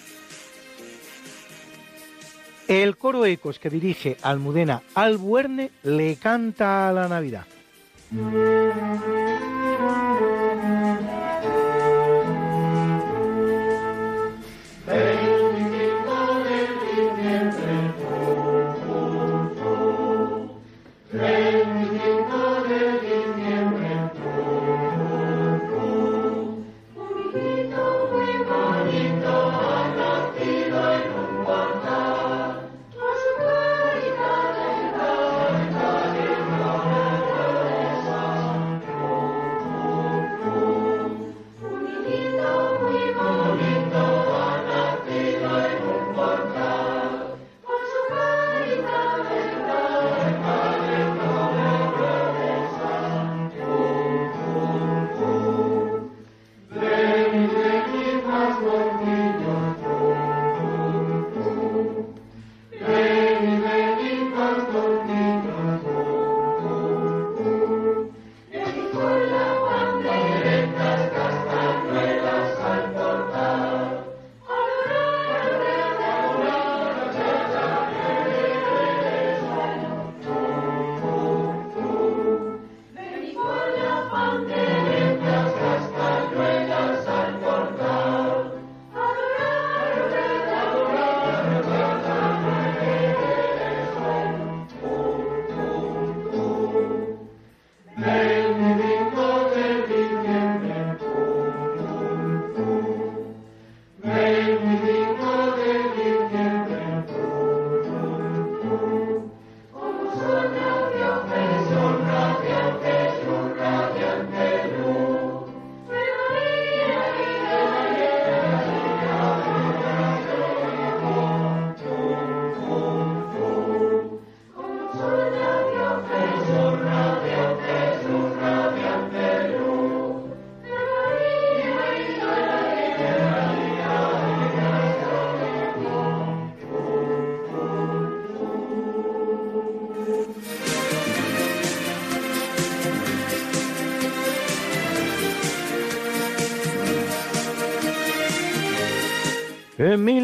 El 2.66 2.96
coro 2.96 3.26
Ecos 3.26 3.58
que 3.58 3.68
dirige 3.68 4.16
Almudena 4.22 4.82
Albuerne 4.94 5.70
le 5.82 6.16
canta 6.16 6.88
a 6.88 6.94
la 6.94 7.08
Navidad. 7.08 7.44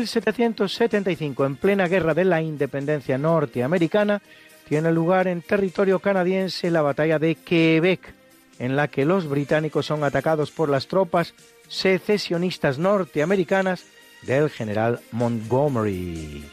1775, 0.03 1.47
en 1.47 1.57
plena 1.57 1.87
guerra 1.87 2.13
de 2.13 2.25
la 2.25 2.43
independencia 2.43 3.19
norteamericana, 3.19 4.21
tiene 4.69 4.91
lugar 4.91 5.29
en 5.29 5.43
territorio 5.43 6.01
canadiense 6.01 6.71
la 6.71 6.83
batalla 6.83 7.19
de 7.21 7.37
Quebec, 7.37 8.15
en 8.59 8.75
la 8.75 8.89
que 8.89 9.05
los 9.05 9.29
británicos 9.29 9.87
son 9.87 10.03
atacados 10.03 10.51
por 10.51 10.69
las 10.69 10.89
tropas 10.89 11.35
secesionistas 11.69 12.79
norteamericanas 12.79 13.85
del 14.23 14.51
general 14.51 15.01
Montgomery. 15.13 16.45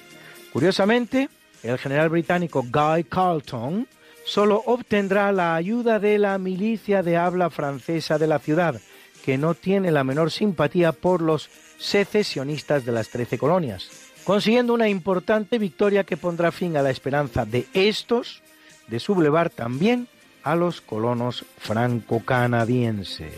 Curiosamente, 0.53 1.30
el 1.63 1.77
general 1.77 2.09
británico 2.09 2.63
Guy 2.63 3.03
Carlton 3.05 3.88
solo 4.26 4.61
obtendrá 4.65 5.31
la 5.31 5.55
ayuda 5.55 5.99
de 5.99 6.19
la 6.19 6.38
milicia 6.38 7.01
de 7.01 7.17
habla 7.17 7.49
francesa 7.49 8.19
de 8.19 8.27
la 8.27 8.38
ciudad, 8.38 8.80
que 9.26 9.38
no 9.39 9.55
tiene 9.55 9.91
la 9.91 10.03
menor 10.03 10.30
simpatía 10.30 10.91
por 10.91 11.21
los 11.21 11.49
secesionistas 11.80 12.85
de 12.85 12.91
las 12.91 13.10
trece 13.10 13.38
colonias, 13.38 13.89
consiguiendo 14.23 14.73
una 14.73 14.89
importante 14.89 15.57
victoria 15.57 16.03
que 16.03 16.18
pondrá 16.18 16.51
fin 16.51 16.77
a 16.77 16.81
la 16.81 16.91
esperanza 16.91 17.45
de 17.45 17.68
estos 17.73 18.43
de 18.88 18.99
sublevar 18.99 19.49
también 19.49 20.07
a 20.43 20.56
los 20.56 20.81
colonos 20.81 21.45
franco-canadienses. 21.57 23.34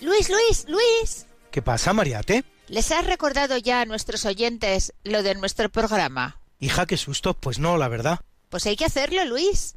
Luis, 0.00 0.30
Luis, 0.30 0.66
Luis. 0.68 1.26
¿Qué 1.50 1.62
pasa, 1.62 1.92
Mariate? 1.92 2.44
¿Les 2.68 2.90
has 2.90 3.06
recordado 3.06 3.56
ya 3.58 3.80
a 3.80 3.84
nuestros 3.84 4.24
oyentes 4.24 4.92
lo 5.04 5.22
de 5.22 5.34
nuestro 5.34 5.68
programa? 5.68 6.40
Hija, 6.58 6.86
qué 6.86 6.96
susto. 6.96 7.34
Pues 7.34 7.58
no, 7.58 7.76
la 7.76 7.88
verdad. 7.88 8.20
Pues 8.48 8.66
hay 8.66 8.76
que 8.76 8.84
hacerlo, 8.84 9.24
Luis. 9.24 9.76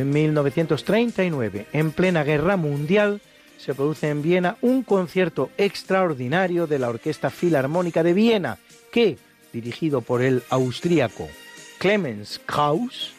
En 0.00 0.08
1939, 0.08 1.66
en 1.74 1.92
plena 1.92 2.24
guerra 2.24 2.56
mundial, 2.56 3.20
se 3.58 3.74
produce 3.74 4.08
en 4.08 4.22
Viena 4.22 4.56
un 4.62 4.82
concierto 4.82 5.50
extraordinario 5.58 6.66
de 6.66 6.78
la 6.78 6.88
Orquesta 6.88 7.28
Filarmónica 7.28 8.02
de 8.02 8.14
Viena, 8.14 8.56
que, 8.90 9.18
dirigido 9.52 10.00
por 10.00 10.22
el 10.22 10.42
austríaco 10.48 11.28
Clemens 11.78 12.40
Krauss, 12.46 13.12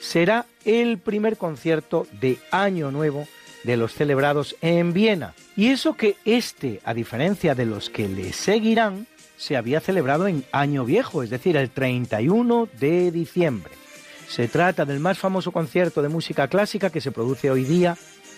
será 0.00 0.46
el 0.64 0.98
primer 0.98 1.36
concierto 1.36 2.04
de 2.20 2.38
Año 2.50 2.90
Nuevo 2.90 3.28
de 3.62 3.76
los 3.76 3.94
celebrados 3.94 4.56
en 4.60 4.92
Viena. 4.92 5.34
Y 5.54 5.68
eso 5.68 5.94
que 5.94 6.16
este, 6.24 6.80
a 6.84 6.94
diferencia 6.94 7.54
de 7.54 7.66
los 7.66 7.90
que 7.90 8.08
le 8.08 8.32
seguirán, 8.32 9.06
se 9.36 9.56
había 9.56 9.78
celebrado 9.78 10.26
en 10.26 10.44
Año 10.50 10.84
Viejo, 10.84 11.22
es 11.22 11.30
decir, 11.30 11.56
el 11.56 11.70
31 11.70 12.68
de 12.80 13.12
diciembre. 13.12 13.83
Se 14.28 14.48
trata 14.48 14.84
del 14.84 15.00
más 15.00 15.18
famoso 15.18 15.52
concierto 15.52 16.02
de 16.02 16.08
música 16.08 16.48
clásica 16.48 16.90
que 16.90 17.00
se 17.00 17.12
produce 17.12 17.50
hoy 17.50 17.64
día 17.64 17.96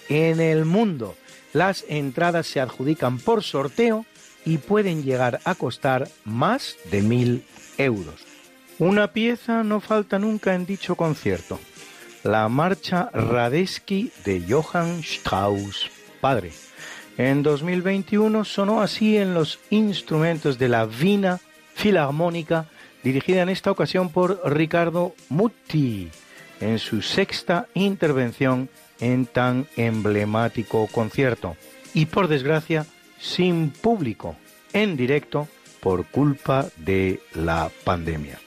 en 0.08 0.40
el 0.40 0.64
mundo. 0.64 1.14
Las 1.52 1.84
entradas 1.88 2.46
se 2.46 2.60
adjudican 2.60 3.18
por 3.18 3.42
sorteo 3.42 4.04
y 4.44 4.58
pueden 4.58 5.02
llegar 5.02 5.40
a 5.44 5.54
costar 5.54 6.08
más 6.24 6.76
de 6.90 7.02
mil 7.02 7.44
euros. 7.78 8.24
Una 8.78 9.12
pieza 9.12 9.64
no 9.64 9.80
falta 9.80 10.18
nunca 10.18 10.54
en 10.54 10.66
dicho 10.66 10.96
concierto, 10.96 11.58
la 12.22 12.48
marcha 12.48 13.08
Radetzky 13.12 14.12
de 14.24 14.44
Johann 14.48 15.00
Strauss, 15.00 15.90
padre. 16.20 16.52
En 17.16 17.42
2021 17.42 18.44
sonó 18.44 18.82
así 18.82 19.16
en 19.16 19.32
los 19.32 19.58
instrumentos 19.70 20.58
de 20.58 20.68
la 20.68 20.84
Vina 20.84 21.40
Filarmónica, 21.74 22.66
dirigida 23.02 23.42
en 23.42 23.48
esta 23.48 23.70
ocasión 23.70 24.10
por 24.10 24.40
Ricardo 24.44 25.14
Mutti, 25.28 26.10
en 26.60 26.78
su 26.78 27.02
sexta 27.02 27.66
intervención 27.74 28.68
en 29.00 29.26
tan 29.26 29.66
emblemático 29.76 30.86
concierto. 30.88 31.56
Y 31.94 32.06
por 32.06 32.28
desgracia, 32.28 32.86
sin 33.18 33.70
público, 33.70 34.36
en 34.72 34.96
directo, 34.96 35.48
por 35.80 36.06
culpa 36.06 36.66
de 36.76 37.20
la 37.34 37.70
pandemia. 37.84 38.38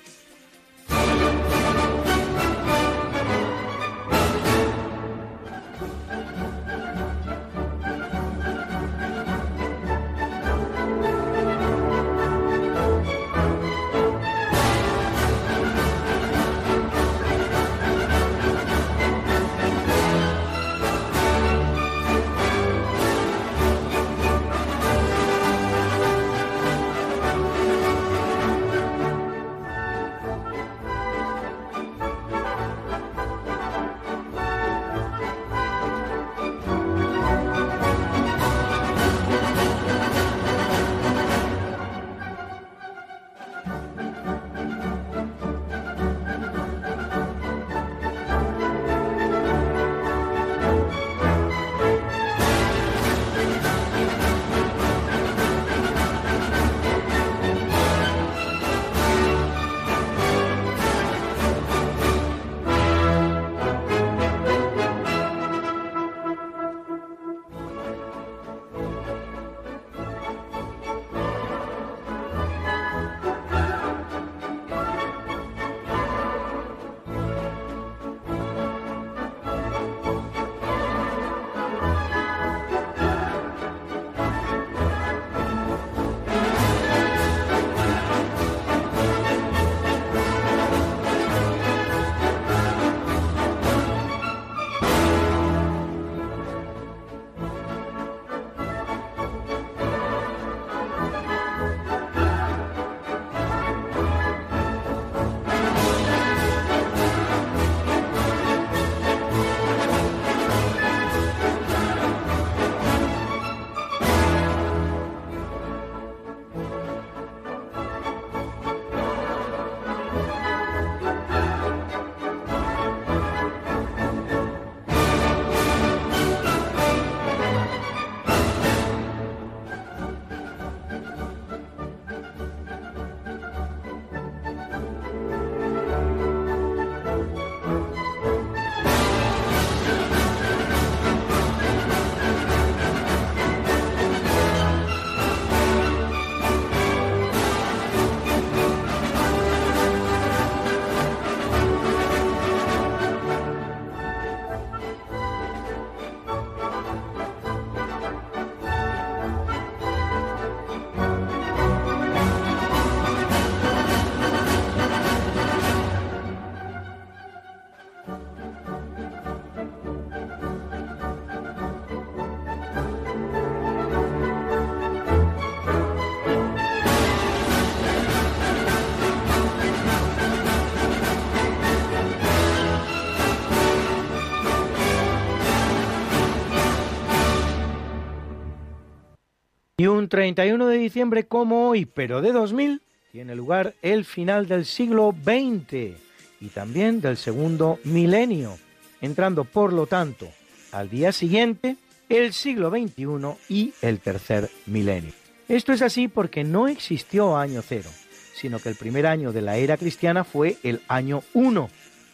Y 189.79 189.87
un 189.87 190.09
31 190.09 190.67
de 190.67 190.77
diciembre 190.77 191.23
como 191.23 191.69
hoy, 191.69 191.85
pero 191.85 192.21
de 192.21 192.33
2000, 192.33 192.81
tiene 193.13 193.33
lugar 193.33 193.75
el 193.81 194.03
final 194.03 194.45
del 194.45 194.65
siglo 194.65 195.15
XX 195.23 195.95
y 196.41 196.47
también 196.53 196.99
del 196.99 197.15
segundo 197.15 197.79
milenio, 197.85 198.57
entrando 198.99 199.45
por 199.45 199.71
lo 199.71 199.87
tanto 199.87 200.27
al 200.73 200.89
día 200.89 201.13
siguiente 201.13 201.77
el 202.09 202.33
siglo 202.33 202.69
XXI 202.69 203.37
y 203.47 203.73
el 203.81 204.01
tercer 204.01 204.49
milenio. 204.65 205.13
Esto 205.47 205.71
es 205.71 205.81
así 205.81 206.09
porque 206.09 206.43
no 206.43 206.67
existió 206.67 207.37
año 207.37 207.61
cero, 207.65 207.89
sino 208.33 208.59
que 208.59 208.67
el 208.67 208.75
primer 208.75 209.07
año 209.07 209.31
de 209.31 209.43
la 209.43 209.55
era 209.55 209.77
cristiana 209.77 210.25
fue 210.25 210.57
el 210.63 210.81
año 210.89 211.23
1. 211.33 211.69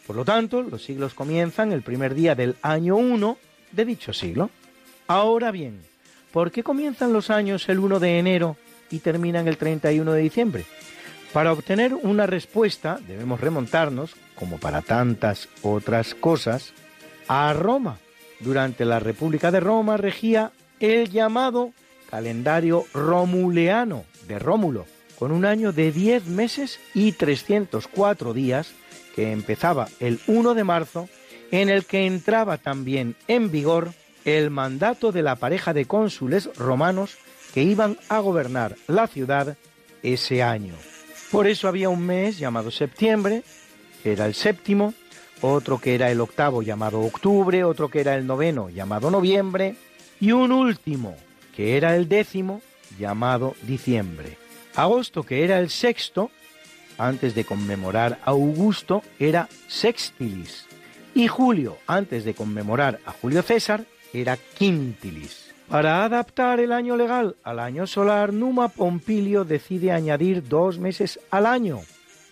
Por 0.06 0.14
lo 0.14 0.24
tanto, 0.24 0.62
los 0.62 0.84
siglos 0.84 1.14
comienzan 1.14 1.72
el 1.72 1.82
primer 1.82 2.14
día 2.14 2.36
del 2.36 2.54
año 2.62 2.94
1 2.94 3.36
de 3.72 3.84
dicho 3.84 4.12
siglo. 4.12 4.50
Ahora 5.08 5.50
bien, 5.50 5.80
¿por 6.36 6.50
qué 6.50 6.62
comienzan 6.62 7.14
los 7.14 7.30
años 7.30 7.66
el 7.70 7.78
1 7.78 7.98
de 7.98 8.18
enero 8.18 8.58
y 8.90 8.98
terminan 8.98 9.48
el 9.48 9.56
31 9.56 10.12
de 10.12 10.20
diciembre? 10.20 10.66
Para 11.32 11.50
obtener 11.50 11.94
una 11.94 12.26
respuesta 12.26 13.00
debemos 13.08 13.40
remontarnos, 13.40 14.14
como 14.34 14.58
para 14.58 14.82
tantas 14.82 15.48
otras 15.62 16.14
cosas, 16.14 16.74
a 17.26 17.54
Roma. 17.54 17.96
Durante 18.40 18.84
la 18.84 18.98
República 18.98 19.50
de 19.50 19.60
Roma 19.60 19.96
regía 19.96 20.52
el 20.78 21.08
llamado 21.08 21.72
calendario 22.10 22.84
romuleano 22.92 24.04
de 24.28 24.38
Rómulo, 24.38 24.84
con 25.18 25.32
un 25.32 25.46
año 25.46 25.72
de 25.72 25.90
10 25.90 26.26
meses 26.26 26.78
y 26.92 27.12
304 27.12 28.34
días 28.34 28.72
que 29.14 29.32
empezaba 29.32 29.88
el 30.00 30.20
1 30.26 30.52
de 30.52 30.64
marzo, 30.64 31.08
en 31.50 31.70
el 31.70 31.86
que 31.86 32.04
entraba 32.04 32.58
también 32.58 33.16
en 33.26 33.50
vigor 33.50 33.94
el 34.26 34.50
mandato 34.50 35.12
de 35.12 35.22
la 35.22 35.36
pareja 35.36 35.72
de 35.72 35.86
cónsules 35.86 36.50
romanos 36.56 37.16
que 37.54 37.62
iban 37.62 37.96
a 38.08 38.18
gobernar 38.18 38.76
la 38.88 39.06
ciudad 39.06 39.56
ese 40.02 40.42
año. 40.42 40.74
Por 41.30 41.46
eso 41.46 41.68
había 41.68 41.88
un 41.88 42.04
mes 42.04 42.36
llamado 42.36 42.70
septiembre, 42.70 43.44
que 44.02 44.12
era 44.12 44.26
el 44.26 44.34
séptimo, 44.34 44.94
otro 45.40 45.78
que 45.78 45.94
era 45.94 46.10
el 46.10 46.20
octavo 46.20 46.62
llamado 46.62 47.00
octubre, 47.00 47.62
otro 47.64 47.88
que 47.88 48.00
era 48.00 48.16
el 48.16 48.26
noveno 48.26 48.68
llamado 48.68 49.10
noviembre, 49.10 49.76
y 50.20 50.32
un 50.32 50.50
último, 50.50 51.16
que 51.54 51.76
era 51.76 51.94
el 51.94 52.08
décimo, 52.08 52.62
llamado 52.98 53.54
diciembre. 53.62 54.38
Agosto, 54.74 55.22
que 55.22 55.44
era 55.44 55.60
el 55.60 55.70
sexto, 55.70 56.30
antes 56.98 57.34
de 57.34 57.44
conmemorar 57.44 58.18
a 58.24 58.30
Augusto, 58.30 59.02
era 59.20 59.48
sextilis. 59.68 60.66
Y 61.14 61.28
julio, 61.28 61.78
antes 61.86 62.24
de 62.24 62.34
conmemorar 62.34 62.98
a 63.06 63.12
Julio 63.12 63.42
César, 63.42 63.84
era 64.20 64.36
quintilis. 64.36 65.54
Para 65.68 66.04
adaptar 66.04 66.60
el 66.60 66.72
año 66.72 66.96
legal 66.96 67.36
al 67.42 67.58
año 67.58 67.86
solar, 67.86 68.32
Numa 68.32 68.68
Pompilio 68.68 69.44
decide 69.44 69.92
añadir 69.92 70.46
dos 70.48 70.78
meses 70.78 71.18
al 71.30 71.46
año. 71.46 71.80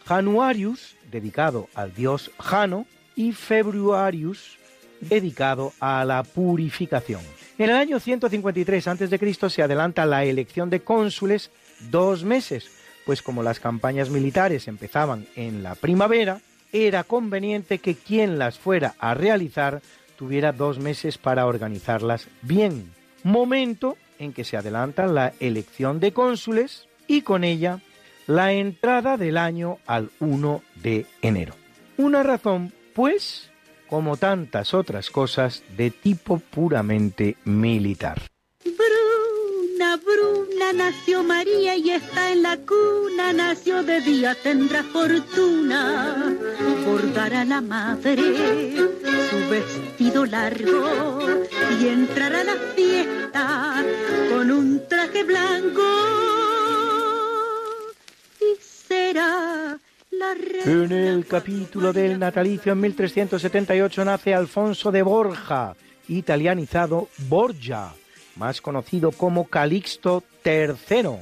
Januarius, 0.07 0.97
dedicado 1.11 1.69
al 1.75 1.95
dios 1.95 2.31
Jano, 2.39 2.87
y 3.17 3.33
Februarius, 3.33 4.59
dedicado 5.01 5.73
a 5.81 6.05
la 6.05 6.23
purificación. 6.23 7.21
En 7.59 7.71
el 7.71 7.77
año 7.77 8.01
153 8.01 8.89
a.C. 8.89 9.51
se 9.51 9.63
adelanta 9.63 10.07
la 10.07 10.25
elección 10.25 10.71
de 10.71 10.81
cónsules 10.81 11.51
dos 11.91 12.25
meses, 12.25 12.71
pues 13.05 13.23
como 13.23 13.43
las 13.43 13.61
campañas 13.61 14.11
militares 14.11 14.67
empezaban 14.69 15.27
en 15.37 15.63
la 15.63 15.75
primavera, 15.75 16.41
era 16.73 17.05
conveniente 17.05 17.79
que 17.79 17.95
quien 17.95 18.39
las 18.39 18.59
fuera 18.59 18.95
a 18.99 19.15
realizar 19.15 19.81
tuviera 20.17 20.53
dos 20.53 20.79
meses 20.79 21.19
para 21.19 21.47
organizarlas 21.47 22.29
bien, 22.43 22.93
momento 23.23 23.97
en 24.19 24.33
que 24.33 24.45
se 24.45 24.57
adelanta 24.57 25.07
la 25.07 25.33
elección 25.41 26.01
de 26.01 26.13
cónsules 26.13 26.89
y 27.07 27.23
con 27.23 27.45
ella 27.45 27.81
la 28.27 28.53
entrada 28.53 29.17
del 29.17 29.37
año 29.37 29.79
al 29.87 30.11
1 30.21 30.63
de 30.77 31.07
enero. 31.23 31.55
Una 31.97 32.23
razón, 32.23 32.73
pues, 32.95 33.51
como 33.89 34.17
tantas 34.17 34.75
otras 34.75 35.11
cosas 35.11 35.63
de 35.77 35.91
tipo 35.91 36.39
puramente 36.39 37.37
militar. 37.45 38.21
Bruna, 39.75 39.97
Bruna, 39.97 40.73
nació 40.73 41.25
María 41.25 41.77
y 41.77 41.91
está 41.91 42.31
en 42.31 42.43
la 42.43 42.57
cuna, 42.59 43.33
nació 43.33 43.83
de 43.83 44.01
día, 44.01 44.37
tendrá 44.41 44.85
fortuna, 44.85 46.37
bordará 46.87 47.41
a 47.41 47.45
la 47.45 47.61
madre 47.61 48.77
su 49.31 49.51
vestido 49.51 50.27
largo 50.27 51.19
y 51.81 51.89
entrará 51.89 52.43
a 52.43 52.45
la 52.45 52.55
fiesta 52.77 53.85
con 54.31 54.51
un 54.51 54.87
traje 54.89 55.25
blanco. 55.25 55.83
Y 58.41 58.57
será 58.61 59.79
la 60.11 60.33
En 60.65 60.93
el 60.93 61.27
capítulo 61.27 61.93
del 61.93 62.19
natalicio 62.19 62.73
en 62.73 62.81
1378 62.81 64.05
nace 64.05 64.35
Alfonso 64.35 64.93
de 64.93 65.03
Borja, 65.03 65.75
italianizado 66.09 67.09
Borgia, 67.29 67.93
más 68.37 68.61
conocido 68.61 69.13
como 69.13 69.47
Calixto 69.49 70.25
III, 70.45 71.19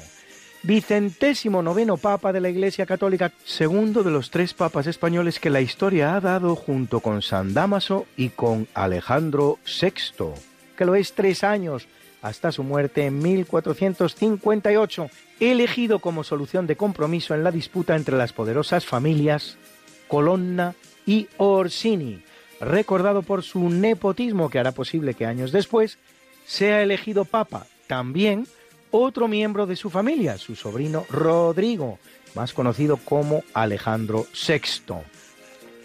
vicentésimo 0.62 1.62
noveno 1.62 1.97
papa 1.97 2.32
de 2.32 2.40
la 2.40 2.48
Iglesia 2.48 2.86
Católica, 2.86 3.32
segundo 3.44 4.02
de 4.02 4.10
los 4.10 4.30
tres 4.30 4.55
papas 4.55 4.86
españoles 4.86 5.40
que 5.40 5.51
la 5.51 5.60
historia 5.60 6.14
ha 6.14 6.20
dado 6.20 6.56
junto 6.56 7.01
con 7.01 7.22
San 7.22 7.55
Damaso 7.55 8.06
y 8.16 8.30
con 8.30 8.68
Alejandro 8.74 9.59
VI, 9.64 10.34
que 10.76 10.84
lo 10.84 10.94
es 10.94 11.14
tres 11.14 11.44
años 11.44 11.89
hasta 12.22 12.52
su 12.52 12.62
muerte 12.62 13.06
en 13.06 13.18
1458, 13.18 15.10
elegido 15.40 15.98
como 15.98 16.22
solución 16.22 16.66
de 16.68 16.76
compromiso 16.76 17.34
en 17.34 17.43
la 17.43 17.51
disputa 17.51 17.97
entre 17.97 18.16
las 18.16 18.32
poderosas 18.32 18.86
familias 18.86 19.59
Colonna 20.06 20.74
y 21.05 21.26
Orsini, 21.39 22.22
recordado 22.60 23.22
por 23.22 23.43
su 23.43 23.70
nepotismo 23.70 24.51
que 24.51 24.59
hará 24.59 24.72
posible 24.72 25.14
que 25.14 25.26
años 25.26 25.51
después 25.51 25.98
sea 26.44 26.82
elegido 26.82 27.24
papa 27.24 27.66
también 27.86 28.47
otro 28.90 29.27
miembro 29.27 29.66
de 29.66 29.77
su 29.77 29.90
familia, 29.90 30.39
su 30.39 30.55
sobrino 30.55 31.05
Rodrigo, 31.10 31.98
más 32.35 32.52
conocido 32.52 32.98
como 32.98 33.43
Alejandro 33.55 34.27
VI, 34.32 34.94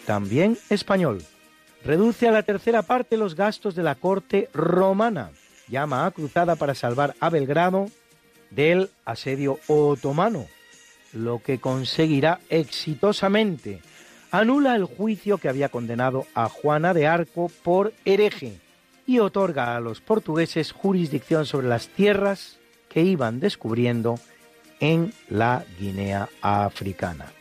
también 0.06 0.58
español. 0.70 1.22
Reduce 1.84 2.28
a 2.28 2.32
la 2.32 2.42
tercera 2.42 2.82
parte 2.82 3.16
los 3.16 3.34
gastos 3.34 3.74
de 3.74 3.82
la 3.82 3.94
corte 3.94 4.48
romana, 4.52 5.30
llama 5.68 6.06
a 6.06 6.10
cruzada 6.10 6.56
para 6.56 6.74
salvar 6.74 7.14
a 7.20 7.30
Belgrado 7.30 7.86
del 8.50 8.90
asedio 9.04 9.58
otomano, 9.68 10.46
lo 11.12 11.42
que 11.42 11.58
conseguirá 11.58 12.40
exitosamente. 12.50 13.80
Anula 14.30 14.76
el 14.76 14.84
juicio 14.84 15.38
que 15.38 15.48
había 15.48 15.70
condenado 15.70 16.26
a 16.34 16.48
Juana 16.48 16.92
de 16.92 17.06
Arco 17.06 17.50
por 17.62 17.94
hereje 18.04 18.60
y 19.08 19.20
otorga 19.20 19.74
a 19.74 19.80
los 19.80 20.02
portugueses 20.02 20.70
jurisdicción 20.70 21.46
sobre 21.46 21.66
las 21.66 21.88
tierras 21.88 22.58
que 22.90 23.02
iban 23.02 23.40
descubriendo 23.40 24.20
en 24.80 25.14
la 25.30 25.64
Guinea 25.80 26.28
africana. 26.42 27.32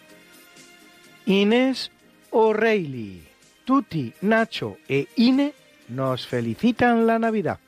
Inés 1.26 1.91
O'Reilly, 2.31 3.27
Tuti, 3.65 4.14
Nacho 4.22 4.77
e 4.88 5.07
Ine 5.18 5.53
nos 5.89 6.26
felicitan 6.26 7.06
la 7.06 7.19
Navidad. 7.19 7.60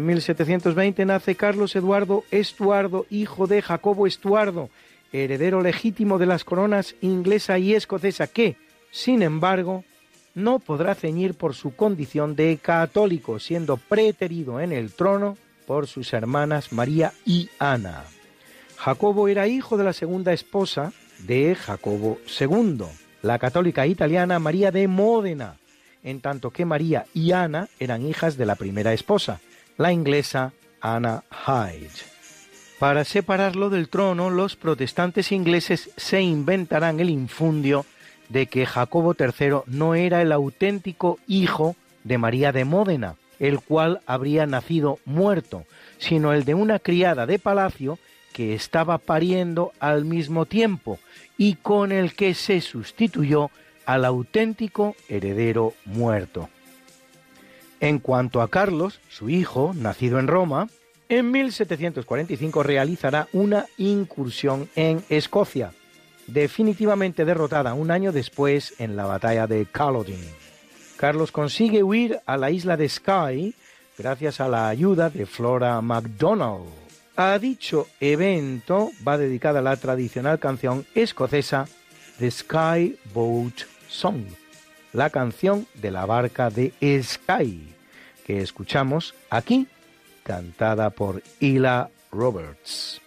En 0.00 0.06
1720 0.06 1.04
nace 1.04 1.34
Carlos 1.34 1.76
Eduardo 1.76 2.24
Estuardo, 2.30 3.04
hijo 3.10 3.46
de 3.46 3.60
Jacobo 3.60 4.06
Estuardo, 4.06 4.70
heredero 5.12 5.60
legítimo 5.60 6.16
de 6.16 6.24
las 6.24 6.42
coronas 6.42 6.94
inglesa 7.02 7.58
y 7.58 7.74
escocesa, 7.74 8.26
que, 8.26 8.56
sin 8.90 9.20
embargo, 9.20 9.84
no 10.34 10.58
podrá 10.58 10.94
ceñir 10.94 11.34
por 11.34 11.54
su 11.54 11.76
condición 11.76 12.34
de 12.34 12.58
católico, 12.62 13.38
siendo 13.38 13.76
preterido 13.76 14.58
en 14.62 14.72
el 14.72 14.90
trono 14.90 15.36
por 15.66 15.86
sus 15.86 16.14
hermanas 16.14 16.72
María 16.72 17.12
y 17.26 17.50
Ana. 17.58 18.04
Jacobo 18.78 19.28
era 19.28 19.48
hijo 19.48 19.76
de 19.76 19.84
la 19.84 19.92
segunda 19.92 20.32
esposa 20.32 20.94
de 21.26 21.54
Jacobo 21.54 22.16
II, 22.40 22.86
la 23.20 23.38
católica 23.38 23.86
italiana 23.86 24.38
María 24.38 24.70
de 24.70 24.88
Módena, 24.88 25.56
en 26.02 26.22
tanto 26.22 26.52
que 26.52 26.64
María 26.64 27.04
y 27.12 27.32
Ana 27.32 27.68
eran 27.78 28.06
hijas 28.06 28.38
de 28.38 28.46
la 28.46 28.54
primera 28.54 28.94
esposa, 28.94 29.42
la 29.80 29.94
inglesa 29.94 30.52
Anna 30.82 31.24
Hyde. 31.30 31.88
Para 32.78 33.02
separarlo 33.04 33.70
del 33.70 33.88
trono, 33.88 34.28
los 34.28 34.54
protestantes 34.54 35.32
ingleses 35.32 35.88
se 35.96 36.20
inventarán 36.20 37.00
el 37.00 37.08
infundio 37.08 37.86
de 38.28 38.44
que 38.44 38.66
Jacobo 38.66 39.16
III 39.18 39.62
no 39.68 39.94
era 39.94 40.20
el 40.20 40.32
auténtico 40.32 41.18
hijo 41.26 41.76
de 42.04 42.18
María 42.18 42.52
de 42.52 42.66
Módena, 42.66 43.16
el 43.38 43.58
cual 43.60 44.02
habría 44.04 44.44
nacido 44.44 44.98
muerto, 45.06 45.64
sino 45.96 46.34
el 46.34 46.44
de 46.44 46.52
una 46.52 46.78
criada 46.78 47.24
de 47.24 47.38
palacio 47.38 47.98
que 48.34 48.52
estaba 48.52 48.98
pariendo 48.98 49.72
al 49.80 50.04
mismo 50.04 50.44
tiempo 50.44 50.98
y 51.38 51.54
con 51.54 51.90
el 51.90 52.12
que 52.12 52.34
se 52.34 52.60
sustituyó 52.60 53.50
al 53.86 54.04
auténtico 54.04 54.94
heredero 55.08 55.72
muerto. 55.86 56.50
En 57.80 57.98
cuanto 57.98 58.42
a 58.42 58.48
Carlos, 58.48 59.00
su 59.08 59.30
hijo, 59.30 59.72
nacido 59.74 60.18
en 60.18 60.28
Roma, 60.28 60.68
en 61.08 61.30
1745 61.32 62.62
realizará 62.62 63.26
una 63.32 63.66
incursión 63.78 64.68
en 64.76 65.02
Escocia, 65.08 65.72
definitivamente 66.26 67.24
derrotada 67.24 67.74
un 67.74 67.90
año 67.90 68.12
después 68.12 68.74
en 68.78 68.96
la 68.96 69.06
batalla 69.06 69.46
de 69.46 69.66
Culloden. 69.66 70.20
Carlos 70.96 71.32
consigue 71.32 71.82
huir 71.82 72.20
a 72.26 72.36
la 72.36 72.50
isla 72.50 72.76
de 72.76 72.88
Skye 72.88 73.54
gracias 73.96 74.40
a 74.40 74.48
la 74.48 74.68
ayuda 74.68 75.10
de 75.10 75.26
Flora 75.26 75.80
MacDonald. 75.80 76.66
A 77.16 77.38
dicho 77.38 77.86
evento 77.98 78.90
va 79.06 79.18
dedicada 79.18 79.62
la 79.62 79.76
tradicional 79.76 80.38
canción 80.38 80.86
escocesa 80.94 81.66
The 82.18 82.30
Sky 82.30 82.98
Boat 83.12 83.62
Song, 83.88 84.24
la 84.92 85.10
canción 85.10 85.66
de 85.74 85.90
la 85.90 86.06
barca 86.06 86.50
de 86.50 86.72
Skye, 87.02 87.74
que 88.26 88.40
escuchamos 88.40 89.14
aquí, 89.30 89.66
cantada 90.22 90.90
por 90.90 91.22
Ila 91.40 91.90
Roberts. 92.10 93.00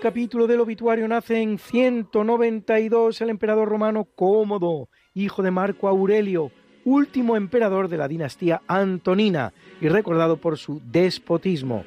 Capítulo 0.00 0.46
del 0.46 0.60
obituario 0.60 1.06
nace 1.06 1.42
en 1.42 1.58
192 1.58 3.20
el 3.20 3.28
emperador 3.28 3.68
romano 3.68 4.06
Cómodo, 4.16 4.88
hijo 5.12 5.42
de 5.42 5.50
Marco 5.50 5.88
Aurelio, 5.88 6.52
último 6.86 7.36
emperador 7.36 7.88
de 7.88 7.98
la 7.98 8.08
dinastía 8.08 8.62
Antonina 8.66 9.52
y 9.78 9.88
recordado 9.88 10.38
por 10.38 10.56
su 10.56 10.80
despotismo. 10.86 11.84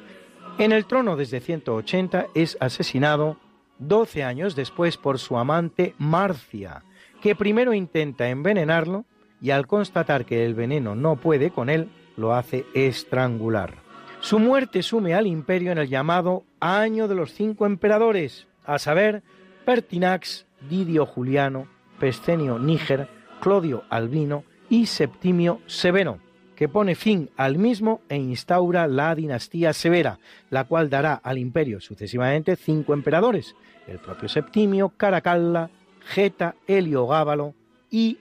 En 0.58 0.70
el 0.70 0.86
trono 0.86 1.16
desde 1.16 1.40
180 1.40 2.28
es 2.36 2.56
asesinado 2.60 3.36
12 3.80 4.22
años 4.22 4.54
después 4.54 4.96
por 4.96 5.18
su 5.18 5.36
amante 5.36 5.96
Marcia, 5.98 6.84
que 7.20 7.34
primero 7.34 7.74
intenta 7.74 8.28
envenenarlo 8.28 9.06
y 9.40 9.50
al 9.50 9.66
constatar 9.66 10.24
que 10.24 10.46
el 10.46 10.54
veneno 10.54 10.94
no 10.94 11.16
puede 11.16 11.50
con 11.50 11.68
él, 11.68 11.88
lo 12.16 12.32
hace 12.32 12.64
estrangular. 12.74 13.83
Su 14.24 14.38
muerte 14.38 14.82
sume 14.82 15.12
al 15.12 15.26
imperio 15.26 15.70
en 15.70 15.76
el 15.76 15.90
llamado 15.90 16.44
Año 16.58 17.08
de 17.08 17.14
los 17.14 17.34
Cinco 17.34 17.66
Emperadores, 17.66 18.46
a 18.64 18.78
saber, 18.78 19.22
Pertinax, 19.66 20.46
Didio 20.66 21.04
Juliano, 21.04 21.68
Pescenio 22.00 22.58
Níger, 22.58 23.06
Clodio 23.42 23.84
Albino 23.90 24.44
y 24.70 24.86
Septimio 24.86 25.60
Severo, 25.66 26.20
que 26.56 26.70
pone 26.70 26.94
fin 26.94 27.28
al 27.36 27.58
mismo 27.58 28.00
e 28.08 28.16
instaura 28.16 28.86
la 28.86 29.14
dinastía 29.14 29.74
severa, 29.74 30.18
la 30.48 30.64
cual 30.64 30.88
dará 30.88 31.12
al 31.16 31.36
imperio 31.36 31.82
sucesivamente 31.82 32.56
cinco 32.56 32.94
emperadores, 32.94 33.54
el 33.86 33.98
propio 33.98 34.30
Septimio, 34.30 34.88
Caracalla, 34.96 35.68
Geta, 36.00 36.54
Heliogábalo 36.66 37.52
y 37.90 38.16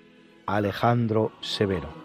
Alejandro 0.48 1.32
Severo. 1.40 2.03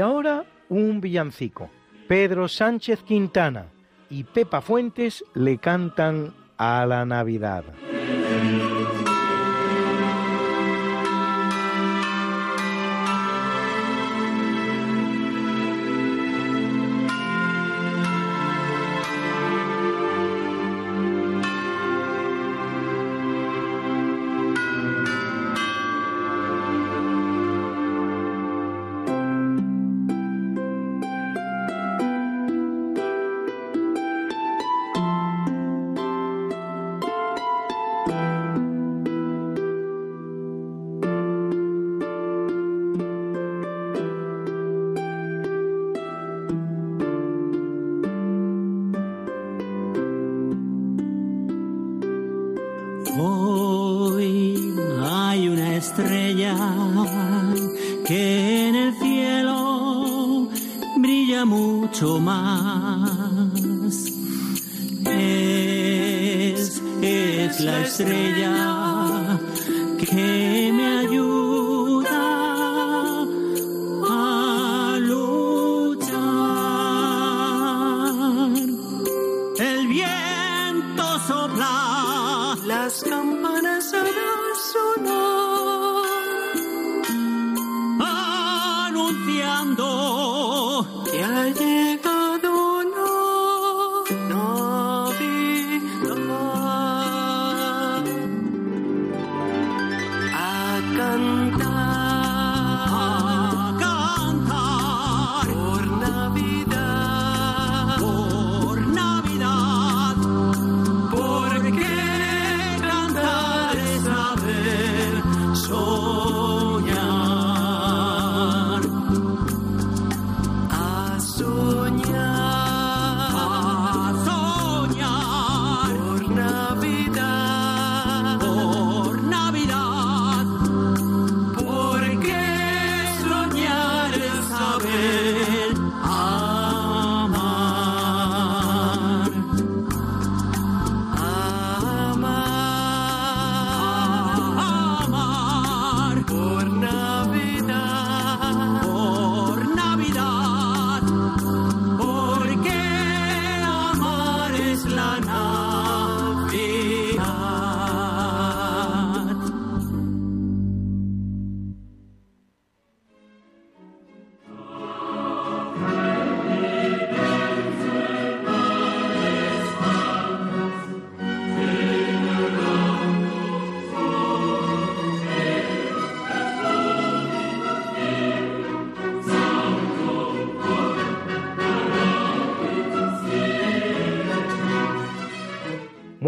Y 0.00 0.02
ahora 0.02 0.46
un 0.70 1.02
villancico. 1.02 1.68
Pedro 2.08 2.48
Sánchez 2.48 3.02
Quintana 3.02 3.66
y 4.08 4.24
Pepa 4.24 4.62
Fuentes 4.62 5.22
le 5.34 5.58
cantan 5.58 6.32
a 6.56 6.86
la 6.86 7.04
Navidad. 7.04 7.64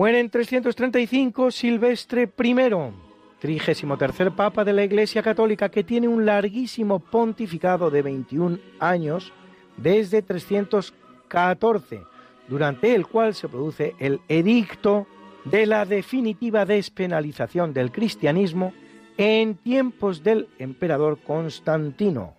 Muere 0.03 0.19
en 0.19 0.31
335 0.31 1.53
Silvestre 1.53 2.29
I, 2.37 2.57
trigésimo 3.39 3.97
tercer 3.97 4.33
papa 4.33 4.65
de 4.65 4.73
la 4.73 4.83
Iglesia 4.83 5.23
Católica, 5.23 5.69
que 5.69 5.85
tiene 5.85 6.09
un 6.09 6.27
larguísimo 6.27 6.99
pontificado 6.99 7.89
de 7.89 8.03
21 8.03 8.59
años 8.81 9.33
desde 9.77 10.21
314, 10.21 12.03
durante 12.49 12.97
el 12.97 13.07
cual 13.07 13.33
se 13.33 13.49
produce 13.49 13.95
el 14.01 14.21
edicto 14.27 15.07
de 15.45 15.67
la 15.67 15.85
definitiva 15.85 16.67
despenalización 16.67 17.73
del 17.73 17.93
cristianismo 17.93 18.75
en 19.17 19.55
tiempos 19.55 20.25
del 20.25 20.49
emperador 20.59 21.21
Constantino. 21.25 22.35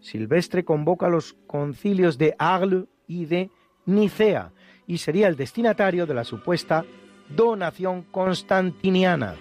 Silvestre 0.00 0.66
convoca 0.66 1.08
los 1.08 1.32
concilios 1.46 2.18
de 2.18 2.36
Arles 2.38 2.84
y 3.08 3.24
de 3.24 3.48
Nicea 3.86 4.52
y 4.86 4.98
sería 4.98 5.28
el 5.28 5.36
destinatario 5.36 6.04
de 6.04 6.12
la 6.12 6.22
supuesta 6.22 6.84
donación 7.28 8.02
constantiniana, 8.02 9.34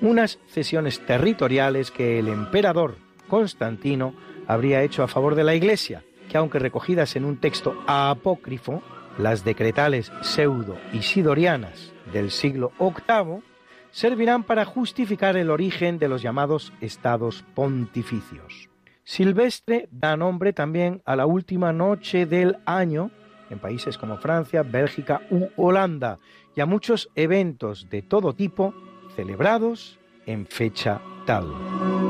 unas 0.00 0.38
cesiones 0.46 1.04
territoriales 1.04 1.90
que 1.90 2.18
el 2.18 2.28
emperador 2.28 2.96
Constantino 3.28 4.14
habría 4.46 4.82
hecho 4.82 5.02
a 5.02 5.08
favor 5.08 5.34
de 5.34 5.44
la 5.44 5.54
Iglesia, 5.54 6.04
que 6.28 6.38
aunque 6.38 6.58
recogidas 6.58 7.16
en 7.16 7.24
un 7.24 7.38
texto 7.38 7.74
apócrifo, 7.86 8.82
las 9.18 9.44
decretales 9.44 10.12
pseudo 10.22 10.76
isidorianas 10.92 11.92
del 12.12 12.30
siglo 12.30 12.72
VIII 12.78 13.42
servirán 13.90 14.44
para 14.44 14.64
justificar 14.64 15.36
el 15.36 15.50
origen 15.50 15.98
de 15.98 16.08
los 16.08 16.22
llamados 16.22 16.72
estados 16.80 17.44
pontificios. 17.54 18.68
Silvestre 19.04 19.88
da 19.90 20.16
nombre 20.16 20.52
también 20.52 21.00
a 21.06 21.16
la 21.16 21.26
última 21.26 21.72
noche 21.72 22.26
del 22.26 22.58
año 22.66 23.10
en 23.48 23.58
países 23.58 23.96
como 23.96 24.18
Francia, 24.18 24.62
Bélgica 24.62 25.22
u 25.30 25.48
Holanda 25.56 26.18
y 26.56 26.60
a 26.62 26.66
muchos 26.66 27.10
eventos 27.14 27.88
de 27.90 28.02
todo 28.02 28.32
tipo 28.32 28.74
celebrados 29.14 29.98
en 30.26 30.46
fecha 30.46 31.00
tal. 31.26 32.05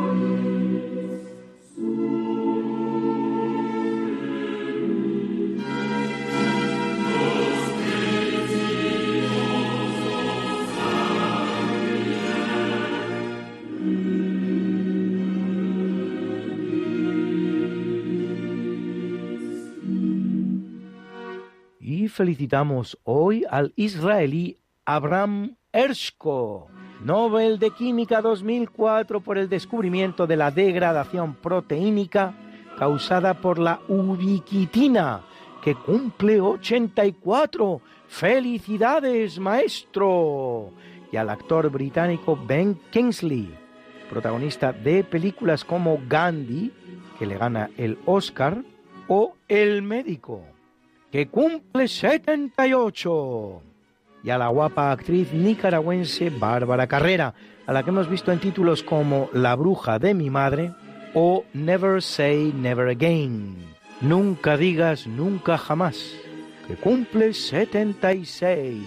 Felicitamos 22.16 22.98
hoy 23.04 23.44
al 23.50 23.74
israelí 23.76 24.56
Abraham 24.86 25.56
Ershko, 25.70 26.68
Nobel 27.04 27.58
de 27.58 27.70
Química 27.70 28.22
2004 28.22 29.20
por 29.20 29.36
el 29.36 29.50
descubrimiento 29.50 30.26
de 30.26 30.36
la 30.36 30.50
degradación 30.50 31.34
proteínica 31.34 32.34
causada 32.78 33.34
por 33.34 33.58
la 33.58 33.80
ubiquitina, 33.88 35.20
que 35.62 35.74
cumple 35.74 36.40
84. 36.40 37.82
¡Felicidades, 38.08 39.38
maestro! 39.38 40.72
Y 41.12 41.18
al 41.18 41.28
actor 41.28 41.68
británico 41.68 42.38
Ben 42.46 42.80
Kingsley, 42.90 43.54
protagonista 44.08 44.72
de 44.72 45.04
películas 45.04 45.64
como 45.66 46.00
Gandhi, 46.08 46.72
que 47.18 47.26
le 47.26 47.36
gana 47.36 47.68
el 47.76 47.98
Oscar, 48.06 48.62
o 49.08 49.36
El 49.48 49.82
médico, 49.82 50.42
que 51.16 51.28
cumple 51.28 51.88
78. 51.88 53.62
Y 54.22 54.28
a 54.28 54.36
la 54.36 54.48
guapa 54.48 54.92
actriz 54.92 55.32
nicaragüense 55.32 56.28
Bárbara 56.28 56.86
Carrera, 56.86 57.32
a 57.66 57.72
la 57.72 57.82
que 57.82 57.88
hemos 57.88 58.10
visto 58.10 58.32
en 58.32 58.38
títulos 58.38 58.82
como 58.82 59.30
La 59.32 59.54
bruja 59.56 59.98
de 59.98 60.12
mi 60.12 60.28
madre 60.28 60.74
o 61.14 61.46
Never 61.54 62.02
Say 62.02 62.52
Never 62.54 62.88
Again. 62.88 63.56
Nunca 64.02 64.58
digas 64.58 65.06
nunca 65.06 65.56
jamás, 65.56 66.18
que 66.68 66.74
cumple 66.74 67.32
76. 67.32 68.84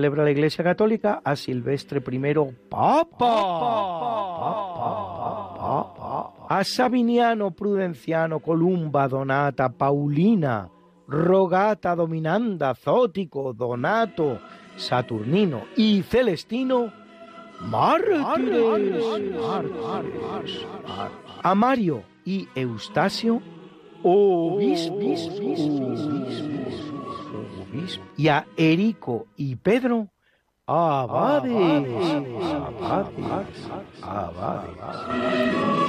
Celebra 0.00 0.24
la 0.24 0.30
Iglesia 0.30 0.64
Católica 0.64 1.20
a 1.22 1.36
Silvestre 1.36 2.02
I 2.10 2.20
Papa. 2.70 3.26
A 6.48 6.64
Sabiniano, 6.64 7.50
Prudenciano, 7.50 8.40
Columba, 8.40 9.06
Donata, 9.06 9.68
Paulina, 9.68 10.70
Rogata, 11.06 11.94
Dominanda, 11.94 12.74
Zótico, 12.74 13.52
Donato, 13.52 14.40
Saturnino 14.74 15.64
y 15.76 16.02
Celestino, 16.02 16.90
mártires. 17.60 19.04
A 21.42 21.54
Mario 21.54 22.04
y 22.24 22.48
Eustacio, 22.54 23.42
obispos. 24.02 25.28
Y 28.16 28.28
a 28.28 28.46
Erico 28.56 29.26
y 29.36 29.56
Pedro, 29.56 30.08
abades. 30.66 31.52
Abades. 32.82 33.70
Abades. 34.02 35.80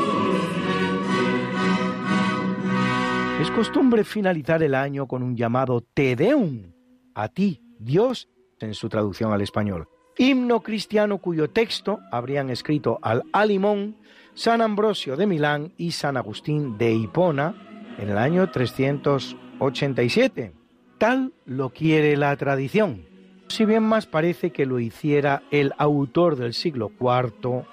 Es 3.41 3.51
costumbre 3.51 4.03
finalizar 4.03 4.61
el 4.61 4.75
año 4.75 5.07
con 5.07 5.23
un 5.23 5.35
llamado 5.35 5.81
Te 5.81 6.15
Deum, 6.15 6.73
a 7.15 7.27
ti, 7.27 7.63
Dios, 7.79 8.29
en 8.59 8.75
su 8.75 8.87
traducción 8.87 9.33
al 9.33 9.41
español. 9.41 9.89
Himno 10.17 10.61
cristiano 10.61 11.17
cuyo 11.17 11.49
texto 11.49 11.97
habrían 12.11 12.51
escrito 12.51 12.99
al 13.01 13.23
Alimón, 13.33 13.97
San 14.35 14.61
Ambrosio 14.61 15.15
de 15.15 15.25
Milán 15.25 15.73
y 15.77 15.93
San 15.93 16.17
Agustín 16.17 16.77
de 16.77 16.93
Hipona 16.93 17.55
en 17.97 18.09
el 18.09 18.19
año 18.19 18.51
387. 18.51 20.60
Tal 21.01 21.33
lo 21.47 21.71
quiere 21.71 22.15
la 22.15 22.37
tradición, 22.37 23.07
si 23.47 23.65
bien 23.65 23.81
más 23.81 24.05
parece 24.05 24.51
que 24.51 24.67
lo 24.67 24.79
hiciera 24.79 25.41
el 25.49 25.73
autor 25.79 26.35
del 26.35 26.53
siglo 26.53 26.91
IV, 26.99 27.63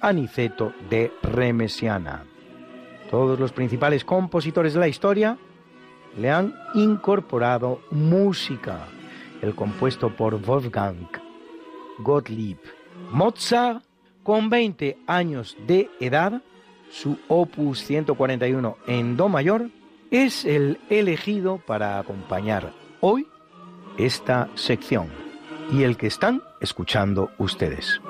Aniceto 0.00 0.72
de 0.88 1.12
Remesiana. 1.22 2.24
Todos 3.10 3.38
los 3.38 3.52
principales 3.52 4.02
compositores 4.02 4.72
de 4.72 4.80
la 4.80 4.88
historia 4.88 5.36
le 6.16 6.30
han 6.30 6.54
incorporado 6.72 7.82
música, 7.90 8.86
el 9.42 9.54
compuesto 9.54 10.16
por 10.16 10.40
Wolfgang 10.40 11.06
Gottlieb 11.98 12.60
Mozart, 13.12 13.84
con 14.22 14.48
20 14.48 14.96
años 15.06 15.54
de 15.66 15.90
edad, 16.00 16.40
su 16.90 17.18
opus 17.28 17.80
141 17.84 18.78
en 18.86 19.18
Do 19.18 19.28
mayor, 19.28 19.68
es 20.10 20.44
el 20.44 20.78
elegido 20.90 21.58
para 21.58 21.98
acompañar 21.98 22.72
hoy 23.00 23.26
esta 23.96 24.48
sección 24.54 25.08
y 25.72 25.84
el 25.84 25.96
que 25.96 26.06
están 26.06 26.42
escuchando 26.60 27.30
ustedes. 27.38 28.00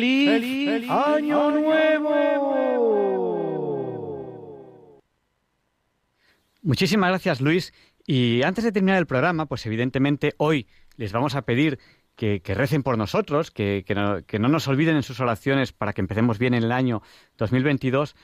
¡Feliz, 0.00 0.88
año 0.88 1.50
nuevo! 1.50 2.10
Muchísimas 6.62 7.10
gracias, 7.10 7.40
Luis. 7.40 7.72
Y 8.06 8.42
antes 8.42 8.64
de 8.64 8.72
terminar 8.72 8.98
el 8.98 9.06
programa, 9.06 9.46
pues 9.46 9.66
evidentemente 9.66 10.34
hoy 10.38 10.66
les 10.96 11.12
vamos 11.12 11.34
a 11.34 11.42
pedir 11.42 11.78
que, 12.16 12.40
que 12.40 12.54
recen 12.54 12.82
por 12.82 12.96
nosotros, 12.96 13.50
que, 13.50 13.84
que 13.86 13.94
no, 13.94 14.24
que 14.24 14.38
no 14.38 14.48
nos 14.48 14.68
olviden 14.68 14.96
en 14.96 15.02
sus 15.02 15.20
oraciones 15.20 15.72
para 15.72 15.92
que 15.92 16.00
empecemos 16.00 16.38
bien 16.38 16.54
el 16.54 16.72
año 16.72 17.02
2022. 17.36 18.16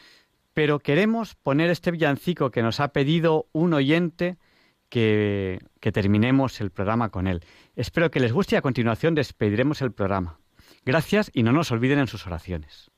Pero 0.55 0.79
queremos 0.79 1.35
poner 1.35 1.71
este 1.71 1.91
villancico 1.91 2.51
que 2.51 2.63
nos 2.63 2.81
ha 2.81 2.89
pedido 2.89 3.49
un 3.53 3.75
oyente 3.75 4.39
que, 4.89 5.59
que 5.81 5.93
terminemos 5.93 6.61
el 6.61 6.71
programa 6.71 7.11
con 7.11 7.27
él. 7.27 7.45
Espero 7.75 8.11
que 8.11 8.21
les 8.21 8.33
guste 8.33 8.55
y 8.55 8.59
a 8.59 8.63
continuación 8.63 9.15
despediremos 9.15 9.83
el 9.83 9.93
programa. 9.93 10.39
Gracias 10.87 11.33
y 11.35 11.43
no 11.43 11.51
nos 11.51 11.73
olviden 11.73 11.99
en 11.99 12.07
sus 12.07 12.29
oraciones. 12.29 12.93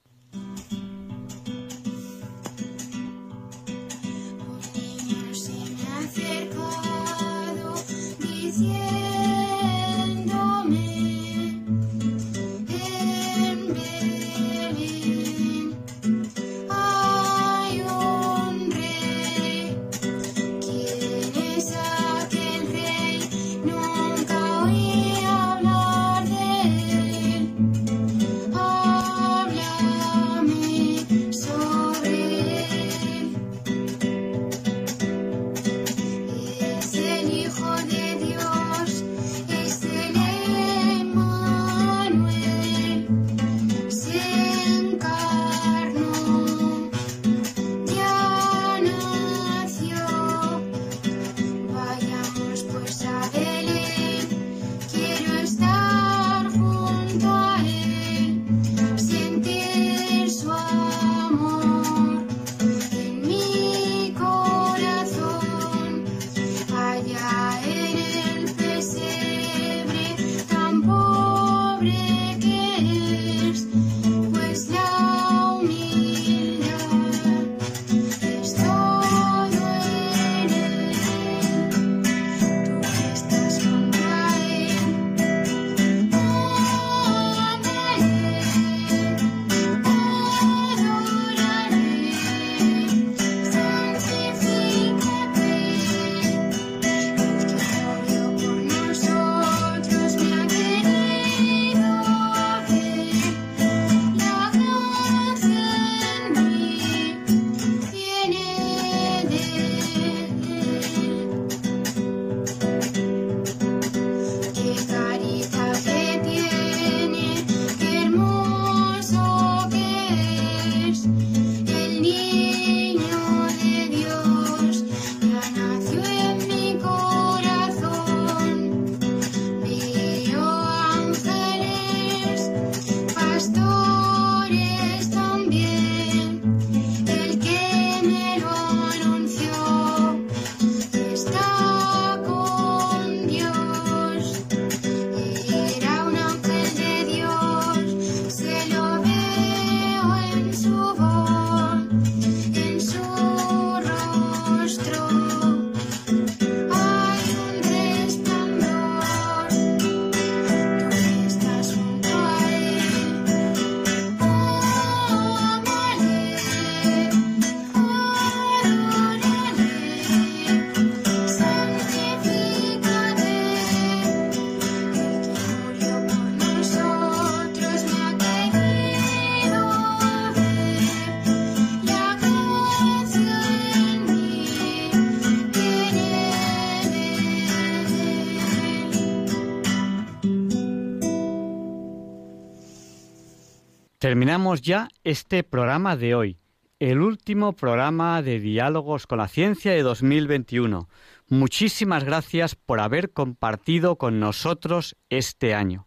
Terminamos 194.28 194.60
ya 194.60 194.88
este 195.04 195.42
programa 195.42 195.96
de 195.96 196.14
hoy, 196.14 196.38
el 196.80 197.00
último 197.00 197.54
programa 197.54 198.20
de 198.20 198.40
Diálogos 198.40 199.06
con 199.06 199.16
la 199.16 199.26
Ciencia 199.26 199.72
de 199.72 199.80
2021. 199.80 200.86
Muchísimas 201.28 202.04
gracias 202.04 202.54
por 202.54 202.78
haber 202.78 203.14
compartido 203.14 203.96
con 203.96 204.20
nosotros 204.20 204.98
este 205.08 205.54
año. 205.54 205.86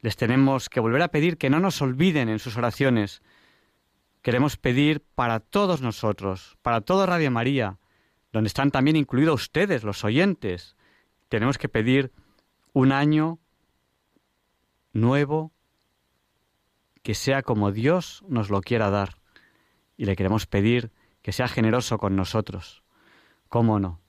Les 0.00 0.16
tenemos 0.16 0.70
que 0.70 0.80
volver 0.80 1.02
a 1.02 1.08
pedir 1.08 1.36
que 1.36 1.50
no 1.50 1.60
nos 1.60 1.82
olviden 1.82 2.30
en 2.30 2.38
sus 2.38 2.56
oraciones. 2.56 3.20
Queremos 4.22 4.56
pedir 4.56 5.04
para 5.14 5.38
todos 5.38 5.82
nosotros, 5.82 6.56
para 6.62 6.80
todo 6.80 7.04
Radio 7.04 7.30
María, 7.30 7.78
donde 8.32 8.48
están 8.48 8.70
también 8.70 8.96
incluidos 8.96 9.42
ustedes, 9.42 9.84
los 9.84 10.04
oyentes. 10.04 10.74
Tenemos 11.28 11.58
que 11.58 11.68
pedir 11.68 12.12
un 12.72 12.92
año 12.92 13.40
nuevo 14.94 15.52
que 17.02 17.14
sea 17.14 17.42
como 17.42 17.72
Dios 17.72 18.22
nos 18.28 18.50
lo 18.50 18.60
quiera 18.60 18.90
dar. 18.90 19.18
Y 19.96 20.04
le 20.04 20.16
queremos 20.16 20.46
pedir 20.46 20.90
que 21.22 21.32
sea 21.32 21.48
generoso 21.48 21.98
con 21.98 22.16
nosotros. 22.16 22.82
¿Cómo 23.48 23.78
no? 23.78 24.00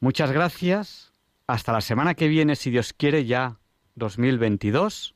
Muchas 0.00 0.30
gracias. 0.32 1.12
Hasta 1.46 1.72
la 1.72 1.80
semana 1.80 2.14
que 2.14 2.28
viene, 2.28 2.56
si 2.56 2.70
Dios 2.70 2.92
quiere, 2.92 3.24
ya 3.24 3.58
2022. 3.96 5.14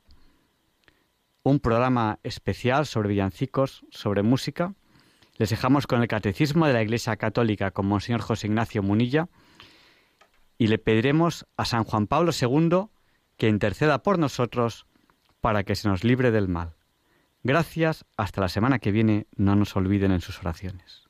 Un 1.43 1.61
programa 1.61 2.19
especial 2.23 2.87
sobre 2.87 3.09
villancicos, 3.09 3.85
sobre 3.91 4.23
música. 4.23 4.75
Les 5.37 5.51
dejamos 5.51 5.87
con 5.87 6.03
el 6.03 6.09
Catecismo 6.09 6.67
de 6.67 6.73
la 6.73 6.83
Iglesia 6.83 7.17
Católica 7.17 7.71
con 7.71 7.87
Monseñor 7.87 8.21
José 8.21 8.49
Ignacio 8.49 8.83
Munilla 8.83 9.29
y 10.59 10.67
le 10.67 10.79
pediremos 10.79 11.47
a 11.57 11.65
San 11.65 11.85
Juan 11.85 12.09
Pablo 12.09 12.33
II 12.39 12.89
que 13.37 13.49
interceda 13.49 14.03
por 14.03 14.19
nosotros 14.19 14.87
para 15.40 15.65
que 15.65 15.74
se 15.74 15.89
nos 15.89 16.05
libre 16.05 16.31
del 16.31 16.48
mal. 16.48 16.74
Gracias, 17.43 18.05
hasta 18.16 18.40
la 18.40 18.48
semana 18.48 18.78
que 18.78 18.93
viene, 18.93 19.27
no 19.36 19.55
nos 19.56 19.77
olviden 19.77 20.12
en 20.12 20.20
sus 20.20 20.39
oraciones. 20.40 21.09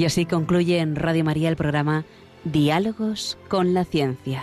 Y 0.00 0.06
así 0.06 0.24
concluye 0.24 0.78
en 0.78 0.96
Radio 0.96 1.24
María 1.24 1.50
el 1.50 1.56
programa 1.56 2.06
Diálogos 2.44 3.36
con 3.48 3.74
la 3.74 3.84
Ciencia. 3.84 4.42